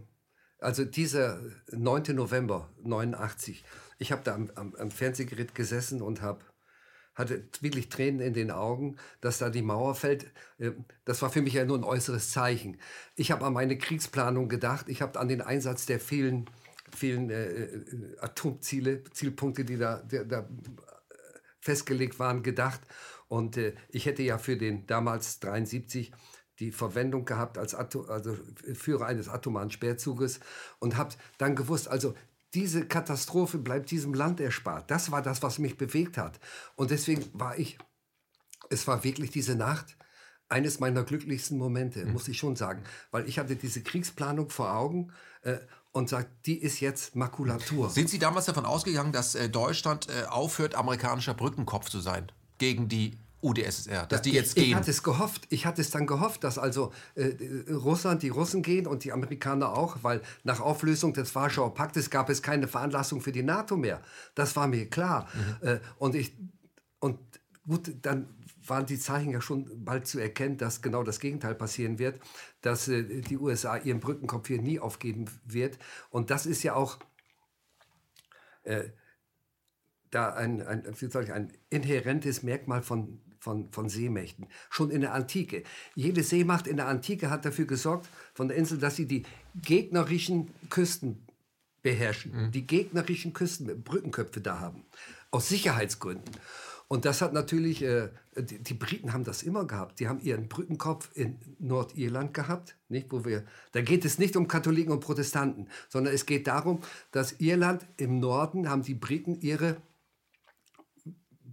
also 0.61 0.85
dieser 0.85 1.41
9. 1.73 2.15
November 2.15 2.71
89, 2.83 3.65
ich 3.99 4.13
habe 4.13 4.23
da 4.25 4.35
am, 4.35 4.51
am, 4.55 4.75
am 4.77 4.91
Fernsehgerät 4.91 5.55
gesessen 5.55 6.01
und 6.01 6.23
habe 6.23 6.45
hatte 7.15 7.45
wirklich 7.61 7.89
Tränen 7.89 8.21
in 8.21 8.35
den 8.35 8.51
Augen, 8.51 8.97
dass 9.21 9.39
da 9.39 9.51
die 9.51 9.63
Mauer 9.63 9.95
fällt. 9.95 10.27
Äh, 10.59 10.73
das 11.05 11.23
war 11.23 11.31
für 11.31 11.43
mich 11.43 11.55
ja 11.55 11.65
nur 11.65 11.79
ein 11.79 11.85
äußeres 11.85 12.31
Zeichen. 12.31 12.79
Ich 13.17 13.31
habe 13.31 13.45
an 13.45 13.53
meine 13.53 13.79
Kriegsplanung 13.79 14.49
gedacht. 14.49 14.89
Ich 14.89 15.03
habe 15.03 15.19
an 15.19 15.29
den 15.29 15.41
Einsatz 15.41 15.87
der 15.87 16.01
vielen, 16.01 16.51
vielen 16.95 17.31
äh, 17.31 17.45
äh 17.45 18.17
Atomziele, 18.21 19.05
Zielpunkte, 19.05 19.65
die 19.65 19.79
da, 19.79 19.99
die, 19.99 20.27
da, 20.27 20.49
festgelegt 21.61 22.19
waren, 22.19 22.43
gedacht. 22.43 22.81
Und 23.29 23.57
äh, 23.57 23.75
ich 23.89 24.07
hätte 24.07 24.23
ja 24.23 24.39
für 24.39 24.57
den 24.57 24.87
damals 24.87 25.41
73 25.41 26.13
die 26.61 26.71
Verwendung 26.71 27.25
gehabt 27.25 27.59
als 27.59 27.75
Atom, 27.75 28.09
also 28.09 28.37
Führer 28.75 29.07
eines 29.07 29.29
atomaren 29.29 29.71
Sperrzuges 29.71 30.41
und 30.79 30.97
habe 30.97 31.15
dann 31.39 31.57
gewusst, 31.57 31.89
also 31.89 32.15
diese 32.55 32.87
Katastrophe 32.87 33.59
bleibt 33.59 33.91
diesem 33.91 34.15
Land 34.15 34.41
erspart. 34.41 34.91
Das 34.91 35.11
war 35.11 35.23
das, 35.23 35.43
was 35.43 35.59
mich 35.59 35.77
bewegt 35.77 36.17
hat. 36.17 36.39
Und 36.77 36.91
deswegen 36.91 37.25
war 37.33 37.59
ich, 37.59 37.79
es 38.71 38.87
war 38.87 39.05
wirklich 39.05 39.31
diese 39.31 39.57
Nacht 39.57 39.97
eines 40.49 40.79
meiner 40.79 41.03
glücklichsten 41.03 41.59
Momente, 41.59 42.05
mhm. 42.05 42.13
muss 42.13 42.29
ich 42.29 42.39
schon 42.39 42.57
sagen. 42.57 42.85
Weil 43.11 43.29
ich 43.29 43.39
hatte 43.39 43.57
diese 43.57 43.83
Kriegsplanung 43.83 44.51
vor 44.51 44.75
Augen 44.75 45.13
äh, 45.43 45.59
und 45.93 46.09
sagt, 46.09 46.47
die 46.47 46.59
ist 46.59 46.81
jetzt 46.81 47.17
Makulatur. 47.17 47.91
Sind 47.91 48.09
Sie 48.09 48.19
damals 48.19 48.47
davon 48.47 48.65
ausgegangen, 48.65 49.13
dass 49.13 49.35
äh, 49.35 49.49
Deutschland 49.49 50.09
äh, 50.09 50.27
aufhört, 50.27 50.75
amerikanischer 50.75 51.35
Brückenkopf 51.35 51.89
zu 51.89 52.01
sein 52.01 52.31
gegen 52.59 52.89
die 52.89 53.19
UdSSR, 53.45 54.07
dass 54.07 54.23
die 54.23 54.33
jetzt 54.33 54.55
gehen. 54.55 54.71
Ich 54.71 54.75
hatte 54.75 54.91
es 54.91 55.03
gehofft, 55.03 55.47
ich 55.51 55.67
hatte 55.67 55.83
es 55.83 55.91
dann 55.91 56.07
gehofft, 56.07 56.43
dass 56.45 56.59
also 56.59 56.93
äh, 57.15 57.35
Russland, 57.71 58.23
die 58.23 58.31
Russen 58.31 58.63
gehen 58.63 58.87
und 58.87 59.05
die 59.05 59.13
Amerikaner 59.13 59.77
auch, 59.77 59.99
weil 60.03 60.23
nach 60.43 60.61
Auflösung 60.61 61.13
des 61.13 61.35
Warschauer 61.35 61.75
Paktes 61.75 62.11
gab 62.11 62.31
es 62.31 62.43
keine 62.43 62.67
Veranlassung 62.67 63.21
für 63.21 63.33
die 63.33 63.43
NATO 63.43 63.77
mehr. 63.77 64.01
Das 64.35 64.57
war 64.57 64.67
mir 64.67 64.89
klar. 64.89 65.29
Mhm. 65.35 65.69
Äh, 65.69 65.81
und 65.99 66.15
ich 66.15 66.35
und 67.01 67.19
gut, 67.67 67.93
dann 68.03 68.29
waren 68.67 68.87
die 68.87 68.99
Zeichen 68.99 69.31
ja 69.31 69.43
schon 69.43 69.85
bald 69.85 70.07
zu 70.07 70.19
erkennen, 70.19 70.57
dass 70.57 70.81
genau 70.81 71.03
das 71.03 71.21
Gegenteil 71.21 71.55
passieren 71.55 71.99
wird, 71.99 72.19
dass 72.63 72.89
äh, 72.89 73.21
die 73.21 73.37
USA 73.37 73.77
ihren 73.77 74.01
Brückenkopf 74.01 74.49
hier 74.49 74.63
nie 74.63 74.81
aufgeben 74.81 75.27
wird. 75.45 75.79
Und 76.09 76.31
das 76.31 76.47
ist 76.47 76.63
ja 76.63 76.75
auch 76.75 76.99
äh, 78.63 78.85
da 80.11 80.33
ein, 80.33 80.63
ein, 80.63 80.85
wie 80.99 81.11
soll 81.11 81.25
ich, 81.25 81.33
ein 81.33 81.53
inhärentes 81.71 82.43
Merkmal 82.43 82.83
von 82.83 83.21
von, 83.45 83.71
von 83.71 83.91
Seemächten. 83.91 84.47
Schon 84.71 84.91
in 84.91 85.03
der 85.03 85.13
Antike. 85.13 85.65
Jede 85.95 86.23
Seemacht 86.23 86.67
in 86.67 86.79
der 86.79 86.89
Antike 86.89 87.29
hat 87.29 87.45
dafür 87.45 87.67
gesorgt, 87.67 88.09
von 88.33 88.49
der 88.49 88.57
Insel, 88.57 88.79
dass 88.79 88.97
sie 88.97 89.07
die 89.07 89.25
gegnerischen 89.55 90.51
Küsten 90.71 91.27
beherrschen. 91.83 92.33
Mhm. 92.47 92.53
Die 92.53 92.67
gegnerischen 92.67 93.35
Küsten, 93.35 93.83
Brückenköpfe 93.85 94.41
da 94.41 94.61
haben. 94.61 94.85
Aus 95.31 95.51
Sicherheitsgründen. 95.51 96.35
Und 96.89 97.05
das 97.05 97.21
hat 97.21 97.33
natürlich, 97.35 97.83
äh, 97.83 98.09
die, 98.35 98.63
die, 98.63 98.75
Briten 98.75 99.13
haben 99.13 99.25
das 99.25 99.43
immer 99.43 99.67
gehabt. 99.67 100.01
Die 100.01 100.09
haben 100.09 100.21
ihren 100.21 100.49
Brückenkopf 100.49 101.11
in 101.15 101.39
Nordirland 101.59 102.33
gehabt, 102.33 102.77
nicht, 102.89 103.13
wo 103.13 103.25
wir, 103.25 103.45
da 103.73 103.83
geht 103.83 104.05
es 104.05 104.19
nicht 104.19 104.37
um 104.37 104.49
Katholiken 104.49 104.93
und 104.93 105.01
Protestanten, 105.01 105.69
sondern 105.89 106.15
es 106.15 106.25
geht 106.25 106.47
darum, 106.47 106.81
dass 107.11 107.33
Irland 107.41 107.87
im 107.99 108.21
Norden 108.21 108.71
haben 108.71 108.83
die 108.83 108.95
Briten 108.95 109.41
ihre 109.41 109.77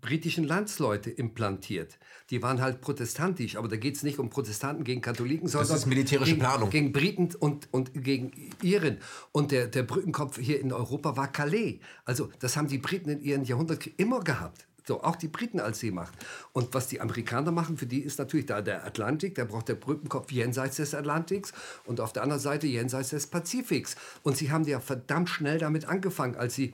britischen 0.02 0.44
Landsleute 0.44 1.10
implantiert. 1.10 1.98
Die 2.30 2.42
waren 2.42 2.62
halt 2.62 2.82
protestantisch, 2.82 3.56
aber 3.56 3.68
da 3.68 3.78
geht 3.78 3.96
es 3.96 4.04
nicht 4.04 4.20
um 4.20 4.30
Protestanten 4.30 4.84
gegen 4.84 5.02
Katholiken, 5.02 5.48
sondern 5.48 5.70
das 5.70 5.80
ist 5.80 5.86
militärische 5.86 6.32
gegen, 6.32 6.42
Planung. 6.42 6.70
gegen 6.70 6.92
Briten 6.92 7.30
und, 7.40 7.72
und 7.72 7.94
gegen 7.94 8.32
Iren. 8.62 8.98
Und 9.32 9.52
der, 9.52 9.68
der 9.68 9.84
Brückenkopf 9.84 10.40
hier 10.40 10.60
in 10.60 10.74
Europa 10.74 11.16
war 11.16 11.32
Calais. 11.32 11.80
Also 12.06 12.30
das 12.40 12.58
haben 12.58 12.68
die 12.68 12.80
Briten 12.80 13.10
in 13.10 13.22
ihren 13.22 13.44
Jahrhunderten 13.44 13.94
immer 13.98 14.22
gehabt. 14.22 14.68
So, 14.88 15.04
auch 15.04 15.16
die 15.16 15.28
Briten 15.28 15.60
als 15.60 15.80
Seemacht. 15.80 16.14
Und 16.54 16.74
was 16.74 16.88
die 16.88 17.02
Amerikaner 17.02 17.52
machen, 17.52 17.78
für 17.78 17.86
die 17.86 18.02
ist 18.02 18.18
natürlich 18.18 18.48
da 18.48 18.62
der 18.62 18.84
Atlantik, 18.84 19.36
da 19.36 19.46
braucht 19.46 19.70
der 19.70 19.76
Brückenkopf 19.76 20.32
jenseits 20.32 20.78
des 20.78 20.96
Atlantiks 20.96 21.54
und 21.86 22.00
auf 22.02 22.14
der 22.14 22.24
anderen 22.24 22.42
Seite 22.42 22.66
jenseits 22.66 23.10
des 23.10 23.28
Pazifiks. 23.28 23.96
Und 24.24 24.38
sie 24.38 24.52
haben 24.52 24.66
ja 24.66 24.80
verdammt 24.80 25.30
schnell 25.30 25.60
damit 25.60 25.86
angefangen, 25.86 26.36
als 26.36 26.56
sie 26.56 26.74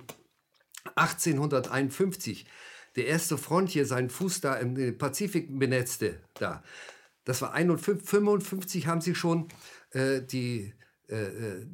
1851 0.96 2.46
der 2.98 3.08
erste 3.08 3.38
Front 3.38 3.70
hier 3.70 3.86
seinen 3.86 4.10
Fuß 4.10 4.42
da 4.42 4.56
im 4.56 4.98
Pazifik 4.98 5.58
benetzte, 5.58 6.20
da. 6.34 6.64
Das 7.24 7.42
war 7.42 7.54
1955 7.54 8.88
haben 8.88 9.02
sie 9.02 9.14
schon 9.14 9.50
äh, 9.92 10.22
die, 10.22 10.74
äh, 11.10 11.16
äh, 11.16 11.66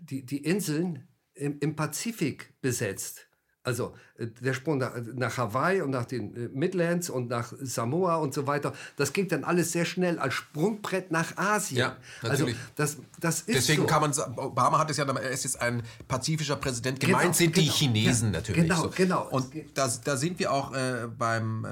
die, 0.00 0.24
die 0.24 0.44
Inseln 0.44 1.08
im, 1.34 1.58
im 1.60 1.76
Pazifik 1.76 2.54
besetzt. 2.60 3.28
Also 3.62 3.94
äh, 4.16 4.26
der 4.26 4.54
Sprung 4.54 4.78
nach, 4.78 4.92
nach, 5.14 5.36
Hawaii 5.36 5.82
und 5.82 5.90
nach 5.90 6.06
den 6.06 6.34
äh, 6.34 6.48
Midlands 6.48 7.10
und 7.10 7.28
nach 7.28 7.52
Samoa 7.60 8.16
und 8.16 8.32
so 8.32 8.46
weiter, 8.46 8.72
das 8.96 9.12
ging 9.12 9.28
dann 9.28 9.44
alles 9.44 9.72
sehr 9.72 9.84
schnell 9.84 10.18
als 10.18 10.32
Sprungbrett 10.32 11.10
nach 11.10 11.36
Asien. 11.36 11.80
Ja, 11.80 11.96
also 12.22 12.44
natürlich. 12.44 12.56
Also 12.56 12.72
das, 12.76 12.96
das 13.20 13.40
ist 13.42 13.48
Deswegen 13.48 13.82
so. 13.82 13.86
kann 13.86 14.00
man 14.00 14.12
Obama 14.36 14.78
hat 14.78 14.90
es 14.90 14.96
ja, 14.96 15.04
er 15.04 15.30
ist 15.30 15.44
jetzt 15.44 15.60
ein 15.60 15.82
pazifischer 16.08 16.56
Präsident. 16.56 17.00
Gemeint 17.00 17.22
genau, 17.22 17.34
sind 17.34 17.54
genau, 17.54 17.66
die 17.66 17.70
Chinesen 17.70 18.28
ja, 18.28 18.38
natürlich. 18.38 18.62
Genau, 18.62 18.82
so. 18.82 18.90
genau. 18.96 19.28
Und 19.28 19.52
da, 19.74 19.90
da 20.04 20.16
sind 20.16 20.38
wir 20.38 20.52
auch 20.52 20.72
äh, 20.72 21.06
beim 21.06 21.66
äh, 21.66 21.68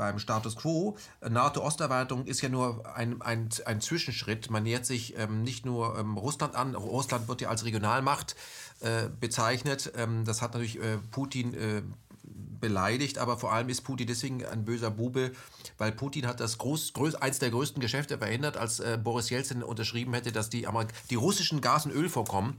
beim 0.00 0.18
Status 0.18 0.56
quo. 0.56 0.96
NATO-Osterweiterung 1.20 2.24
ist 2.24 2.40
ja 2.40 2.48
nur 2.48 2.86
ein, 2.96 3.20
ein, 3.20 3.50
ein 3.66 3.82
Zwischenschritt. 3.82 4.50
Man 4.50 4.62
nähert 4.62 4.86
sich 4.86 5.14
ähm, 5.18 5.42
nicht 5.42 5.66
nur 5.66 5.98
ähm, 5.98 6.16
Russland 6.16 6.54
an. 6.54 6.74
Russland 6.74 7.28
wird 7.28 7.42
ja 7.42 7.50
als 7.50 7.66
Regionalmacht 7.66 8.34
äh, 8.80 9.10
bezeichnet. 9.20 9.92
Ähm, 9.96 10.24
das 10.24 10.40
hat 10.40 10.54
natürlich 10.54 10.82
äh, 10.82 10.96
Putin 11.10 11.52
äh, 11.52 11.82
beleidigt, 12.22 13.18
aber 13.18 13.36
vor 13.36 13.52
allem 13.52 13.68
ist 13.68 13.82
Putin 13.82 14.06
deswegen 14.06 14.42
ein 14.46 14.64
böser 14.64 14.90
Bube, 14.90 15.32
weil 15.76 15.92
Putin 15.92 16.26
hat 16.26 16.40
das 16.40 16.56
groß, 16.56 16.94
groß, 16.94 17.16
eins 17.16 17.38
der 17.38 17.50
größten 17.50 17.82
Geschäfte 17.82 18.16
verhindert, 18.16 18.56
als 18.56 18.80
äh, 18.80 18.98
Boris 19.02 19.28
Jelzin 19.28 19.62
unterschrieben 19.62 20.14
hätte, 20.14 20.32
dass 20.32 20.48
die, 20.48 20.66
die 21.10 21.14
russischen 21.14 21.60
Gas- 21.60 21.84
und 21.84 21.92
Ölvorkommen 21.92 22.56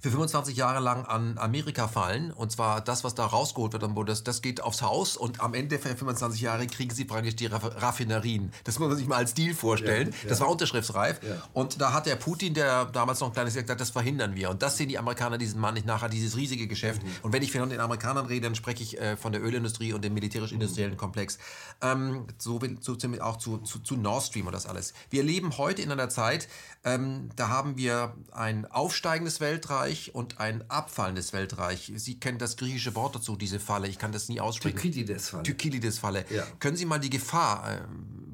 für 0.00 0.10
25 0.10 0.56
Jahre 0.56 0.80
lang 0.80 1.04
an 1.04 1.38
Amerika 1.38 1.88
fallen. 1.88 2.30
Und 2.32 2.52
zwar 2.52 2.80
das, 2.80 3.04
was 3.04 3.14
da 3.14 3.26
rausgeholt 3.26 3.72
wird, 3.72 4.08
das, 4.08 4.24
das 4.24 4.42
geht 4.42 4.60
aufs 4.60 4.82
Haus 4.82 5.16
und 5.16 5.40
am 5.40 5.54
Ende 5.54 5.78
für 5.78 5.88
25 5.88 6.40
Jahre 6.40 6.66
kriegen 6.66 6.94
sie 6.94 7.04
praktisch 7.04 7.36
die 7.36 7.46
Raffinerien. 7.46 8.52
Das 8.64 8.78
muss 8.78 8.88
man 8.88 8.96
sich 8.96 9.06
mal 9.06 9.16
als 9.16 9.34
Deal 9.34 9.54
vorstellen. 9.54 10.08
Ja, 10.10 10.16
ja. 10.22 10.28
Das 10.28 10.40
war 10.40 10.48
unterschriftsreif. 10.48 11.20
Ja. 11.22 11.42
Und 11.52 11.80
da 11.80 11.92
hat 11.92 12.06
der 12.06 12.16
Putin, 12.16 12.54
der 12.54 12.86
damals 12.86 13.20
noch 13.20 13.28
ein 13.28 13.32
kleines 13.32 13.54
gesagt, 13.54 13.80
das 13.80 13.90
verhindern 13.90 14.34
wir. 14.34 14.50
Und 14.50 14.62
das 14.62 14.76
sehen 14.76 14.88
die 14.88 14.98
Amerikaner 14.98 15.38
diesen 15.38 15.60
Mann 15.60 15.74
nicht 15.74 15.86
nachher, 15.86 16.08
dieses 16.08 16.36
riesige 16.36 16.66
Geschäft. 16.66 17.02
Mhm. 17.02 17.08
Und 17.22 17.32
wenn 17.32 17.42
ich 17.42 17.52
von 17.52 17.68
den 17.68 17.80
Amerikanern 17.80 18.26
rede, 18.26 18.42
dann 18.42 18.54
spreche 18.54 18.82
ich 18.82 19.00
äh, 19.00 19.16
von 19.16 19.32
der 19.32 19.42
Ölindustrie 19.42 19.92
und 19.92 20.04
dem 20.04 20.14
militärisch-industriellen 20.14 20.92
mhm. 20.92 20.98
Komplex. 20.98 21.38
Ähm, 21.82 22.26
so, 22.38 22.60
so 22.80 22.96
auch 23.20 23.36
zu, 23.36 23.58
zu, 23.58 23.78
zu 23.80 23.96
Nord 23.96 24.24
Stream 24.24 24.46
und 24.46 24.52
das 24.52 24.66
alles. 24.66 24.92
Wir 25.10 25.22
leben 25.22 25.56
heute 25.58 25.82
in 25.82 25.90
einer 25.90 26.08
Zeit, 26.08 26.48
ähm, 26.84 27.30
da 27.36 27.48
haben 27.48 27.76
wir 27.76 28.14
ein 28.32 28.66
aufsteigendes 28.66 29.40
Weltreich, 29.40 29.85
Weltreich 29.86 30.14
und 30.14 30.40
ein 30.40 30.64
abfallendes 30.68 31.32
Weltreich. 31.32 31.92
Sie 31.96 32.18
kennen 32.18 32.38
das 32.38 32.56
griechische 32.56 32.94
Wort 32.94 33.14
dazu, 33.14 33.36
diese 33.36 33.60
Falle. 33.60 33.88
Ich 33.88 33.98
kann 33.98 34.12
das 34.12 34.28
nie 34.28 34.40
aussprechen. 34.40 34.76
Thukydides-Falle. 34.76 35.42
Thukydides-Falle. 35.42 36.24
Ja. 36.30 36.46
Können 36.60 36.76
Sie 36.76 36.86
mal 36.86 36.98
die 36.98 37.10
Gefahr 37.10 37.72
äh, 37.72 37.82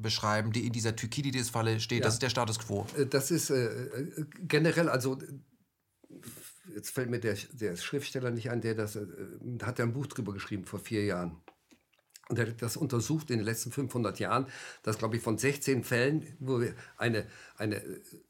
beschreiben, 0.01 0.51
die 0.51 0.65
in 0.65 0.73
dieser 0.73 0.95
Thukydides-Falle 0.95 1.79
steht? 1.79 1.99
Ja. 1.99 2.05
Das 2.05 2.15
ist 2.15 2.21
der 2.21 2.29
Status 2.29 2.59
quo. 2.59 2.85
Äh, 2.97 3.05
das 3.05 3.31
ist 3.31 3.49
äh, 3.49 3.65
äh, 3.65 4.25
generell, 4.41 4.89
also 4.89 5.17
jetzt 6.73 6.91
fällt 6.91 7.09
mir 7.09 7.19
der, 7.19 7.37
der 7.51 7.75
Schriftsteller 7.75 8.31
nicht 8.31 8.49
ein, 8.49 8.61
der 8.61 8.75
das, 8.75 8.95
äh, 8.95 9.05
hat 9.63 9.79
ja 9.79 9.85
ein 9.85 9.93
Buch 9.93 10.07
drüber 10.07 10.33
geschrieben 10.33 10.65
vor 10.65 10.79
vier 10.79 11.05
Jahren. 11.05 11.37
Und 12.29 12.39
er 12.39 12.47
hat 12.47 12.61
das 12.61 12.77
untersucht 12.77 13.29
in 13.31 13.37
den 13.37 13.45
letzten 13.45 13.71
500 13.71 14.17
Jahren, 14.19 14.47
dass, 14.81 14.97
glaube 14.97 15.17
ich, 15.17 15.21
von 15.21 15.37
16 15.37 15.83
Fällen, 15.83 16.25
wo 16.39 16.61
wir 16.61 16.73
eine, 16.97 17.27
eine 17.57 17.81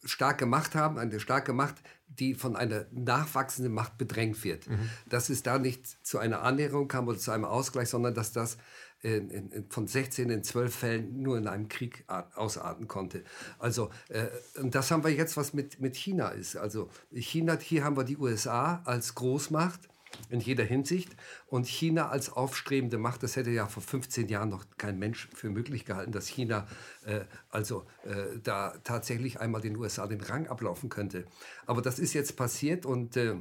starke 0.04 0.48
Macht 0.48 0.74
haben, 0.74 0.98
eine 0.98 1.20
starke 1.20 1.54
Macht, 1.54 1.76
die 2.20 2.36
von 2.36 2.56
einer 2.56 2.86
nachwachsenden 2.92 3.74
Macht 3.74 3.98
bedrängt 3.98 4.44
wird. 4.44 4.70
Mhm. 4.70 4.90
Dass 5.08 5.30
es 5.30 5.44
da 5.44 5.60
nicht 5.60 6.06
zu 6.06 6.18
einer 6.18 6.42
Annäherung 6.42 6.88
kam 6.88 7.08
oder 7.08 7.18
zu 7.18 7.32
einem 7.32 7.46
Ausgleich, 7.46 7.90
sondern 7.90 8.14
dass 8.14 8.32
das 8.32 8.58
in, 9.04 9.30
in, 9.30 9.66
von 9.70 9.86
16 9.86 10.30
in 10.30 10.44
12 10.44 10.74
Fällen 10.74 11.22
nur 11.22 11.38
in 11.38 11.48
einem 11.48 11.68
Krieg 11.68 12.06
ausarten 12.36 12.88
konnte. 12.88 13.24
Also, 13.60 13.90
äh, 14.08 14.28
und 14.60 14.76
das 14.76 14.92
haben 14.92 15.04
wir 15.04 15.12
jetzt, 15.12 15.36
was 15.36 15.54
mit, 15.54 15.82
mit 15.82 15.98
China 15.98 16.30
ist. 16.30 16.56
Also, 16.56 16.90
China, 17.12 17.58
hier 17.60 17.84
haben 17.84 17.98
wir 17.98 18.06
die 18.06 18.18
USA 18.18 18.82
als 18.86 19.14
Großmacht 19.14 19.90
in 20.30 20.40
jeder 20.40 20.64
Hinsicht. 20.64 21.16
Und 21.48 21.68
China 21.68 22.10
als 22.10 22.32
aufstrebende 22.32 22.98
Macht, 22.98 23.24
das 23.24 23.36
hätte 23.36 23.52
ja 23.52 23.68
vor 23.68 23.84
15 23.84 24.28
Jahren 24.28 24.50
noch 24.50 24.66
kein 24.78 25.00
Mensch 25.00 25.30
für 25.34 25.50
möglich 25.50 25.86
gehalten, 25.86 26.12
dass 26.12 26.28
China 26.28 26.68
äh, 27.06 27.22
also 27.50 27.86
äh, 28.04 28.40
da 28.44 28.76
tatsächlich 28.84 29.40
einmal 29.40 29.62
den 29.62 29.78
USA 29.78 30.08
den 30.08 30.22
Rang 30.22 30.48
ablaufen 30.48 30.90
könnte. 30.90 31.26
Aber 31.66 31.82
das 31.82 32.00
ist 32.00 32.14
jetzt 32.14 32.36
passiert 32.36 32.86
und 32.86 33.18
äh, 33.18 33.36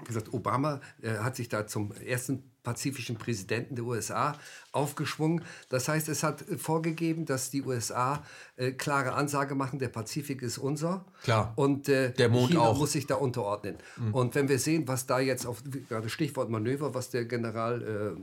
wie 0.00 0.04
gesagt, 0.04 0.32
Obama 0.32 0.80
äh, 1.02 1.18
hat 1.18 1.36
sich 1.36 1.48
da 1.48 1.66
zum 1.66 1.92
ersten 1.92 2.42
pazifischen 2.62 3.16
Präsidenten 3.16 3.76
der 3.76 3.84
USA 3.84 4.38
aufgeschwungen. 4.72 5.42
Das 5.70 5.88
heißt, 5.88 6.08
es 6.08 6.22
hat 6.22 6.44
vorgegeben, 6.58 7.24
dass 7.24 7.50
die 7.50 7.62
USA 7.62 8.22
äh, 8.56 8.72
klare 8.72 9.14
Ansage 9.14 9.54
machen, 9.54 9.78
der 9.78 9.88
Pazifik 9.88 10.42
ist 10.42 10.58
unser. 10.58 11.04
Klar. 11.22 11.52
Und 11.56 11.88
äh, 11.88 12.12
der 12.12 12.28
Mond 12.28 12.50
China 12.50 12.60
auch. 12.60 12.78
muss 12.78 12.92
sich 12.92 13.06
da 13.06 13.14
unterordnen. 13.14 13.76
Mhm. 13.96 14.14
Und 14.14 14.34
wenn 14.34 14.48
wir 14.48 14.58
sehen, 14.58 14.86
was 14.86 15.06
da 15.06 15.18
jetzt 15.18 15.46
auf, 15.46 15.62
gerade 15.88 16.08
Stichwort 16.08 16.50
Manöver, 16.50 16.94
was 16.94 17.10
der 17.10 17.24
General 17.24 18.16
äh, 18.16 18.20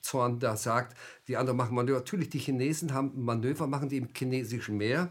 Zorn 0.00 0.40
da 0.40 0.56
sagt, 0.56 0.96
die 1.28 1.36
anderen 1.36 1.56
machen 1.56 1.74
Manöver. 1.74 1.98
Natürlich, 1.98 2.30
die 2.30 2.38
Chinesen 2.38 2.92
haben 2.92 3.12
Manöver, 3.24 3.66
machen 3.66 3.88
die 3.88 3.98
im 3.98 4.08
chinesischen 4.14 4.76
Meer 4.76 5.10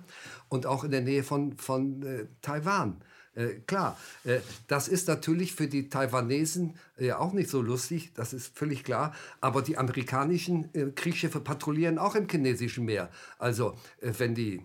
und 0.49 0.65
auch 0.65 0.83
in 0.83 0.91
der 0.91 1.01
Nähe 1.01 1.23
von, 1.23 1.57
von 1.57 2.03
äh, 2.03 2.25
Taiwan. 2.41 3.01
Äh, 3.33 3.61
klar, 3.65 3.97
äh, 4.25 4.39
das 4.67 4.87
ist 4.87 5.07
natürlich 5.07 5.53
für 5.53 5.67
die 5.67 5.89
Taiwanesen 5.89 6.75
äh, 6.97 7.13
auch 7.13 7.31
nicht 7.31 7.49
so 7.49 7.61
lustig, 7.61 8.11
das 8.13 8.33
ist 8.33 8.57
völlig 8.57 8.83
klar. 8.83 9.13
Aber 9.39 9.61
die 9.61 9.77
amerikanischen 9.77 10.73
äh, 10.73 10.91
Kriegsschiffe 10.93 11.39
patrouillieren 11.39 11.97
auch 11.97 12.15
im 12.15 12.27
chinesischen 12.27 12.85
Meer. 12.85 13.09
Also 13.39 13.77
äh, 14.01 14.11
wenn 14.17 14.35
die 14.35 14.61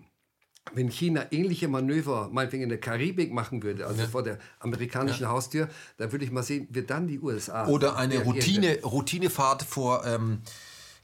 wenn 0.72 0.90
China 0.90 1.26
ähnliche 1.30 1.68
Manöver 1.68 2.28
meinetwegen 2.32 2.64
in 2.64 2.68
der 2.68 2.80
Karibik 2.80 3.32
machen 3.32 3.62
würde, 3.62 3.86
also 3.86 4.02
ja. 4.02 4.08
vor 4.08 4.22
der 4.22 4.38
amerikanischen 4.58 5.22
ja. 5.22 5.28
Haustür, 5.28 5.68
dann 5.96 6.10
würde 6.10 6.24
ich 6.24 6.32
mal 6.32 6.42
sehen, 6.42 6.66
wird 6.70 6.90
dann 6.90 7.06
die 7.06 7.20
USA. 7.20 7.68
Oder 7.68 7.96
eine 7.96 8.18
Routine, 8.24 8.80
Routinefahrt 8.82 9.62
vor 9.62 10.04
ähm, 10.04 10.42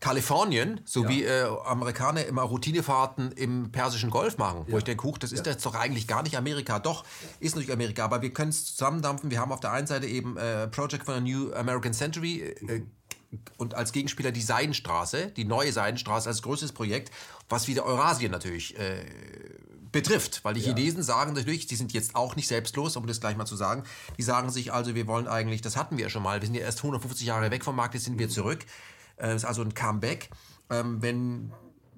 Kalifornien, 0.03 0.81
so 0.85 1.05
ja. 1.05 1.09
wie 1.09 1.23
äh, 1.23 1.47
Amerikaner 1.65 2.27
immer 2.27 2.43
Routinefahrten 2.43 3.31
im 3.31 3.71
Persischen 3.71 4.11
Golf 4.11 4.37
machen, 4.37 4.65
wo 4.67 4.73
ja. 4.73 4.79
ich 4.79 4.85
denke, 4.85 5.05
huch, 5.05 5.17
das 5.17 5.31
ist 5.31 5.47
ja. 5.47 5.53
jetzt 5.53 5.65
doch 5.65 5.77
eigentlich 5.77 6.09
gar 6.09 6.25
nicht 6.25 6.37
Amerika. 6.37 6.81
Doch, 6.81 7.05
ist 7.39 7.55
natürlich 7.55 7.73
Amerika, 7.73 8.05
aber 8.05 8.21
wir 8.21 8.33
können 8.33 8.51
es 8.51 8.65
zusammendampfen. 8.75 9.31
Wir 9.31 9.39
haben 9.39 9.53
auf 9.53 9.61
der 9.61 9.71
einen 9.71 9.87
Seite 9.87 10.09
eben 10.09 10.37
äh, 10.37 10.67
Project 10.67 11.05
for 11.05 11.15
a 11.15 11.21
New 11.21 11.53
American 11.55 11.95
Century 11.95 12.41
äh, 12.41 12.83
und 13.59 13.75
als 13.75 13.93
Gegenspieler 13.93 14.33
die 14.33 14.43
Seidenstraße, 14.43 15.29
die 15.29 15.45
neue 15.45 15.73
Seidenstraße 15.73 16.29
als 16.29 16.43
größtes 16.43 16.73
Projekt, 16.73 17.13
was 17.49 17.69
wieder 17.69 17.85
Eurasien 17.85 18.33
natürlich 18.33 18.77
äh, 18.77 19.05
betrifft, 19.93 20.45
weil 20.45 20.55
die 20.55 20.63
ja. 20.63 20.75
Chinesen 20.75 21.05
sagen 21.05 21.35
natürlich, 21.35 21.69
die 21.69 21.77
sind 21.77 21.93
jetzt 21.93 22.17
auch 22.17 22.35
nicht 22.35 22.49
selbstlos, 22.49 22.97
um 22.97 23.07
das 23.07 23.21
gleich 23.21 23.37
mal 23.37 23.47
zu 23.47 23.55
sagen, 23.55 23.85
die 24.19 24.23
sagen 24.25 24.51
sich 24.51 24.73
also, 24.73 24.97
wir 24.97 25.07
wollen 25.07 25.29
eigentlich, 25.29 25.61
das 25.61 25.77
hatten 25.77 25.97
wir 25.97 26.07
ja 26.07 26.11
schon 26.11 26.25
mal, 26.25 26.41
wir 26.41 26.47
sind 26.47 26.57
ja 26.57 26.63
erst 26.63 26.79
150 26.79 27.25
Jahre 27.25 27.53
weg 27.53 27.63
vom 27.63 27.77
Markt, 27.77 27.95
jetzt 27.95 28.05
sind 28.05 28.19
wir 28.19 28.29
zurück. 28.29 28.67
Äh, 29.17 29.37
ist 29.37 29.45
also 29.45 29.63
ein 29.63 29.75
Comeback. 29.75 30.31
Ähm, 30.71 31.03
wenn, 31.03 31.53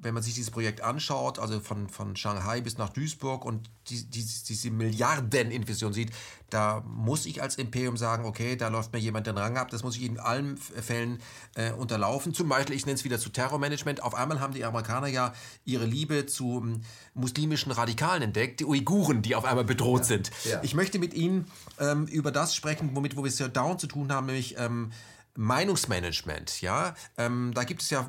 wenn 0.05 0.13
man 0.13 0.23
sich 0.23 0.35
dieses 0.35 0.51
Projekt 0.51 0.83
anschaut, 0.83 1.39
also 1.39 1.61
von, 1.61 1.89
von 1.89 2.15
Shanghai 2.15 2.61
bis 2.61 2.77
nach 2.77 2.91
Duisburg 2.91 3.45
und 3.45 3.71
die, 3.89 4.05
die, 4.05 4.23
diese 4.23 4.71
Milliardeninvestition 4.71 5.93
sieht, 5.93 6.11
da 6.51 6.85
muss 6.87 7.25
ich 7.25 7.43
als 7.43 7.57
Imperium 7.57 7.97
sagen, 7.97 8.27
okay, 8.27 8.55
da 8.55 8.69
läuft 8.69 8.93
mir 8.93 8.99
jemand 8.99 9.27
den 9.27 9.39
Rang 9.39 9.57
ab, 9.57 9.71
das 9.71 9.83
muss 9.83 9.97
ich 9.97 10.05
in 10.05 10.19
allen 10.19 10.59
Fällen 10.59 11.21
äh, 11.55 11.73
unterlaufen. 11.73 12.35
Zum 12.35 12.49
Beispiel, 12.49 12.77
ich 12.77 12.85
nenne 12.85 12.97
es 12.97 13.05
wieder 13.05 13.19
zu 13.19 13.31
Terrormanagement. 13.31 14.03
Auf 14.03 14.15
einmal 14.15 14.41
haben 14.41 14.53
die 14.53 14.65
Amerikaner 14.65 15.09
ja 15.09 15.33
ihre 15.65 15.87
Liebe 15.87 16.27
zu 16.27 16.59
um, 16.59 16.83
muslimischen 17.15 17.73
Radikalen 17.73 18.23
entdeckt, 18.23 18.61
die 18.61 18.67
Uiguren, 18.67 19.23
die 19.23 19.35
auf 19.35 19.45
einmal 19.45 19.65
bedroht 19.65 20.03
ja, 20.03 20.07
sind. 20.07 20.31
Ja. 20.45 20.61
Ich 20.63 20.75
möchte 20.75 20.99
mit 20.99 21.15
Ihnen 21.15 21.47
ähm, 21.81 22.07
über 22.07 22.31
das 22.31 22.55
sprechen, 22.55 22.91
womit 22.93 23.17
wo 23.17 23.25
wir 23.25 23.29
es 23.29 23.39
ja 23.39 23.49
dauernd 23.49 23.81
zu 23.81 23.87
tun 23.87 24.13
haben, 24.13 24.27
nämlich 24.27 24.57
ähm, 24.59 24.93
Meinungsmanagement, 25.37 26.61
ja, 26.61 26.95
ähm, 27.17 27.53
da 27.55 27.65
gibt 27.65 27.83
es 27.83 27.91
ja 27.91 28.09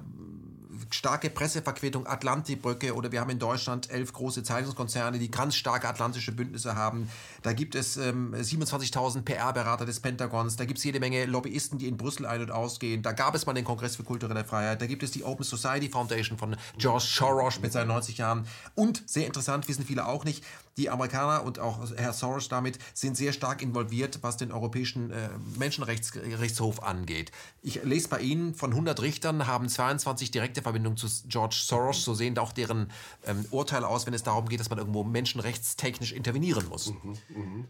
starke 0.91 1.29
Presseverquetung, 1.29 2.07
Atlantikbrücke 2.07 2.95
oder 2.95 3.11
wir 3.11 3.21
haben 3.21 3.29
in 3.29 3.39
Deutschland 3.39 3.89
elf 3.89 4.13
große 4.13 4.43
Zeitungskonzerne, 4.43 5.19
die 5.19 5.31
ganz 5.31 5.55
starke 5.55 5.87
atlantische 5.87 6.31
Bündnisse 6.31 6.75
haben. 6.75 7.09
Da 7.41 7.53
gibt 7.53 7.75
es 7.75 7.97
ähm, 7.97 8.33
27.000 8.33 9.23
PR-Berater 9.23 9.85
des 9.85 9.99
Pentagons, 9.99 10.55
da 10.55 10.65
gibt 10.65 10.79
es 10.79 10.83
jede 10.83 10.99
Menge 10.99 11.25
Lobbyisten, 11.25 11.79
die 11.79 11.87
in 11.87 11.97
Brüssel 11.97 12.25
ein- 12.25 12.41
und 12.41 12.51
ausgehen. 12.51 13.01
Da 13.01 13.11
gab 13.11 13.35
es 13.35 13.45
mal 13.45 13.53
den 13.53 13.65
Kongress 13.65 13.95
für 13.95 14.03
kulturelle 14.03 14.43
Freiheit, 14.43 14.81
da 14.81 14.87
gibt 14.87 15.03
es 15.03 15.11
die 15.11 15.23
Open 15.23 15.43
Society 15.43 15.89
Foundation 15.89 16.37
von 16.37 16.55
George 16.77 17.05
Soros 17.07 17.59
mit 17.59 17.71
seinen 17.71 17.87
90 17.87 18.17
Jahren. 18.17 18.47
Und 18.75 19.03
sehr 19.05 19.25
interessant, 19.25 19.67
wissen 19.67 19.85
viele 19.85 20.05
auch 20.05 20.25
nicht, 20.25 20.43
die 20.77 20.89
Amerikaner 20.89 21.43
und 21.43 21.59
auch 21.59 21.79
Herr 21.95 22.13
Soros 22.13 22.49
damit 22.49 22.79
sind 22.93 23.15
sehr 23.15 23.33
stark 23.33 23.61
involviert, 23.61 24.19
was 24.21 24.37
den 24.37 24.51
Europäischen 24.51 25.11
äh, 25.11 25.29
Menschenrechtshof 25.57 26.83
angeht. 26.83 27.31
Ich 27.61 27.83
lese 27.83 28.09
bei 28.09 28.19
Ihnen, 28.19 28.53
von 28.55 28.71
100 28.71 29.01
Richtern 29.01 29.47
haben 29.47 29.69
22 29.69 30.31
direkte 30.31 30.61
Verbindungen 30.61 30.97
zu 30.97 31.07
George 31.27 31.57
Soros. 31.65 32.03
So 32.03 32.13
sehen 32.13 32.37
auch 32.37 32.51
deren 32.51 32.91
ähm, 33.25 33.45
Urteile 33.51 33.87
aus, 33.87 34.05
wenn 34.05 34.13
es 34.13 34.23
darum 34.23 34.49
geht, 34.49 34.59
dass 34.59 34.69
man 34.69 34.79
irgendwo 34.79 35.03
menschenrechtstechnisch 35.03 36.11
intervenieren 36.11 36.67
muss. 36.67 36.93
Mhm, 37.03 37.17
mh. 37.29 37.65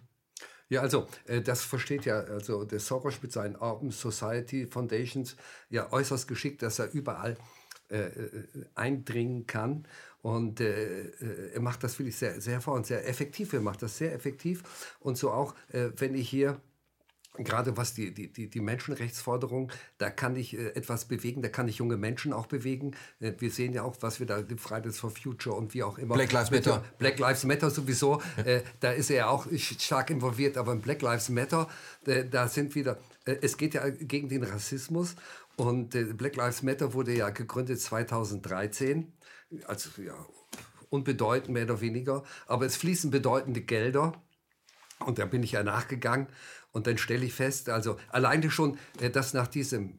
Ja, 0.68 0.82
also 0.82 1.08
äh, 1.26 1.42
das 1.42 1.64
versteht 1.64 2.06
ja 2.06 2.20
also 2.22 2.66
der 2.66 2.80
Soros 2.80 3.22
mit 3.22 3.32
seinen 3.32 3.56
Open 3.56 3.92
Society 3.92 4.66
Foundations 4.66 5.36
ja 5.70 5.92
äußerst 5.92 6.28
geschickt, 6.28 6.64
dass 6.64 6.80
er 6.80 6.92
überall 6.92 7.38
äh, 7.90 7.98
äh 7.98 8.48
eindringen 8.74 9.46
kann 9.46 9.88
und 10.26 10.60
äh, 10.60 11.04
äh, 11.04 11.54
er 11.54 11.62
macht 11.62 11.84
das 11.84 12.00
wirklich 12.00 12.16
sehr, 12.16 12.42
sehr 12.42 12.60
vor 12.60 12.74
und 12.74 12.88
sehr 12.88 13.08
effektiv. 13.08 13.54
Er 13.54 13.62
macht 13.62 13.84
das 13.84 13.96
sehr 13.96 14.12
effektiv. 14.12 14.64
Und 15.00 15.20
so 15.20 15.30
auch, 15.30 15.54
äh, 15.72 15.90
wenn 15.98 16.16
ich 16.16 16.28
hier 16.28 16.60
gerade 17.38 17.78
was 17.78 17.94
die, 17.94 18.12
die, 18.12 18.50
die, 18.50 18.60
Menschenrechtsforderung, 18.60 19.72
da 20.00 20.10
kann 20.10 20.36
ich 20.36 20.58
äh, 20.58 20.70
etwas 20.70 21.06
bewegen, 21.06 21.44
da 21.44 21.50
kann 21.50 21.68
ich 21.68 21.78
junge 21.78 21.98
Menschen 21.98 22.34
auch 22.34 22.48
bewegen. 22.48 22.96
Äh, 23.20 23.34
wir 23.38 23.52
sehen 23.52 23.74
ja 23.74 23.84
auch, 23.84 23.98
was 24.00 24.20
wir 24.20 24.26
da, 24.26 24.42
die 24.42 24.58
Fridays 24.58 24.98
for 24.98 25.12
Future 25.12 25.56
und 25.56 25.76
wie 25.76 25.84
auch 25.84 26.00
immer. 26.00 26.16
Black 26.16 26.32
Lives 26.32 26.50
Matter. 26.50 26.84
Black 26.98 27.20
Lives 27.20 27.44
Matter 27.44 27.70
sowieso, 27.70 28.20
ja. 28.44 28.62
da 28.80 28.94
ist 28.94 29.12
er 29.12 29.18
ja 29.18 29.28
auch 29.28 29.46
stark 29.56 30.10
involviert, 30.10 30.58
aber 30.58 30.72
in 30.72 30.82
Black 30.82 31.04
Lives 31.04 31.30
Matter, 31.30 31.70
da 32.32 32.48
sind 32.48 32.74
wieder, 32.74 32.98
es 33.26 33.58
geht 33.58 33.76
ja 33.76 33.88
gegen 33.90 34.28
den 34.30 34.42
Rassismus 34.42 35.16
Und 35.56 35.90
Black 36.18 36.36
Lives 36.36 36.64
Matter 36.64 36.94
wurde 36.94 37.14
ja 37.16 37.30
gegründet 37.30 37.80
2013, 37.80 39.12
also 39.68 39.90
ja, 40.02 40.14
unbedeutend 40.90 41.50
mehr 41.50 41.66
oder 41.66 41.82
weniger, 41.82 42.24
aber 42.48 42.66
es 42.66 42.76
fließen 42.78 43.12
bedeutende 43.12 43.62
Gelder. 43.62 44.14
Und 45.00 45.20
da 45.20 45.26
bin 45.26 45.44
ich 45.44 45.52
ja 45.52 45.64
nachgegangen 45.64 46.28
und 46.72 46.88
dann 46.88 46.98
stelle 46.98 47.26
ich 47.26 47.34
fest, 47.34 47.70
also 47.70 47.98
alleine 48.10 48.50
schon, 48.50 48.78
äh, 49.02 49.10
dass 49.10 49.34
nach 49.34 49.48
diesem 49.48 49.94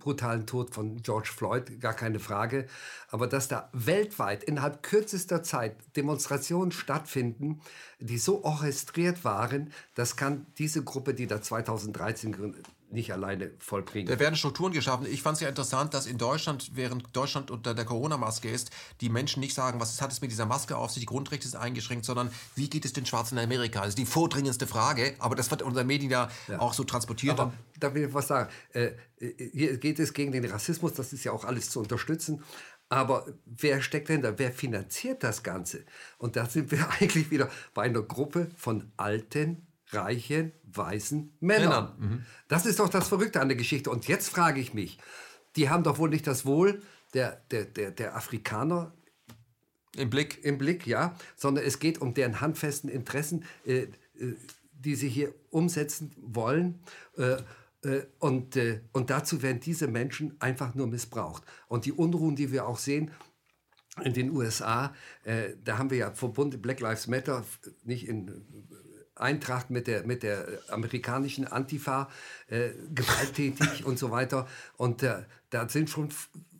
brutalen 0.00 0.44
Tod 0.44 0.74
von 0.74 1.02
George 1.02 1.30
Floyd, 1.32 1.80
gar 1.80 1.94
keine 1.94 2.18
Frage. 2.18 2.66
Aber 3.08 3.28
dass 3.28 3.46
da 3.46 3.70
weltweit 3.72 4.42
innerhalb 4.42 4.82
kürzester 4.82 5.44
Zeit 5.44 5.76
Demonstrationen 5.96 6.72
stattfinden, 6.72 7.60
die 8.00 8.18
so 8.18 8.42
orchestriert 8.42 9.24
waren, 9.24 9.72
das 9.94 10.16
kann 10.16 10.46
diese 10.58 10.82
Gruppe, 10.82 11.14
die 11.14 11.28
da 11.28 11.40
2013 11.40 12.32
gegründet 12.32 12.66
nicht 12.92 13.12
alleine 13.12 13.50
vollbringen. 13.58 14.08
Da 14.08 14.18
werden 14.18 14.36
Strukturen 14.36 14.72
geschaffen. 14.72 15.06
Ich 15.06 15.22
fand 15.22 15.36
es 15.36 15.40
ja 15.40 15.48
interessant, 15.48 15.94
dass 15.94 16.06
in 16.06 16.18
Deutschland, 16.18 16.70
während 16.74 17.14
Deutschland 17.16 17.50
unter 17.50 17.74
der 17.74 17.84
Corona-Maske 17.84 18.48
ist, 18.48 18.70
die 19.00 19.08
Menschen 19.08 19.40
nicht 19.40 19.54
sagen, 19.54 19.80
was 19.80 20.00
hat 20.00 20.12
es 20.12 20.20
mit 20.20 20.30
dieser 20.30 20.46
Maske 20.46 20.76
auf 20.76 20.90
sich, 20.90 21.00
die 21.00 21.06
Grundrechte 21.06 21.48
sind 21.48 21.60
eingeschränkt, 21.60 22.04
sondern 22.04 22.30
wie 22.54 22.68
geht 22.68 22.84
es 22.84 22.92
den 22.92 23.06
Schwarzen 23.06 23.38
in 23.38 23.44
Amerika? 23.44 23.80
Das 23.80 23.90
ist 23.90 23.98
die 23.98 24.06
vordringendste 24.06 24.66
Frage, 24.66 25.14
aber 25.18 25.34
das 25.34 25.50
wird 25.50 25.62
in 25.62 25.68
unseren 25.68 25.86
Medien 25.86 26.10
ja, 26.10 26.28
ja. 26.48 26.58
auch 26.58 26.74
so 26.74 26.84
transportiert. 26.84 27.38
Aber 27.38 27.52
da 27.78 27.94
will 27.94 28.08
ich 28.08 28.14
was 28.14 28.28
sagen. 28.28 28.50
Äh, 28.72 28.90
hier 29.18 29.76
geht 29.76 29.98
es 29.98 30.12
gegen 30.12 30.32
den 30.32 30.44
Rassismus, 30.46 30.94
das 30.94 31.12
ist 31.12 31.24
ja 31.24 31.32
auch 31.32 31.44
alles 31.44 31.70
zu 31.70 31.80
unterstützen. 31.80 32.42
Aber 32.90 33.24
wer 33.46 33.80
steckt 33.82 34.08
dahinter? 34.08 34.38
Wer 34.38 34.52
finanziert 34.52 35.22
das 35.22 35.44
Ganze? 35.44 35.84
Und 36.18 36.34
da 36.36 36.46
sind 36.46 36.72
wir 36.72 36.88
eigentlich 37.00 37.30
wieder 37.30 37.48
bei 37.72 37.82
einer 37.82 38.02
Gruppe 38.02 38.50
von 38.56 38.90
alten, 38.96 39.66
reichen, 39.92 40.52
weißen 40.64 41.36
Männern. 41.40 41.68
Männer. 41.68 41.96
Mhm. 41.98 42.26
Das 42.48 42.66
ist 42.66 42.78
doch 42.78 42.88
das 42.88 43.08
Verrückte 43.08 43.40
an 43.40 43.48
der 43.48 43.56
Geschichte. 43.56 43.90
Und 43.90 44.08
jetzt 44.08 44.28
frage 44.28 44.60
ich 44.60 44.74
mich, 44.74 44.98
die 45.56 45.68
haben 45.68 45.84
doch 45.84 45.98
wohl 45.98 46.10
nicht 46.10 46.26
das 46.26 46.46
Wohl 46.46 46.82
der, 47.14 47.42
der, 47.50 47.64
der, 47.64 47.90
der 47.90 48.16
Afrikaner 48.16 48.94
im 49.96 50.10
Blick. 50.10 50.44
Im 50.44 50.58
Blick, 50.58 50.86
ja, 50.86 51.16
sondern 51.36 51.64
es 51.64 51.78
geht 51.78 52.00
um 52.00 52.14
deren 52.14 52.40
handfesten 52.40 52.88
Interessen, 52.88 53.44
äh, 53.66 53.82
äh, 53.82 53.88
die 54.72 54.94
sie 54.94 55.08
hier 55.08 55.34
umsetzen 55.50 56.14
wollen. 56.18 56.80
Äh, 57.16 57.36
äh 57.82 58.06
und, 58.18 58.56
äh, 58.56 58.80
und 58.92 59.10
dazu 59.10 59.42
werden 59.42 59.60
diese 59.60 59.88
Menschen 59.88 60.40
einfach 60.40 60.74
nur 60.74 60.86
missbraucht. 60.86 61.42
Und 61.66 61.84
die 61.84 61.92
Unruhen, 61.92 62.36
die 62.36 62.52
wir 62.52 62.66
auch 62.66 62.78
sehen, 62.78 63.10
in 64.04 64.14
den 64.14 64.30
USA, 64.30 64.94
äh, 65.24 65.54
da 65.64 65.78
haben 65.78 65.90
wir 65.90 65.98
ja 65.98 66.12
verbunden 66.12 66.62
Black 66.62 66.80
Lives 66.80 67.08
Matter, 67.08 67.44
nicht 67.82 68.06
in 68.06 68.44
Eintracht 69.20 69.70
mit 69.70 69.86
der, 69.86 70.06
mit 70.06 70.22
der 70.22 70.46
amerikanischen 70.68 71.46
Antifa, 71.46 72.08
äh, 72.50 72.70
gewalttätig 72.94 73.84
und 73.84 73.98
so 73.98 74.10
weiter. 74.10 74.46
Und 74.76 75.02
äh, 75.02 75.22
da 75.50 75.68
sind 75.68 75.90
schon 75.90 76.10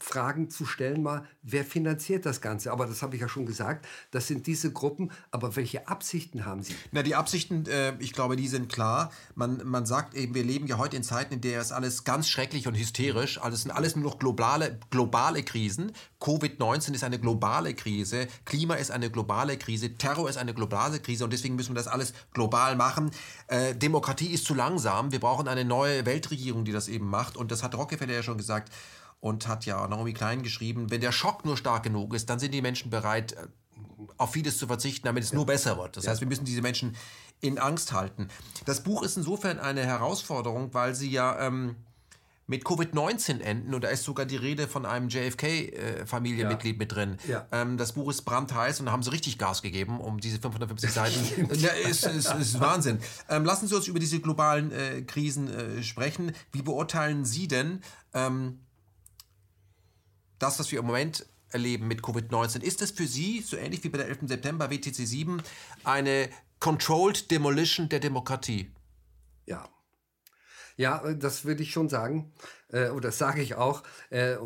Fragen 0.02 0.48
zu 0.48 0.64
stellen, 0.64 1.02
mal, 1.02 1.26
wer 1.42 1.64
finanziert 1.64 2.24
das 2.24 2.40
Ganze? 2.40 2.72
Aber 2.72 2.86
das 2.86 3.02
habe 3.02 3.14
ich 3.14 3.20
ja 3.20 3.28
schon 3.28 3.44
gesagt, 3.44 3.86
das 4.10 4.26
sind 4.26 4.46
diese 4.46 4.72
Gruppen. 4.72 5.12
Aber 5.30 5.56
welche 5.56 5.88
Absichten 5.88 6.46
haben 6.46 6.62
sie? 6.62 6.74
Na, 6.90 7.02
die 7.02 7.14
Absichten, 7.14 7.66
äh, 7.66 7.94
ich 7.98 8.12
glaube, 8.12 8.36
die 8.36 8.48
sind 8.48 8.72
klar. 8.72 9.12
Man, 9.34 9.60
man 9.64 9.84
sagt 9.84 10.14
eben, 10.14 10.34
wir 10.34 10.42
leben 10.42 10.66
ja 10.66 10.78
heute 10.78 10.96
in 10.96 11.02
Zeiten, 11.02 11.34
in 11.34 11.40
der 11.40 11.60
es 11.60 11.70
alles 11.70 12.04
ganz 12.04 12.28
schrecklich 12.28 12.66
und 12.66 12.76
hysterisch, 12.76 13.40
alles 13.40 13.62
sind 13.62 13.70
alles 13.70 13.94
nur 13.94 14.04
noch 14.04 14.18
globale, 14.18 14.80
globale 14.90 15.42
Krisen. 15.42 15.92
Covid-19 16.20 16.94
ist 16.94 17.04
eine 17.04 17.18
globale 17.18 17.74
Krise, 17.74 18.26
Klima 18.44 18.74
ist 18.74 18.90
eine 18.90 19.10
globale 19.10 19.56
Krise, 19.58 19.94
Terror 19.94 20.28
ist 20.28 20.36
eine 20.36 20.54
globale 20.54 21.00
Krise 21.00 21.24
und 21.24 21.32
deswegen 21.32 21.56
müssen 21.56 21.70
wir 21.70 21.82
das 21.82 21.88
alles 21.88 22.14
global 22.32 22.76
machen. 22.76 23.10
Äh, 23.48 23.74
Demokratie 23.74 24.32
ist 24.32 24.44
zu 24.44 24.54
langsam. 24.54 25.12
Wir 25.12 25.20
brauchen 25.20 25.48
eine 25.48 25.64
neue 25.64 25.79
Weltregierung, 25.84 26.64
die 26.64 26.72
das 26.72 26.88
eben 26.88 27.08
macht. 27.08 27.36
Und 27.36 27.50
das 27.50 27.62
hat 27.62 27.74
Rockefeller 27.74 28.14
ja 28.14 28.22
schon 28.22 28.38
gesagt 28.38 28.72
und 29.20 29.46
hat 29.48 29.66
ja 29.66 29.86
Naomi 29.86 30.12
Klein 30.12 30.42
geschrieben, 30.42 30.90
wenn 30.90 31.00
der 31.00 31.12
Schock 31.12 31.44
nur 31.44 31.56
stark 31.56 31.82
genug 31.82 32.14
ist, 32.14 32.30
dann 32.30 32.38
sind 32.38 32.52
die 32.52 32.62
Menschen 32.62 32.90
bereit, 32.90 33.32
äh, 33.32 33.46
auf 34.16 34.32
vieles 34.32 34.58
zu 34.58 34.66
verzichten, 34.66 35.06
damit 35.06 35.24
es 35.24 35.30
ja. 35.30 35.36
nur 35.36 35.46
besser 35.46 35.76
wird. 35.76 35.96
Das 35.96 36.04
ja. 36.04 36.10
heißt, 36.10 36.20
wir 36.20 36.28
müssen 36.28 36.44
diese 36.44 36.62
Menschen 36.62 36.96
in 37.40 37.58
Angst 37.58 37.92
halten. 37.92 38.28
Das 38.64 38.82
Buch 38.82 39.02
ist 39.02 39.16
insofern 39.16 39.58
eine 39.58 39.84
Herausforderung, 39.84 40.72
weil 40.74 40.94
sie 40.94 41.10
ja 41.10 41.38
ähm, 41.46 41.76
mit 42.50 42.64
Covid-19 42.64 43.40
enden 43.40 43.74
und 43.74 43.84
da 43.84 43.88
ist 43.88 44.02
sogar 44.02 44.26
die 44.26 44.34
Rede 44.34 44.66
von 44.66 44.84
einem 44.84 45.08
JFK-Familienmitglied 45.08 46.72
äh, 46.72 46.76
ja. 46.76 46.78
mit 46.78 46.92
drin. 46.92 47.16
Ja. 47.28 47.46
Ähm, 47.52 47.76
das 47.76 47.92
Buch 47.92 48.10
ist 48.10 48.22
brandheiß 48.22 48.80
und 48.80 48.86
da 48.86 48.92
haben 48.92 49.04
sie 49.04 49.12
richtig 49.12 49.38
Gas 49.38 49.62
gegeben, 49.62 50.00
um 50.00 50.18
diese 50.18 50.40
550 50.40 50.90
Seiten. 50.90 51.54
ja, 51.54 51.70
ist, 51.70 52.04
ist, 52.04 52.34
ist 52.34 52.58
Wahnsinn. 52.58 52.98
Ähm, 53.28 53.44
lassen 53.44 53.68
Sie 53.68 53.76
uns 53.76 53.86
über 53.86 54.00
diese 54.00 54.18
globalen 54.18 54.72
äh, 54.72 55.02
Krisen 55.02 55.48
äh, 55.48 55.82
sprechen. 55.84 56.32
Wie 56.50 56.62
beurteilen 56.62 57.24
Sie 57.24 57.46
denn 57.46 57.82
ähm, 58.14 58.58
das, 60.40 60.58
was 60.58 60.72
wir 60.72 60.80
im 60.80 60.86
Moment 60.86 61.26
erleben 61.50 61.86
mit 61.86 62.00
Covid-19, 62.00 62.62
ist 62.62 62.82
es 62.82 62.90
für 62.90 63.06
Sie, 63.06 63.42
so 63.42 63.56
ähnlich 63.56 63.84
wie 63.84 63.90
bei 63.90 63.98
der 63.98 64.08
11. 64.08 64.22
September 64.26 64.72
WTC 64.72 65.06
7, 65.06 65.40
eine 65.84 66.28
Controlled 66.58 67.30
Demolition 67.30 67.88
der 67.88 68.00
Demokratie? 68.00 68.72
Ja. 69.46 69.68
Ja, 70.80 71.12
das 71.12 71.44
würde 71.44 71.62
ich 71.62 71.72
schon 71.72 71.90
sagen. 71.90 72.32
Äh, 72.72 72.88
oder 72.88 73.08
das 73.08 73.18
sage 73.18 73.42
ich 73.42 73.54
auch, 73.54 73.82
äh, 74.08 74.36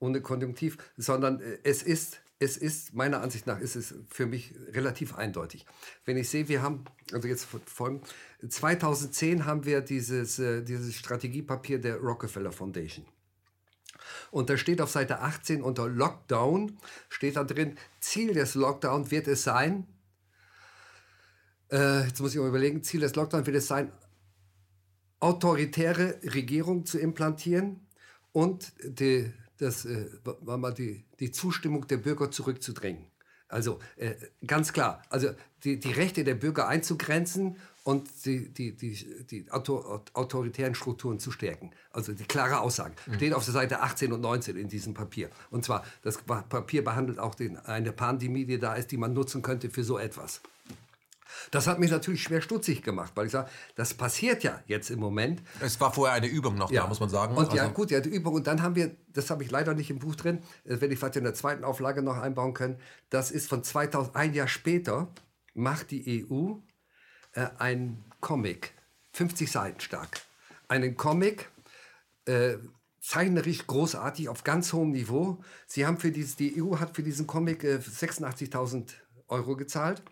ohne 0.00 0.22
Konjunktiv, 0.22 0.76
sondern 0.96 1.40
äh, 1.40 1.58
es 1.62 1.84
ist 1.84 2.18
es 2.42 2.56
ist, 2.56 2.94
meiner 2.94 3.20
Ansicht 3.20 3.46
nach, 3.46 3.60
ist 3.60 3.76
es 3.76 3.94
für 4.08 4.24
mich 4.24 4.54
relativ 4.72 5.14
eindeutig. 5.14 5.66
Wenn 6.06 6.16
ich 6.16 6.30
sehe, 6.30 6.48
wir 6.48 6.62
haben, 6.62 6.86
also 7.12 7.28
jetzt 7.28 7.46
folgen, 7.66 8.00
2010 8.48 9.44
haben 9.44 9.66
wir 9.66 9.82
dieses, 9.82 10.38
äh, 10.38 10.62
dieses 10.62 10.96
Strategiepapier 10.96 11.78
der 11.78 11.98
Rockefeller 11.98 12.50
Foundation. 12.50 13.04
Und 14.30 14.48
da 14.48 14.56
steht 14.56 14.80
auf 14.80 14.90
Seite 14.90 15.20
18 15.20 15.62
unter 15.62 15.86
Lockdown, 15.86 16.78
steht 17.10 17.36
da 17.36 17.44
drin, 17.44 17.76
Ziel 18.00 18.32
des 18.32 18.54
Lockdown 18.54 19.10
wird 19.10 19.28
es 19.28 19.44
sein, 19.44 19.86
äh, 21.70 22.06
jetzt 22.06 22.20
muss 22.20 22.34
ich 22.34 22.40
mal 22.40 22.48
überlegen, 22.48 22.82
Ziel 22.82 23.00
des 23.00 23.14
Lockdown 23.14 23.46
wird 23.46 23.56
es 23.56 23.68
sein, 23.68 23.92
autoritäre 25.20 26.18
Regierung 26.22 26.86
zu 26.86 26.98
implantieren 26.98 27.80
und 28.32 28.72
die, 28.82 29.30
das, 29.58 29.84
äh, 29.84 30.06
mal 30.40 30.72
die, 30.72 31.04
die 31.20 31.30
Zustimmung 31.30 31.86
der 31.86 31.98
Bürger 31.98 32.30
zurückzudrängen. 32.30 33.04
Also 33.48 33.80
äh, 33.96 34.14
ganz 34.46 34.72
klar, 34.72 35.02
also 35.10 35.30
die, 35.64 35.78
die 35.80 35.90
Rechte 35.90 36.24
der 36.24 36.34
Bürger 36.34 36.68
einzugrenzen 36.68 37.56
und 37.82 38.08
die, 38.24 38.48
die, 38.52 38.76
die, 38.76 39.24
die 39.24 39.46
autoritären 39.50 40.74
Strukturen 40.74 41.18
zu 41.18 41.30
stärken. 41.32 41.70
Also 41.90 42.12
die 42.12 42.24
klare 42.24 42.60
Aussage. 42.60 42.94
Mhm. 43.06 43.14
Steht 43.14 43.34
auf 43.34 43.44
der 43.44 43.54
Seite 43.54 43.80
18 43.80 44.12
und 44.12 44.20
19 44.20 44.56
in 44.56 44.68
diesem 44.68 44.94
Papier. 44.94 45.30
Und 45.50 45.64
zwar, 45.64 45.84
das 46.02 46.18
Papier 46.18 46.84
behandelt 46.84 47.18
auch 47.18 47.34
den, 47.34 47.56
eine 47.58 47.92
Pandemie, 47.92 48.44
die 48.44 48.58
da 48.58 48.74
ist, 48.74 48.92
die 48.92 48.96
man 48.96 49.12
nutzen 49.12 49.42
könnte 49.42 49.70
für 49.70 49.82
so 49.82 49.98
etwas. 49.98 50.42
Das 51.50 51.66
hat 51.66 51.78
mich 51.78 51.90
natürlich 51.90 52.22
schwer 52.22 52.40
stutzig 52.40 52.82
gemacht, 52.82 53.12
weil 53.14 53.26
ich 53.26 53.32
sage, 53.32 53.50
das 53.74 53.94
passiert 53.94 54.42
ja 54.42 54.60
jetzt 54.66 54.90
im 54.90 55.00
Moment. 55.00 55.42
Es 55.60 55.80
war 55.80 55.92
vorher 55.92 56.14
eine 56.14 56.26
Übung 56.26 56.56
noch 56.56 56.70
ja. 56.70 56.82
da, 56.82 56.88
muss 56.88 57.00
man 57.00 57.08
sagen. 57.08 57.36
Und 57.36 57.46
also 57.46 57.56
ja, 57.56 57.68
gut, 57.68 57.90
ja, 57.90 58.00
die 58.00 58.10
Übung. 58.10 58.34
Und 58.34 58.46
dann 58.46 58.62
haben 58.62 58.74
wir, 58.74 58.96
das 59.08 59.30
habe 59.30 59.42
ich 59.44 59.50
leider 59.50 59.74
nicht 59.74 59.90
im 59.90 59.98
Buch 59.98 60.14
drin, 60.14 60.42
das 60.64 60.80
werde 60.80 60.94
ich 60.94 61.00
vielleicht 61.00 61.16
in 61.16 61.24
der 61.24 61.34
zweiten 61.34 61.64
Auflage 61.64 62.02
noch 62.02 62.18
einbauen 62.18 62.54
können. 62.54 62.78
Das 63.08 63.30
ist 63.30 63.48
von 63.48 63.64
2000, 63.64 64.16
ein 64.16 64.34
Jahr 64.34 64.48
später, 64.48 65.08
macht 65.54 65.90
die 65.90 66.26
EU 66.30 66.54
äh, 67.32 67.48
ein 67.58 68.04
Comic, 68.20 68.72
50 69.12 69.50
Seiten 69.50 69.80
stark. 69.80 70.20
Einen 70.68 70.96
Comic, 70.96 71.50
äh, 72.26 72.58
zeichnerisch 73.00 73.66
großartig, 73.66 74.28
auf 74.28 74.44
ganz 74.44 74.72
hohem 74.72 74.92
Niveau. 74.92 75.42
Sie 75.66 75.86
haben 75.86 75.98
für 75.98 76.12
dieses, 76.12 76.36
die 76.36 76.62
EU 76.62 76.78
hat 76.78 76.94
für 76.94 77.02
diesen 77.02 77.26
Comic 77.26 77.64
äh, 77.64 77.76
86.000 77.76 78.90
Euro 79.28 79.56
gezahlt, 79.56 80.02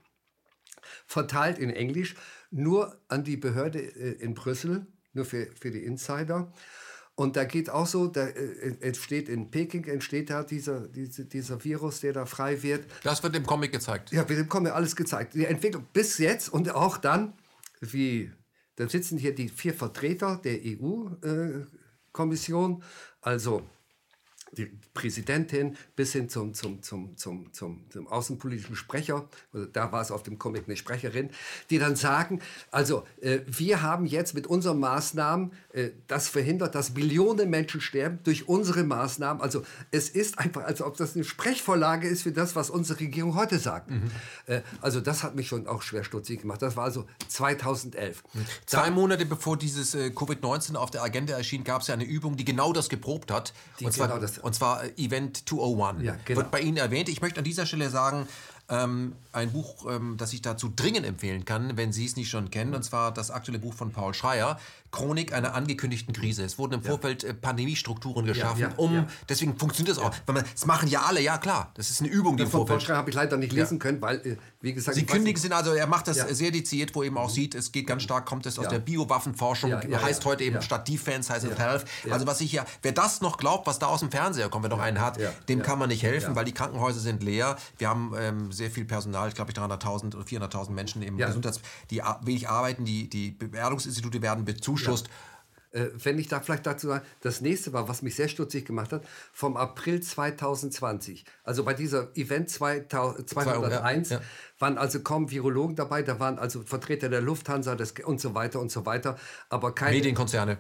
verteilt 1.06 1.58
in 1.58 1.70
Englisch, 1.70 2.14
nur 2.50 3.00
an 3.08 3.24
die 3.24 3.36
Behörde 3.36 3.80
äh, 3.80 4.12
in 4.22 4.34
Brüssel, 4.34 4.86
nur 5.12 5.24
für, 5.24 5.48
für 5.58 5.70
die 5.70 5.84
Insider. 5.84 6.52
Und 7.14 7.36
da 7.36 7.44
geht 7.44 7.68
auch 7.68 7.86
so, 7.86 8.06
da 8.06 8.28
äh, 8.28 8.76
entsteht 8.80 9.28
in 9.28 9.50
Peking 9.50 9.84
entsteht 9.84 10.30
da 10.30 10.44
dieser, 10.44 10.86
dieser, 10.86 11.24
dieser 11.24 11.64
Virus, 11.64 12.00
der 12.00 12.12
da 12.12 12.26
frei 12.26 12.62
wird. 12.62 12.86
Das 13.02 13.24
wird 13.24 13.34
im 13.34 13.44
Comic 13.44 13.72
gezeigt. 13.72 14.12
Ja, 14.12 14.28
wird 14.28 14.38
im 14.38 14.48
Comic 14.48 14.72
alles 14.72 14.94
gezeigt. 14.94 15.34
Die 15.34 15.44
Entwicklung 15.44 15.84
bis 15.92 16.18
jetzt 16.18 16.48
und 16.48 16.70
auch 16.70 16.96
dann, 16.96 17.32
wie, 17.80 18.30
da 18.76 18.88
sitzen 18.88 19.18
hier 19.18 19.34
die 19.34 19.48
vier 19.48 19.74
Vertreter 19.74 20.40
der 20.44 20.60
EU-Kommission, 20.64 22.80
äh, 22.80 22.84
also 23.20 23.68
die 24.52 24.66
Präsidentin 24.94 25.76
bis 25.96 26.12
hin 26.12 26.28
zum, 26.28 26.54
zum, 26.54 26.82
zum, 26.82 27.16
zum, 27.16 27.52
zum, 27.52 27.90
zum 27.90 28.06
außenpolitischen 28.08 28.76
Sprecher, 28.76 29.28
also 29.52 29.66
da 29.66 29.92
war 29.92 30.00
es 30.00 30.10
auf 30.10 30.22
dem 30.22 30.38
Comic 30.38 30.64
eine 30.66 30.76
Sprecherin, 30.76 31.30
die 31.70 31.78
dann 31.78 31.96
sagen, 31.96 32.40
also 32.70 33.04
äh, 33.20 33.40
wir 33.46 33.82
haben 33.82 34.06
jetzt 34.06 34.34
mit 34.34 34.46
unseren 34.46 34.78
Maßnahmen 34.80 35.52
äh, 35.72 35.90
das 36.06 36.28
verhindert, 36.28 36.74
dass 36.74 36.94
Millionen 36.94 37.50
Menschen 37.50 37.80
sterben 37.80 38.20
durch 38.24 38.48
unsere 38.48 38.84
Maßnahmen. 38.84 39.42
Also 39.42 39.62
es 39.90 40.08
ist 40.08 40.38
einfach, 40.38 40.64
als 40.64 40.82
ob 40.82 40.96
das 40.96 41.14
eine 41.14 41.24
Sprechvorlage 41.24 42.08
ist 42.08 42.22
für 42.22 42.32
das, 42.32 42.56
was 42.56 42.70
unsere 42.70 43.00
Regierung 43.00 43.34
heute 43.34 43.58
sagt. 43.58 43.90
Mhm. 43.90 44.10
Äh, 44.46 44.62
also 44.80 45.00
das 45.00 45.22
hat 45.22 45.36
mich 45.36 45.48
schon 45.48 45.66
auch 45.66 45.82
schwer 45.82 46.04
stutzig 46.04 46.42
gemacht. 46.42 46.62
Das 46.62 46.76
war 46.76 46.84
also 46.84 47.06
2011. 47.28 48.22
Mhm. 48.32 48.46
Zwei 48.66 48.86
da, 48.86 48.90
Monate 48.90 49.26
bevor 49.26 49.56
dieses 49.56 49.94
äh, 49.94 50.10
Covid-19 50.14 50.76
auf 50.76 50.90
der 50.90 51.02
Agenda 51.02 51.36
erschien, 51.36 51.64
gab 51.64 51.82
es 51.82 51.88
ja 51.88 51.94
eine 51.94 52.04
Übung, 52.04 52.36
die 52.36 52.44
genau 52.44 52.72
das 52.72 52.88
geprobt 52.88 53.30
hat. 53.30 53.52
Und 53.80 53.92
zwar, 53.92 54.08
genau 54.08 54.20
das, 54.20 54.37
und 54.42 54.54
zwar 54.54 54.84
äh, 54.84 54.92
Event 54.96 55.48
201. 55.48 56.02
Ja, 56.02 56.16
genau. 56.24 56.40
Wird 56.40 56.50
bei 56.50 56.60
Ihnen 56.60 56.76
erwähnt. 56.76 57.08
Ich 57.08 57.20
möchte 57.20 57.38
an 57.38 57.44
dieser 57.44 57.66
Stelle 57.66 57.90
sagen, 57.90 58.28
ähm, 58.68 59.14
ein 59.32 59.52
Buch, 59.52 59.86
ähm, 59.90 60.16
das 60.18 60.32
ich 60.32 60.42
dazu 60.42 60.72
dringend 60.74 61.06
empfehlen 61.06 61.44
kann, 61.44 61.76
wenn 61.76 61.92
Sie 61.92 62.04
es 62.04 62.16
nicht 62.16 62.28
schon 62.28 62.50
kennen, 62.50 62.74
und 62.74 62.82
zwar 62.82 63.12
das 63.12 63.30
aktuelle 63.30 63.58
Buch 63.58 63.74
von 63.74 63.92
Paul 63.92 64.14
Schreier, 64.14 64.58
Chronik 64.90 65.34
einer 65.34 65.54
angekündigten 65.54 66.14
Krise. 66.14 66.44
Es 66.44 66.58
wurden 66.58 66.74
im 66.74 66.82
ja. 66.82 66.88
Vorfeld 66.88 67.22
äh, 67.22 67.34
Pandemiestrukturen 67.34 68.24
geschaffen, 68.24 68.60
ja, 68.60 68.68
ja, 68.68 68.74
um, 68.76 69.06
deswegen 69.28 69.58
funktioniert 69.58 69.96
das 69.96 70.02
auch. 70.02 70.14
Weil 70.26 70.36
man, 70.36 70.44
das 70.50 70.66
machen 70.66 70.88
ja 70.88 71.02
alle, 71.02 71.20
ja 71.20 71.38
klar, 71.38 71.72
das 71.74 71.90
ist 71.90 72.00
eine 72.00 72.10
Übung, 72.10 72.36
die 72.36 72.44
im 72.44 72.50
Vorfeld... 72.50 72.78
Paul 72.78 72.86
Schreier 72.86 72.96
habe 72.96 73.10
ich 73.10 73.16
leider 73.16 73.36
nicht 73.36 73.52
lesen 73.52 73.78
können, 73.78 74.00
weil, 74.00 74.16
äh, 74.26 74.36
wie 74.60 74.72
gesagt... 74.72 74.96
Sie 74.96 75.04
kündigen 75.04 75.40
sind 75.40 75.52
also, 75.52 75.72
er 75.72 75.86
macht 75.86 76.08
das 76.08 76.16
sehr 76.16 76.50
dezidiert, 76.50 76.94
wo 76.94 77.02
eben 77.02 77.18
auch 77.18 77.30
sieht, 77.30 77.54
es 77.54 77.70
geht 77.70 77.86
ganz 77.86 78.02
stark, 78.02 78.26
kommt 78.26 78.46
es 78.46 78.58
aus 78.58 78.68
der 78.68 78.78
Biowaffenforschung, 78.78 79.72
heißt 79.72 80.24
heute 80.24 80.44
eben 80.44 80.62
statt 80.62 80.88
Defense, 80.88 81.32
heißt 81.32 81.44
es 81.44 81.58
Health. 81.58 81.84
Also 82.10 82.26
was 82.26 82.40
ich 82.40 82.52
ja, 82.52 82.64
wer 82.82 82.92
das 82.92 83.20
noch 83.20 83.36
glaubt, 83.36 83.66
was 83.66 83.78
da 83.78 83.86
aus 83.86 84.00
dem 84.00 84.10
Fernseher 84.10 84.48
kommt, 84.48 84.64
wer 84.64 84.70
noch 84.70 84.80
einen 84.80 85.00
hat, 85.00 85.18
dem 85.48 85.62
kann 85.62 85.78
man 85.78 85.88
nicht 85.88 86.02
helfen, 86.02 86.34
weil 86.34 86.44
die 86.44 86.52
Krankenhäuser 86.52 87.00
sind 87.00 87.22
leer. 87.22 87.56
Wir 87.76 87.88
haben 87.88 88.14
ähm, 88.18 88.52
sehr 88.58 88.70
viel 88.70 88.84
Personal, 88.84 89.32
glaube 89.32 89.52
ich, 89.52 89.56
300.000 89.56 90.14
oder 90.14 90.24
400.000 90.24 90.70
Menschen 90.70 91.02
im 91.02 91.18
ja. 91.18 91.28
Gesundheits, 91.28 91.60
die 91.90 92.02
wenig 92.22 92.48
arbeiten, 92.48 92.84
die, 92.84 93.08
die 93.08 93.30
Bewertungsinstitute 93.30 94.20
werden 94.20 94.44
bezuschusst. 94.44 95.06
Ja. 95.06 95.12
Äh, 95.78 95.90
wenn 96.02 96.18
ich 96.18 96.28
da 96.28 96.40
vielleicht 96.40 96.66
dazu 96.66 96.88
sage, 96.88 97.04
das 97.20 97.40
nächste 97.40 97.72
war, 97.72 97.88
was 97.88 98.02
mich 98.02 98.16
sehr 98.16 98.28
stutzig 98.28 98.64
gemacht 98.64 98.92
hat, 98.92 99.04
vom 99.32 99.56
April 99.56 100.00
2020, 100.00 101.24
also 101.44 101.64
bei 101.64 101.74
dieser 101.74 102.08
Event 102.16 102.50
2000, 102.50 103.28
201, 103.28 104.10
ja, 104.10 104.20
waren 104.58 104.76
also 104.76 105.00
kaum 105.00 105.30
Virologen 105.30 105.76
dabei, 105.76 106.02
da 106.02 106.18
waren 106.18 106.38
also 106.38 106.62
Vertreter 106.62 107.08
der 107.08 107.20
Lufthansa 107.20 107.76
das, 107.76 107.92
und 108.04 108.20
so 108.20 108.34
weiter 108.34 108.60
und 108.60 108.72
so 108.72 108.86
weiter, 108.86 109.16
aber 109.50 109.74
keine 109.74 109.96
Medienkonzerne. 109.96 110.58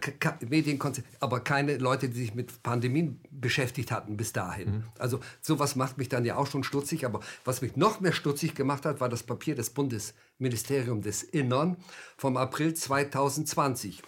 Medienkonzerne, 0.48 1.08
aber 1.20 1.40
keine 1.40 1.78
Leute, 1.78 2.08
die 2.08 2.20
sich 2.20 2.34
mit 2.34 2.62
Pandemien 2.62 3.20
beschäftigt 3.30 3.90
hatten 3.90 4.16
bis 4.16 4.32
dahin. 4.32 4.70
Mhm. 4.70 4.84
Also 4.98 5.20
sowas 5.40 5.74
macht 5.74 5.98
mich 5.98 6.08
dann 6.08 6.24
ja 6.24 6.36
auch 6.36 6.46
schon 6.46 6.62
stutzig, 6.62 7.04
aber 7.04 7.20
was 7.44 7.60
mich 7.60 7.76
noch 7.76 8.00
mehr 8.00 8.12
stutzig 8.12 8.54
gemacht 8.54 8.84
hat, 8.84 9.00
war 9.00 9.08
das 9.08 9.24
Papier 9.24 9.56
des 9.56 9.70
Bundesministeriums 9.70 11.04
des 11.04 11.22
Innern 11.22 11.76
vom 12.16 12.36
April 12.36 12.74
2020. 12.74 14.02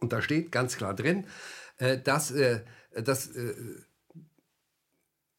Und 0.00 0.12
da 0.12 0.22
steht 0.22 0.50
ganz 0.50 0.76
klar 0.76 0.94
drin, 0.94 1.26
äh, 1.78 1.98
dass, 1.98 2.30
äh, 2.30 2.60
dass 2.92 3.28
äh, 3.36 3.54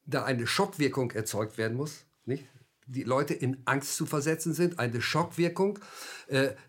da 0.06 0.24
eine 0.24 0.48
Schockwirkung 0.48 1.12
erzeugt 1.12 1.58
werden 1.58 1.76
muss. 1.78 2.06
Nicht? 2.26 2.48
die 2.88 3.04
Leute 3.04 3.34
in 3.34 3.62
Angst 3.64 3.96
zu 3.96 4.06
versetzen 4.06 4.54
sind, 4.54 4.78
eine 4.78 5.02
Schockwirkung, 5.02 5.80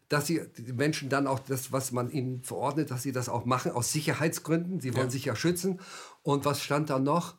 dass 0.08 0.26
sie 0.28 0.40
die 0.56 0.72
Menschen 0.72 1.08
dann 1.08 1.26
auch 1.26 1.40
das, 1.40 1.72
was 1.72 1.90
man 1.90 2.12
ihnen 2.12 2.44
verordnet, 2.44 2.92
dass 2.92 3.02
sie 3.02 3.10
das 3.10 3.28
auch 3.28 3.44
machen 3.44 3.72
aus 3.72 3.90
Sicherheitsgründen. 3.92 4.78
Sie 4.78 4.94
wollen 4.94 5.06
ja. 5.06 5.10
sich 5.10 5.24
ja 5.24 5.34
schützen. 5.34 5.80
Und 6.22 6.44
was 6.44 6.62
stand 6.62 6.90
da 6.90 7.00
noch? 7.00 7.34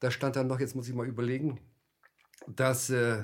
Da 0.00 0.10
stand 0.10 0.34
dann 0.34 0.48
noch, 0.48 0.58
jetzt 0.58 0.74
muss 0.74 0.88
ich 0.88 0.94
mal 0.94 1.06
überlegen, 1.06 1.60
dass, 2.48 2.90
äh, 2.90 3.22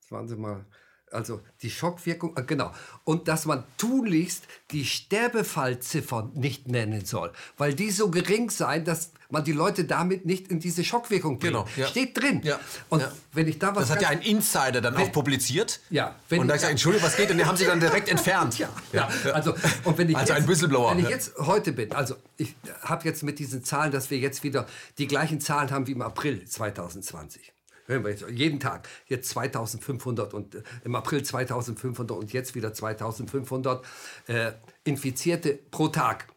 jetzt 0.00 0.10
waren 0.10 0.28
Sie 0.28 0.36
mal, 0.36 0.66
also 1.12 1.40
die 1.62 1.70
Schockwirkung, 1.70 2.36
äh, 2.36 2.42
genau. 2.42 2.72
Und 3.04 3.28
dass 3.28 3.46
man 3.46 3.64
tunlichst 3.76 4.44
die 4.70 4.84
Sterbefallziffern 4.84 6.32
nicht 6.34 6.68
nennen 6.68 7.04
soll, 7.04 7.32
weil 7.56 7.74
die 7.74 7.90
so 7.90 8.10
gering 8.10 8.50
seien, 8.50 8.84
dass 8.84 9.12
man 9.30 9.44
die 9.44 9.52
Leute 9.52 9.84
damit 9.84 10.24
nicht 10.24 10.48
in 10.48 10.58
diese 10.58 10.84
Schockwirkung 10.84 11.38
bringt. 11.38 11.52
Genau, 11.52 11.68
ja. 11.76 11.86
Steht 11.86 12.20
drin. 12.20 12.40
Ja. 12.42 12.58
Und 12.88 13.00
ja. 13.00 13.12
wenn 13.32 13.46
ich 13.46 13.58
da 13.58 13.74
was. 13.74 13.88
Das 13.88 13.96
hat 13.96 14.02
ja 14.02 14.08
ein 14.08 14.22
Insider 14.22 14.80
dann 14.80 14.96
wenn, 14.96 15.02
auch 15.02 15.12
publiziert. 15.12 15.80
Ja. 15.90 16.14
Wenn 16.28 16.40
und 16.40 16.48
da 16.48 16.54
ich 16.54 16.60
sage, 16.60 16.72
Entschuldigung, 16.72 17.06
was 17.06 17.16
geht? 17.16 17.30
Und 17.30 17.38
den 17.38 17.46
haben 17.46 17.56
sie 17.56 17.66
dann 17.66 17.80
direkt 17.80 18.08
entfernt. 18.10 18.58
Ja. 18.58 18.70
ja. 18.92 19.08
Also, 19.32 19.54
und 19.84 19.98
wenn 19.98 20.08
ich 20.08 20.16
also 20.16 20.32
jetzt, 20.32 20.42
ein 20.42 20.48
Whistleblower. 20.48 20.92
Wenn 20.92 21.00
ich 21.00 21.10
jetzt 21.10 21.36
heute 21.38 21.72
bin, 21.72 21.92
also 21.92 22.16
ich 22.36 22.54
habe 22.82 23.04
jetzt 23.04 23.22
mit 23.22 23.38
diesen 23.38 23.64
Zahlen, 23.64 23.92
dass 23.92 24.10
wir 24.10 24.18
jetzt 24.18 24.42
wieder 24.42 24.66
die 24.96 25.06
gleichen 25.06 25.40
Zahlen 25.40 25.70
haben 25.70 25.86
wie 25.86 25.92
im 25.92 26.02
April 26.02 26.44
2020 26.46 27.52
hören 27.88 28.04
wir 28.04 28.10
jetzt 28.10 28.24
jeden 28.30 28.60
Tag, 28.60 28.88
jetzt 29.06 29.30
2500 29.30 30.34
und 30.34 30.54
äh, 30.54 30.62
im 30.84 30.94
April 30.94 31.22
2500 31.22 32.16
und 32.16 32.32
jetzt 32.32 32.54
wieder 32.54 32.72
2500 32.72 33.84
äh, 34.28 34.52
Infizierte 34.84 35.58
pro 35.70 35.88
Tag. 35.88 36.28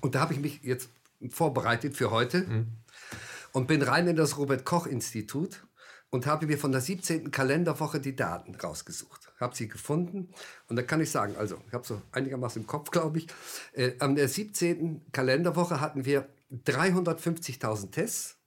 Und 0.00 0.14
da 0.14 0.20
habe 0.20 0.34
ich 0.34 0.40
mich 0.40 0.62
jetzt 0.62 0.90
vorbereitet 1.30 1.96
für 1.96 2.10
heute 2.10 2.42
mhm. 2.42 2.66
und 3.52 3.66
bin 3.66 3.82
rein 3.82 4.06
in 4.06 4.16
das 4.16 4.36
Robert 4.38 4.64
Koch 4.64 4.86
Institut 4.86 5.64
und 6.10 6.26
habe 6.26 6.46
mir 6.46 6.58
von 6.58 6.72
der 6.72 6.80
17. 6.80 7.30
Kalenderwoche 7.30 8.00
die 8.00 8.14
Daten 8.14 8.54
rausgesucht. 8.54 9.32
Habe 9.40 9.56
sie 9.56 9.68
gefunden 9.68 10.30
und 10.68 10.76
da 10.76 10.82
kann 10.82 11.00
ich 11.00 11.10
sagen, 11.10 11.36
also 11.36 11.58
ich 11.66 11.72
habe 11.72 11.86
so 11.86 12.02
einigermaßen 12.12 12.62
im 12.62 12.66
Kopf, 12.66 12.90
glaube 12.90 13.18
ich. 13.18 13.26
Äh, 13.72 13.92
an 14.00 14.16
der 14.16 14.28
17. 14.28 15.12
Kalenderwoche 15.12 15.80
hatten 15.80 16.04
wir 16.04 16.28
350.000 16.52 17.90
Tests 17.90 18.37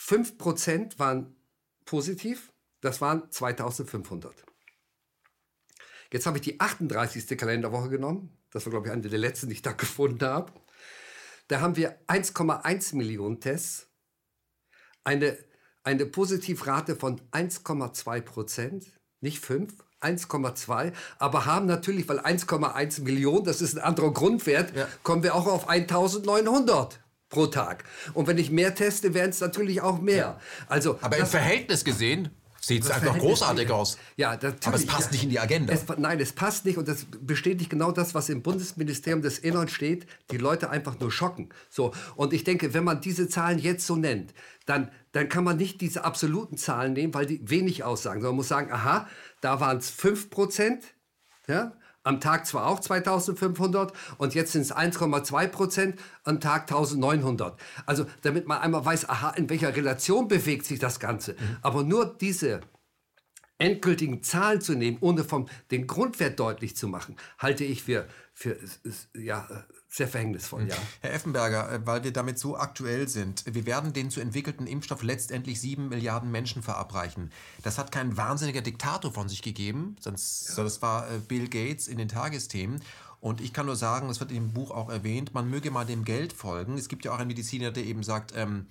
5% 0.00 0.98
waren 0.98 1.36
positiv, 1.84 2.52
das 2.80 3.00
waren 3.00 3.30
2500. 3.30 4.34
Jetzt 6.12 6.26
habe 6.26 6.38
ich 6.38 6.42
die 6.42 6.58
38. 6.58 7.38
Kalenderwoche 7.38 7.90
genommen. 7.90 8.36
Das 8.50 8.66
war, 8.66 8.70
glaube 8.70 8.88
ich, 8.88 8.92
eine 8.92 9.08
der 9.08 9.18
letzten, 9.18 9.48
die 9.48 9.54
ich 9.54 9.62
da 9.62 9.72
gefunden 9.84 10.24
habe. 10.24 10.52
Da 11.48 11.60
haben 11.60 11.76
wir 11.76 12.00
1,1 12.06 12.96
Millionen 12.96 13.40
Tests, 13.40 13.88
eine, 15.04 15.36
eine 15.82 16.06
Positivrate 16.06 16.96
von 16.96 17.20
1,2 17.32 18.20
Prozent, 18.20 18.86
nicht 19.20 19.44
5, 19.44 19.74
1,2, 20.00 20.92
aber 21.18 21.46
haben 21.46 21.66
natürlich, 21.66 22.08
weil 22.08 22.20
1,1 22.20 23.02
Millionen, 23.02 23.44
das 23.44 23.60
ist 23.60 23.76
ein 23.76 23.82
anderer 23.82 24.12
Grundwert, 24.12 24.74
ja. 24.74 24.88
kommen 25.02 25.22
wir 25.22 25.34
auch 25.34 25.46
auf 25.46 25.68
1900 25.68 27.00
pro 27.30 27.46
Tag. 27.46 27.84
Und 28.12 28.26
wenn 28.26 28.36
ich 28.36 28.50
mehr 28.50 28.74
teste, 28.74 29.14
werden 29.14 29.30
es 29.30 29.40
natürlich 29.40 29.80
auch 29.80 30.00
mehr. 30.00 30.16
Ja. 30.16 30.40
Also, 30.68 30.98
Aber 31.00 31.16
im 31.16 31.26
Verhältnis 31.26 31.84
gesehen 31.84 32.28
sieht 32.60 32.84
es 32.84 32.90
einfach 32.90 33.16
großartig 33.16 33.70
aus. 33.70 33.96
Ja, 34.16 34.32
Aber 34.32 34.74
es 34.74 34.84
passt 34.84 35.12
nicht 35.12 35.24
in 35.24 35.30
die 35.30 35.40
Agenda. 35.40 35.72
Es, 35.72 35.84
nein, 35.96 36.20
es 36.20 36.32
passt 36.32 36.66
nicht 36.66 36.76
und 36.76 36.88
das 36.88 37.06
bestätigt 37.20 37.70
genau 37.70 37.90
das, 37.90 38.14
was 38.14 38.28
im 38.28 38.42
Bundesministerium 38.42 39.22
des 39.22 39.38
Innern 39.38 39.68
steht, 39.68 40.06
die 40.30 40.36
Leute 40.36 40.68
einfach 40.68 40.98
nur 41.00 41.10
schocken. 41.10 41.48
So, 41.70 41.94
und 42.16 42.34
ich 42.34 42.44
denke, 42.44 42.74
wenn 42.74 42.84
man 42.84 43.00
diese 43.00 43.28
Zahlen 43.28 43.58
jetzt 43.58 43.86
so 43.86 43.96
nennt, 43.96 44.34
dann, 44.66 44.90
dann 45.12 45.28
kann 45.28 45.44
man 45.44 45.56
nicht 45.56 45.80
diese 45.80 46.04
absoluten 46.04 46.58
Zahlen 46.58 46.92
nehmen, 46.92 47.14
weil 47.14 47.26
die 47.26 47.40
wenig 47.48 47.82
aussagen, 47.82 48.20
sondern 48.20 48.32
man 48.32 48.36
muss 48.36 48.48
sagen, 48.48 48.70
aha, 48.70 49.08
da 49.40 49.60
waren 49.60 49.78
es 49.78 49.88
5 49.88 50.28
Prozent, 50.28 50.84
ja, 51.48 51.72
am 52.02 52.20
Tag 52.20 52.46
zwar 52.46 52.66
auch 52.66 52.80
2500 52.80 53.92
und 54.18 54.34
jetzt 54.34 54.52
sind 54.52 54.62
es 54.62 54.74
1,2 54.74 55.48
Prozent, 55.48 56.00
am 56.24 56.40
Tag 56.40 56.62
1900. 56.62 57.58
Also 57.86 58.06
damit 58.22 58.46
man 58.46 58.60
einmal 58.60 58.84
weiß, 58.84 59.08
aha, 59.08 59.30
in 59.30 59.50
welcher 59.50 59.74
Relation 59.74 60.28
bewegt 60.28 60.66
sich 60.66 60.78
das 60.78 61.00
Ganze. 61.00 61.32
Mhm. 61.32 61.56
Aber 61.62 61.82
nur 61.82 62.06
diese 62.06 62.60
endgültigen 63.60 64.22
Zahlen 64.22 64.60
zu 64.60 64.74
nehmen, 64.74 64.98
ohne 65.00 65.24
vom, 65.24 65.48
den 65.70 65.86
Grundwert 65.86 66.40
deutlich 66.40 66.76
zu 66.76 66.88
machen, 66.88 67.16
halte 67.38 67.64
ich 67.64 67.82
für, 67.82 68.06
für 68.34 68.56
ja, 69.14 69.48
sehr 69.88 70.06
verhängnisvoll, 70.06 70.68
ja. 70.68 70.76
Herr 71.00 71.12
Effenberger, 71.12 71.72
äh, 71.72 71.86
weil 71.86 72.04
wir 72.04 72.12
damit 72.12 72.38
so 72.38 72.56
aktuell 72.56 73.08
sind, 73.08 73.44
wir 73.46 73.66
werden 73.66 73.92
den 73.92 74.10
zu 74.10 74.20
entwickelten 74.20 74.66
Impfstoff 74.66 75.02
letztendlich 75.02 75.60
sieben 75.60 75.88
Milliarden 75.88 76.30
Menschen 76.30 76.62
verabreichen. 76.62 77.32
Das 77.62 77.76
hat 77.76 77.90
kein 77.90 78.16
wahnsinniger 78.16 78.62
Diktator 78.62 79.12
von 79.12 79.28
sich 79.28 79.42
gegeben, 79.42 79.96
sonst, 80.00 80.56
ja. 80.56 80.62
das 80.62 80.80
war 80.80 81.10
äh, 81.10 81.18
Bill 81.18 81.48
Gates 81.48 81.88
in 81.88 81.98
den 81.98 82.08
Tagesthemen. 82.08 82.80
Und 83.20 83.42
ich 83.42 83.52
kann 83.52 83.66
nur 83.66 83.76
sagen, 83.76 84.08
das 84.08 84.20
wird 84.20 84.32
im 84.32 84.52
Buch 84.52 84.70
auch 84.70 84.88
erwähnt, 84.88 85.34
man 85.34 85.50
möge 85.50 85.70
mal 85.70 85.84
dem 85.84 86.04
Geld 86.04 86.32
folgen. 86.32 86.78
Es 86.78 86.88
gibt 86.88 87.04
ja 87.04 87.12
auch 87.12 87.18
einen 87.18 87.28
Mediziner, 87.28 87.70
der 87.70 87.84
eben 87.84 88.02
sagt, 88.02 88.32
ähm, 88.34 88.66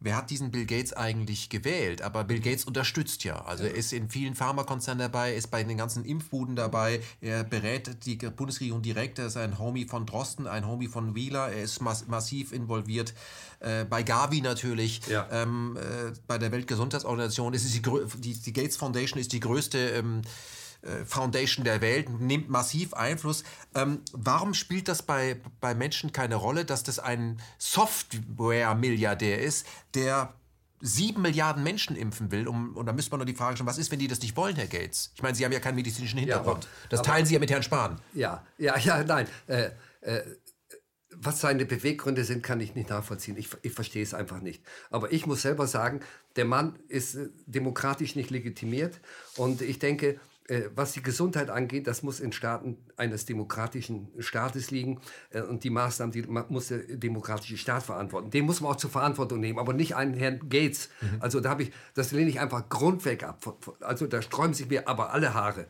wer 0.00 0.16
hat 0.16 0.30
diesen 0.30 0.50
Bill 0.50 0.66
Gates 0.66 0.92
eigentlich 0.92 1.48
gewählt? 1.48 2.02
Aber 2.02 2.24
Bill 2.24 2.40
Gates 2.40 2.64
unterstützt 2.64 3.24
ja. 3.24 3.44
Also 3.44 3.64
er 3.64 3.74
ist 3.74 3.92
in 3.92 4.10
vielen 4.10 4.34
Pharmakonzernen 4.34 5.00
dabei, 5.00 5.34
ist 5.34 5.50
bei 5.50 5.62
den 5.62 5.78
ganzen 5.78 6.04
Impfbuden 6.04 6.56
dabei, 6.56 7.00
er 7.20 7.44
berät 7.44 8.04
die 8.04 8.16
Bundesregierung 8.16 8.82
direkt, 8.82 9.18
er 9.18 9.26
ist 9.26 9.36
ein 9.36 9.58
Homie 9.58 9.86
von 9.86 10.06
Drosten, 10.06 10.46
ein 10.46 10.66
Homie 10.66 10.88
von 10.88 11.14
Wieler, 11.14 11.48
er 11.48 11.62
ist 11.62 11.80
mass 11.80 12.06
massiv 12.06 12.52
involviert 12.52 13.14
äh, 13.60 13.84
bei 13.84 14.02
Gavi 14.02 14.40
natürlich, 14.40 15.06
ja. 15.06 15.26
ähm, 15.30 15.76
äh, 15.76 16.12
bei 16.26 16.38
der 16.38 16.52
Weltgesundheitsorganisation. 16.52 17.54
Es 17.54 17.64
ist 17.64 17.74
die, 17.74 17.82
die, 18.18 18.34
die, 18.34 18.52
Gates 18.52 18.76
Foundation 18.76 19.18
ist 19.20 19.32
die 19.32 19.40
größte 19.40 19.78
ähm, 19.78 20.22
äh, 20.22 20.28
Foundation 21.04 21.64
der 21.64 21.80
Welt, 21.80 22.08
nimmt 22.20 22.48
massiv 22.48 22.94
Einfluss. 22.94 23.44
Ähm, 23.74 24.00
warum 24.12 24.54
spielt 24.54 24.88
das 24.88 25.02
bei, 25.02 25.40
bei 25.60 25.74
Menschen 25.74 26.12
keine 26.12 26.36
Rolle, 26.36 26.64
dass 26.64 26.82
das 26.82 26.98
ein 26.98 27.40
Software-Milliardär 27.58 29.40
ist, 29.40 29.66
der 29.94 30.34
sieben 30.80 31.22
Milliarden 31.22 31.62
Menschen 31.62 31.96
impfen 31.96 32.30
will, 32.30 32.46
um, 32.46 32.76
und 32.76 32.86
da 32.86 32.92
müsste 32.92 33.10
man 33.10 33.20
nur 33.20 33.26
die 33.26 33.34
Frage 33.34 33.56
stellen, 33.56 33.66
was 33.66 33.78
ist, 33.78 33.90
wenn 33.90 33.98
die 33.98 34.08
das 34.08 34.20
nicht 34.20 34.36
wollen, 34.36 34.56
Herr 34.56 34.66
Gates? 34.66 35.12
Ich 35.14 35.22
meine, 35.22 35.34
Sie 35.34 35.44
haben 35.44 35.52
ja 35.52 35.60
keinen 35.60 35.76
medizinischen 35.76 36.18
Hintergrund. 36.18 36.64
Ja, 36.64 36.70
das 36.90 37.02
teilen 37.02 37.26
Sie 37.26 37.34
ja 37.34 37.40
mit 37.40 37.50
Herrn 37.50 37.62
Spahn. 37.62 38.00
Ja, 38.12 38.44
ja, 38.58 38.76
ja, 38.78 39.02
nein. 39.02 39.26
Äh, 39.46 39.70
äh, 40.02 40.22
was 41.18 41.40
seine 41.40 41.64
Beweggründe 41.64 42.24
sind, 42.24 42.42
kann 42.42 42.60
ich 42.60 42.74
nicht 42.74 42.90
nachvollziehen. 42.90 43.36
Ich, 43.38 43.48
ich 43.62 43.72
verstehe 43.72 44.02
es 44.02 44.12
einfach 44.12 44.40
nicht. 44.40 44.62
Aber 44.90 45.12
ich 45.12 45.26
muss 45.26 45.42
selber 45.42 45.66
sagen, 45.66 46.00
der 46.36 46.44
Mann 46.44 46.78
ist 46.88 47.14
äh, 47.14 47.28
demokratisch 47.46 48.14
nicht 48.14 48.30
legitimiert. 48.30 49.00
Und 49.36 49.62
ich 49.62 49.78
denke, 49.78 50.08
äh, 50.08 50.18
was 50.74 50.92
die 50.92 51.02
Gesundheit 51.02 51.50
angeht, 51.50 51.86
das 51.86 52.02
muss 52.02 52.20
in 52.20 52.32
Staaten 52.32 52.76
eines 52.96 53.26
demokratischen 53.26 54.08
Staates 54.18 54.70
liegen. 54.70 55.00
Äh, 55.30 55.42
und 55.42 55.64
die 55.64 55.70
Maßnahmen, 55.70 56.12
die 56.12 56.22
muss 56.22 56.68
der 56.68 56.78
demokratische 56.78 57.56
Staat 57.56 57.82
verantworten. 57.82 58.30
Den 58.30 58.44
muss 58.44 58.60
man 58.60 58.72
auch 58.72 58.76
zur 58.76 58.90
Verantwortung 58.90 59.40
nehmen, 59.40 59.58
aber 59.58 59.72
nicht 59.72 59.96
einen 59.96 60.14
Herrn 60.14 60.48
Gates. 60.48 60.88
Mhm. 61.00 61.16
Also 61.20 61.40
da 61.40 61.50
habe 61.50 61.64
ich, 61.64 61.72
das 61.94 62.12
lehne 62.12 62.30
ich 62.30 62.38
einfach 62.40 62.68
grundweg 62.68 63.24
ab. 63.24 63.56
Also 63.80 64.06
da 64.06 64.22
sträuben 64.22 64.54
sich 64.54 64.68
mir 64.68 64.88
aber 64.88 65.12
alle 65.12 65.34
Haare. 65.34 65.66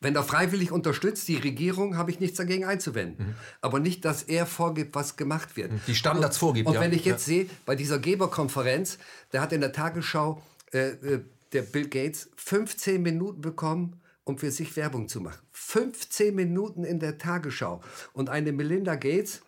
Wenn 0.00 0.14
er 0.14 0.22
freiwillig 0.22 0.70
unterstützt, 0.70 1.26
die 1.26 1.36
Regierung, 1.36 1.96
habe 1.96 2.12
ich 2.12 2.20
nichts 2.20 2.38
dagegen 2.38 2.64
einzuwenden. 2.64 3.28
Mhm. 3.28 3.34
Aber 3.60 3.80
nicht, 3.80 4.04
dass 4.04 4.22
er 4.24 4.46
vorgibt, 4.46 4.94
was 4.94 5.16
gemacht 5.16 5.56
wird. 5.56 5.72
Die 5.86 5.94
Standards 5.94 6.36
und, 6.36 6.40
vorgibt, 6.40 6.68
Und 6.68 6.74
ja. 6.74 6.80
wenn 6.80 6.92
ich 6.92 7.04
jetzt 7.04 7.26
ja. 7.28 7.34
sehe, 7.34 7.46
bei 7.66 7.76
dieser 7.76 7.98
Geberkonferenz, 7.98 8.98
der 9.32 9.40
hat 9.40 9.52
in 9.52 9.60
der 9.60 9.72
Tagesschau 9.72 10.42
äh, 10.72 10.88
äh 10.88 11.20
der 11.52 11.62
Bill 11.62 11.88
Gates 11.88 12.30
15 12.36 13.02
Minuten 13.02 13.40
bekommen, 13.40 14.00
um 14.24 14.38
für 14.38 14.50
sich 14.50 14.76
Werbung 14.76 15.08
zu 15.08 15.20
machen. 15.20 15.46
15 15.52 16.34
Minuten 16.34 16.84
in 16.84 17.00
der 17.00 17.18
Tagesschau. 17.18 17.82
Und 18.12 18.28
eine 18.28 18.52
Melinda 18.52 18.94
Gates 18.94 19.42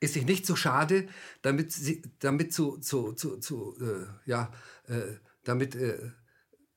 ist 0.00 0.14
sich 0.14 0.26
nicht 0.26 0.46
so 0.46 0.56
schade, 0.56 1.08
damit, 1.42 1.72
sie, 1.72 2.02
damit 2.18 2.52
zu, 2.52 2.78
zu, 2.78 3.12
zu, 3.12 3.38
zu 3.38 3.76
äh, 3.80 4.06
ja, 4.28 4.52
äh, 4.88 5.14
damit 5.44 5.74
äh, 5.74 6.10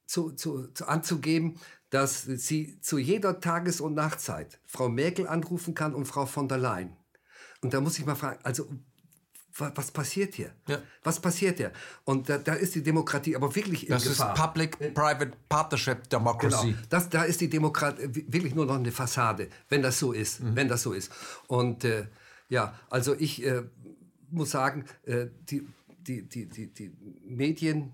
zu, 0.06 0.32
zu, 0.32 0.68
zu 0.74 0.88
anzugeben, 0.88 1.60
dass 1.90 2.24
sie 2.24 2.80
zu 2.82 2.98
jeder 2.98 3.40
Tages- 3.40 3.82
und 3.82 3.94
Nachtzeit 3.94 4.60
Frau 4.66 4.90
Merkel 4.90 5.28
anrufen 5.28 5.74
kann 5.74 5.94
und 5.94 6.06
Frau 6.06 6.26
von 6.26 6.48
der 6.48 6.58
Leyen. 6.58 6.96
Und 7.62 7.74
da 7.74 7.82
muss 7.82 8.00
ich 8.00 8.06
mal 8.06 8.16
fragen, 8.16 8.40
also 8.44 8.70
was 9.60 9.92
passiert 9.92 10.36
hier? 10.36 10.52
Ja. 10.68 10.80
Was 11.04 11.20
passiert 11.20 11.58
hier? 11.58 11.72
Und 12.06 12.30
da, 12.30 12.38
da, 12.38 12.54
ist 12.54 12.76
die 12.76 12.84
Demokratie 12.84 13.36
aber 13.36 13.54
wirklich 13.56 13.88
in 13.88 13.94
das 13.94 14.04
Gefahr. 14.04 14.30
Das 14.30 14.38
ist 14.38 14.46
Public-Private 14.46 15.32
Partnership 15.48 16.10
Democracy. 16.10 16.68
Genau. 16.68 16.80
Das, 16.90 17.10
da 17.10 17.24
ist 17.24 17.42
die 17.42 17.50
Demokratie 17.50 18.10
wirklich 18.28 18.56
nur 18.56 18.66
noch 18.66 18.76
eine 18.76 18.92
Fassade, 18.92 19.50
wenn 19.70 19.82
das 19.82 20.00
so 20.00 20.12
ist. 20.12 20.42
Mhm. 20.42 20.56
Wenn 20.56 20.68
das 20.68 20.84
so 20.84 20.94
ist. 20.94 21.12
Und 21.48 21.84
äh, 21.84 22.08
ja, 22.50 22.74
also 22.90 23.16
ich 23.18 23.46
äh, 23.46 23.64
muss 24.32 24.52
sagen, 24.52 24.86
äh, 25.06 25.28
die, 25.50 25.68
die, 26.00 26.24
die, 26.28 26.48
die, 26.48 26.68
die 26.68 26.92
Medien 27.26 27.94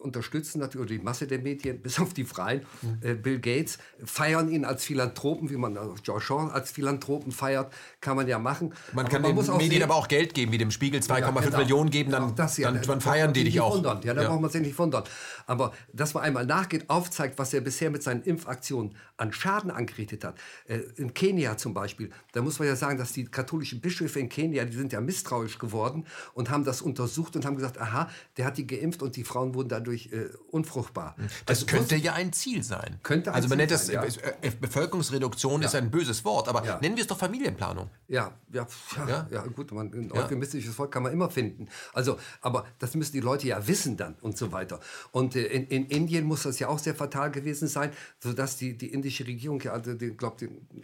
unterstützen 0.00 0.60
natürlich, 0.60 0.86
oder 0.86 0.98
die 0.98 1.04
Masse 1.04 1.26
der 1.26 1.38
Medien, 1.38 1.80
bis 1.82 2.00
auf 2.00 2.14
die 2.14 2.24
Freien, 2.24 2.62
mhm. 2.82 2.98
äh, 3.02 3.14
Bill 3.14 3.38
Gates, 3.38 3.78
feiern 4.04 4.48
ihn 4.48 4.64
als 4.64 4.84
Philanthropen, 4.84 5.50
wie 5.50 5.56
man 5.56 5.78
George 6.02 6.24
Shaw 6.24 6.50
als 6.52 6.70
Philanthropen 6.70 7.32
feiert, 7.32 7.72
kann 8.00 8.16
man 8.16 8.26
ja 8.26 8.38
machen. 8.38 8.72
Man 8.92 9.06
aber 9.06 9.12
kann 9.12 9.22
man 9.22 9.36
den 9.36 9.56
Medien 9.56 9.70
sehen, 9.70 9.82
aber 9.82 9.96
auch 9.96 10.08
Geld 10.08 10.34
geben, 10.34 10.52
wie 10.52 10.58
dem 10.58 10.70
Spiegel 10.70 11.00
2,5 11.00 11.20
ja, 11.20 11.40
genau. 11.40 11.58
Millionen 11.58 11.90
geben, 11.90 12.10
dann, 12.10 12.34
das, 12.34 12.56
ja, 12.56 12.70
dann, 12.70 12.82
dann 12.82 13.00
feiern 13.00 13.32
die 13.32 13.44
dich 13.44 13.60
auch. 13.60 13.74
Wundern. 13.74 14.00
Ja, 14.02 14.14
da 14.14 14.22
ja. 14.22 14.28
braucht 14.28 14.40
man 14.40 14.50
sich 14.50 14.62
nicht 14.62 14.78
wundern. 14.78 15.04
Aber 15.46 15.72
dass 15.92 16.14
man 16.14 16.22
einmal 16.22 16.46
nachgeht, 16.46 16.88
aufzeigt, 16.88 17.38
was 17.38 17.52
er 17.52 17.60
bisher 17.60 17.90
mit 17.90 18.02
seinen 18.02 18.22
Impfaktionen 18.22 18.94
an 19.16 19.32
Schaden 19.32 19.70
angerichtet 19.70 20.24
hat. 20.24 20.36
Äh, 20.66 20.78
in 20.96 21.12
Kenia 21.12 21.56
zum 21.56 21.74
Beispiel, 21.74 22.10
da 22.32 22.42
muss 22.42 22.58
man 22.58 22.68
ja 22.68 22.76
sagen, 22.76 22.98
dass 22.98 23.12
die 23.12 23.24
katholischen 23.24 23.80
Bischöfe 23.80 24.20
in 24.20 24.28
Kenia, 24.28 24.64
die 24.64 24.76
sind 24.76 24.92
ja 24.92 25.00
misstrauisch 25.00 25.58
geworden 25.58 26.06
und 26.34 26.50
haben 26.50 26.64
das 26.64 26.80
untersucht 26.82 27.36
und 27.36 27.44
haben 27.44 27.56
gesagt, 27.56 27.78
aha, 27.78 28.08
der 28.36 28.46
hat 28.46 28.56
die 28.56 28.66
geimpft 28.66 29.02
und 29.02 29.16
die 29.16 29.24
Frauen 29.24 29.54
wurden 29.54 29.57
dadurch 29.64 30.10
äh, 30.12 30.28
unfruchtbar. 30.50 31.16
Das 31.46 31.62
also, 31.62 31.66
könnte 31.66 31.96
ja 31.96 32.14
ein 32.14 32.32
Ziel 32.32 32.62
sein. 32.62 32.98
Könnte 33.02 33.30
ein 33.30 33.36
also 33.36 33.48
man 33.48 33.58
Ziel 33.58 33.58
nennt 33.58 33.70
das, 33.70 33.86
sein, 33.86 33.94
ja. 33.94 34.48
Äh, 34.48 34.50
Bevölkerungsreduktion 34.50 35.62
ja. 35.62 35.68
ist 35.68 35.74
ein 35.74 35.90
böses 35.90 36.24
Wort, 36.24 36.48
aber 36.48 36.64
ja. 36.64 36.78
nennen 36.80 36.96
wir 36.96 37.02
es 37.02 37.08
doch 37.08 37.18
Familienplanung. 37.18 37.90
Ja, 38.06 38.32
ja, 38.52 38.66
ja, 39.08 39.26
ja 39.30 39.42
gut, 39.46 39.72
man, 39.72 39.92
ein 39.92 40.12
euphemistisches 40.12 40.78
Wort 40.78 40.92
kann 40.92 41.02
man 41.02 41.12
immer 41.12 41.30
finden. 41.30 41.68
Also, 41.92 42.18
aber 42.40 42.66
das 42.78 42.94
müssen 42.94 43.12
die 43.12 43.20
Leute 43.20 43.46
ja 43.46 43.66
wissen 43.66 43.96
dann 43.96 44.14
und 44.20 44.36
so 44.36 44.52
weiter. 44.52 44.80
Und 45.12 45.36
äh, 45.36 45.46
in, 45.46 45.66
in, 45.66 45.86
Indien 45.86 46.24
muss 46.24 46.44
das 46.44 46.58
ja 46.58 46.68
auch 46.68 46.78
sehr 46.78 46.94
fatal 46.94 47.30
gewesen 47.30 47.68
sein, 47.68 47.90
sodass 48.20 48.56
die, 48.56 48.76
die 48.76 48.92
indische 48.92 49.26
Regierung 49.26 49.60
ja, 49.60 49.72
also, 49.72 49.94
den 49.94 50.16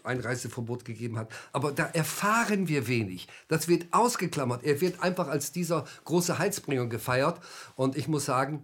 Einreiseverbot 0.02 0.84
gegeben 0.84 1.18
hat. 1.18 1.30
Aber 1.52 1.72
da 1.72 1.84
erfahren 1.86 2.68
wir 2.68 2.86
wenig. 2.86 3.28
Das 3.48 3.68
wird 3.68 3.86
ausgeklammert. 3.92 4.64
Er 4.64 4.80
wird 4.80 5.02
einfach 5.02 5.28
als 5.28 5.52
dieser 5.52 5.84
große 6.04 6.38
Heilsbringer 6.38 6.86
gefeiert. 6.86 7.40
Und 7.76 7.96
ich 7.96 8.08
muss 8.08 8.24
sagen, 8.24 8.63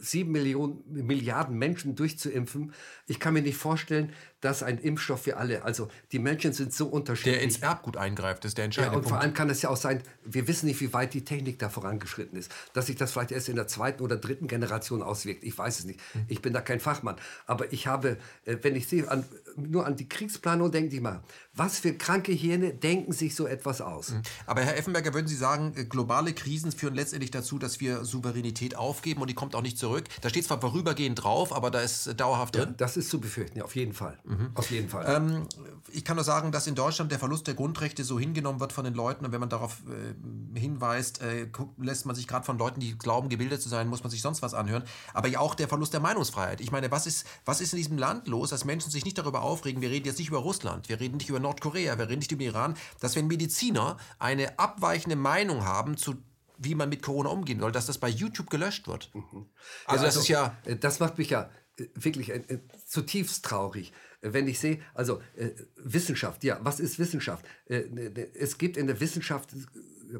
sieben 0.00 0.32
Millionen, 0.32 0.82
Milliarden 0.90 1.56
Menschen 1.56 1.94
durchzuimpfen. 1.94 2.72
Ich 3.06 3.20
kann 3.20 3.34
mir 3.34 3.42
nicht 3.42 3.56
vorstellen, 3.56 4.12
dass 4.44 4.62
ein 4.62 4.76
Impfstoff 4.76 5.22
für 5.22 5.38
alle, 5.38 5.64
also 5.64 5.88
die 6.12 6.18
Menschen 6.18 6.52
sind 6.52 6.74
so 6.74 6.86
unterschiedlich. 6.86 7.36
Der 7.36 7.42
ins 7.42 7.58
Erbgut 7.58 7.96
eingreift, 7.96 8.44
ist 8.44 8.58
der 8.58 8.66
entscheidende 8.66 8.92
ja, 8.92 8.98
und 8.98 9.04
Punkt. 9.04 9.08
vor 9.08 9.20
allem 9.20 9.32
kann 9.32 9.48
es 9.48 9.62
ja 9.62 9.70
auch 9.70 9.76
sein, 9.76 10.02
wir 10.22 10.46
wissen 10.46 10.66
nicht, 10.66 10.82
wie 10.82 10.92
weit 10.92 11.14
die 11.14 11.24
Technik 11.24 11.58
da 11.58 11.70
vorangeschritten 11.70 12.38
ist. 12.38 12.52
Dass 12.74 12.86
sich 12.86 12.96
das 12.96 13.12
vielleicht 13.12 13.32
erst 13.32 13.48
in 13.48 13.56
der 13.56 13.68
zweiten 13.68 14.02
oder 14.02 14.18
dritten 14.18 14.46
Generation 14.46 15.02
auswirkt, 15.02 15.44
ich 15.44 15.56
weiß 15.56 15.78
es 15.78 15.84
nicht. 15.86 15.98
Hm. 16.12 16.26
Ich 16.28 16.42
bin 16.42 16.52
da 16.52 16.60
kein 16.60 16.78
Fachmann. 16.78 17.16
Aber 17.46 17.72
ich 17.72 17.86
habe, 17.86 18.18
äh, 18.44 18.58
wenn 18.60 18.76
ich 18.76 18.86
sehe, 18.86 19.10
an, 19.10 19.24
nur 19.56 19.86
an 19.86 19.96
die 19.96 20.08
Kriegsplanung 20.08 20.70
denke 20.70 20.94
ich 20.94 21.00
mal, 21.00 21.22
was 21.54 21.78
für 21.78 21.94
kranke 21.94 22.32
Hirne 22.32 22.74
denken 22.74 23.12
sich 23.12 23.34
so 23.34 23.46
etwas 23.46 23.80
aus? 23.80 24.10
Hm. 24.10 24.22
Aber 24.44 24.60
Herr 24.60 24.76
Effenberger, 24.76 25.14
würden 25.14 25.28
Sie 25.28 25.36
sagen, 25.36 25.72
äh, 25.76 25.84
globale 25.86 26.34
Krisen 26.34 26.70
führen 26.70 26.94
letztendlich 26.94 27.30
dazu, 27.30 27.58
dass 27.58 27.80
wir 27.80 28.04
Souveränität 28.04 28.76
aufgeben 28.76 29.22
und 29.22 29.30
die 29.30 29.34
kommt 29.34 29.54
auch 29.54 29.62
nicht 29.62 29.78
zurück? 29.78 30.04
Da 30.20 30.28
steht 30.28 30.44
zwar 30.44 30.60
vorübergehend 30.60 31.22
drauf, 31.22 31.54
aber 31.54 31.70
da 31.70 31.80
ist 31.80 32.08
äh, 32.08 32.14
dauerhaft 32.14 32.56
drin. 32.56 32.68
Ja, 32.68 32.74
das 32.76 32.98
ist 32.98 33.08
zu 33.08 33.20
befürchten, 33.20 33.58
ja, 33.58 33.64
auf 33.64 33.74
jeden 33.74 33.94
Fall. 33.94 34.18
Mhm. 34.24 34.33
Auf 34.54 34.70
jeden 34.70 34.88
Fall. 34.88 35.04
Ähm, 35.08 35.46
ich 35.92 36.04
kann 36.04 36.16
nur 36.16 36.24
sagen, 36.24 36.52
dass 36.52 36.66
in 36.66 36.74
Deutschland 36.74 37.12
der 37.12 37.18
Verlust 37.18 37.46
der 37.46 37.54
Grundrechte 37.54 38.04
so 38.04 38.18
hingenommen 38.18 38.60
wird 38.60 38.72
von 38.72 38.84
den 38.84 38.94
Leuten 38.94 39.24
und 39.24 39.32
wenn 39.32 39.40
man 39.40 39.48
darauf 39.48 39.82
äh, 39.88 40.58
hinweist, 40.58 41.22
äh, 41.22 41.46
lässt 41.78 42.06
man 42.06 42.16
sich 42.16 42.26
gerade 42.26 42.44
von 42.44 42.58
Leuten, 42.58 42.80
die 42.80 42.98
glauben, 42.98 43.28
gebildet 43.28 43.62
zu 43.62 43.68
sein, 43.68 43.88
muss 43.88 44.02
man 44.02 44.10
sich 44.10 44.22
sonst 44.22 44.42
was 44.42 44.54
anhören. 44.54 44.84
Aber 45.12 45.28
ja 45.28 45.40
auch 45.40 45.54
der 45.54 45.68
Verlust 45.68 45.92
der 45.92 46.00
Meinungsfreiheit. 46.00 46.60
Ich 46.60 46.72
meine, 46.72 46.90
was 46.90 47.06
ist, 47.06 47.26
was 47.44 47.60
ist 47.60 47.72
in 47.72 47.78
diesem 47.78 47.98
Land 47.98 48.28
los, 48.28 48.50
dass 48.50 48.64
Menschen 48.64 48.90
sich 48.90 49.04
nicht 49.04 49.18
darüber 49.18 49.42
aufregen, 49.42 49.82
wir 49.82 49.90
reden 49.90 50.06
jetzt 50.06 50.18
nicht 50.18 50.28
über 50.28 50.38
Russland, 50.38 50.88
wir 50.88 51.00
reden 51.00 51.16
nicht 51.16 51.28
über 51.28 51.40
Nordkorea, 51.40 51.98
wir 51.98 52.08
reden 52.08 52.20
nicht 52.20 52.32
über 52.32 52.42
Iran, 52.42 52.76
dass 53.00 53.16
wenn 53.16 53.26
Mediziner 53.26 53.96
eine 54.18 54.58
abweichende 54.58 55.16
Meinung 55.16 55.64
haben 55.64 55.96
zu 55.96 56.16
wie 56.56 56.74
man 56.74 56.88
mit 56.88 57.02
Corona 57.02 57.30
umgehen 57.30 57.60
soll, 57.60 57.72
dass 57.72 57.86
das 57.86 57.98
bei 57.98 58.08
YouTube 58.08 58.48
gelöscht 58.48 58.86
wird. 58.86 59.10
Mhm. 59.12 59.22
Also, 59.24 59.36
ja, 59.36 59.48
also 59.86 60.04
das 60.04 60.16
ist 60.16 60.28
ja... 60.28 60.56
Äh, 60.64 60.76
das 60.76 61.00
macht 61.00 61.18
mich 61.18 61.30
ja 61.30 61.50
äh, 61.76 61.86
wirklich 61.94 62.30
äh, 62.30 62.60
zutiefst 62.86 63.44
traurig 63.44 63.92
wenn 64.32 64.48
ich 64.48 64.58
sehe, 64.58 64.78
also 64.94 65.20
äh, 65.36 65.50
Wissenschaft, 65.76 66.44
ja, 66.44 66.58
was 66.62 66.80
ist 66.80 66.98
Wissenschaft? 66.98 67.44
Äh, 67.68 67.84
ne, 67.90 68.10
ne, 68.10 68.28
es 68.34 68.58
gibt 68.58 68.76
in 68.76 68.86
der 68.86 69.00
Wissenschaft, 69.00 69.50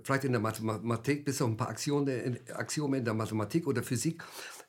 vielleicht 0.03 0.25
in 0.25 0.33
der 0.33 0.41
Mathematik, 0.41 1.25
bis 1.25 1.41
auf 1.41 1.49
ein 1.49 1.57
paar 1.57 1.69
Axiome, 1.69 2.39
Axiome 2.53 2.99
in 2.99 3.05
der 3.05 3.15
Mathematik 3.15 3.67
oder 3.67 3.83
Physik, 3.83 4.23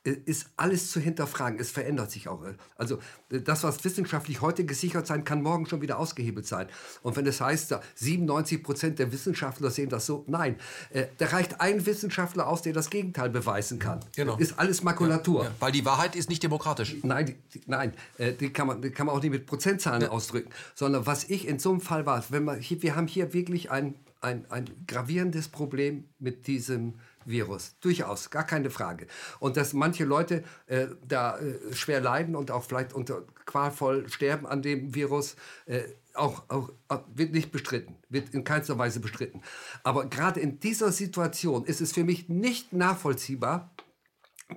ist 0.06 0.48
alles 0.56 0.91
zu 0.91 0.99
hinterfragen. 0.99 1.60
Es 1.60 1.72
verändert 1.72 2.11
sich 2.11 2.27
auch. 2.27 2.44
Also 2.77 2.99
das, 3.30 3.64
was 3.64 3.84
wissenschaftlich 3.84 4.41
heute 4.41 4.64
gesichert 4.64 5.07
sein 5.07 5.23
kann, 5.23 5.41
morgen 5.41 5.65
schon 5.65 5.82
wieder 5.82 5.98
ausgehebelt 5.98 6.45
sein. 6.45 6.68
Und 7.02 7.15
wenn 7.15 7.26
es 7.26 7.41
heißt, 7.41 7.76
97 7.95 8.61
Prozent 8.61 8.99
der 8.99 9.11
Wissenschaftler 9.11 9.72
sehen 9.72 9.90
das 9.90 10.06
so, 10.06 10.23
nein, 10.27 10.57
äh, 10.91 11.06
da 11.18 11.27
reicht 11.27 11.60
ein 11.60 11.86
Wissenschaftler 11.86 12.48
aus, 12.48 12.61
der 12.61 12.73
das 12.73 12.90
Gegenteil 12.90 13.30
beweisen 13.30 13.80
kann. 13.80 13.99
Genau. 14.15 14.38
Ist 14.38 14.60
alles 14.60 14.84
Makulatur. 14.84 15.44
Ja, 15.44 15.49
ja. 15.49 15.56
Weil 15.60 15.72
die 15.72 15.86
Wahrheit 15.86 16.15
ist 16.15 16.30
nicht 16.30 16.44
demokratisch. 16.44 16.95
Nein, 17.02 17.36
die, 17.53 17.61
nein, 17.65 17.94
äh, 18.18 18.34
die 18.34 18.52
kann, 18.52 18.68
man, 18.68 18.82
die 18.82 18.91
kann 18.91 19.07
man 19.07 19.15
auch 19.15 19.22
nicht 19.22 19.32
mit 19.32 19.48
Prozentzahlen 19.48 20.03
ja. 20.03 20.10
ausdrücken. 20.10 20.52
Sondern 20.76 21.06
was 21.07 21.23
ich 21.23 21.48
in 21.48 21.57
so 21.57 21.72
einem 21.72 21.82
Fall 21.82 22.06
war, 22.06 22.23
wenn 22.30 22.44
man, 22.44 22.60
wir 22.61 22.95
haben 22.95 23.07
hier 23.07 23.34
wirklich 23.34 23.72
ein, 23.72 23.95
ein, 24.22 24.45
ein 24.52 24.69
gravierendes 24.88 25.48
Problem 25.48 26.06
mit 26.19 26.45
diesem 26.45 26.94
Virus. 27.26 27.76
Durchaus, 27.81 28.30
gar 28.30 28.45
keine 28.45 28.69
Frage. 28.69 29.07
Und 29.39 29.57
dass 29.57 29.73
manche 29.73 30.06
Leute 30.06 30.43
äh, 30.68 30.88
da 31.06 31.38
äh, 31.38 31.73
schwer 31.73 31.99
leiden 31.99 32.35
und 32.35 32.52
auch 32.52 32.64
vielleicht 32.64 32.93
unter 32.93 33.23
qualvoll 33.45 34.07
sterben 34.10 34.45
an 34.45 34.61
dem 34.61 34.93
Virus, 34.95 35.35
äh, 35.65 35.84
auch, 36.14 36.43
auch, 36.49 36.69
äh, 36.89 36.97
wird 37.14 37.34
nicht 37.34 37.52
bestritten, 37.52 37.97
wird 38.10 38.34
in 38.34 38.43
keinster 38.43 38.77
Weise 38.77 38.99
bestritten. 38.99 39.41
Aber 39.84 40.06
gerade 40.07 40.39
in 40.39 40.60
dieser 40.60 40.91
Situation 40.91 41.65
ist 41.65 41.81
es 41.81 41.91
für 41.91 42.03
mich 42.03 42.30
nicht 42.30 42.73
nachvollziehbar, 42.73 43.72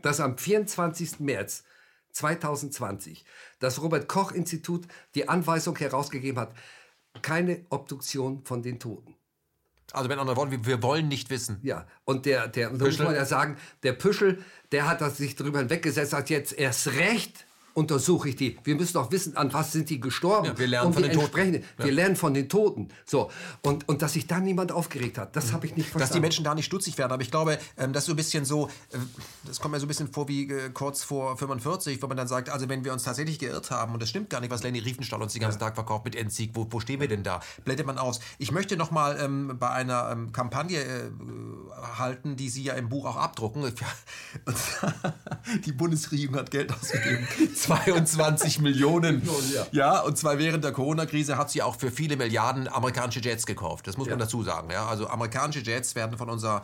dass 0.02 0.20
am 0.20 0.36
24. 0.36 1.20
März 1.20 1.64
2020 2.12 3.24
das 3.58 3.82
Robert 3.82 4.08
Koch 4.08 4.32
Institut 4.32 4.86
die 5.14 5.28
Anweisung 5.28 5.76
herausgegeben 5.76 6.40
hat, 6.40 6.54
keine 7.22 7.64
Obduktion 7.70 8.44
von 8.44 8.62
den 8.62 8.78
Toten. 8.78 9.17
Also 9.92 10.08
mit 10.08 10.18
anderen 10.18 10.36
Worten, 10.36 10.50
wir, 10.50 10.66
wir 10.66 10.82
wollen 10.82 11.08
nicht 11.08 11.30
wissen. 11.30 11.60
Ja, 11.62 11.86
und 12.04 12.26
der, 12.26 12.48
der 12.48 12.70
muss 12.70 12.98
man 12.98 13.14
ja 13.14 13.24
sagen, 13.24 13.56
der 13.82 13.94
Püschel, 13.94 14.44
der 14.70 14.86
hat 14.88 15.00
das 15.00 15.16
sich 15.16 15.34
darüber 15.34 15.60
hinweggesetzt, 15.60 16.12
hat 16.12 16.30
jetzt 16.30 16.52
erst 16.52 16.88
recht 16.88 17.46
untersuche 17.78 18.30
ich 18.30 18.36
die. 18.36 18.58
Wir 18.64 18.74
müssen 18.74 18.94
doch 18.94 19.10
wissen, 19.12 19.36
an 19.36 19.52
was 19.52 19.72
sind 19.72 19.88
die 19.88 20.00
gestorben. 20.00 20.46
Ja, 20.48 20.58
wir 20.58 20.66
lernen 20.66 20.88
und 20.88 20.92
von 20.94 21.02
den 21.02 21.12
Toten. 21.12 21.64
Wir 21.76 21.92
lernen 21.92 22.16
von 22.16 22.34
den 22.34 22.48
Toten. 22.48 22.88
So. 23.06 23.30
Und, 23.62 23.88
und 23.88 24.02
dass 24.02 24.14
sich 24.14 24.26
da 24.26 24.40
niemand 24.40 24.72
aufgeregt 24.72 25.16
hat, 25.16 25.36
das 25.36 25.52
habe 25.52 25.66
ich 25.66 25.76
nicht 25.76 25.88
verstanden. 25.88 26.08
Dass 26.08 26.12
die 26.12 26.20
Menschen 26.20 26.44
da 26.44 26.54
nicht 26.54 26.66
stutzig 26.66 26.98
werden. 26.98 27.12
Aber 27.12 27.22
ich 27.22 27.30
glaube, 27.30 27.58
ähm, 27.76 27.92
das 27.92 28.02
ist 28.02 28.06
so 28.06 28.12
ein 28.12 28.16
bisschen 28.16 28.44
so, 28.44 28.66
äh, 28.90 28.98
das 29.46 29.60
kommt 29.60 29.72
mir 29.72 29.80
so 29.80 29.86
ein 29.86 29.88
bisschen 29.88 30.08
vor 30.08 30.28
wie 30.28 30.50
äh, 30.50 30.70
kurz 30.70 31.04
vor 31.04 31.36
45, 31.36 32.02
wo 32.02 32.08
man 32.08 32.16
dann 32.16 32.28
sagt, 32.28 32.50
also 32.50 32.68
wenn 32.68 32.84
wir 32.84 32.92
uns 32.92 33.04
tatsächlich 33.04 33.38
geirrt 33.38 33.70
haben 33.70 33.94
und 33.94 34.02
das 34.02 34.10
stimmt 34.10 34.28
gar 34.28 34.40
nicht, 34.40 34.50
was 34.50 34.64
Lenny 34.64 34.80
Riefenstahl 34.80 35.22
uns 35.22 35.32
den 35.32 35.42
ganzen 35.42 35.60
Tag 35.60 35.76
verkauft 35.76 36.04
mit 36.04 36.16
Endsieg, 36.16 36.50
wo, 36.54 36.66
wo 36.70 36.80
stehen 36.80 37.00
wir 37.00 37.08
denn 37.08 37.22
da? 37.22 37.40
Blendet 37.64 37.86
man 37.86 37.98
aus. 37.98 38.18
Ich 38.38 38.50
möchte 38.50 38.76
noch 38.76 38.90
mal 38.90 39.18
ähm, 39.20 39.56
bei 39.58 39.70
einer 39.70 40.10
ähm, 40.10 40.32
Kampagne 40.32 40.80
äh, 40.82 41.10
halten, 41.96 42.36
die 42.36 42.48
Sie 42.48 42.64
ja 42.64 42.74
im 42.74 42.88
Buch 42.88 43.06
auch 43.06 43.16
abdrucken. 43.16 43.62
Die 45.64 45.72
Bundesregierung 45.72 46.36
hat 46.36 46.50
Geld 46.50 46.72
ausgegeben. 46.72 47.26
22 47.68 48.58
Millionen. 48.60 49.22
ja. 49.54 49.66
Ja, 49.72 50.00
und 50.00 50.16
zwar 50.18 50.38
während 50.38 50.64
der 50.64 50.72
Corona-Krise 50.72 51.36
hat 51.36 51.50
sie 51.50 51.62
auch 51.62 51.76
für 51.76 51.90
viele 51.90 52.16
Milliarden 52.16 52.68
amerikanische 52.68 53.20
Jets 53.20 53.46
gekauft. 53.46 53.86
Das 53.86 53.96
muss 53.96 54.08
man 54.08 54.18
Ja. 54.18 54.24
dazu 54.24 54.42
sagen. 54.42 54.70
Ja? 54.70 54.86
Also 54.88 55.08
amerikanische 55.08 55.60
Jets 55.60 55.94
werden 55.94 56.16
von 56.18 56.28
unserer 56.30 56.62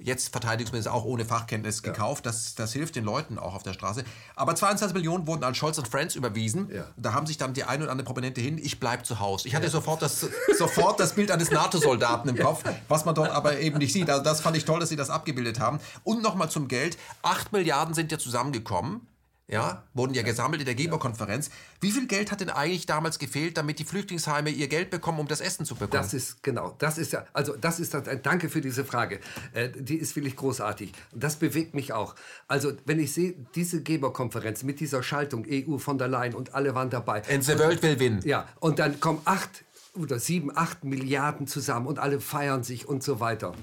jetzt 0.00 0.30
Verteidigungsminister 0.32 0.92
auch 0.92 1.04
ohne 1.04 1.24
Fachkenntnis 1.24 1.80
gekauft. 1.82 2.26
Das, 2.26 2.56
das 2.56 2.72
hilft 2.72 2.96
den 2.96 3.04
Leuten 3.04 3.38
auch 3.38 3.54
auf 3.54 3.62
der 3.62 3.74
Straße. 3.74 4.02
Aber 4.34 4.56
22 4.56 4.92
Millionen 4.92 5.28
wurden 5.28 5.44
an 5.44 5.54
Scholz 5.54 5.78
und 5.78 5.86
Friends 5.86 6.16
überwiesen. 6.16 6.68
Ja. 6.74 6.84
Da 6.96 7.12
haben 7.12 7.26
sich 7.26 7.38
dann 7.38 7.54
die 7.54 7.62
ein 7.62 7.80
oder 7.80 7.92
andere 7.92 8.04
Prominente 8.04 8.40
hin, 8.40 8.58
ich 8.60 8.80
bleib 8.80 9.06
zu 9.06 9.20
Hause. 9.20 9.46
Ich 9.46 9.54
hatte 9.54 9.68
sofort, 9.70 10.02
das, 10.02 10.26
sofort 10.58 10.98
das 10.98 11.14
Bild 11.14 11.30
eines 11.30 11.52
NATO-Soldaten 11.52 12.28
im 12.28 12.36
Kopf, 12.36 12.64
was 12.88 13.04
man 13.04 13.14
dort 13.14 13.30
aber 13.30 13.60
eben 13.60 13.78
nicht 13.78 13.92
sieht. 13.92 14.10
Also 14.10 14.24
das 14.24 14.40
fand 14.40 14.56
ich 14.56 14.64
toll, 14.64 14.80
dass 14.80 14.88
sie 14.88 14.96
das 14.96 15.10
abgebildet 15.10 15.60
haben. 15.60 15.78
Und 16.02 16.22
nochmal 16.22 16.50
zum 16.50 16.66
Geld. 16.66 16.98
8 17.22 17.52
Milliarden 17.52 17.94
sind 17.94 18.10
ja 18.10 18.18
zusammengekommen. 18.18 19.06
Ja, 19.46 19.84
wurden 19.92 20.14
ja 20.14 20.22
gesammelt 20.22 20.62
in 20.62 20.64
der 20.64 20.74
Geberkonferenz. 20.74 21.50
Wie 21.82 21.90
viel 21.90 22.06
Geld 22.06 22.32
hat 22.32 22.40
denn 22.40 22.48
eigentlich 22.48 22.86
damals 22.86 23.18
gefehlt, 23.18 23.58
damit 23.58 23.78
die 23.78 23.84
Flüchtlingsheime 23.84 24.48
ihr 24.48 24.68
Geld 24.68 24.88
bekommen, 24.88 25.20
um 25.20 25.28
das 25.28 25.42
Essen 25.42 25.66
zu 25.66 25.74
bekommen? 25.74 26.02
Das 26.02 26.14
ist 26.14 26.42
genau, 26.42 26.74
das 26.78 26.96
ist 26.96 27.12
ja, 27.12 27.26
also 27.34 27.54
das 27.54 27.78
ist 27.78 27.92
das, 27.92 28.04
danke 28.22 28.48
für 28.48 28.62
diese 28.62 28.86
Frage. 28.86 29.20
Äh, 29.52 29.68
die 29.68 29.96
ist 29.96 30.16
wirklich 30.16 30.36
großartig. 30.36 30.92
Das 31.12 31.36
bewegt 31.36 31.74
mich 31.74 31.92
auch. 31.92 32.14
Also 32.48 32.72
wenn 32.86 32.98
ich 32.98 33.12
sehe, 33.12 33.34
diese 33.54 33.82
Geberkonferenz 33.82 34.62
mit 34.62 34.80
dieser 34.80 35.02
Schaltung 35.02 35.44
EU 35.46 35.76
von 35.76 35.98
der 35.98 36.08
Leyen 36.08 36.34
und 36.34 36.54
alle 36.54 36.74
waren 36.74 36.88
dabei. 36.88 37.22
And 37.30 37.44
the 37.44 37.58
world 37.58 37.82
will 37.82 38.00
win. 38.00 38.20
Ja, 38.24 38.48
und 38.60 38.78
dann 38.78 38.98
kommen 38.98 39.20
acht 39.26 39.64
oder 39.94 40.18
sieben, 40.18 40.56
acht 40.56 40.84
Milliarden 40.84 41.46
zusammen 41.46 41.86
und 41.86 41.98
alle 41.98 42.20
feiern 42.20 42.64
sich 42.64 42.88
und 42.88 43.02
so 43.02 43.20
weiter. 43.20 43.54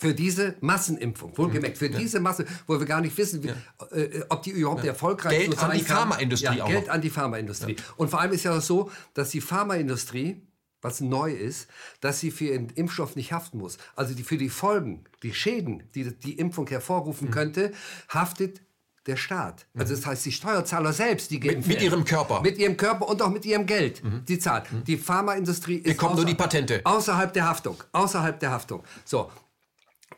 Für 0.00 0.14
diese 0.14 0.54
Massenimpfung, 0.60 1.36
wohlgemerkt, 1.36 1.76
für 1.78 1.90
diese 1.90 2.20
Masse, 2.20 2.44
wo 2.66 2.78
wir 2.78 2.86
gar 2.86 3.00
nicht 3.00 3.16
wissen, 3.18 3.42
wie, 3.42 3.48
äh, 3.96 4.22
ob 4.28 4.42
die 4.42 4.50
überhaupt 4.50 4.84
erfolgreich 4.84 5.36
Geld 5.38 5.54
so 5.54 5.58
an 5.60 5.70
sein 5.70 5.78
die. 5.78 5.84
Pharmaindustrie 5.84 6.56
ja, 6.56 6.64
auch 6.64 6.68
Geld 6.68 6.86
noch. 6.86 6.94
an 6.94 7.00
die 7.00 7.10
Pharmaindustrie. 7.10 7.76
Und 7.96 8.08
vor 8.10 8.20
allem 8.20 8.32
ist 8.32 8.44
ja 8.44 8.56
auch 8.56 8.60
so, 8.62 8.90
dass 9.14 9.30
die 9.30 9.40
Pharmaindustrie, 9.40 10.42
was 10.80 11.00
neu 11.00 11.32
ist, 11.32 11.66
dass 12.00 12.20
sie 12.20 12.30
für 12.30 12.44
ihren 12.44 12.68
Impfstoff 12.70 13.16
nicht 13.16 13.32
haften 13.32 13.58
muss. 13.58 13.78
Also 13.96 14.14
die, 14.14 14.22
für 14.22 14.36
die 14.38 14.48
Folgen, 14.48 15.04
die 15.24 15.34
Schäden, 15.34 15.82
die 15.94 16.16
die 16.16 16.34
Impfung 16.38 16.68
hervorrufen 16.68 17.28
Mhm. 17.28 17.32
könnte, 17.32 17.72
haftet 18.08 18.60
der 19.06 19.16
Staat. 19.16 19.66
Also 19.76 19.94
das 19.96 20.04
heißt, 20.06 20.26
die 20.26 20.32
Steuerzahler 20.32 20.92
selbst, 20.92 21.30
die 21.30 21.40
geimpft 21.40 21.66
mit 21.66 21.80
werden. 21.80 21.92
ihrem 21.92 22.04
Körper. 22.04 22.42
Mit 22.42 22.58
ihrem 22.58 22.76
Körper 22.76 23.08
und 23.08 23.22
auch 23.22 23.30
mit 23.30 23.44
ihrem 23.46 23.64
Geld. 23.64 24.02
Die 24.28 24.38
zahlt. 24.38 24.66
Die 24.86 24.98
Pharmaindustrie 24.98 25.76
ist 25.76 25.84
Bekommt 25.96 26.16
nur 26.16 26.26
die 26.26 26.34
Patente. 26.34 26.82
Außerhalb 26.84 27.32
der 27.32 27.48
Haftung. 27.48 27.82
Außerhalb 27.92 28.38
der 28.38 28.50
Haftung. 28.50 28.84
So. 29.04 29.30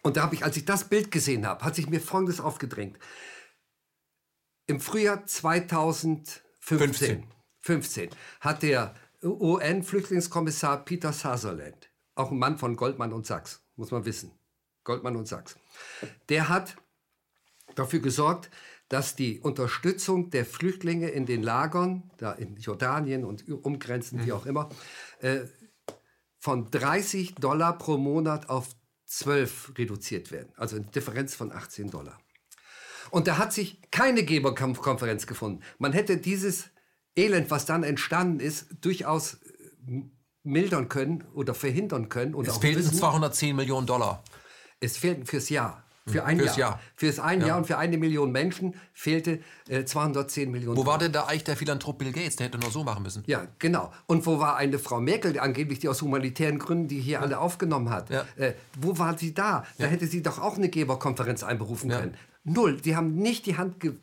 Und 0.03 0.17
da 0.17 0.23
habe 0.23 0.35
ich, 0.35 0.45
als 0.45 0.57
ich 0.57 0.65
das 0.65 0.89
Bild 0.89 1.11
gesehen 1.11 1.47
habe, 1.47 1.65
hat 1.65 1.75
sich 1.75 1.89
mir 1.89 2.01
Folgendes 2.01 2.41
aufgedrängt. 2.41 2.99
Im 4.67 4.81
Frühjahr 4.81 5.27
2015 5.27 6.43
15. 6.61 7.25
15, 7.63 8.11
hat 8.41 8.63
der 8.63 8.95
UN-Flüchtlingskommissar 9.23 10.85
Peter 10.85 11.13
Sutherland, 11.13 11.91
auch 12.15 12.31
ein 12.31 12.39
Mann 12.39 12.59
von 12.59 12.77
Goldman 12.77 13.13
und 13.13 13.27
Sachs, 13.27 13.63
muss 13.77 13.91
man 13.91 14.05
wissen, 14.05 14.31
Goldman 14.85 15.17
und 15.17 15.27
Sachs, 15.27 15.57
der 16.29 16.49
hat 16.49 16.77
dafür 17.75 18.01
gesorgt, 18.01 18.51
dass 18.89 19.15
die 19.15 19.41
Unterstützung 19.41 20.31
der 20.31 20.45
Flüchtlinge 20.45 21.09
in 21.11 21.27
den 21.27 21.43
Lagern, 21.43 22.11
da 22.17 22.33
in 22.33 22.57
Jordanien 22.57 23.25
und 23.25 23.49
Umgrenzen, 23.49 24.25
wie 24.25 24.33
auch 24.33 24.47
immer, 24.47 24.69
äh, 25.21 25.41
von 26.39 26.71
30 26.71 27.35
Dollar 27.37 27.77
pro 27.79 27.99
Monat 27.99 28.49
auf 28.49 28.75
12 29.11 29.73
reduziert 29.77 30.31
werden. 30.31 30.53
Also 30.57 30.77
eine 30.77 30.85
Differenz 30.87 31.35
von 31.35 31.51
18 31.51 31.91
Dollar. 31.91 32.19
Und 33.11 33.27
da 33.27 33.39
hat 33.39 33.53
sich 33.53 33.81
keine 33.91 34.25
Geberkonferenz 34.25 35.27
gefunden. 35.27 35.63
Man 35.79 35.93
hätte 35.93 36.17
dieses 36.17 36.71
Elend, 37.17 37.51
was 37.51 37.67
dann 37.67 37.83
entstanden 37.83 38.39
ist, 38.39 38.67
durchaus 38.81 39.35
äh, 39.35 40.03
mildern 40.45 40.89
können 40.89 41.25
oder 41.35 41.55
verhindern 41.55 42.09
können. 42.09 42.35
Und 42.35 42.47
Es 42.47 42.59
fehlten 42.59 42.85
wissen. 42.85 42.95
210 42.95 43.57
Millionen 43.57 43.89
Dollar. 43.89 44.23
Es 44.79 44.97
fehlten 44.97 45.27
fürs 45.27 45.49
Jahr. 45.49 45.85
Für 46.07 46.25
ein 46.25 46.39
Fürs 46.39 46.57
Jahr. 46.57 46.71
Jahr. 46.71 46.81
Fürs 46.97 47.19
ein 47.19 47.41
Jahr 47.45 47.59
und 47.59 47.67
für 47.67 47.79
eine 47.79 47.99
Million 47.99 48.33
Menschen 48.33 48.75
fehlte 48.93 49.41
äh, 49.69 49.85
210 49.85 50.51
Millionen. 50.51 50.77
Wo 50.77 50.87
war 50.87 50.99
denn 50.99 51.13
da 51.13 51.25
eigentlich 51.25 51.45
der 51.45 51.57
Philanthrop 51.57 51.99
Bill 51.99 52.13
Gates? 52.13 52.37
Der 52.37 52.47
hätte 52.47 52.59
nur 52.59 52.71
so 52.71 52.85
machen 52.85 53.03
müssen. 53.03 53.23
Ja, 53.27 53.47
genau. 53.59 53.93
Und 54.07 54.27
wo 54.27 54.39
war 54.39 54.57
eine 54.57 54.79
Frau 54.79 55.01
Merkel, 55.01 55.39
angeblich 55.39 55.79
die 55.79 55.89
aus 55.89 56.03
humanitären 56.03 56.59
Gründen, 56.59 56.89
die 56.89 57.01
hier 57.01 57.21
alle 57.21 57.39
aufgenommen 57.39 57.91
hat? 57.91 58.11
Ja. 58.11 58.25
Äh, 58.37 58.55
wo 58.81 58.99
war 58.99 59.17
sie 59.19 59.35
da? 59.35 59.65
Da 59.79 59.87
hätte 59.87 60.07
sie 60.07 60.23
doch 60.23 60.39
auch 60.39 60.57
eine 60.57 60.69
Geberkonferenz 60.69 61.43
einberufen 61.43 61.91
können. 61.91 62.17
Null. 62.45 62.81
Die 62.81 62.97
haben 62.97 63.17
nicht 63.17 63.47
die 63.47 63.57
Hand 63.57 63.81
ge 63.81 63.95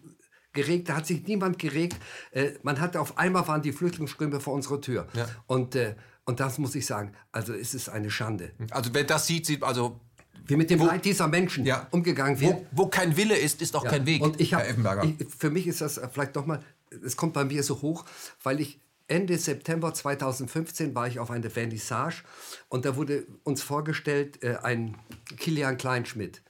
geregt, 0.53 0.89
da 0.89 0.95
hat 0.95 1.05
sich 1.05 1.27
niemand 1.27 1.59
geregt. 1.59 1.97
Äh, 2.31 2.53
man 2.63 2.81
hatte 2.81 2.99
auf 2.99 3.19
einmal 3.19 3.47
waren 3.47 3.61
die 3.61 3.71
Flüchtlingsströme 3.71 4.39
vor 4.39 4.53
unserer 4.53 4.81
Tür. 4.81 5.07
Ja. 5.13 5.27
Und, 5.45 5.75
äh, 5.75 5.95
und 6.25 6.39
das 6.39 6.57
muss 6.57 6.73
ich 6.73 6.85
sagen, 6.87 7.13
also 7.31 7.53
es 7.53 7.75
ist 7.75 7.89
eine 7.89 8.09
Schande. 8.09 8.53
Also 8.71 8.89
wer 8.93 9.03
das 9.03 9.27
sieht, 9.27 9.45
sieht 9.45 9.63
also 9.63 10.01
Wie 10.47 10.55
mit 10.55 10.69
dem 10.69 10.79
Wo- 10.79 10.85
Leid 10.87 11.05
dieser 11.05 11.27
Menschen 11.27 11.65
Ja. 11.65 11.87
umgegangen 11.91 12.39
wird. 12.39 12.53
wo, 12.71 12.83
wo 12.83 12.87
kein 12.87 13.15
Wille 13.17 13.35
ist, 13.37 13.61
ist 13.61 13.75
auch 13.75 13.83
Ja, 13.83 13.89
kein 13.91 14.05
Weg. 14.05 14.21
Und 14.21 14.39
ich 14.39 14.51
Herr 14.51 14.59
habe, 14.59 14.69
Effenberger. 14.69 15.07
für 15.37 15.49
mich 15.49 15.67
ist 15.67 15.81
das 15.81 15.99
vielleicht 16.11 16.35
noch 16.35 16.45
mal, 16.45 16.61
es 17.03 17.17
kommt 17.17 17.33
bei 17.33 17.43
mir 17.45 17.63
so 17.63 17.81
hoch, 17.81 18.05
weil 18.43 18.59
ich 18.61 18.79
Ende 19.09 19.37
September 19.37 19.93
2015 19.93 20.93
war 20.95 21.07
ich 21.07 21.19
auf 21.19 21.31
eine 21.31 21.49
Vernissage 21.49 22.23
und 22.69 22.83
da 22.85 22.95
wurde 22.97 23.25
uns 23.43 23.61
vorgestellt 23.63 24.43
äh, 24.43 24.57
ein 24.63 24.97
Kilian 25.37 25.77
Kleinschmidt, 25.77 26.41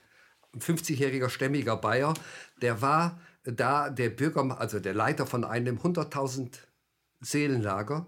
ein 0.54 0.60
50-jähriger 0.60 1.28
stämmiger 1.28 1.76
Bayer, 1.76 2.14
der 2.62 2.82
war 2.82 3.20
da 3.44 3.90
der 3.90 4.10
Bürger, 4.10 4.60
also 4.60 4.80
der 4.80 4.92
Leiter 4.94 5.24
von 5.26 5.44
einem 5.44 5.78
100.000 5.78 6.58
Seelenlager, 7.20 8.06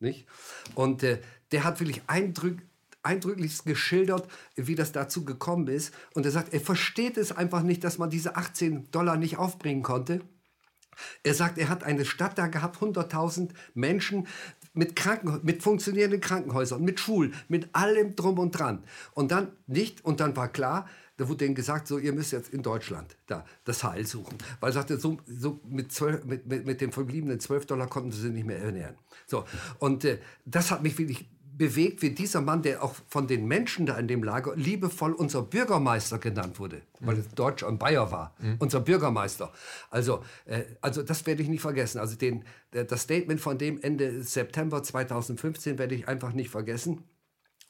nicht? 0.00 0.26
Und 0.74 1.02
äh, 1.02 1.20
der 1.52 1.64
hat 1.64 1.80
wirklich 1.80 2.02
eindrück, 2.06 2.58
eindrücklichst 3.02 3.64
geschildert, 3.64 4.28
wie 4.56 4.74
das 4.74 4.92
dazu 4.92 5.24
gekommen 5.24 5.68
ist. 5.68 5.92
Und 6.14 6.24
er 6.24 6.32
sagt, 6.32 6.52
er 6.52 6.60
versteht 6.60 7.16
es 7.16 7.32
einfach 7.32 7.62
nicht, 7.62 7.84
dass 7.84 7.98
man 7.98 8.10
diese 8.10 8.36
18 8.36 8.90
Dollar 8.90 9.16
nicht 9.16 9.38
aufbringen 9.38 9.82
konnte. 9.82 10.20
Er 11.22 11.34
sagt, 11.34 11.58
er 11.58 11.68
hat 11.68 11.84
eine 11.84 12.04
Stadt 12.04 12.38
da 12.38 12.48
gehabt, 12.48 12.78
100.000 12.78 13.50
Menschen 13.74 14.26
mit, 14.74 14.96
Kranken, 14.96 15.40
mit 15.42 15.62
funktionierenden 15.62 16.20
Krankenhäusern, 16.20 16.82
mit 16.82 17.00
Schulen, 17.00 17.34
mit 17.48 17.74
allem 17.74 18.14
drum 18.14 18.38
und 18.38 18.52
dran. 18.52 18.84
Und 19.12 19.30
dann 19.30 19.52
nicht, 19.66 20.04
und 20.04 20.20
dann 20.20 20.36
war 20.36 20.48
klar, 20.48 20.88
da 21.16 21.28
wurde 21.28 21.44
denen 21.44 21.54
gesagt, 21.54 21.86
so, 21.86 21.98
ihr 21.98 22.12
müsst 22.12 22.32
jetzt 22.32 22.52
in 22.52 22.62
Deutschland 22.62 23.16
da 23.26 23.44
das 23.64 23.84
Heil 23.84 24.06
suchen. 24.06 24.36
Weil 24.60 24.70
er 24.70 24.74
sagte, 24.74 24.98
so, 24.98 25.18
so 25.26 25.60
mit, 25.68 25.92
12, 25.92 26.24
mit, 26.24 26.46
mit, 26.46 26.66
mit 26.66 26.80
den 26.80 26.90
verbliebenen 26.90 27.38
12 27.38 27.66
Dollar 27.66 27.86
konnten 27.86 28.12
sie 28.12 28.22
sich 28.22 28.32
nicht 28.32 28.46
mehr 28.46 28.58
ernähren. 28.58 28.96
So, 29.26 29.44
und 29.78 30.04
äh, 30.04 30.18
das 30.44 30.70
hat 30.70 30.82
mich 30.82 30.98
wirklich 30.98 31.28
bewegt, 31.56 32.02
wie 32.02 32.10
dieser 32.10 32.40
Mann, 32.40 32.62
der 32.62 32.82
auch 32.82 32.94
von 33.08 33.26
den 33.26 33.46
Menschen 33.46 33.86
da 33.86 33.96
in 33.98 34.08
dem 34.08 34.22
Lager 34.22 34.56
liebevoll 34.56 35.12
unser 35.12 35.42
Bürgermeister 35.42 36.18
genannt 36.18 36.58
wurde, 36.58 36.82
weil 37.00 37.18
es 37.18 37.28
Deutscher 37.28 37.68
und 37.68 37.78
Bayer 37.78 38.10
war, 38.10 38.34
unser 38.58 38.80
Bürgermeister. 38.80 39.52
Also, 39.90 40.24
äh, 40.46 40.62
also 40.80 41.02
das 41.02 41.26
werde 41.26 41.42
ich 41.42 41.48
nicht 41.48 41.60
vergessen. 41.60 41.98
Also 41.98 42.16
den, 42.16 42.44
das 42.70 43.02
Statement 43.02 43.40
von 43.40 43.58
dem 43.58 43.80
Ende 43.82 44.22
September 44.22 44.82
2015 44.82 45.78
werde 45.78 45.94
ich 45.94 46.08
einfach 46.08 46.32
nicht 46.32 46.50
vergessen. 46.50 47.04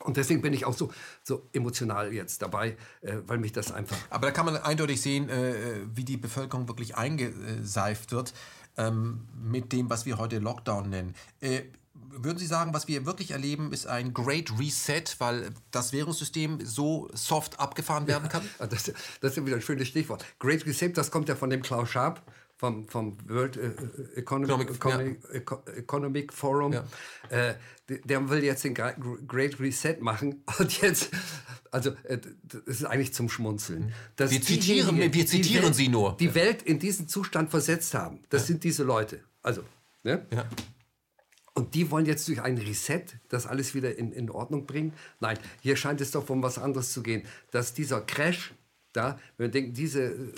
Und 0.05 0.17
deswegen 0.17 0.43
bin 0.43 0.53
ich 0.53 0.65
auch 0.65 0.75
so, 0.75 0.91
so 1.23 1.49
emotional 1.53 2.13
jetzt 2.13 2.43
dabei, 2.43 2.77
äh, 3.03 3.19
weil 3.27 3.39
mich 3.39 3.53
das 3.53 3.73
einfach 3.73 3.97
Aber 4.11 4.27
da 4.27 4.33
kann 4.33 4.47
man 4.47 4.57
eindeutig 4.57 5.01
sehen, 5.01 5.29
äh, 5.29 5.55
wie 5.95 6.05
die 6.05 6.17
Bevölkerung 6.17 6.69
wirklich 6.69 6.97
eingeseift 6.97 8.13
wird 8.13 8.35
ähm, 8.77 9.29
mit 9.35 9.73
dem, 9.73 9.91
was 9.91 10.07
wir 10.07 10.19
heute 10.19 10.39
Lockdown 10.39 10.91
nennen. 10.91 11.15
Äh, 11.41 11.63
würden 12.14 12.39
Sie 12.39 12.47
sagen, 12.47 12.74
was 12.74 12.89
wir 12.89 13.06
wirklich 13.06 13.30
erleben, 13.30 13.72
ist 13.72 13.86
ein 13.86 14.12
Great 14.12 14.52
Reset, 14.59 15.05
weil 15.18 15.51
das 15.70 15.93
Währungssystem 15.93 16.64
so 16.64 17.09
soft 17.14 17.59
abgefahren 17.59 18.06
werden 18.06 18.28
kann? 18.28 18.43
Ah, 18.59 18.66
Das, 18.66 18.93
das 19.20 19.36
ist 19.36 19.47
wieder 19.47 19.56
ein 19.56 19.62
schönes 19.62 19.89
Stichwort. 19.89 20.24
Great 20.39 20.66
Reset, 20.66 20.93
das 20.93 21.10
kommt 21.10 21.28
ja 21.28 21.36
von 21.36 21.51
dem 21.51 21.62
Klaus 21.62 21.90
Schab, 21.90 22.22
vom, 22.56 22.89
vom 22.89 23.16
World 23.28 23.56
äh, 23.56 23.72
Economic, 24.14 24.70
Economic, 24.70 25.20
ja. 25.32 25.72
Economic, 25.74 26.32
Forum. 26.32 26.72
Ja. 26.72 26.84
Äh, 27.30 27.55
der 27.89 28.30
will 28.30 28.44
jetzt 28.44 28.64
den 28.64 28.74
Great 28.74 29.59
Reset 29.59 29.97
machen. 30.01 30.44
Und 30.59 30.80
jetzt, 30.80 31.10
also, 31.70 31.90
äh, 32.05 32.18
das 32.44 32.62
ist 32.66 32.84
eigentlich 32.84 33.12
zum 33.14 33.28
Schmunzeln. 33.28 33.93
wir 34.16 34.28
zitieren, 34.28 34.97
die, 34.97 35.12
wir 35.12 35.26
zitieren 35.26 35.64
Welt, 35.64 35.74
sie 35.74 35.89
nur. 35.89 36.16
Die 36.18 36.34
Welt 36.34 36.62
in 36.62 36.78
diesen 36.78 37.09
Zustand 37.09 37.51
versetzt 37.51 37.94
haben. 37.94 38.20
Das 38.28 38.43
ja. 38.43 38.47
sind 38.47 38.64
diese 38.64 38.84
Leute. 38.84 39.20
Also, 39.43 39.64
ne? 40.05 40.24
Ja. 41.55 41.62
Und 41.62 41.74
die 41.74 41.91
wollen 41.91 42.07
jetzt 42.07 42.27
durch 42.29 42.41
ein 42.41 42.59
Reset 42.59 43.05
das 43.29 43.47
alles 43.47 43.74
wieder 43.74 43.97
in, 43.97 44.12
in 44.12 44.31
Ordnung 44.31 44.66
bringen? 44.66 44.95
Nein, 45.20 45.39
hier 45.61 45.77
scheint 45.77 46.01
es 46.01 46.11
doch 46.11 46.29
um 46.31 46.43
was 46.43 46.59
anderes 46.59 46.93
zu 46.93 47.03
gehen. 47.03 47.24
Dass 47.51 47.74
dieser 47.74 48.01
Crash 48.01 48.55
da, 48.93 49.19
wenn 49.37 49.47
wir 49.47 49.51
denken, 49.51 49.73
diese 49.73 50.03
äh, 50.03 50.33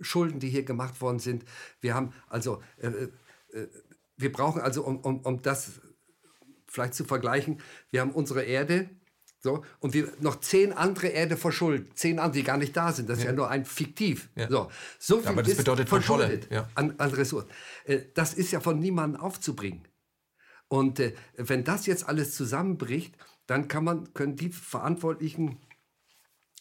Schulden, 0.00 0.40
die 0.40 0.48
hier 0.48 0.64
gemacht 0.64 1.00
worden 1.00 1.18
sind, 1.18 1.44
wir 1.80 1.94
haben 1.94 2.12
also, 2.28 2.62
äh, 2.78 2.88
äh, 2.88 3.68
wir 4.16 4.32
brauchen 4.32 4.60
also, 4.60 4.84
um, 4.84 4.98
um, 4.98 5.20
um 5.20 5.42
das 5.42 5.80
vielleicht 6.66 6.94
zu 6.94 7.04
vergleichen, 7.04 7.60
wir 7.90 8.00
haben 8.00 8.12
unsere 8.12 8.42
Erde, 8.42 8.88
so, 9.38 9.64
und 9.80 9.92
wir 9.92 10.12
noch 10.20 10.38
zehn 10.38 10.72
andere 10.72 11.08
Erde 11.08 11.36
verschuldet. 11.36 11.98
Zehn 11.98 12.20
andere, 12.20 12.38
die 12.38 12.44
gar 12.44 12.58
nicht 12.58 12.76
da 12.76 12.92
sind. 12.92 13.08
Das 13.08 13.18
ja. 13.18 13.24
ist 13.24 13.30
ja 13.30 13.32
nur 13.32 13.50
ein 13.50 13.64
Fiktiv. 13.64 14.28
Ja. 14.36 14.48
So, 14.48 14.70
so 15.00 15.18
viel 15.18 15.28
Aber 15.28 15.42
das 15.42 15.56
bedeutet 15.56 15.88
verschuldet 15.88 16.46
ja. 16.48 16.68
an, 16.76 16.94
an 16.98 17.10
Ressourcen. 17.10 17.50
Äh, 17.84 18.02
das 18.14 18.34
ist 18.34 18.52
ja 18.52 18.60
von 18.60 18.78
niemandem 18.78 19.20
aufzubringen. 19.20 19.82
Und 20.72 21.00
äh, 21.00 21.12
wenn 21.36 21.64
das 21.64 21.84
jetzt 21.84 22.08
alles 22.08 22.34
zusammenbricht, 22.34 23.14
dann 23.46 23.68
kann 23.68 23.84
man, 23.84 24.14
können 24.14 24.36
die 24.36 24.48
Verantwortlichen, 24.48 25.58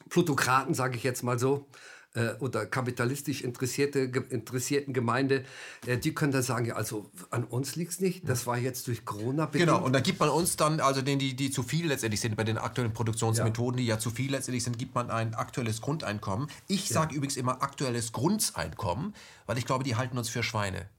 Plutokraten, 0.09 0.73
sage 0.73 0.97
ich 0.97 1.03
jetzt 1.03 1.23
mal 1.23 1.39
so, 1.39 1.69
äh, 2.15 2.33
oder 2.41 2.65
kapitalistisch 2.65 3.41
interessierte, 3.41 4.11
ge, 4.11 4.23
interessierten 4.29 4.93
Gemeinde, 4.93 5.45
äh, 5.85 5.97
die 5.97 6.13
können 6.13 6.33
dann 6.33 6.41
sagen, 6.43 6.65
ja, 6.65 6.75
also 6.75 7.09
an 7.29 7.45
uns 7.45 7.77
liegt 7.77 7.91
es 7.91 7.99
nicht, 8.01 8.27
das 8.27 8.45
war 8.45 8.57
jetzt 8.57 8.85
durch 8.89 9.05
Corona 9.05 9.45
bedingt. 9.45 9.69
Genau, 9.69 9.81
und 9.81 9.93
da 9.93 10.01
gibt 10.01 10.19
man 10.19 10.27
uns 10.27 10.57
dann, 10.57 10.81
also 10.81 11.01
denen, 11.01 11.19
die, 11.19 11.33
die 11.33 11.49
zu 11.49 11.63
viel 11.63 11.87
letztendlich 11.87 12.19
sind, 12.19 12.35
bei 12.35 12.43
den 12.43 12.57
aktuellen 12.57 12.91
Produktionsmethoden, 12.91 13.77
ja. 13.77 13.81
die 13.81 13.87
ja 13.91 13.97
zu 13.97 14.09
viel 14.09 14.29
letztendlich 14.29 14.65
sind, 14.65 14.77
gibt 14.77 14.93
man 14.93 15.09
ein 15.09 15.35
aktuelles 15.35 15.79
Grundeinkommen. 15.79 16.49
Ich 16.67 16.89
ja. 16.89 16.95
sage 16.95 17.15
übrigens 17.15 17.37
immer 17.37 17.63
aktuelles 17.63 18.11
Grundeinkommen, 18.11 19.15
weil 19.45 19.57
ich 19.57 19.65
glaube, 19.65 19.85
die 19.85 19.95
halten 19.95 20.17
uns 20.17 20.27
für 20.27 20.43
Schweine 20.43 20.89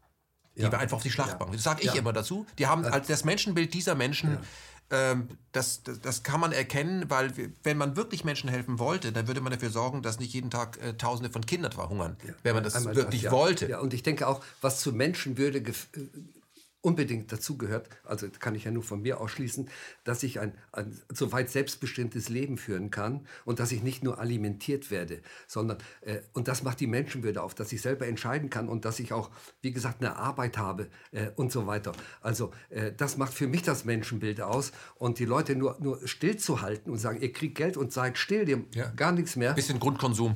die 0.57 0.62
ja. 0.62 0.70
wir 0.70 0.79
einfach 0.79 0.97
auf 0.97 1.03
die 1.03 1.11
Schlachtbank. 1.11 1.51
Ja. 1.51 1.57
Das 1.57 1.65
sage 1.65 1.81
ich 1.83 1.89
ja. 1.89 1.95
immer 1.95 2.12
dazu. 2.12 2.47
Die 2.59 2.66
haben 2.66 2.85
also 2.85 3.09
das 3.09 3.24
Menschenbild 3.24 3.73
dieser 3.74 3.95
Menschen, 3.95 4.39
ähm, 4.91 5.29
das, 5.53 5.83
das, 5.83 6.01
das, 6.01 6.23
kann 6.23 6.39
man 6.39 6.53
erkennen, 6.53 7.09
weil 7.09 7.33
wenn 7.62 7.79
man 7.79 7.97
wirklich 7.97 8.24
Menschen 8.24 8.51
helfen 8.51 8.79
wollte, 8.79 9.11
dann 9.11 9.27
würde 9.27 9.41
man 9.41 9.53
dafür 9.53 9.70
sorgen, 9.70 10.03
dass 10.03 10.20
nicht 10.20 10.35
jeden 10.35 10.51
Tag 10.51 10.79
äh, 10.83 10.93
Tausende 10.95 11.31
von 11.31 11.47
Kindern 11.47 11.73
verhungern, 11.73 12.16
wenn 12.43 12.55
man 12.55 12.62
das 12.62 12.74
Einmal 12.74 12.95
wirklich 12.95 13.31
wollte. 13.31 13.69
Ja, 13.70 13.81
und 13.81 13.95
ich 13.95 14.03
denke 14.03 14.29
auch, 14.29 14.45
was 14.61 14.81
zu 14.81 14.93
Menschenwürde 14.93 15.62
unbedingt 16.83 17.31
dazugehört, 17.33 17.89
also 18.05 18.27
kann 18.39 18.57
ich 18.57 18.65
ja 18.65 18.73
nur 18.73 18.83
von 18.83 19.01
mir 19.01 19.21
ausschließen, 19.21 19.71
dass 20.03 20.25
ich 20.25 20.41
ein, 20.41 20.53
ein 20.73 21.01
so 21.13 21.31
weit 21.31 21.49
selbstbestimmtes 21.49 22.29
Leben 22.29 22.59
führen 22.59 22.91
kann 22.91 23.27
und 23.45 23.61
dass 23.61 23.71
ich 23.71 23.83
nicht 23.83 24.03
nur 24.03 24.19
alimentiert 24.19 24.91
werde, 24.91 25.21
sondern, 25.47 25.79
äh, 26.01 26.19
und 26.33 26.49
das 26.49 26.65
macht 26.65 26.81
die 26.81 26.89
Menschenwürde 26.89 27.41
auf, 27.41 27.55
dass 27.55 27.73
ich 27.73 27.81
selber 27.81 28.07
entscheiden 28.07 28.51
kann 28.51 28.69
und 28.69 28.85
dass 28.85 28.99
ich 28.99 29.13
auch, 29.13 29.31
wie 29.63 29.73
gesagt, 29.73 30.01
eine 30.01 30.17
Arbeit 30.17 30.59
habe 30.59 30.89
äh, 31.13 31.31
und 31.37 31.53
so 31.53 31.69
weiter. 31.69 31.93
Also 32.21 32.53
äh, 32.69 32.93
das 32.93 33.17
macht 33.17 33.33
für 33.33 33.47
mich 33.47 33.63
das 33.63 33.85
Menschenbild 33.85 34.41
aus 34.41 34.73
und 34.97 35.21
die 35.21 35.25
Leute 35.25 35.55
nur, 35.55 35.77
nur 35.81 36.07
stillzuhalten 36.07 36.93
und 36.93 36.99
sagen, 36.99 37.21
ihr 37.21 37.33
kriegt 37.33 37.55
Geld 37.55 37.77
und 37.77 37.93
seid 37.93 38.19
still, 38.19 38.49
ihr 38.49 38.65
ja. 38.75 38.91
gar 38.97 39.13
nichts 39.13 39.37
mehr. 39.37 39.51
Ein 39.51 39.57
bisschen 39.57 39.79
Grundkonsum. 39.79 40.35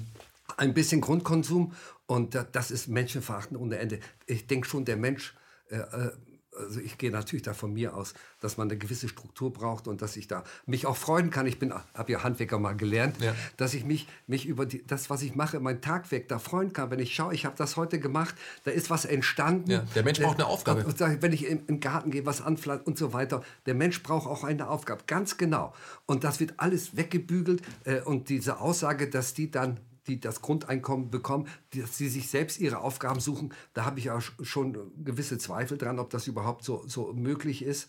Ein 0.56 0.74
bisschen 0.74 1.00
Grundkonsum 1.00 1.72
und 2.06 2.38
das 2.52 2.70
ist 2.70 2.86
Menschenverachten 2.86 3.56
ohne 3.56 3.78
Ende. 3.78 3.98
Ich 4.26 4.46
denke 4.46 4.68
schon, 4.68 4.84
der 4.84 4.96
Mensch 4.96 5.34
äh, 5.70 5.78
äh 5.78 6.12
also 6.56 6.80
ich 6.80 6.98
gehe 6.98 7.10
natürlich 7.10 7.42
da 7.42 7.54
von 7.54 7.72
mir 7.72 7.96
aus, 7.96 8.14
dass 8.40 8.56
man 8.56 8.68
eine 8.68 8.78
gewisse 8.78 9.08
Struktur 9.08 9.52
braucht 9.52 9.88
und 9.88 10.02
dass 10.02 10.16
ich 10.16 10.28
da 10.28 10.44
mich 10.66 10.86
auch 10.86 10.96
freuen 10.96 11.30
kann. 11.30 11.46
Ich 11.46 11.58
bin, 11.58 11.72
habe 11.72 12.12
ja 12.12 12.22
Handwerker 12.22 12.58
mal 12.58 12.74
gelernt, 12.74 13.20
ja. 13.20 13.34
dass 13.56 13.74
ich 13.74 13.84
mich, 13.84 14.06
mich 14.26 14.46
über 14.46 14.66
die, 14.66 14.86
das, 14.86 15.10
was 15.10 15.22
ich 15.22 15.34
mache, 15.34 15.60
mein 15.60 15.80
Tagwerk 15.80 16.28
da 16.28 16.38
freuen 16.38 16.72
kann. 16.72 16.90
Wenn 16.90 17.00
ich 17.00 17.14
schaue, 17.14 17.34
ich 17.34 17.44
habe 17.44 17.56
das 17.56 17.76
heute 17.76 17.98
gemacht, 17.98 18.34
da 18.64 18.70
ist 18.70 18.90
was 18.90 19.04
entstanden. 19.04 19.70
Ja, 19.70 19.84
der 19.94 20.04
Mensch 20.04 20.20
braucht 20.20 20.38
eine 20.38 20.46
Aufgabe. 20.46 20.84
Und, 20.84 21.00
und, 21.00 21.22
wenn 21.22 21.32
ich 21.32 21.46
in 21.46 21.66
den 21.66 21.80
Garten 21.80 22.10
gehe, 22.10 22.26
was 22.26 22.40
anpflanzen 22.40 22.86
und 22.86 22.98
so 22.98 23.12
weiter, 23.12 23.42
der 23.66 23.74
Mensch 23.74 24.02
braucht 24.02 24.26
auch 24.26 24.44
eine 24.44 24.68
Aufgabe, 24.68 25.02
ganz 25.06 25.36
genau. 25.36 25.74
Und 26.06 26.24
das 26.24 26.40
wird 26.40 26.54
alles 26.58 26.96
weggebügelt 26.96 27.62
äh, 27.84 28.00
und 28.00 28.28
diese 28.28 28.60
Aussage, 28.60 29.08
dass 29.08 29.34
die 29.34 29.50
dann 29.50 29.78
die 30.06 30.20
das 30.20 30.42
Grundeinkommen 30.42 31.10
bekommen, 31.10 31.48
dass 31.74 31.96
sie 31.96 32.08
sich 32.08 32.28
selbst 32.28 32.60
ihre 32.60 32.78
Aufgaben 32.78 33.20
suchen, 33.20 33.52
da 33.74 33.84
habe 33.84 33.98
ich 33.98 34.10
auch 34.10 34.22
schon 34.42 34.92
gewisse 35.04 35.38
Zweifel 35.38 35.78
dran, 35.78 35.98
ob 35.98 36.10
das 36.10 36.26
überhaupt 36.26 36.64
so, 36.64 36.84
so 36.86 37.12
möglich 37.12 37.62
ist. 37.62 37.88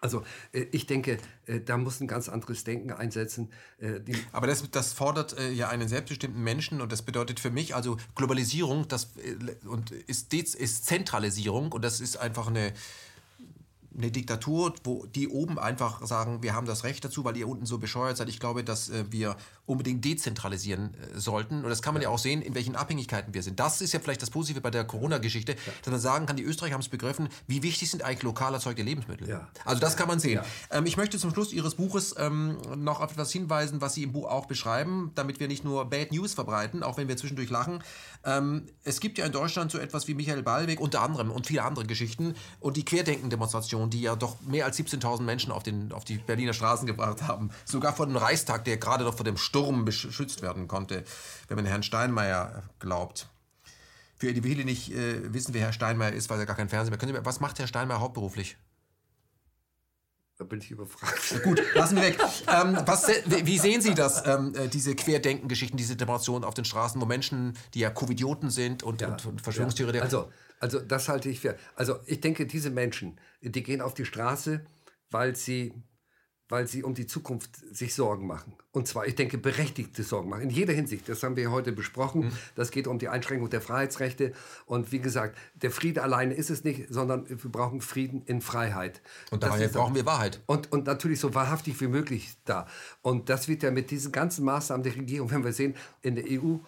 Also 0.00 0.22
äh, 0.52 0.66
ich 0.70 0.86
denke, 0.86 1.18
äh, 1.46 1.60
da 1.60 1.76
muss 1.76 2.00
ein 2.00 2.06
ganz 2.06 2.28
anderes 2.28 2.62
Denken 2.64 2.92
einsetzen. 2.92 3.50
Äh, 3.78 4.00
Aber 4.32 4.46
das, 4.46 4.70
das 4.70 4.92
fordert 4.92 5.36
ja 5.54 5.68
einen 5.68 5.88
selbstbestimmten 5.88 6.42
Menschen 6.42 6.80
und 6.80 6.92
das 6.92 7.02
bedeutet 7.02 7.40
für 7.40 7.50
mich 7.50 7.74
also 7.74 7.96
Globalisierung 8.14 8.86
das, 8.88 9.12
und 9.66 9.90
ist, 9.90 10.32
ist 10.34 10.86
Zentralisierung 10.86 11.72
und 11.72 11.82
das 11.82 12.00
ist 12.00 12.16
einfach 12.16 12.48
eine 12.48 12.72
eine 13.96 14.10
Diktatur, 14.10 14.74
wo 14.82 15.06
die 15.06 15.28
oben 15.28 15.56
einfach 15.56 16.04
sagen, 16.04 16.42
wir 16.42 16.52
haben 16.52 16.66
das 16.66 16.82
Recht 16.82 17.04
dazu, 17.04 17.24
weil 17.24 17.36
ihr 17.36 17.46
unten 17.46 17.64
so 17.64 17.78
bescheuert 17.78 18.16
seid. 18.16 18.28
Ich 18.28 18.40
glaube, 18.40 18.64
dass 18.64 18.90
wir 19.10 19.36
unbedingt 19.66 20.04
dezentralisieren 20.04 20.94
äh, 20.94 21.18
sollten. 21.18 21.64
Und 21.64 21.70
das 21.70 21.82
kann 21.82 21.94
man 21.94 22.02
ja. 22.02 22.08
ja. 22.08 22.14
auch 22.14 22.18
sehen, 22.18 22.42
in 22.42 22.54
welchen 22.54 22.76
Abhängigkeiten 22.76 23.32
wir 23.34 23.42
sind. 23.42 23.60
Das 23.60 23.80
ist 23.80 23.92
ja 23.92 24.00
vielleicht 24.00 24.22
das 24.22 24.30
Positive 24.30 24.60
bei 24.60 24.70
der 24.70 24.84
Corona-Geschichte, 24.84 25.52
ja. 25.52 25.72
dass 25.82 25.90
man 25.90 26.00
sagen 26.00 26.26
kann, 26.26 26.36
die 26.36 26.42
Österreicher 26.42 26.74
haben 26.74 26.80
es 26.80 26.88
begriffen, 26.88 27.28
wie 27.46 27.62
wichtig 27.62 27.90
sind 27.90 28.02
eigentlich 28.02 28.22
lokal 28.22 28.52
erzeugte 28.54 28.82
Lebensmittel. 28.82 29.28
Ja. 29.28 29.48
Also 29.64 29.80
das 29.80 29.96
kann 29.96 30.08
man 30.08 30.20
sehen. 30.20 30.40
Ähm, 30.70 30.86
ich 30.86 30.96
möchte 30.96 31.18
zum 31.18 31.32
Schluss 31.32 31.52
Ihres 31.52 31.76
Buches 31.76 32.14
ähm, 32.18 32.58
noch 32.76 33.00
auf 33.00 33.12
etwas 33.12 33.32
hinweisen, 33.32 33.80
was 33.80 33.94
Sie 33.94 34.02
im 34.02 34.12
Buch 34.12 34.26
auch 34.26 34.46
beschreiben, 34.46 35.12
damit 35.14 35.40
wir 35.40 35.48
nicht 35.48 35.64
nur 35.64 35.84
Bad 35.86 36.12
News 36.12 36.34
verbreiten, 36.34 36.82
auch 36.82 36.96
wenn 36.96 37.08
wir 37.08 37.16
zwischendurch 37.16 37.50
lachen. 37.50 37.82
Ähm, 38.24 38.66
es 38.84 39.00
gibt 39.00 39.18
ja 39.18 39.26
in 39.26 39.32
Deutschland 39.32 39.70
so 39.70 39.78
etwas 39.78 40.08
wie 40.08 40.14
Michael 40.14 40.42
Ballweg 40.42 40.80
unter 40.80 41.02
anderem 41.02 41.30
und 41.30 41.46
viele 41.46 41.62
andere 41.62 41.86
Geschichten 41.86 42.34
und 42.60 42.76
die 42.76 42.84
Querdenken-Demonstration, 42.84 43.90
die 43.90 44.02
ja 44.02 44.16
doch 44.16 44.40
mehr 44.42 44.64
als 44.66 44.78
17.000 44.78 45.22
Menschen 45.22 45.52
auf, 45.52 45.62
den, 45.62 45.92
auf 45.92 46.04
die 46.04 46.18
Berliner 46.18 46.52
Straßen 46.52 46.86
gebracht 46.86 47.22
haben. 47.22 47.50
Sogar 47.64 47.94
vor 47.94 48.06
dem 48.06 48.16
Reichstag, 48.16 48.64
der 48.64 48.76
gerade 48.76 49.04
noch 49.04 49.14
vor 49.14 49.24
dem 49.24 49.36
Sturm 49.54 49.84
beschützt 49.84 50.42
werden 50.42 50.66
konnte, 50.66 51.04
wenn 51.46 51.56
man 51.56 51.64
Herrn 51.64 51.84
Steinmeier 51.84 52.64
glaubt. 52.80 53.28
Für 54.16 54.32
die 54.32 54.42
viele 54.42 54.64
nicht 54.64 54.90
äh, 54.90 55.32
wissen, 55.32 55.54
wer 55.54 55.62
Herr 55.62 55.72
Steinmeier 55.72 56.12
ist, 56.12 56.28
weil 56.28 56.40
er 56.40 56.46
gar 56.46 56.56
kein 56.56 56.68
Fernsehen 56.68 56.90
mehr. 56.90 56.98
Können 56.98 57.14
Sie, 57.14 57.24
was 57.24 57.38
macht 57.38 57.60
Herr 57.60 57.68
Steinmeier 57.68 58.00
hauptberuflich? 58.00 58.56
Da 60.38 60.44
bin 60.44 60.58
ich 60.58 60.72
überfragt. 60.72 61.44
Gut, 61.44 61.62
lassen 61.74 61.94
wir 61.94 62.02
weg. 62.02 62.18
ähm, 62.48 62.76
was, 62.84 63.06
wie 63.26 63.58
sehen 63.58 63.80
Sie 63.80 63.94
das, 63.94 64.26
ähm, 64.26 64.52
äh, 64.56 64.66
diese 64.66 64.96
Querdenken-Geschichten, 64.96 65.76
diese 65.76 65.94
Demonstrationen 65.94 66.42
auf 66.42 66.54
den 66.54 66.64
Straßen, 66.64 67.00
wo 67.00 67.06
Menschen, 67.06 67.56
die 67.74 67.78
ja 67.78 67.90
Covidioten 67.90 68.50
sind 68.50 68.82
und, 68.82 69.02
ja, 69.02 69.16
und 69.24 69.40
Verschwörungstheoretiker... 69.40 70.00
Ja. 70.00 70.04
Also, 70.04 70.32
also 70.58 70.80
das 70.80 71.08
halte 71.08 71.28
ich 71.28 71.38
für... 71.38 71.56
Also 71.76 72.00
ich 72.06 72.20
denke, 72.20 72.46
diese 72.46 72.70
Menschen, 72.70 73.20
die 73.40 73.62
gehen 73.62 73.80
auf 73.80 73.94
die 73.94 74.04
Straße, 74.04 74.64
weil 75.12 75.36
sie 75.36 75.74
weil 76.54 76.68
sie 76.68 76.84
um 76.84 76.94
die 76.94 77.08
Zukunft 77.08 77.50
sich 77.74 77.96
Sorgen 77.96 78.28
machen. 78.28 78.52
Und 78.70 78.86
zwar, 78.86 79.08
ich 79.08 79.16
denke, 79.16 79.38
berechtigte 79.38 80.04
Sorgen 80.04 80.28
machen. 80.28 80.42
In 80.42 80.50
jeder 80.50 80.72
Hinsicht. 80.72 81.08
Das 81.08 81.20
haben 81.24 81.34
wir 81.34 81.50
heute 81.50 81.72
besprochen. 81.72 82.26
Mhm. 82.26 82.32
Das 82.54 82.70
geht 82.70 82.86
um 82.86 83.00
die 83.00 83.08
Einschränkung 83.08 83.50
der 83.50 83.60
Freiheitsrechte. 83.60 84.32
Und 84.64 84.92
wie 84.92 85.00
gesagt, 85.00 85.36
der 85.56 85.72
Friede 85.72 86.04
alleine 86.04 86.32
ist 86.32 86.50
es 86.50 86.62
nicht, 86.62 86.84
sondern 86.90 87.28
wir 87.28 87.50
brauchen 87.50 87.80
Frieden 87.80 88.22
in 88.26 88.40
Freiheit. 88.40 89.02
Und 89.32 89.42
daher 89.42 89.66
brauchen 89.66 89.96
wir 89.96 90.06
Wahrheit. 90.06 90.42
Und, 90.46 90.70
und 90.70 90.86
natürlich 90.86 91.18
so 91.18 91.34
wahrhaftig 91.34 91.80
wie 91.80 91.88
möglich 91.88 92.36
da. 92.44 92.68
Und 93.02 93.30
das 93.30 93.48
wird 93.48 93.64
ja 93.64 93.72
mit 93.72 93.90
diesen 93.90 94.12
ganzen 94.12 94.44
Maßnahmen 94.44 94.84
der 94.84 94.94
Regierung, 94.94 95.32
wenn 95.32 95.42
wir 95.42 95.52
sehen, 95.52 95.74
in 96.02 96.14
der 96.14 96.26
EU 96.28 96.58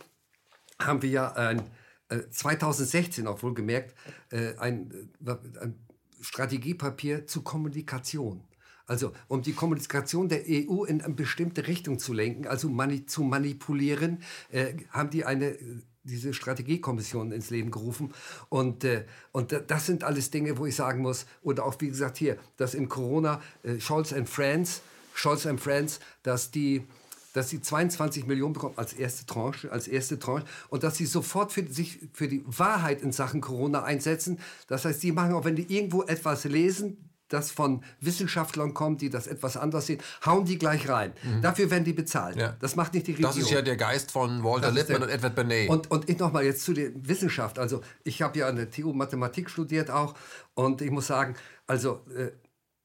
haben 0.81 1.01
wir 1.01 1.11
ja 1.11 1.33
ein, 1.35 1.63
äh, 2.09 2.23
2016 2.29 3.25
auch 3.29 3.41
wohlgemerkt 3.45 3.95
äh, 4.33 4.57
ein, 4.57 5.13
äh, 5.25 5.37
ein 5.61 5.77
Strategiepapier 6.21 7.29
zu 7.29 7.43
Kommunikation. 7.43 8.43
Also 8.87 9.13
um 9.29 9.43
die 9.43 9.53
Kommunikation 9.53 10.29
der 10.29 10.43
EU 10.49 10.85
in 10.85 11.03
eine 11.03 11.15
bestimmte 11.15 11.67
Richtung 11.67 11.99
zu 11.99 12.13
lenken, 12.13 12.47
also 12.47 12.69
mani 12.69 13.07
zu 13.07 13.23
manipulieren, 13.23 14.23
äh, 14.51 14.75
haben 14.91 15.11
die 15.11 15.25
eine 15.25 15.59
diese 16.07 16.33
Strategiekommission 16.33 17.33
ins 17.33 17.51
Leben 17.51 17.71
gerufen. 17.71 18.15
Und, 18.49 18.85
äh, 18.85 19.05
und 19.33 19.61
das 19.67 19.87
sind 19.87 20.05
alles 20.05 20.31
Dinge, 20.31 20.57
wo 20.57 20.67
ich 20.67 20.77
sagen 20.77 21.03
muss, 21.03 21.27
oder 21.43 21.65
auch 21.65 21.75
wie 21.81 21.89
gesagt 21.89 22.17
hier, 22.17 22.39
dass 22.57 22.75
in 22.75 22.89
Corona 22.89 23.43
äh, 23.63 23.81
Scholz 23.81 24.13
and 24.13 24.29
Friends, 24.29 24.83
Scholz 25.15 25.47
and 25.47 25.61
Friends, 25.61 26.01
dass 26.23 26.51
die 26.51 26.87
dass 27.33 27.51
sie 27.51 27.61
22 27.61 28.25
Millionen 28.25 28.55
bekommen 28.55 28.79
als 28.79 28.95
erste 28.95 29.27
Tranche, 29.27 29.71
als 29.71 29.89
erste 29.89 30.19
Tranche 30.19 30.47
und 30.71 30.83
dass 30.83 30.97
sie 30.97 31.05
sofort 31.05 31.53
für 31.53 31.71
sich 31.71 31.99
für 32.15 32.29
die 32.29 32.43
Wahrheit 32.47 33.03
in 33.03 33.13
Sachen 33.13 33.43
Corona 33.43 33.83
einsetzen. 33.83 34.39
Das 34.69 34.87
heißt, 34.87 35.03
sie 35.03 35.13
machen 35.13 35.35
auch, 35.35 35.45
wenn 35.45 35.55
die 35.55 35.71
irgendwo 35.71 36.03
etwas 36.05 36.45
lesen, 36.45 37.06
das 37.29 37.51
von 37.51 37.83
Wissenschaftlern 38.01 38.75
kommt, 38.75 39.01
die 39.01 39.11
das 39.11 39.27
etwas 39.27 39.57
anders 39.57 39.87
sehen, 39.87 40.01
hauen 40.25 40.45
die 40.45 40.59
gleich 40.59 40.89
rein. 40.89 41.13
Mhm. 41.23 41.43
Dafür 41.43 41.71
werden 41.71 41.85
die 41.85 41.93
bezahlt. 41.93 42.37
Ja. 42.37 42.57
Das 42.61 42.77
macht 42.77 42.95
nicht 42.95 43.07
die 43.07 43.13
Regierung. 43.13 43.35
Das 43.35 43.43
ist 43.43 43.51
ja 43.51 43.63
der 43.63 43.77
Geist 43.77 44.13
von 44.13 44.45
Walter 44.45 44.71
Lippmann 44.71 45.03
und 45.03 45.09
Edward 45.09 45.35
Bernays. 45.35 45.69
Und, 45.69 45.91
und 45.91 46.09
ich 46.09 46.19
nochmal 46.19 46.45
jetzt 46.45 46.63
zu 46.63 46.73
der 46.73 46.91
Wissenschaft. 46.95 47.59
Also 47.59 47.83
ich 48.05 48.23
habe 48.23 48.39
ja 48.39 48.49
an 48.49 48.57
der 48.57 48.71
TU 48.71 48.93
Mathematik 48.93 49.51
studiert 49.51 49.91
auch 49.91 50.15
und 50.55 50.81
ich 50.83 50.91
muss 50.91 51.09
sagen, 51.09 51.35
also 51.67 52.01
äh, 52.17 52.31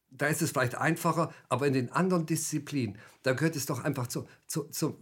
da 0.09 0.27
ist 0.27 0.41
es 0.41 0.51
vielleicht 0.51 0.75
einfacher, 0.75 1.33
aber 1.47 1.67
in 1.67 1.73
den 1.73 1.91
anderen 1.91 2.25
Disziplinen, 2.25 2.97
da 3.23 3.33
gehört 3.33 3.55
es 3.55 3.65
doch 3.65 3.83
einfach 3.83 4.07
zur, 4.07 4.27
zur, 4.45 4.69
zur 4.71 4.97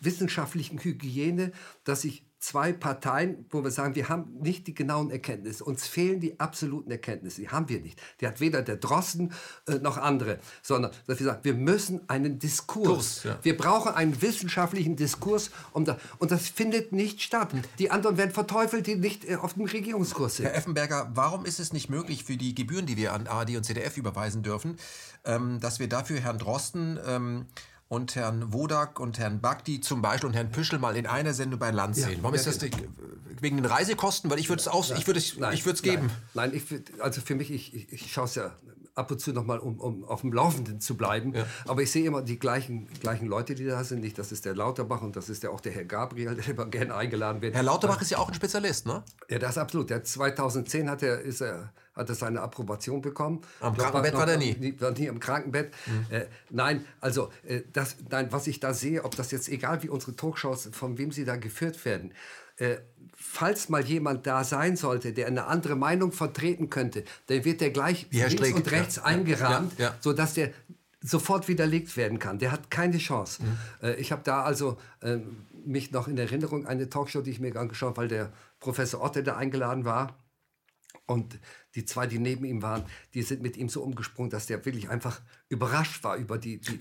wissenschaftlichen 0.00 0.78
Hygiene, 0.78 1.52
dass 1.84 2.04
ich 2.04 2.24
zwei 2.40 2.72
Parteien, 2.72 3.44
wo 3.50 3.62
wir 3.62 3.70
sagen, 3.70 3.94
wir 3.94 4.08
haben 4.08 4.32
nicht 4.40 4.66
die 4.66 4.74
genauen 4.74 5.10
Erkenntnisse. 5.10 5.62
Uns 5.62 5.86
fehlen 5.86 6.20
die 6.20 6.40
absoluten 6.40 6.90
Erkenntnisse. 6.90 7.42
Die 7.42 7.48
haben 7.50 7.68
wir 7.68 7.80
nicht. 7.80 8.00
Die 8.20 8.26
hat 8.26 8.40
weder 8.40 8.62
der 8.62 8.76
Drosten 8.76 9.32
äh, 9.68 9.74
noch 9.74 9.98
andere, 9.98 10.38
sondern 10.62 10.90
dass 11.06 11.18
wir 11.18 11.26
sagen, 11.26 11.40
wir 11.42 11.54
müssen 11.54 12.08
einen 12.08 12.38
Diskurs. 12.38 12.88
Kurs, 12.88 13.24
ja. 13.24 13.38
Wir 13.42 13.56
brauchen 13.56 13.92
einen 13.92 14.20
wissenschaftlichen 14.22 14.96
Diskurs. 14.96 15.50
Um 15.72 15.84
da, 15.84 15.98
und 16.18 16.30
das 16.30 16.48
findet 16.48 16.92
nicht 16.92 17.20
statt. 17.20 17.50
Die 17.78 17.90
anderen 17.90 18.16
werden 18.16 18.30
verteufelt, 18.30 18.86
die 18.86 18.96
nicht 18.96 19.28
äh, 19.28 19.36
auf 19.36 19.54
dem 19.54 19.66
Regierungskurs 19.66 20.36
sind. 20.36 20.46
Herr 20.46 20.54
Effenberger, 20.54 21.10
warum 21.14 21.44
ist 21.44 21.60
es 21.60 21.74
nicht 21.74 21.90
möglich 21.90 22.24
für 22.24 22.38
die 22.38 22.54
Gebühren, 22.54 22.86
die 22.86 22.96
wir 22.96 23.12
an 23.12 23.26
ARD 23.26 23.56
und 23.56 23.64
ZDF 23.64 23.98
überweisen 23.98 24.42
dürfen, 24.42 24.78
ähm, 25.26 25.60
dass 25.60 25.78
wir 25.78 25.88
dafür 25.88 26.20
Herrn 26.20 26.38
Drosten 26.38 26.98
ähm, 27.06 27.46
und 27.90 28.14
Herrn 28.14 28.52
Wodak 28.52 29.00
und 29.00 29.18
Herrn 29.18 29.40
Bagdi 29.40 29.80
zum 29.80 30.00
Beispiel 30.00 30.28
und 30.28 30.34
Herrn 30.34 30.52
Püschel 30.52 30.78
mal 30.78 30.96
in 30.96 31.08
einer 31.08 31.34
Sendung 31.34 31.58
bei 31.58 31.72
Land 31.72 31.96
sehen. 31.96 32.18
Ja, 32.18 32.22
Warum 32.22 32.36
ist 32.36 32.46
das 32.46 32.60
nicht, 32.60 32.76
wegen 33.40 33.56
den 33.56 33.66
Reisekosten? 33.66 34.30
Weil 34.30 34.38
ich 34.38 34.48
würde 34.48 34.60
es 34.60 34.68
aus, 34.68 34.92
ich 34.92 35.08
würde 35.08 35.18
es, 35.18 35.32
ich 35.32 35.66
würde 35.66 35.74
es 35.74 35.82
geben. 35.82 36.08
Nein, 36.34 36.50
nein 36.50 36.54
ich, 36.54 37.00
also 37.00 37.20
für 37.20 37.34
mich, 37.34 37.50
ich, 37.50 37.74
ich, 37.74 37.92
ich 37.92 38.12
schaue 38.12 38.26
es 38.26 38.36
ja 38.36 38.52
ab 38.94 39.10
und 39.10 39.20
zu 39.20 39.32
noch 39.32 39.44
mal, 39.44 39.58
um, 39.58 39.80
um 39.80 40.04
auf 40.04 40.20
dem 40.20 40.32
Laufenden 40.32 40.80
zu 40.80 40.96
bleiben. 40.96 41.34
Ja. 41.34 41.46
Aber 41.66 41.82
ich 41.82 41.90
sehe 41.90 42.04
immer 42.04 42.22
die 42.22 42.38
gleichen, 42.38 42.86
gleichen 43.00 43.26
Leute, 43.26 43.56
die 43.56 43.64
da 43.64 43.82
sind. 43.82 44.02
Nicht, 44.02 44.18
das 44.18 44.30
ist 44.30 44.44
der 44.44 44.54
Lauterbach 44.54 45.02
und 45.02 45.16
das 45.16 45.28
ist 45.28 45.42
ja 45.42 45.50
auch 45.50 45.60
der 45.60 45.72
Herr 45.72 45.84
Gabriel, 45.84 46.34
der 46.36 46.46
immer 46.46 46.66
gerne 46.66 46.94
eingeladen 46.94 47.42
wird. 47.42 47.56
Herr 47.56 47.64
Lauterbach 47.64 48.00
ist 48.00 48.10
ja 48.10 48.18
auch 48.18 48.28
ein 48.28 48.34
Spezialist, 48.34 48.86
ne? 48.86 49.02
Ja, 49.28 49.40
das 49.40 49.52
ist 49.52 49.58
absolut. 49.58 49.90
Der 49.90 50.04
2010 50.04 50.88
hat 50.88 51.02
er, 51.02 51.20
ist 51.22 51.40
er 51.40 51.72
hat 51.94 52.08
er 52.08 52.14
seine 52.14 52.40
Approbation 52.40 53.02
bekommen. 53.02 53.40
Am 53.60 53.76
Krankenbett 53.76 54.12
war, 54.12 54.20
war 54.20 54.26
der 54.26 54.38
nie. 54.38 54.74
War 54.78 54.92
nie 54.92 55.06
im 55.06 55.20
Krankenbett. 55.20 55.72
Mhm. 55.86 56.14
Äh, 56.14 56.26
nein, 56.50 56.84
also 57.00 57.30
äh, 57.46 57.62
das, 57.72 57.96
nein, 58.08 58.28
was 58.30 58.46
ich 58.46 58.60
da 58.60 58.72
sehe, 58.74 59.04
ob 59.04 59.16
das 59.16 59.30
jetzt 59.30 59.48
egal 59.48 59.82
wie 59.82 59.88
unsere 59.88 60.16
Talkshows, 60.16 60.70
von 60.72 60.98
wem 60.98 61.12
sie 61.12 61.24
da 61.24 61.36
geführt 61.36 61.84
werden, 61.84 62.12
äh, 62.56 62.76
falls 63.14 63.68
mal 63.68 63.84
jemand 63.84 64.26
da 64.26 64.44
sein 64.44 64.76
sollte, 64.76 65.12
der 65.12 65.26
eine 65.26 65.46
andere 65.46 65.76
Meinung 65.76 66.12
vertreten 66.12 66.70
könnte, 66.70 67.04
dann 67.26 67.44
wird 67.44 67.60
der 67.60 67.70
gleich 67.70 68.06
links 68.10 68.32
Strick. 68.32 68.54
und 68.54 68.70
rechts 68.70 68.96
ja. 68.96 69.04
eingerahmt, 69.04 69.78
ja. 69.78 69.88
Ja. 69.88 69.94
sodass 70.00 70.34
der 70.34 70.50
sofort 71.02 71.48
widerlegt 71.48 71.96
werden 71.96 72.18
kann. 72.18 72.38
Der 72.38 72.52
hat 72.52 72.70
keine 72.70 72.98
Chance. 72.98 73.42
Mhm. 73.42 73.58
Äh, 73.82 73.94
ich 73.94 74.12
habe 74.12 74.22
da 74.24 74.42
also 74.42 74.78
äh, 75.00 75.18
mich 75.64 75.92
noch 75.92 76.08
in 76.08 76.18
Erinnerung 76.18 76.66
eine 76.66 76.88
Talkshow, 76.88 77.22
die 77.22 77.30
ich 77.30 77.40
mir 77.40 77.54
angeschaut, 77.56 77.96
weil 77.96 78.08
der 78.08 78.32
Professor 78.58 79.02
Otte 79.02 79.22
da 79.22 79.36
eingeladen 79.36 79.84
war. 79.84 80.16
Und 81.10 81.40
die 81.74 81.84
zwei, 81.84 82.06
die 82.06 82.20
neben 82.20 82.44
ihm 82.44 82.62
waren, 82.62 82.84
die 83.14 83.22
sind 83.22 83.42
mit 83.42 83.56
ihm 83.56 83.68
so 83.68 83.82
umgesprungen, 83.82 84.30
dass 84.30 84.46
der 84.46 84.64
wirklich 84.64 84.90
einfach 84.90 85.20
überrascht 85.48 86.04
war 86.04 86.14
über 86.14 86.38
die, 86.38 86.60
die, 86.60 86.78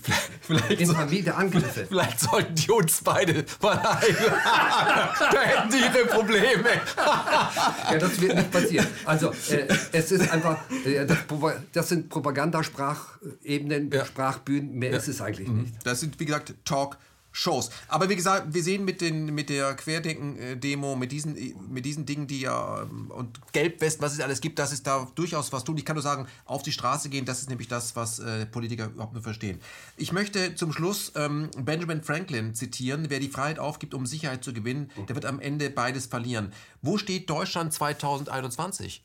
die 0.69 0.83
infamide 0.83 1.33
Angriffe. 1.33 1.85
Vielleicht 1.89 2.19
sollten 2.19 2.53
die 2.53 2.69
uns 2.69 3.01
beide 3.03 3.43
mal 3.59 3.79
einladen. 3.79 4.05
da 5.31 5.41
hätten 5.41 5.71
die 5.71 5.77
ihre 5.79 6.05
Probleme. 6.05 6.69
ja, 6.95 7.97
das 7.97 8.21
wird 8.21 8.35
nicht 8.35 8.51
passieren. 8.51 8.85
Also 9.03 9.31
äh, 9.49 9.67
es 9.93 10.11
ist 10.11 10.31
einfach, 10.31 10.59
äh, 10.85 11.07
das, 11.07 11.17
das, 11.73 11.89
sind 11.89 12.09
Propagandasprachebenen, 12.09 13.89
ja. 13.89 14.05
Sprachbühnen, 14.05 14.75
mehr 14.75 14.91
ja. 14.91 14.97
ist 14.97 15.07
es 15.07 15.21
eigentlich 15.21 15.47
mhm. 15.47 15.61
nicht. 15.63 15.73
Das 15.83 16.01
sind, 16.01 16.19
wie 16.19 16.25
gesagt, 16.25 16.53
Talk. 16.65 16.99
Shows. 17.31 17.69
Aber 17.87 18.09
wie 18.09 18.15
gesagt, 18.15 18.53
wir 18.53 18.63
sehen 18.63 18.85
mit, 18.85 19.01
den, 19.01 19.33
mit 19.33 19.49
der 19.49 19.75
Querdenken-Demo, 19.75 20.95
mit 20.95 21.11
diesen, 21.11 21.35
mit 21.69 21.85
diesen 21.85 22.05
Dingen, 22.05 22.27
die 22.27 22.41
ja 22.41 22.81
ähm, 22.81 23.11
und 23.11 23.39
Gelbwesten, 23.51 24.01
was 24.01 24.13
es 24.13 24.19
alles 24.19 24.41
gibt, 24.41 24.59
dass 24.59 24.71
es 24.71 24.83
da 24.83 25.07
durchaus 25.15 25.53
was 25.53 25.63
tun. 25.63 25.77
Ich 25.77 25.85
kann 25.85 25.95
nur 25.95 26.03
sagen, 26.03 26.27
auf 26.45 26.63
die 26.63 26.71
Straße 26.71 27.09
gehen, 27.09 27.25
das 27.25 27.41
ist 27.41 27.49
nämlich 27.49 27.67
das, 27.67 27.95
was 27.95 28.19
äh, 28.19 28.45
Politiker 28.45 28.87
überhaupt 28.87 29.13
nur 29.13 29.23
verstehen. 29.23 29.59
Ich 29.95 30.11
möchte 30.11 30.55
zum 30.55 30.73
Schluss 30.73 31.11
ähm, 31.15 31.49
Benjamin 31.57 32.03
Franklin 32.03 32.55
zitieren. 32.55 33.09
Wer 33.09 33.19
die 33.19 33.29
Freiheit 33.29 33.59
aufgibt, 33.59 33.93
um 33.93 34.05
Sicherheit 34.05 34.43
zu 34.43 34.53
gewinnen, 34.53 34.91
der 35.07 35.15
wird 35.15 35.25
am 35.25 35.39
Ende 35.39 35.69
beides 35.69 36.07
verlieren. 36.07 36.51
Wo 36.81 36.97
steht 36.97 37.29
Deutschland 37.29 37.73
2021? 37.73 39.03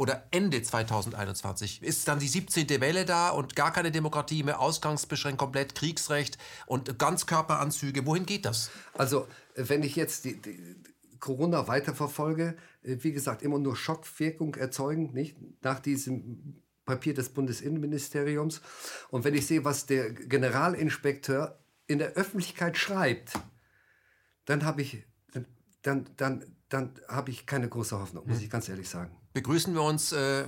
Oder 0.00 0.26
Ende 0.30 0.62
2021 0.62 1.82
ist 1.82 2.08
dann 2.08 2.18
die 2.20 2.26
17. 2.26 2.70
Welle 2.80 3.04
da 3.04 3.28
und 3.28 3.54
gar 3.54 3.70
keine 3.70 3.90
Demokratie 3.90 4.42
mehr, 4.42 4.58
ausgangsbeschränkt, 4.58 5.38
komplett 5.38 5.74
Kriegsrecht 5.74 6.38
und 6.64 6.98
Ganzkörperanzüge. 6.98 8.06
Wohin 8.06 8.24
geht 8.24 8.46
das? 8.46 8.70
Also, 8.94 9.28
wenn 9.56 9.82
ich 9.82 9.96
jetzt 9.96 10.24
die, 10.24 10.40
die 10.40 10.78
Corona 11.18 11.68
weiterverfolge, 11.68 12.56
äh, 12.82 12.96
wie 13.00 13.12
gesagt, 13.12 13.42
immer 13.42 13.58
nur 13.58 13.76
Schockwirkung 13.76 14.54
erzeugen, 14.54 15.12
nicht? 15.12 15.36
Nach 15.60 15.80
diesem 15.80 16.62
Papier 16.86 17.12
des 17.12 17.28
Bundesinnenministeriums. 17.28 18.62
Und 19.10 19.24
wenn 19.24 19.34
ich 19.34 19.46
sehe, 19.46 19.66
was 19.66 19.84
der 19.84 20.14
Generalinspekteur 20.14 21.58
in 21.86 21.98
der 21.98 22.12
Öffentlichkeit 22.12 22.78
schreibt, 22.78 23.34
dann 24.46 24.64
habe 24.64 24.80
ich, 24.80 25.04
dann, 25.34 25.44
dann, 25.82 26.06
dann, 26.16 26.56
dann 26.70 26.94
habe 27.06 27.32
ich 27.32 27.44
keine 27.44 27.68
große 27.68 28.00
Hoffnung, 28.00 28.26
muss 28.26 28.38
hm. 28.38 28.44
ich 28.44 28.50
ganz 28.50 28.66
ehrlich 28.70 28.88
sagen 28.88 29.19
begrüßen 29.32 29.74
wir 29.74 29.82
uns 29.82 30.12
äh, 30.12 30.44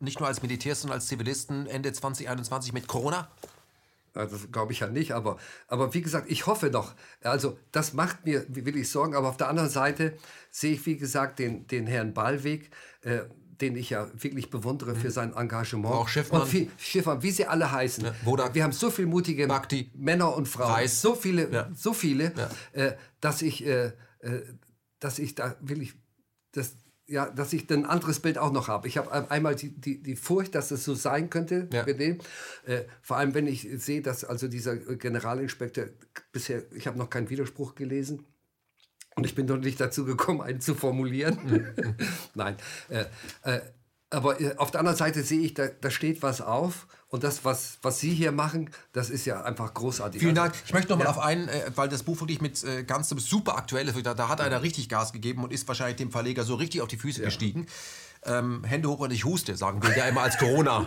nicht 0.00 0.20
nur 0.20 0.28
als 0.28 0.42
Militärs, 0.42 0.82
sondern 0.82 0.98
als 0.98 1.06
Zivilisten 1.06 1.66
Ende 1.66 1.92
2021 1.92 2.72
mit 2.72 2.86
Corona? 2.86 3.28
Das 4.14 4.52
glaube 4.52 4.72
ich 4.72 4.80
ja 4.80 4.88
nicht, 4.88 5.12
aber, 5.12 5.38
aber 5.68 5.94
wie 5.94 6.02
gesagt, 6.02 6.30
ich 6.30 6.46
hoffe 6.46 6.70
doch. 6.70 6.94
Also 7.22 7.58
das 7.70 7.94
macht 7.94 8.26
mir, 8.26 8.44
wie 8.48 8.66
will 8.66 8.76
ich 8.76 8.90
Sorgen, 8.90 9.14
aber 9.14 9.28
auf 9.28 9.38
der 9.38 9.48
anderen 9.48 9.70
Seite 9.70 10.18
sehe 10.50 10.74
ich, 10.74 10.84
wie 10.84 10.98
gesagt, 10.98 11.38
den, 11.38 11.66
den 11.66 11.86
Herrn 11.86 12.12
Ballweg, 12.12 12.70
äh, 13.02 13.20
den 13.62 13.76
ich 13.76 13.90
ja 13.90 14.08
wirklich 14.14 14.50
bewundere 14.50 14.94
für 14.94 15.06
mhm. 15.06 15.12
sein 15.12 15.32
Engagement. 15.34 15.94
Auch 15.94 16.08
Schiffmann. 16.08 16.42
Und 16.42 16.48
viel, 16.48 16.70
Schiffmann, 16.78 17.22
wie 17.22 17.30
sie 17.30 17.46
alle 17.46 17.70
heißen. 17.70 18.04
Ja, 18.04 18.54
Wir 18.54 18.64
haben 18.64 18.72
so 18.72 18.90
viele 18.90 19.08
mutige 19.08 19.46
Bakti, 19.46 19.90
Männer 19.94 20.36
und 20.36 20.46
Frauen, 20.46 20.72
Reis. 20.72 21.00
so 21.00 21.14
viele, 21.14 21.50
ja. 21.50 21.70
so 21.74 21.94
viele, 21.94 22.34
ja. 22.36 22.50
äh, 22.72 22.96
dass 23.20 23.40
ich, 23.40 23.64
äh, 23.64 23.92
äh 24.20 24.42
dass 24.98 25.18
ich 25.18 25.34
da 25.34 25.56
wirklich, 25.60 25.94
das, 26.52 26.74
ja, 27.12 27.28
dass 27.28 27.52
ich 27.52 27.70
ein 27.70 27.84
anderes 27.84 28.20
Bild 28.20 28.38
auch 28.38 28.52
noch 28.52 28.68
habe. 28.68 28.88
Ich 28.88 28.96
habe 28.96 29.30
einmal 29.30 29.54
die, 29.54 29.68
die, 29.68 30.02
die 30.02 30.16
Furcht, 30.16 30.54
dass 30.54 30.70
es 30.70 30.84
so 30.84 30.94
sein 30.94 31.28
könnte 31.28 31.68
ja. 31.72 31.84
mit 31.84 32.00
dem. 32.00 32.18
Äh, 32.64 32.84
vor 33.02 33.18
allem, 33.18 33.34
wenn 33.34 33.46
ich 33.46 33.68
sehe, 33.76 34.00
dass 34.00 34.24
also 34.24 34.48
dieser 34.48 34.76
Generalinspektor 34.76 35.84
bisher, 36.32 36.62
ich 36.72 36.86
habe 36.86 36.98
noch 36.98 37.10
keinen 37.10 37.28
Widerspruch 37.28 37.74
gelesen. 37.74 38.24
Und 39.14 39.26
ich 39.26 39.34
bin 39.34 39.44
noch 39.44 39.58
nicht 39.58 39.78
dazu 39.78 40.06
gekommen, 40.06 40.40
einen 40.40 40.62
zu 40.62 40.74
formulieren. 40.74 41.74
Nein. 42.34 42.56
Äh, 42.88 43.04
äh, 43.42 43.60
aber 44.08 44.40
äh, 44.40 44.56
auf 44.56 44.70
der 44.70 44.80
anderen 44.80 44.96
Seite 44.96 45.22
sehe 45.22 45.40
ich, 45.40 45.52
da, 45.52 45.68
da 45.68 45.90
steht 45.90 46.22
was 46.22 46.40
auf. 46.40 46.86
Und 47.12 47.24
das, 47.24 47.44
was, 47.44 47.76
was 47.82 48.00
Sie 48.00 48.14
hier 48.14 48.32
machen, 48.32 48.70
das 48.94 49.10
ist 49.10 49.26
ja 49.26 49.42
einfach 49.42 49.74
großartig. 49.74 50.18
Vielen 50.18 50.34
Dank. 50.34 50.54
Ich 50.64 50.72
möchte 50.72 50.92
noch 50.92 50.96
mal 50.96 51.04
ja. 51.04 51.10
auf 51.10 51.18
einen, 51.18 51.46
äh, 51.46 51.70
weil 51.74 51.90
das 51.90 52.04
Buch 52.04 52.18
wirklich 52.20 52.40
mit 52.40 52.64
äh, 52.64 52.84
ganz 52.84 53.10
super 53.10 53.58
aktuell 53.58 53.86
ist. 53.86 54.06
Da, 54.06 54.14
da 54.14 54.30
hat 54.30 54.40
einer 54.40 54.62
richtig 54.62 54.88
Gas 54.88 55.12
gegeben 55.12 55.44
und 55.44 55.52
ist 55.52 55.68
wahrscheinlich 55.68 55.96
dem 55.96 56.10
Verleger 56.10 56.42
so 56.42 56.54
richtig 56.54 56.80
auf 56.80 56.88
die 56.88 56.96
Füße 56.96 57.20
ja. 57.20 57.26
gestiegen. 57.26 57.66
Ähm, 58.24 58.64
Hände 58.64 58.88
hoch 58.88 59.00
und 59.00 59.10
ich 59.10 59.26
huste, 59.26 59.58
sagen 59.58 59.82
wir 59.82 59.94
ja 59.94 60.06
immer 60.06 60.22
als 60.22 60.38
Corona, 60.38 60.86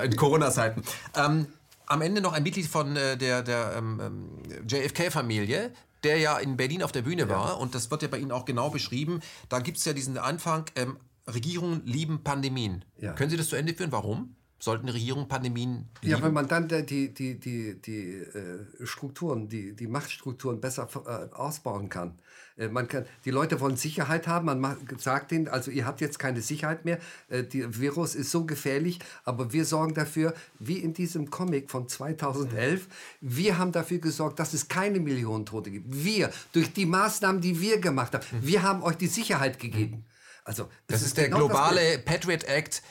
äh, 0.00 0.06
in 0.06 0.16
Corona-Zeiten. 0.16 0.82
Ähm, 1.14 1.48
am 1.84 2.00
Ende 2.00 2.22
noch 2.22 2.32
ein 2.32 2.44
Mitglied 2.44 2.66
von 2.66 2.96
äh, 2.96 3.18
der, 3.18 3.42
der 3.42 3.74
ähm, 3.76 4.00
ähm 4.02 4.66
JFK-Familie, 4.66 5.74
der 6.02 6.16
ja 6.16 6.38
in 6.38 6.56
Berlin 6.56 6.82
auf 6.82 6.92
der 6.92 7.02
Bühne 7.02 7.22
ja. 7.22 7.28
war. 7.28 7.60
Und 7.60 7.74
das 7.74 7.90
wird 7.90 8.00
ja 8.00 8.08
bei 8.08 8.16
Ihnen 8.16 8.32
auch 8.32 8.46
genau 8.46 8.70
beschrieben. 8.70 9.20
Da 9.50 9.58
gibt 9.58 9.76
es 9.76 9.84
ja 9.84 9.92
diesen 9.92 10.16
Anfang, 10.16 10.64
ähm, 10.76 10.96
Regierungen 11.26 11.82
lieben 11.84 12.24
Pandemien. 12.24 12.86
Ja. 12.98 13.12
Können 13.12 13.28
Sie 13.28 13.36
das 13.36 13.50
zu 13.50 13.56
Ende 13.56 13.74
führen? 13.74 13.92
Warum? 13.92 14.34
Sollten 14.60 14.88
Regierungen 14.88 15.28
Pandemien 15.28 15.88
lieben? 16.02 16.16
Ja, 16.16 16.20
wenn 16.22 16.32
man 16.32 16.48
dann 16.48 16.66
die, 16.66 17.14
die, 17.14 17.38
die, 17.38 17.80
die 17.80 18.14
äh, 18.14 18.84
Strukturen, 18.84 19.48
die, 19.48 19.76
die 19.76 19.86
Machtstrukturen 19.86 20.60
besser 20.60 20.88
äh, 21.06 21.32
ausbauen 21.32 21.88
kann. 21.88 22.18
Äh, 22.56 22.66
man 22.66 22.88
kann. 22.88 23.06
Die 23.24 23.30
Leute 23.30 23.60
wollen 23.60 23.76
Sicherheit 23.76 24.26
haben. 24.26 24.60
Man 24.60 24.76
sagt 24.98 25.30
ihnen, 25.30 25.46
also 25.46 25.70
ihr 25.70 25.86
habt 25.86 26.00
jetzt 26.00 26.18
keine 26.18 26.40
Sicherheit 26.40 26.84
mehr. 26.84 26.98
Der 27.30 27.78
Virus 27.78 28.16
ist 28.16 28.32
so 28.32 28.46
gefährlich, 28.46 28.98
aber 29.24 29.52
wir 29.52 29.64
sorgen 29.64 29.94
dafür, 29.94 30.34
wie 30.58 30.78
in 30.78 30.92
diesem 30.92 31.30
Comic 31.30 31.70
von 31.70 31.86
2011, 31.86 32.88
wir 33.20 33.58
haben 33.58 33.70
dafür 33.70 33.98
gesorgt, 33.98 34.40
dass 34.40 34.54
es 34.54 34.66
keine 34.66 34.98
Millionen 34.98 35.46
Tote 35.46 35.70
gibt. 35.70 35.86
Wir, 35.88 36.32
durch 36.52 36.72
die 36.72 36.86
Maßnahmen, 36.86 37.40
die 37.40 37.60
wir 37.60 37.80
gemacht 37.80 38.14
haben, 38.14 38.24
wir 38.40 38.62
haben 38.64 38.82
euch 38.82 38.96
die 38.96 39.06
Sicherheit 39.06 39.60
gegeben. 39.60 40.04
Also, 40.48 40.64
das, 40.86 41.00
das 41.00 41.02
ist, 41.02 41.18
der 41.18 41.26
genau 41.26 41.46
globale 41.46 41.98
Patriot 41.98 42.44
Act 42.44 42.82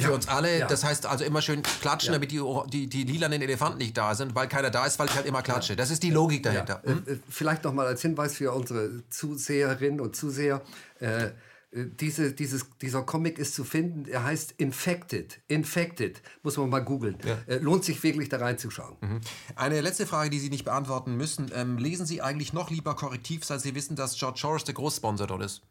für 0.00 0.08
ja, 0.08 0.14
uns 0.14 0.28
alle. 0.28 0.60
Ja. 0.60 0.66
Das 0.66 0.84
heißt 0.84 1.06
also 1.06 1.24
immer 1.24 1.42
schön 1.42 1.62
klatschen, 1.62 2.12
ja. 2.12 2.18
damit 2.18 2.32
die, 2.32 2.40
die, 2.68 2.88
die 2.88 3.04
lilanen 3.04 3.42
Elefanten 3.42 3.78
nicht 3.78 3.96
da 3.96 4.14
sind, 4.14 4.34
weil 4.34 4.48
keiner 4.48 4.70
da 4.70 4.86
ist, 4.86 4.98
weil 4.98 5.08
ich 5.08 5.14
halt 5.14 5.26
immer 5.26 5.42
klatsche. 5.42 5.76
Das 5.76 5.90
ist 5.90 6.02
die 6.02 6.10
Logik 6.10 6.42
dahinter. 6.42 6.82
Hm? 6.84 7.20
Vielleicht 7.28 7.64
noch 7.64 7.72
mal 7.72 7.86
als 7.86 8.02
Hinweis 8.02 8.34
für 8.34 8.52
unsere 8.52 9.02
Zuseherinnen 9.08 10.00
und 10.00 10.16
Zuseher. 10.16 10.62
Äh, 11.00 11.30
äh, 11.72 11.86
diese, 12.00 12.32
dieses, 12.32 12.66
dieser 12.80 13.02
Comic 13.02 13.38
ist 13.38 13.54
zu 13.54 13.64
finden, 13.64 14.06
er 14.08 14.24
heißt 14.24 14.54
Infected. 14.58 15.40
Infected. 15.48 16.20
Muss 16.42 16.56
man 16.56 16.68
mal 16.68 16.80
googeln. 16.80 17.16
Ja. 17.24 17.38
Äh, 17.46 17.58
lohnt 17.58 17.84
sich 17.84 18.02
wirklich 18.02 18.28
da 18.28 18.38
reinzuschauen. 18.38 18.96
Mhm. 19.00 19.20
Eine 19.56 19.80
letzte 19.80 20.06
Frage, 20.06 20.30
die 20.30 20.40
Sie 20.40 20.50
nicht 20.50 20.64
beantworten 20.64 21.16
müssen. 21.16 21.50
Ähm, 21.54 21.78
lesen 21.78 22.06
Sie 22.06 22.22
eigentlich 22.22 22.52
noch 22.52 22.70
lieber 22.70 22.94
Korrektiv, 22.94 23.44
seit 23.44 23.60
Sie 23.60 23.74
wissen, 23.74 23.96
dass 23.96 24.18
George 24.18 24.40
Soros 24.40 24.64
der 24.64 24.74
Großsponsor 24.74 25.26
dort 25.26 25.42
ist? 25.42 25.62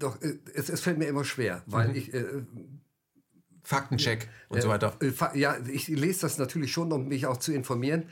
Doch, 0.00 0.20
äh, 0.20 0.38
es, 0.54 0.68
es, 0.68 0.80
fällt 0.80 0.98
mir 0.98 1.06
immer 1.06 1.24
schwer, 1.24 1.62
weil 1.66 1.90
mhm. 1.90 1.94
ich. 1.94 2.12
Äh, 2.12 2.42
Faktencheck 3.62 4.28
und 4.48 4.58
äh, 4.58 4.62
so 4.62 4.68
weiter. 4.68 4.98
ja, 5.34 5.56
ich 5.68 5.86
lese 5.86 6.22
das 6.22 6.38
natürlich 6.38 6.72
schon, 6.72 6.90
um 6.90 7.06
mich 7.06 7.26
auch 7.26 7.36
zu 7.36 7.52
informieren. 7.52 8.08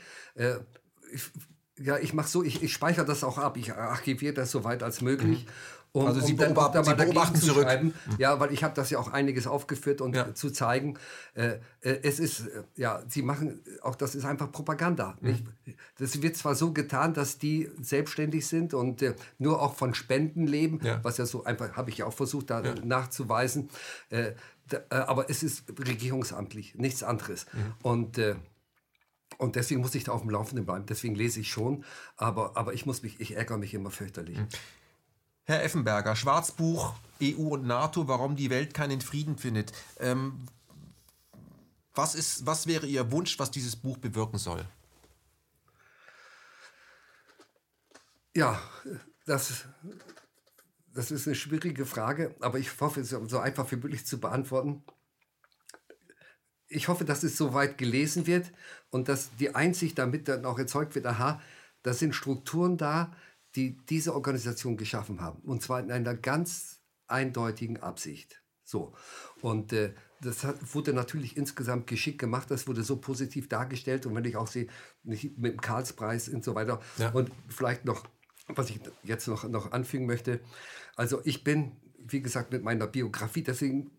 ich, 1.11 1.31
ja, 1.77 1.97
ich 1.97 2.13
mache 2.13 2.29
so, 2.29 2.43
ich, 2.43 2.61
ich 2.63 2.71
speichere 2.71 3.03
das 3.03 3.23
auch 3.23 3.37
ab, 3.37 3.57
ich 3.57 3.73
archiviere 3.73 4.33
das 4.33 4.51
so 4.51 4.63
weit 4.63 4.83
als 4.83 5.01
möglich. 5.01 5.45
Mhm. 5.45 5.51
Um, 5.91 6.05
also 6.05 6.21
Sie, 6.21 6.33
um 6.33 6.37
beobachten, 6.37 6.83
Sie 6.83 6.93
beobachten 6.93 7.41
zurück. 7.41 7.67
Mhm. 7.81 7.93
Ja, 8.19 8.39
weil 8.39 8.53
ich 8.53 8.63
habe 8.63 8.75
das 8.75 8.91
ja 8.91 8.99
auch 8.99 9.11
einiges 9.11 9.47
aufgeführt 9.47 10.01
und 10.01 10.15
ja. 10.15 10.35
zu 10.35 10.51
zeigen, 10.51 10.99
äh, 11.33 11.57
äh, 11.81 11.99
es 12.03 12.19
ist, 12.19 12.41
äh, 12.41 12.63
ja, 12.75 13.01
Sie 13.07 13.23
machen, 13.23 13.61
auch 13.81 13.95
das 13.95 14.13
ist 14.13 14.23
einfach 14.23 14.51
Propaganda. 14.51 15.17
Mhm. 15.21 15.47
Das 15.97 16.21
wird 16.21 16.35
zwar 16.37 16.53
so 16.53 16.73
getan, 16.73 17.15
dass 17.15 17.39
die 17.39 17.69
selbstständig 17.81 18.45
sind 18.45 18.75
und 18.75 19.01
äh, 19.01 19.15
nur 19.39 19.61
auch 19.61 19.75
von 19.75 19.95
Spenden 19.95 20.45
leben, 20.45 20.79
ja. 20.83 21.03
was 21.03 21.17
ja 21.17 21.25
so 21.25 21.43
einfach, 21.43 21.75
habe 21.75 21.89
ich 21.89 21.97
ja 21.97 22.05
auch 22.05 22.13
versucht 22.13 22.51
da 22.51 22.63
ja. 22.63 22.75
nachzuweisen, 22.83 23.69
äh, 24.09 24.33
da, 24.67 24.77
äh, 24.91 24.95
aber 24.95 25.31
es 25.31 25.41
ist 25.41 25.63
regierungsamtlich, 25.79 26.75
nichts 26.75 27.01
anderes. 27.01 27.47
Mhm. 27.53 27.73
Und 27.81 28.21
und 29.37 29.55
deswegen 29.55 29.81
muss 29.81 29.95
ich 29.95 30.03
da 30.03 30.11
auf 30.11 30.21
dem 30.21 30.31
Laufenden 30.31 30.65
bleiben. 30.65 30.85
Deswegen 30.87 31.15
lese 31.15 31.39
ich 31.39 31.49
schon, 31.49 31.85
aber, 32.17 32.57
aber 32.57 32.73
ich, 32.73 32.85
muss 32.85 33.03
mich, 33.03 33.19
ich 33.21 33.37
ärgere 33.37 33.57
mich 33.57 33.73
immer 33.73 33.91
fürchterlich. 33.91 34.37
Herr 35.49 35.63
Effenberger, 35.63 36.15
Schwarzbuch 36.15 36.93
EU 37.23 37.55
und 37.55 37.65
NATO, 37.65 38.07
warum 38.07 38.35
die 38.35 38.51
Welt 38.51 38.75
keinen 38.75 39.01
Frieden 39.01 39.35
findet. 39.35 39.73
Ähm, 39.99 40.45
was, 41.95 42.13
ist, 42.13 42.45
was 42.45 42.67
wäre 42.67 42.85
Ihr 42.85 43.11
Wunsch, 43.11 43.39
was 43.39 43.49
dieses 43.49 43.75
Buch 43.75 43.97
bewirken 43.97 44.37
soll? 44.37 44.63
Ja, 48.35 48.61
das, 49.25 49.65
das 50.93 51.09
ist 51.09 51.25
eine 51.25 51.35
schwierige 51.35 51.87
Frage, 51.87 52.35
aber 52.41 52.59
ich 52.59 52.79
hoffe, 52.79 53.01
es 53.01 53.09
so 53.09 53.39
einfach 53.39 53.71
wie 53.71 53.77
möglich 53.77 54.05
zu 54.05 54.19
beantworten 54.19 54.83
ich 56.71 56.87
hoffe, 56.87 57.03
dass 57.03 57.23
es 57.23 57.35
soweit 57.35 57.79
gelesen 57.79 58.27
wird 58.27 58.51
und 58.91 59.09
dass 59.09 59.35
die 59.37 59.55
Einsicht 59.55 59.97
damit 59.97 60.27
dann 60.27 60.45
auch 60.45 60.59
erzeugt 60.59 60.93
wird, 60.93 61.07
aha, 61.07 61.41
da 61.81 61.93
sind 61.93 62.13
Strukturen 62.13 62.77
da, 62.77 63.11
die 63.55 63.77
diese 63.89 64.13
Organisation 64.13 64.77
geschaffen 64.77 65.21
haben. 65.21 65.41
Und 65.41 65.61
zwar 65.61 65.79
in 65.79 65.91
einer 65.91 66.15
ganz 66.15 66.81
eindeutigen 67.07 67.77
Absicht. 67.77 68.43
So. 68.63 68.93
Und 69.41 69.73
äh, 69.73 69.93
das 70.21 70.43
hat, 70.43 70.75
wurde 70.75 70.93
natürlich 70.93 71.37
insgesamt 71.37 71.87
geschickt 71.87 72.19
gemacht, 72.19 72.51
das 72.51 72.67
wurde 72.67 72.83
so 72.83 72.97
positiv 72.97 73.49
dargestellt. 73.49 74.05
Und 74.05 74.15
wenn 74.15 74.25
ich 74.25 74.35
auch 74.35 74.47
sehe, 74.47 74.67
mit 75.03 75.23
dem 75.37 75.61
Karlspreis 75.61 76.29
und 76.29 76.43
so 76.43 76.55
weiter. 76.55 76.79
Ja. 76.97 77.09
Und 77.11 77.31
vielleicht 77.47 77.85
noch, 77.85 78.05
was 78.47 78.69
ich 78.69 78.79
jetzt 79.03 79.27
noch, 79.27 79.43
noch 79.45 79.71
anfügen 79.71 80.05
möchte. 80.05 80.41
Also 80.95 81.21
ich 81.23 81.43
bin, 81.43 81.77
wie 81.97 82.21
gesagt, 82.21 82.51
mit 82.51 82.63
meiner 82.63 82.87
Biografie, 82.87 83.43
deswegen 83.43 83.91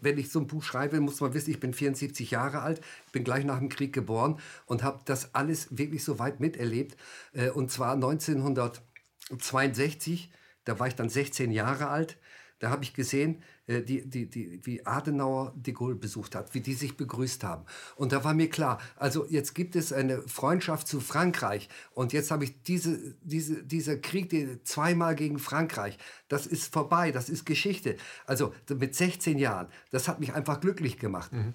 wenn 0.00 0.16
ich 0.18 0.30
so 0.30 0.40
ein 0.40 0.46
Buch 0.46 0.62
schreibe, 0.62 1.00
muss 1.00 1.20
man 1.20 1.34
wissen, 1.34 1.50
ich 1.50 1.60
bin 1.60 1.74
74 1.74 2.30
Jahre 2.30 2.62
alt, 2.62 2.80
bin 3.12 3.24
gleich 3.24 3.44
nach 3.44 3.58
dem 3.58 3.68
Krieg 3.68 3.92
geboren 3.92 4.38
und 4.66 4.82
habe 4.82 5.00
das 5.04 5.34
alles 5.34 5.76
wirklich 5.76 6.02
so 6.04 6.18
weit 6.18 6.40
miterlebt. 6.40 6.96
Äh, 7.32 7.50
und 7.50 7.70
zwar 7.70 7.92
1962, 7.94 10.30
da 10.64 10.78
war 10.78 10.88
ich 10.88 10.94
dann 10.94 11.08
16 11.08 11.50
Jahre 11.50 11.88
alt. 11.88 12.18
Da 12.60 12.70
habe 12.70 12.84
ich 12.84 12.94
gesehen, 12.94 13.42
die, 13.66 14.08
die, 14.08 14.26
die, 14.28 14.60
wie 14.64 14.84
Adenauer 14.84 15.54
de 15.56 15.72
Gaulle 15.72 15.94
besucht 15.94 16.34
hat, 16.34 16.54
wie 16.54 16.60
die 16.60 16.74
sich 16.74 16.96
begrüßt 16.96 17.44
haben. 17.44 17.64
Und 17.96 18.12
da 18.12 18.22
war 18.22 18.34
mir 18.34 18.50
klar, 18.50 18.78
also 18.96 19.26
jetzt 19.26 19.54
gibt 19.54 19.74
es 19.74 19.92
eine 19.92 20.20
Freundschaft 20.22 20.86
zu 20.86 21.00
Frankreich 21.00 21.68
und 21.92 22.12
jetzt 22.12 22.30
habe 22.30 22.44
ich 22.44 22.62
diese, 22.62 23.14
diese, 23.22 23.62
dieser 23.62 23.96
Krieg 23.96 24.28
die, 24.28 24.62
zweimal 24.64 25.14
gegen 25.14 25.38
Frankreich, 25.38 25.98
das 26.28 26.46
ist 26.46 26.72
vorbei, 26.72 27.10
das 27.10 27.28
ist 27.30 27.46
Geschichte. 27.46 27.96
Also 28.26 28.54
mit 28.68 28.94
16 28.94 29.38
Jahren, 29.38 29.68
das 29.90 30.08
hat 30.08 30.20
mich 30.20 30.34
einfach 30.34 30.60
glücklich 30.60 30.98
gemacht. 30.98 31.32
Mhm. 31.32 31.54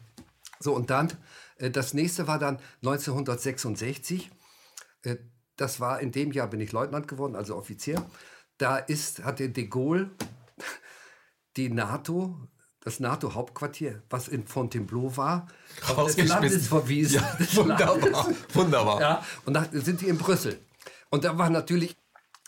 So, 0.60 0.76
und 0.76 0.90
dann, 0.90 1.14
äh, 1.58 1.70
das 1.70 1.94
nächste 1.94 2.28
war 2.28 2.40
dann 2.40 2.60
1966. 2.82 4.32
Äh, 5.04 5.18
das 5.56 5.80
war 5.80 6.00
in 6.00 6.12
dem 6.12 6.32
Jahr 6.32 6.48
bin 6.48 6.62
ich 6.62 6.72
Leutnant 6.72 7.08
geworden, 7.08 7.36
also 7.36 7.56
Offizier. 7.56 8.04
Da 8.58 8.78
ist, 8.78 9.24
hatte 9.24 9.50
de 9.50 9.68
Gaulle 9.68 10.12
die 11.60 11.70
NATO, 11.70 12.38
das 12.82 13.00
NATO-Hauptquartier, 13.00 14.02
was 14.10 14.28
in 14.30 14.48
Fontainebleau 14.48 15.16
war, 15.18 15.48
auf 15.88 16.16
des 16.16 16.28
Landes 16.28 16.68
verwiesen. 16.68 17.22
Ja, 17.22 17.56
wunderbar, 17.56 18.30
wunderbar. 18.54 19.02
Ja, 19.02 19.26
und 19.46 19.54
da 19.54 19.66
sind 19.72 20.02
die 20.02 20.08
in 20.08 20.18
Brüssel. 20.18 20.58
Und 21.10 21.26
da 21.26 21.38
war 21.38 21.50
natürlich 21.50 21.98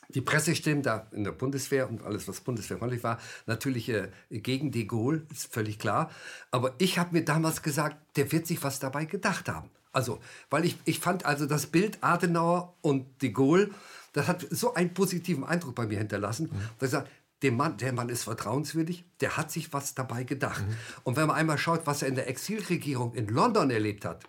die 0.09 0.21
Pressestimmen 0.21 0.83
da 0.83 1.07
in 1.11 1.23
der 1.23 1.31
Bundeswehr 1.31 1.89
und 1.89 2.03
alles, 2.03 2.27
was 2.27 2.41
bundeswehrfreundlich 2.41 3.03
war, 3.03 3.17
natürlich 3.45 3.89
äh, 3.89 4.09
gegen 4.29 4.71
de 4.71 4.85
Gaulle, 4.85 5.25
ist 5.31 5.53
völlig 5.53 5.79
klar. 5.79 6.11
Aber 6.51 6.73
ich 6.77 6.99
habe 6.99 7.13
mir 7.13 7.23
damals 7.23 7.61
gesagt, 7.61 7.97
der 8.17 8.31
wird 8.31 8.47
sich 8.47 8.63
was 8.63 8.79
dabei 8.79 9.05
gedacht 9.05 9.47
haben. 9.49 9.69
Also, 9.93 10.19
weil 10.49 10.65
ich, 10.65 10.77
ich 10.85 10.99
fand 10.99 11.25
also 11.25 11.45
das 11.45 11.67
Bild 11.67 11.97
Adenauer 12.01 12.73
und 12.81 13.21
de 13.21 13.31
Gaulle, 13.31 13.71
das 14.13 14.27
hat 14.27 14.45
so 14.49 14.73
einen 14.73 14.93
positiven 14.93 15.43
Eindruck 15.43 15.75
bei 15.75 15.85
mir 15.85 15.97
hinterlassen. 15.97 16.49
Mhm. 16.51 16.57
Da 16.79 16.85
ich 16.85 16.91
gesagt, 16.91 17.09
der 17.41 17.51
Mann, 17.51 17.77
der 17.77 17.93
Mann 17.93 18.09
ist 18.09 18.23
vertrauenswürdig, 18.23 19.05
der 19.19 19.37
hat 19.37 19.51
sich 19.51 19.73
was 19.73 19.95
dabei 19.95 20.23
gedacht. 20.23 20.65
Mhm. 20.67 20.75
Und 21.03 21.15
wenn 21.15 21.27
man 21.27 21.35
einmal 21.35 21.57
schaut, 21.57 21.87
was 21.87 22.01
er 22.01 22.07
in 22.07 22.15
der 22.15 22.27
Exilregierung 22.27 23.13
in 23.13 23.27
London 23.27 23.71
erlebt 23.71 24.05
hat, 24.05 24.23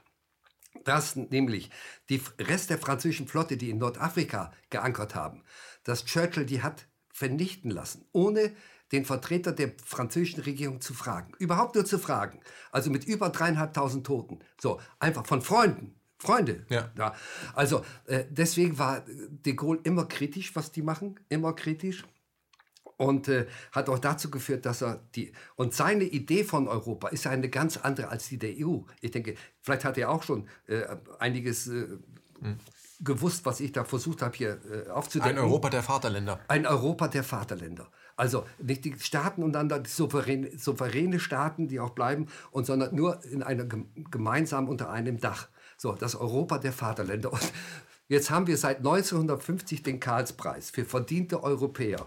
dass 0.85 1.17
nämlich 1.17 1.71
die 2.09 2.21
Rest 2.39 2.71
der 2.71 2.79
französischen 2.79 3.29
Flotte, 3.29 3.57
die 3.57 3.71
in 3.71 3.79
Nordafrika 3.79 4.53
geankert 4.71 5.15
haben, 5.15 5.43
dass 5.85 6.05
Churchill 6.05 6.47
die 6.47 6.63
hat 6.63 6.87
vernichten 7.13 7.71
lassen, 7.71 8.07
ohne 8.13 8.53
den 8.91 9.05
Vertreter 9.05 9.53
der 9.53 9.73
französischen 9.85 10.43
Regierung 10.43 10.81
zu 10.81 10.93
fragen. 10.95 11.33
Überhaupt 11.39 11.75
nur 11.75 11.85
zu 11.85 11.99
fragen. 11.99 12.41
Also 12.73 12.91
mit 12.91 13.05
über 13.05 13.31
dreieinhalbtausend 13.31 14.07
Toten. 14.07 14.41
So, 14.61 14.81
einfach 14.99 15.27
von 15.27 15.41
Freunden. 15.41 15.95
Freunde. 16.19 16.65
Ja. 16.69 16.91
ja. 16.97 17.15
Also 17.55 17.85
äh, 18.07 18.25
deswegen 18.31 18.79
war 18.79 19.05
de 19.07 19.55
Gaulle 19.55 19.81
immer 19.83 20.05
kritisch, 20.05 20.55
was 20.55 20.71
die 20.71 20.83
machen, 20.83 21.19
immer 21.29 21.53
kritisch 21.53 22.05
und 23.03 23.29
äh, 23.29 23.47
hat 23.73 23.89
auch 23.89 23.99
dazu 23.99 24.31
geführt, 24.31 24.65
dass 24.65 24.83
er 24.83 25.01
die 25.15 25.33
und 25.57 25.75
seine 25.75 26.05
Idee 26.05 26.45
von 26.45 26.69
Europa 26.69 27.09
ist 27.09 27.27
eine 27.27 27.49
ganz 27.49 27.77
andere 27.77 28.09
als 28.09 28.29
die 28.29 28.39
der 28.39 28.53
EU. 28.57 28.79
Ich 29.01 29.11
denke, 29.11 29.35
vielleicht 29.61 29.85
hat 29.85 29.99
er 29.99 30.11
auch 30.11 30.23
schon 30.23 30.49
äh, 30.69 30.85
einiges 31.19 31.67
äh, 31.67 31.89
hm. 32.41 32.59
gewusst, 33.01 33.45
was 33.45 33.59
ich 33.59 33.73
da 33.73 33.85
versucht 33.85 34.23
habe 34.23 34.37
hier 34.37 34.61
äh, 34.71 34.89
aufzudecken. 34.89 35.37
Ein 35.37 35.45
Europa 35.45 35.69
der 35.71 35.83
Vaterländer. 35.83 36.41
Ein 36.47 36.67
Europa 36.67 37.09
der 37.09 37.25
Vaterländer. 37.25 37.89
Also 38.15 38.47
nicht 38.59 38.85
die 38.85 38.95
Staaten 38.99 39.43
und 39.43 39.53
dann 39.53 39.69
die 39.69 39.91
souveräne, 39.91 40.57
souveräne 40.57 41.19
Staaten, 41.19 41.67
die 41.67 41.81
auch 41.81 41.91
bleiben, 41.91 42.29
und 42.53 42.67
sondern 42.67 42.95
nur 42.95 43.25
in 43.25 43.43
einer 43.43 43.65
gemeinsam 43.65 44.69
unter 44.69 44.91
einem 44.91 45.19
Dach. 45.19 45.49
So, 45.77 45.93
das 45.93 46.15
Europa 46.15 46.59
der 46.59 46.73
Vaterländer. 46.73 47.33
Und 47.33 47.53
jetzt 48.07 48.31
haben 48.31 48.47
wir 48.47 48.57
seit 48.57 48.79
1950 48.79 49.83
den 49.83 49.99
Karlspreis 49.99 50.71
für 50.71 50.85
verdiente 50.85 51.43
Europäer. 51.43 52.07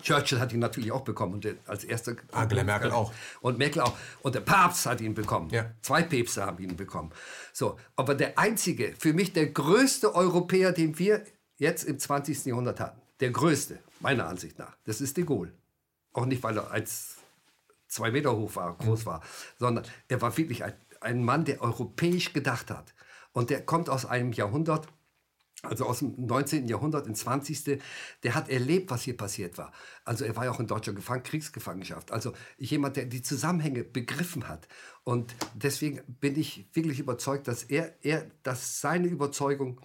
Churchill 0.00 0.40
hat 0.40 0.52
ihn 0.52 0.60
natürlich 0.60 0.90
auch 0.90 1.02
bekommen 1.02 1.34
und 1.34 1.46
als 1.66 1.84
erster. 1.84 2.16
Angela 2.32 2.64
Merkel 2.64 2.90
auch. 2.90 3.12
Und 3.40 3.58
Merkel 3.58 3.82
auch. 3.82 3.96
Und 4.22 4.34
der 4.34 4.40
Papst 4.40 4.86
hat 4.86 5.00
ihn 5.00 5.14
bekommen. 5.14 5.50
Ja. 5.50 5.70
Zwei 5.82 6.02
Päpste 6.02 6.46
haben 6.46 6.62
ihn 6.62 6.76
bekommen. 6.76 7.10
So, 7.52 7.78
aber 7.96 8.14
der 8.14 8.38
einzige, 8.38 8.94
für 8.98 9.12
mich 9.12 9.32
der 9.32 9.46
größte 9.46 10.14
Europäer, 10.14 10.72
den 10.72 10.98
wir 10.98 11.24
jetzt 11.58 11.84
im 11.84 11.98
20. 11.98 12.46
Jahrhundert 12.46 12.80
hatten, 12.80 13.00
der 13.20 13.30
größte, 13.30 13.78
meiner 14.00 14.26
Ansicht 14.26 14.58
nach, 14.58 14.74
das 14.84 15.00
ist 15.00 15.16
de 15.16 15.24
Gaulle. 15.24 15.52
Auch 16.14 16.26
nicht, 16.26 16.42
weil 16.42 16.56
er 16.56 16.70
als 16.70 17.16
zwei 17.86 18.10
Meter 18.10 18.34
hoch 18.36 18.56
war, 18.56 18.74
groß 18.76 19.02
mhm. 19.02 19.06
war, 19.06 19.22
sondern 19.58 19.84
er 20.08 20.20
war 20.22 20.36
wirklich 20.36 20.64
ein, 20.64 20.72
ein 21.00 21.22
Mann, 21.22 21.44
der 21.44 21.60
europäisch 21.60 22.32
gedacht 22.32 22.70
hat. 22.70 22.94
Und 23.32 23.50
der 23.50 23.64
kommt 23.64 23.88
aus 23.88 24.04
einem 24.06 24.32
Jahrhundert, 24.32 24.88
also 25.62 25.86
aus 25.86 26.00
dem 26.00 26.14
19. 26.18 26.66
Jahrhundert 26.66 27.06
ins 27.06 27.20
20. 27.20 27.80
Der 28.22 28.34
hat 28.34 28.48
erlebt, 28.48 28.90
was 28.90 29.02
hier 29.02 29.16
passiert 29.16 29.58
war. 29.58 29.72
Also 30.04 30.24
er 30.24 30.36
war 30.36 30.44
ja 30.44 30.50
auch 30.50 30.60
in 30.60 30.66
deutscher 30.66 30.92
Gefang 30.92 31.22
Kriegsgefangenschaft. 31.22 32.10
Also 32.12 32.32
jemand, 32.58 32.96
der 32.96 33.06
die 33.06 33.22
Zusammenhänge 33.22 33.84
begriffen 33.84 34.48
hat. 34.48 34.66
Und 35.04 35.34
deswegen 35.54 36.02
bin 36.20 36.38
ich 36.38 36.66
wirklich 36.72 36.98
überzeugt, 36.98 37.48
dass 37.48 37.62
er, 37.62 37.94
er 38.02 38.26
dass 38.42 38.80
seine 38.80 39.06
Überzeugung 39.06 39.80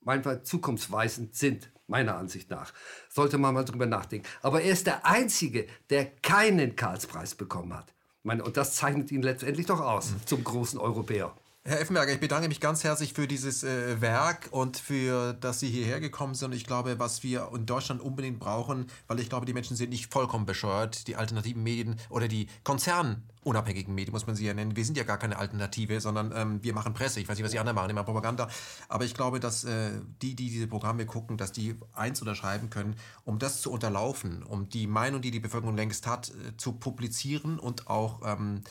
manchmal 0.00 0.42
zukunftsweisend 0.42 1.34
sind, 1.34 1.70
meiner 1.86 2.16
Ansicht 2.16 2.50
nach. 2.50 2.72
Sollte 3.08 3.38
man 3.38 3.54
mal 3.54 3.64
drüber 3.64 3.86
nachdenken. 3.86 4.26
Aber 4.42 4.62
er 4.62 4.72
ist 4.72 4.86
der 4.86 5.06
Einzige, 5.06 5.66
der 5.90 6.06
keinen 6.06 6.76
Karlspreis 6.76 7.34
bekommen 7.34 7.74
hat. 7.74 7.94
Meine, 8.22 8.44
und 8.44 8.56
das 8.56 8.76
zeichnet 8.76 9.10
ihn 9.10 9.22
letztendlich 9.22 9.66
doch 9.66 9.80
aus, 9.80 10.10
mhm. 10.10 10.26
zum 10.26 10.44
großen 10.44 10.78
Europäer. 10.78 11.34
Herr 11.64 11.80
Effenberger, 11.80 12.12
ich 12.12 12.18
bedanke 12.18 12.48
mich 12.48 12.58
ganz 12.58 12.82
herzlich 12.82 13.12
für 13.12 13.28
dieses 13.28 13.62
äh, 13.62 14.00
Werk 14.00 14.48
und 14.50 14.76
für, 14.78 15.32
dass 15.34 15.60
Sie 15.60 15.70
hierher 15.70 16.00
gekommen 16.00 16.34
sind. 16.34 16.52
Ich 16.56 16.66
glaube, 16.66 16.98
was 16.98 17.22
wir 17.22 17.50
in 17.54 17.66
Deutschland 17.66 18.00
unbedingt 18.00 18.40
brauchen, 18.40 18.86
weil 19.06 19.20
ich 19.20 19.28
glaube, 19.28 19.46
die 19.46 19.52
Menschen 19.52 19.76
sind 19.76 19.90
nicht 19.90 20.12
vollkommen 20.12 20.44
bescheuert, 20.44 21.06
die 21.06 21.14
alternativen 21.14 21.62
Medien 21.62 22.00
oder 22.10 22.26
die 22.26 22.48
konzernunabhängigen 22.64 23.94
Medien, 23.94 24.10
muss 24.10 24.26
man 24.26 24.34
sie 24.34 24.44
ja 24.44 24.54
nennen. 24.54 24.74
Wir 24.74 24.84
sind 24.84 24.96
ja 24.98 25.04
gar 25.04 25.18
keine 25.18 25.38
Alternative, 25.38 26.00
sondern 26.00 26.32
ähm, 26.34 26.64
wir 26.64 26.74
machen 26.74 26.94
Presse. 26.94 27.20
Ich 27.20 27.28
weiß 27.28 27.36
nicht, 27.36 27.44
was 27.44 27.52
die 27.52 27.60
anderen 27.60 27.76
machen, 27.76 27.90
immer 27.90 28.02
Propaganda. 28.02 28.48
Aber 28.88 29.04
ich 29.04 29.14
glaube, 29.14 29.38
dass 29.38 29.62
äh, 29.62 29.92
die, 30.20 30.34
die 30.34 30.50
diese 30.50 30.66
Programme 30.66 31.06
gucken, 31.06 31.36
dass 31.36 31.52
die 31.52 31.76
eins 31.92 32.20
unterschreiben 32.20 32.70
können, 32.70 32.96
um 33.24 33.38
das 33.38 33.60
zu 33.60 33.70
unterlaufen, 33.70 34.42
um 34.42 34.68
die 34.68 34.88
Meinung, 34.88 35.22
die 35.22 35.30
die 35.30 35.38
Bevölkerung 35.38 35.76
längst 35.76 36.08
hat, 36.08 36.30
äh, 36.30 36.56
zu 36.56 36.72
publizieren 36.72 37.60
und 37.60 37.86
auch 37.86 38.20
ähm, 38.24 38.62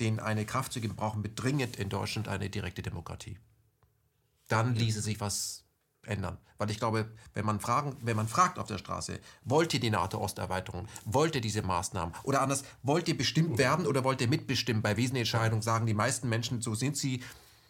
denen 0.00 0.20
eine 0.20 0.46
Kraft 0.46 0.72
zu 0.72 0.80
geben, 0.80 0.96
brauchen 0.96 1.22
wir 1.22 1.34
dringend 1.34 1.76
in 1.76 1.88
Deutschland 1.88 2.28
eine 2.28 2.50
direkte 2.50 2.82
Demokratie. 2.82 3.38
Dann 4.48 4.74
ließe 4.74 5.00
sich 5.00 5.20
was 5.20 5.64
ändern. 6.08 6.38
Weil 6.56 6.70
ich 6.70 6.78
glaube, 6.78 7.08
wenn 7.34 7.46
man, 7.46 7.60
fragen, 7.60 7.96
wenn 8.02 8.16
man 8.16 8.26
fragt 8.26 8.58
auf 8.58 8.66
der 8.66 8.78
Straße, 8.78 9.20
wollt 9.44 9.72
ihr 9.74 9.80
die 9.80 9.90
NATO-Osterweiterung, 9.90 10.88
wollt 11.04 11.34
ihr 11.36 11.40
diese 11.40 11.62
Maßnahmen 11.62 12.14
oder 12.24 12.40
anders, 12.40 12.64
wollt 12.82 13.08
ihr 13.08 13.16
bestimmt 13.16 13.58
werden 13.58 13.86
oder 13.86 14.02
wollt 14.02 14.20
ihr 14.20 14.28
mitbestimmen 14.28 14.82
bei 14.82 14.96
wesentlichen 14.96 15.26
Entscheidungen, 15.26 15.62
sagen 15.62 15.86
die 15.86 15.94
meisten 15.94 16.28
Menschen, 16.28 16.60
so 16.60 16.74
sind 16.74 16.96
sie, 16.96 17.22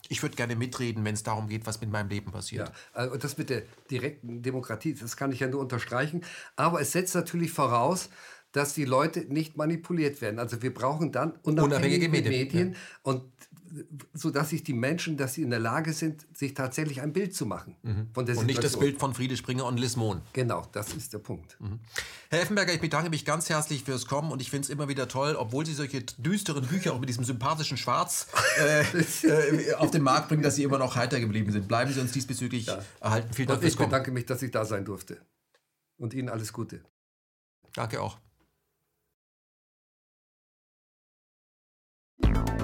ich 0.09 0.23
würde 0.23 0.37
gerne 0.37 0.57
mitreden, 0.57 1.05
wenn 1.05 1.15
es 1.15 1.23
darum 1.23 1.49
geht, 1.49 1.67
was 1.67 1.83
mit 1.83 1.91
meinem 1.91 2.09
Leben 2.09 2.31
passiert. 2.31 2.69
Ja, 2.69 2.75
also 2.95 3.17
das 3.17 3.37
mit 3.37 3.51
der 3.51 3.63
direkten 3.91 4.43
Demokratie, 4.43 4.95
das 4.95 5.17
kann 5.19 5.33
ich 5.33 5.41
ja 5.41 5.49
nur 5.49 5.61
unterstreichen. 5.61 6.25
Aber 6.57 6.81
es 6.81 6.93
setzt 6.93 7.15
natürlich 7.15 7.51
voraus, 7.51 8.09
dass 8.53 8.75
die 8.75 8.85
Leute 8.85 9.20
nicht 9.33 9.57
manipuliert 9.57 10.20
werden. 10.20 10.39
Also 10.39 10.62
wir 10.62 10.73
brauchen 10.73 11.12
dann 11.12 11.33
unabhängige, 11.43 11.65
unabhängige 11.65 12.09
Medien, 12.09 12.33
Medien 12.33 12.73
ja. 12.73 12.79
und 13.03 13.23
so 14.15 14.31
dass 14.31 14.51
sich 14.51 14.65
die 14.65 14.73
Menschen, 14.73 15.16
dass 15.16 15.35
sie 15.35 15.43
in 15.43 15.51
der 15.51 15.59
Lage 15.59 15.93
sind, 15.93 16.27
sich 16.37 16.55
tatsächlich 16.55 17.01
ein 17.01 17.12
Bild 17.12 17.35
zu 17.35 17.47
machen 17.47 17.77
mhm. 17.83 18.09
von 18.12 18.27
der 18.27 18.37
Und 18.37 18.47
nicht 18.47 18.62
das 18.62 18.79
Bild 18.79 18.99
von 18.99 19.15
Friede 19.15 19.37
Springer 19.37 19.66
und 19.66 19.79
Liz 19.79 19.97
Mohn. 19.97 20.23
Genau, 20.33 20.66
das 20.73 20.95
ist 20.95 21.12
der 21.12 21.19
Punkt. 21.19 21.61
Mhm. 21.61 21.81
Herr 22.31 22.43
Effenberger, 22.43 22.73
ich 22.73 22.81
bedanke 22.81 23.11
mich 23.11 23.25
ganz 23.25 23.49
herzlich 23.49 23.85
fürs 23.85 24.07
Kommen 24.07 24.33
und 24.33 24.41
ich 24.41 24.51
finde 24.51 24.65
es 24.65 24.70
immer 24.70 24.89
wieder 24.89 25.09
toll, 25.09 25.37
obwohl 25.37 25.66
Sie 25.66 25.75
solche 25.75 26.03
düsteren 26.03 26.66
Bücher 26.66 26.95
auch 26.95 27.01
mit 27.01 27.09
diesem 27.09 27.25
sympathischen 27.25 27.77
Schwarz 27.77 28.29
äh, 28.59 28.83
äh, 29.27 29.75
auf 29.75 29.91
den 29.91 30.03
Markt 30.03 30.29
bringen, 30.29 30.43
dass 30.43 30.57
Sie 30.57 30.62
immer 30.62 30.79
noch 30.79 30.97
heiter 30.97 31.20
geblieben 31.20 31.53
sind. 31.53 31.69
Bleiben 31.69 31.93
Sie 31.93 32.01
uns 32.01 32.12
diesbezüglich 32.12 32.66
ja. 32.66 32.83
erhalten. 33.01 33.33
Vielen 33.33 33.49
Dank 33.49 33.59
und 33.59 33.62
fürs 33.62 33.77
Kommen. 33.77 33.89
Ich 33.89 33.91
bedanke 33.91 34.11
mich, 34.12 34.27
dass 34.27 34.43
ich 34.43 34.51
da 34.51 34.65
sein 34.65 34.85
durfte. 34.85 35.19
Und 35.97 36.15
Ihnen 36.15 36.29
alles 36.29 36.53
Gute. 36.53 36.83
Danke 37.75 38.01
auch. 38.01 38.19
you 42.27 42.57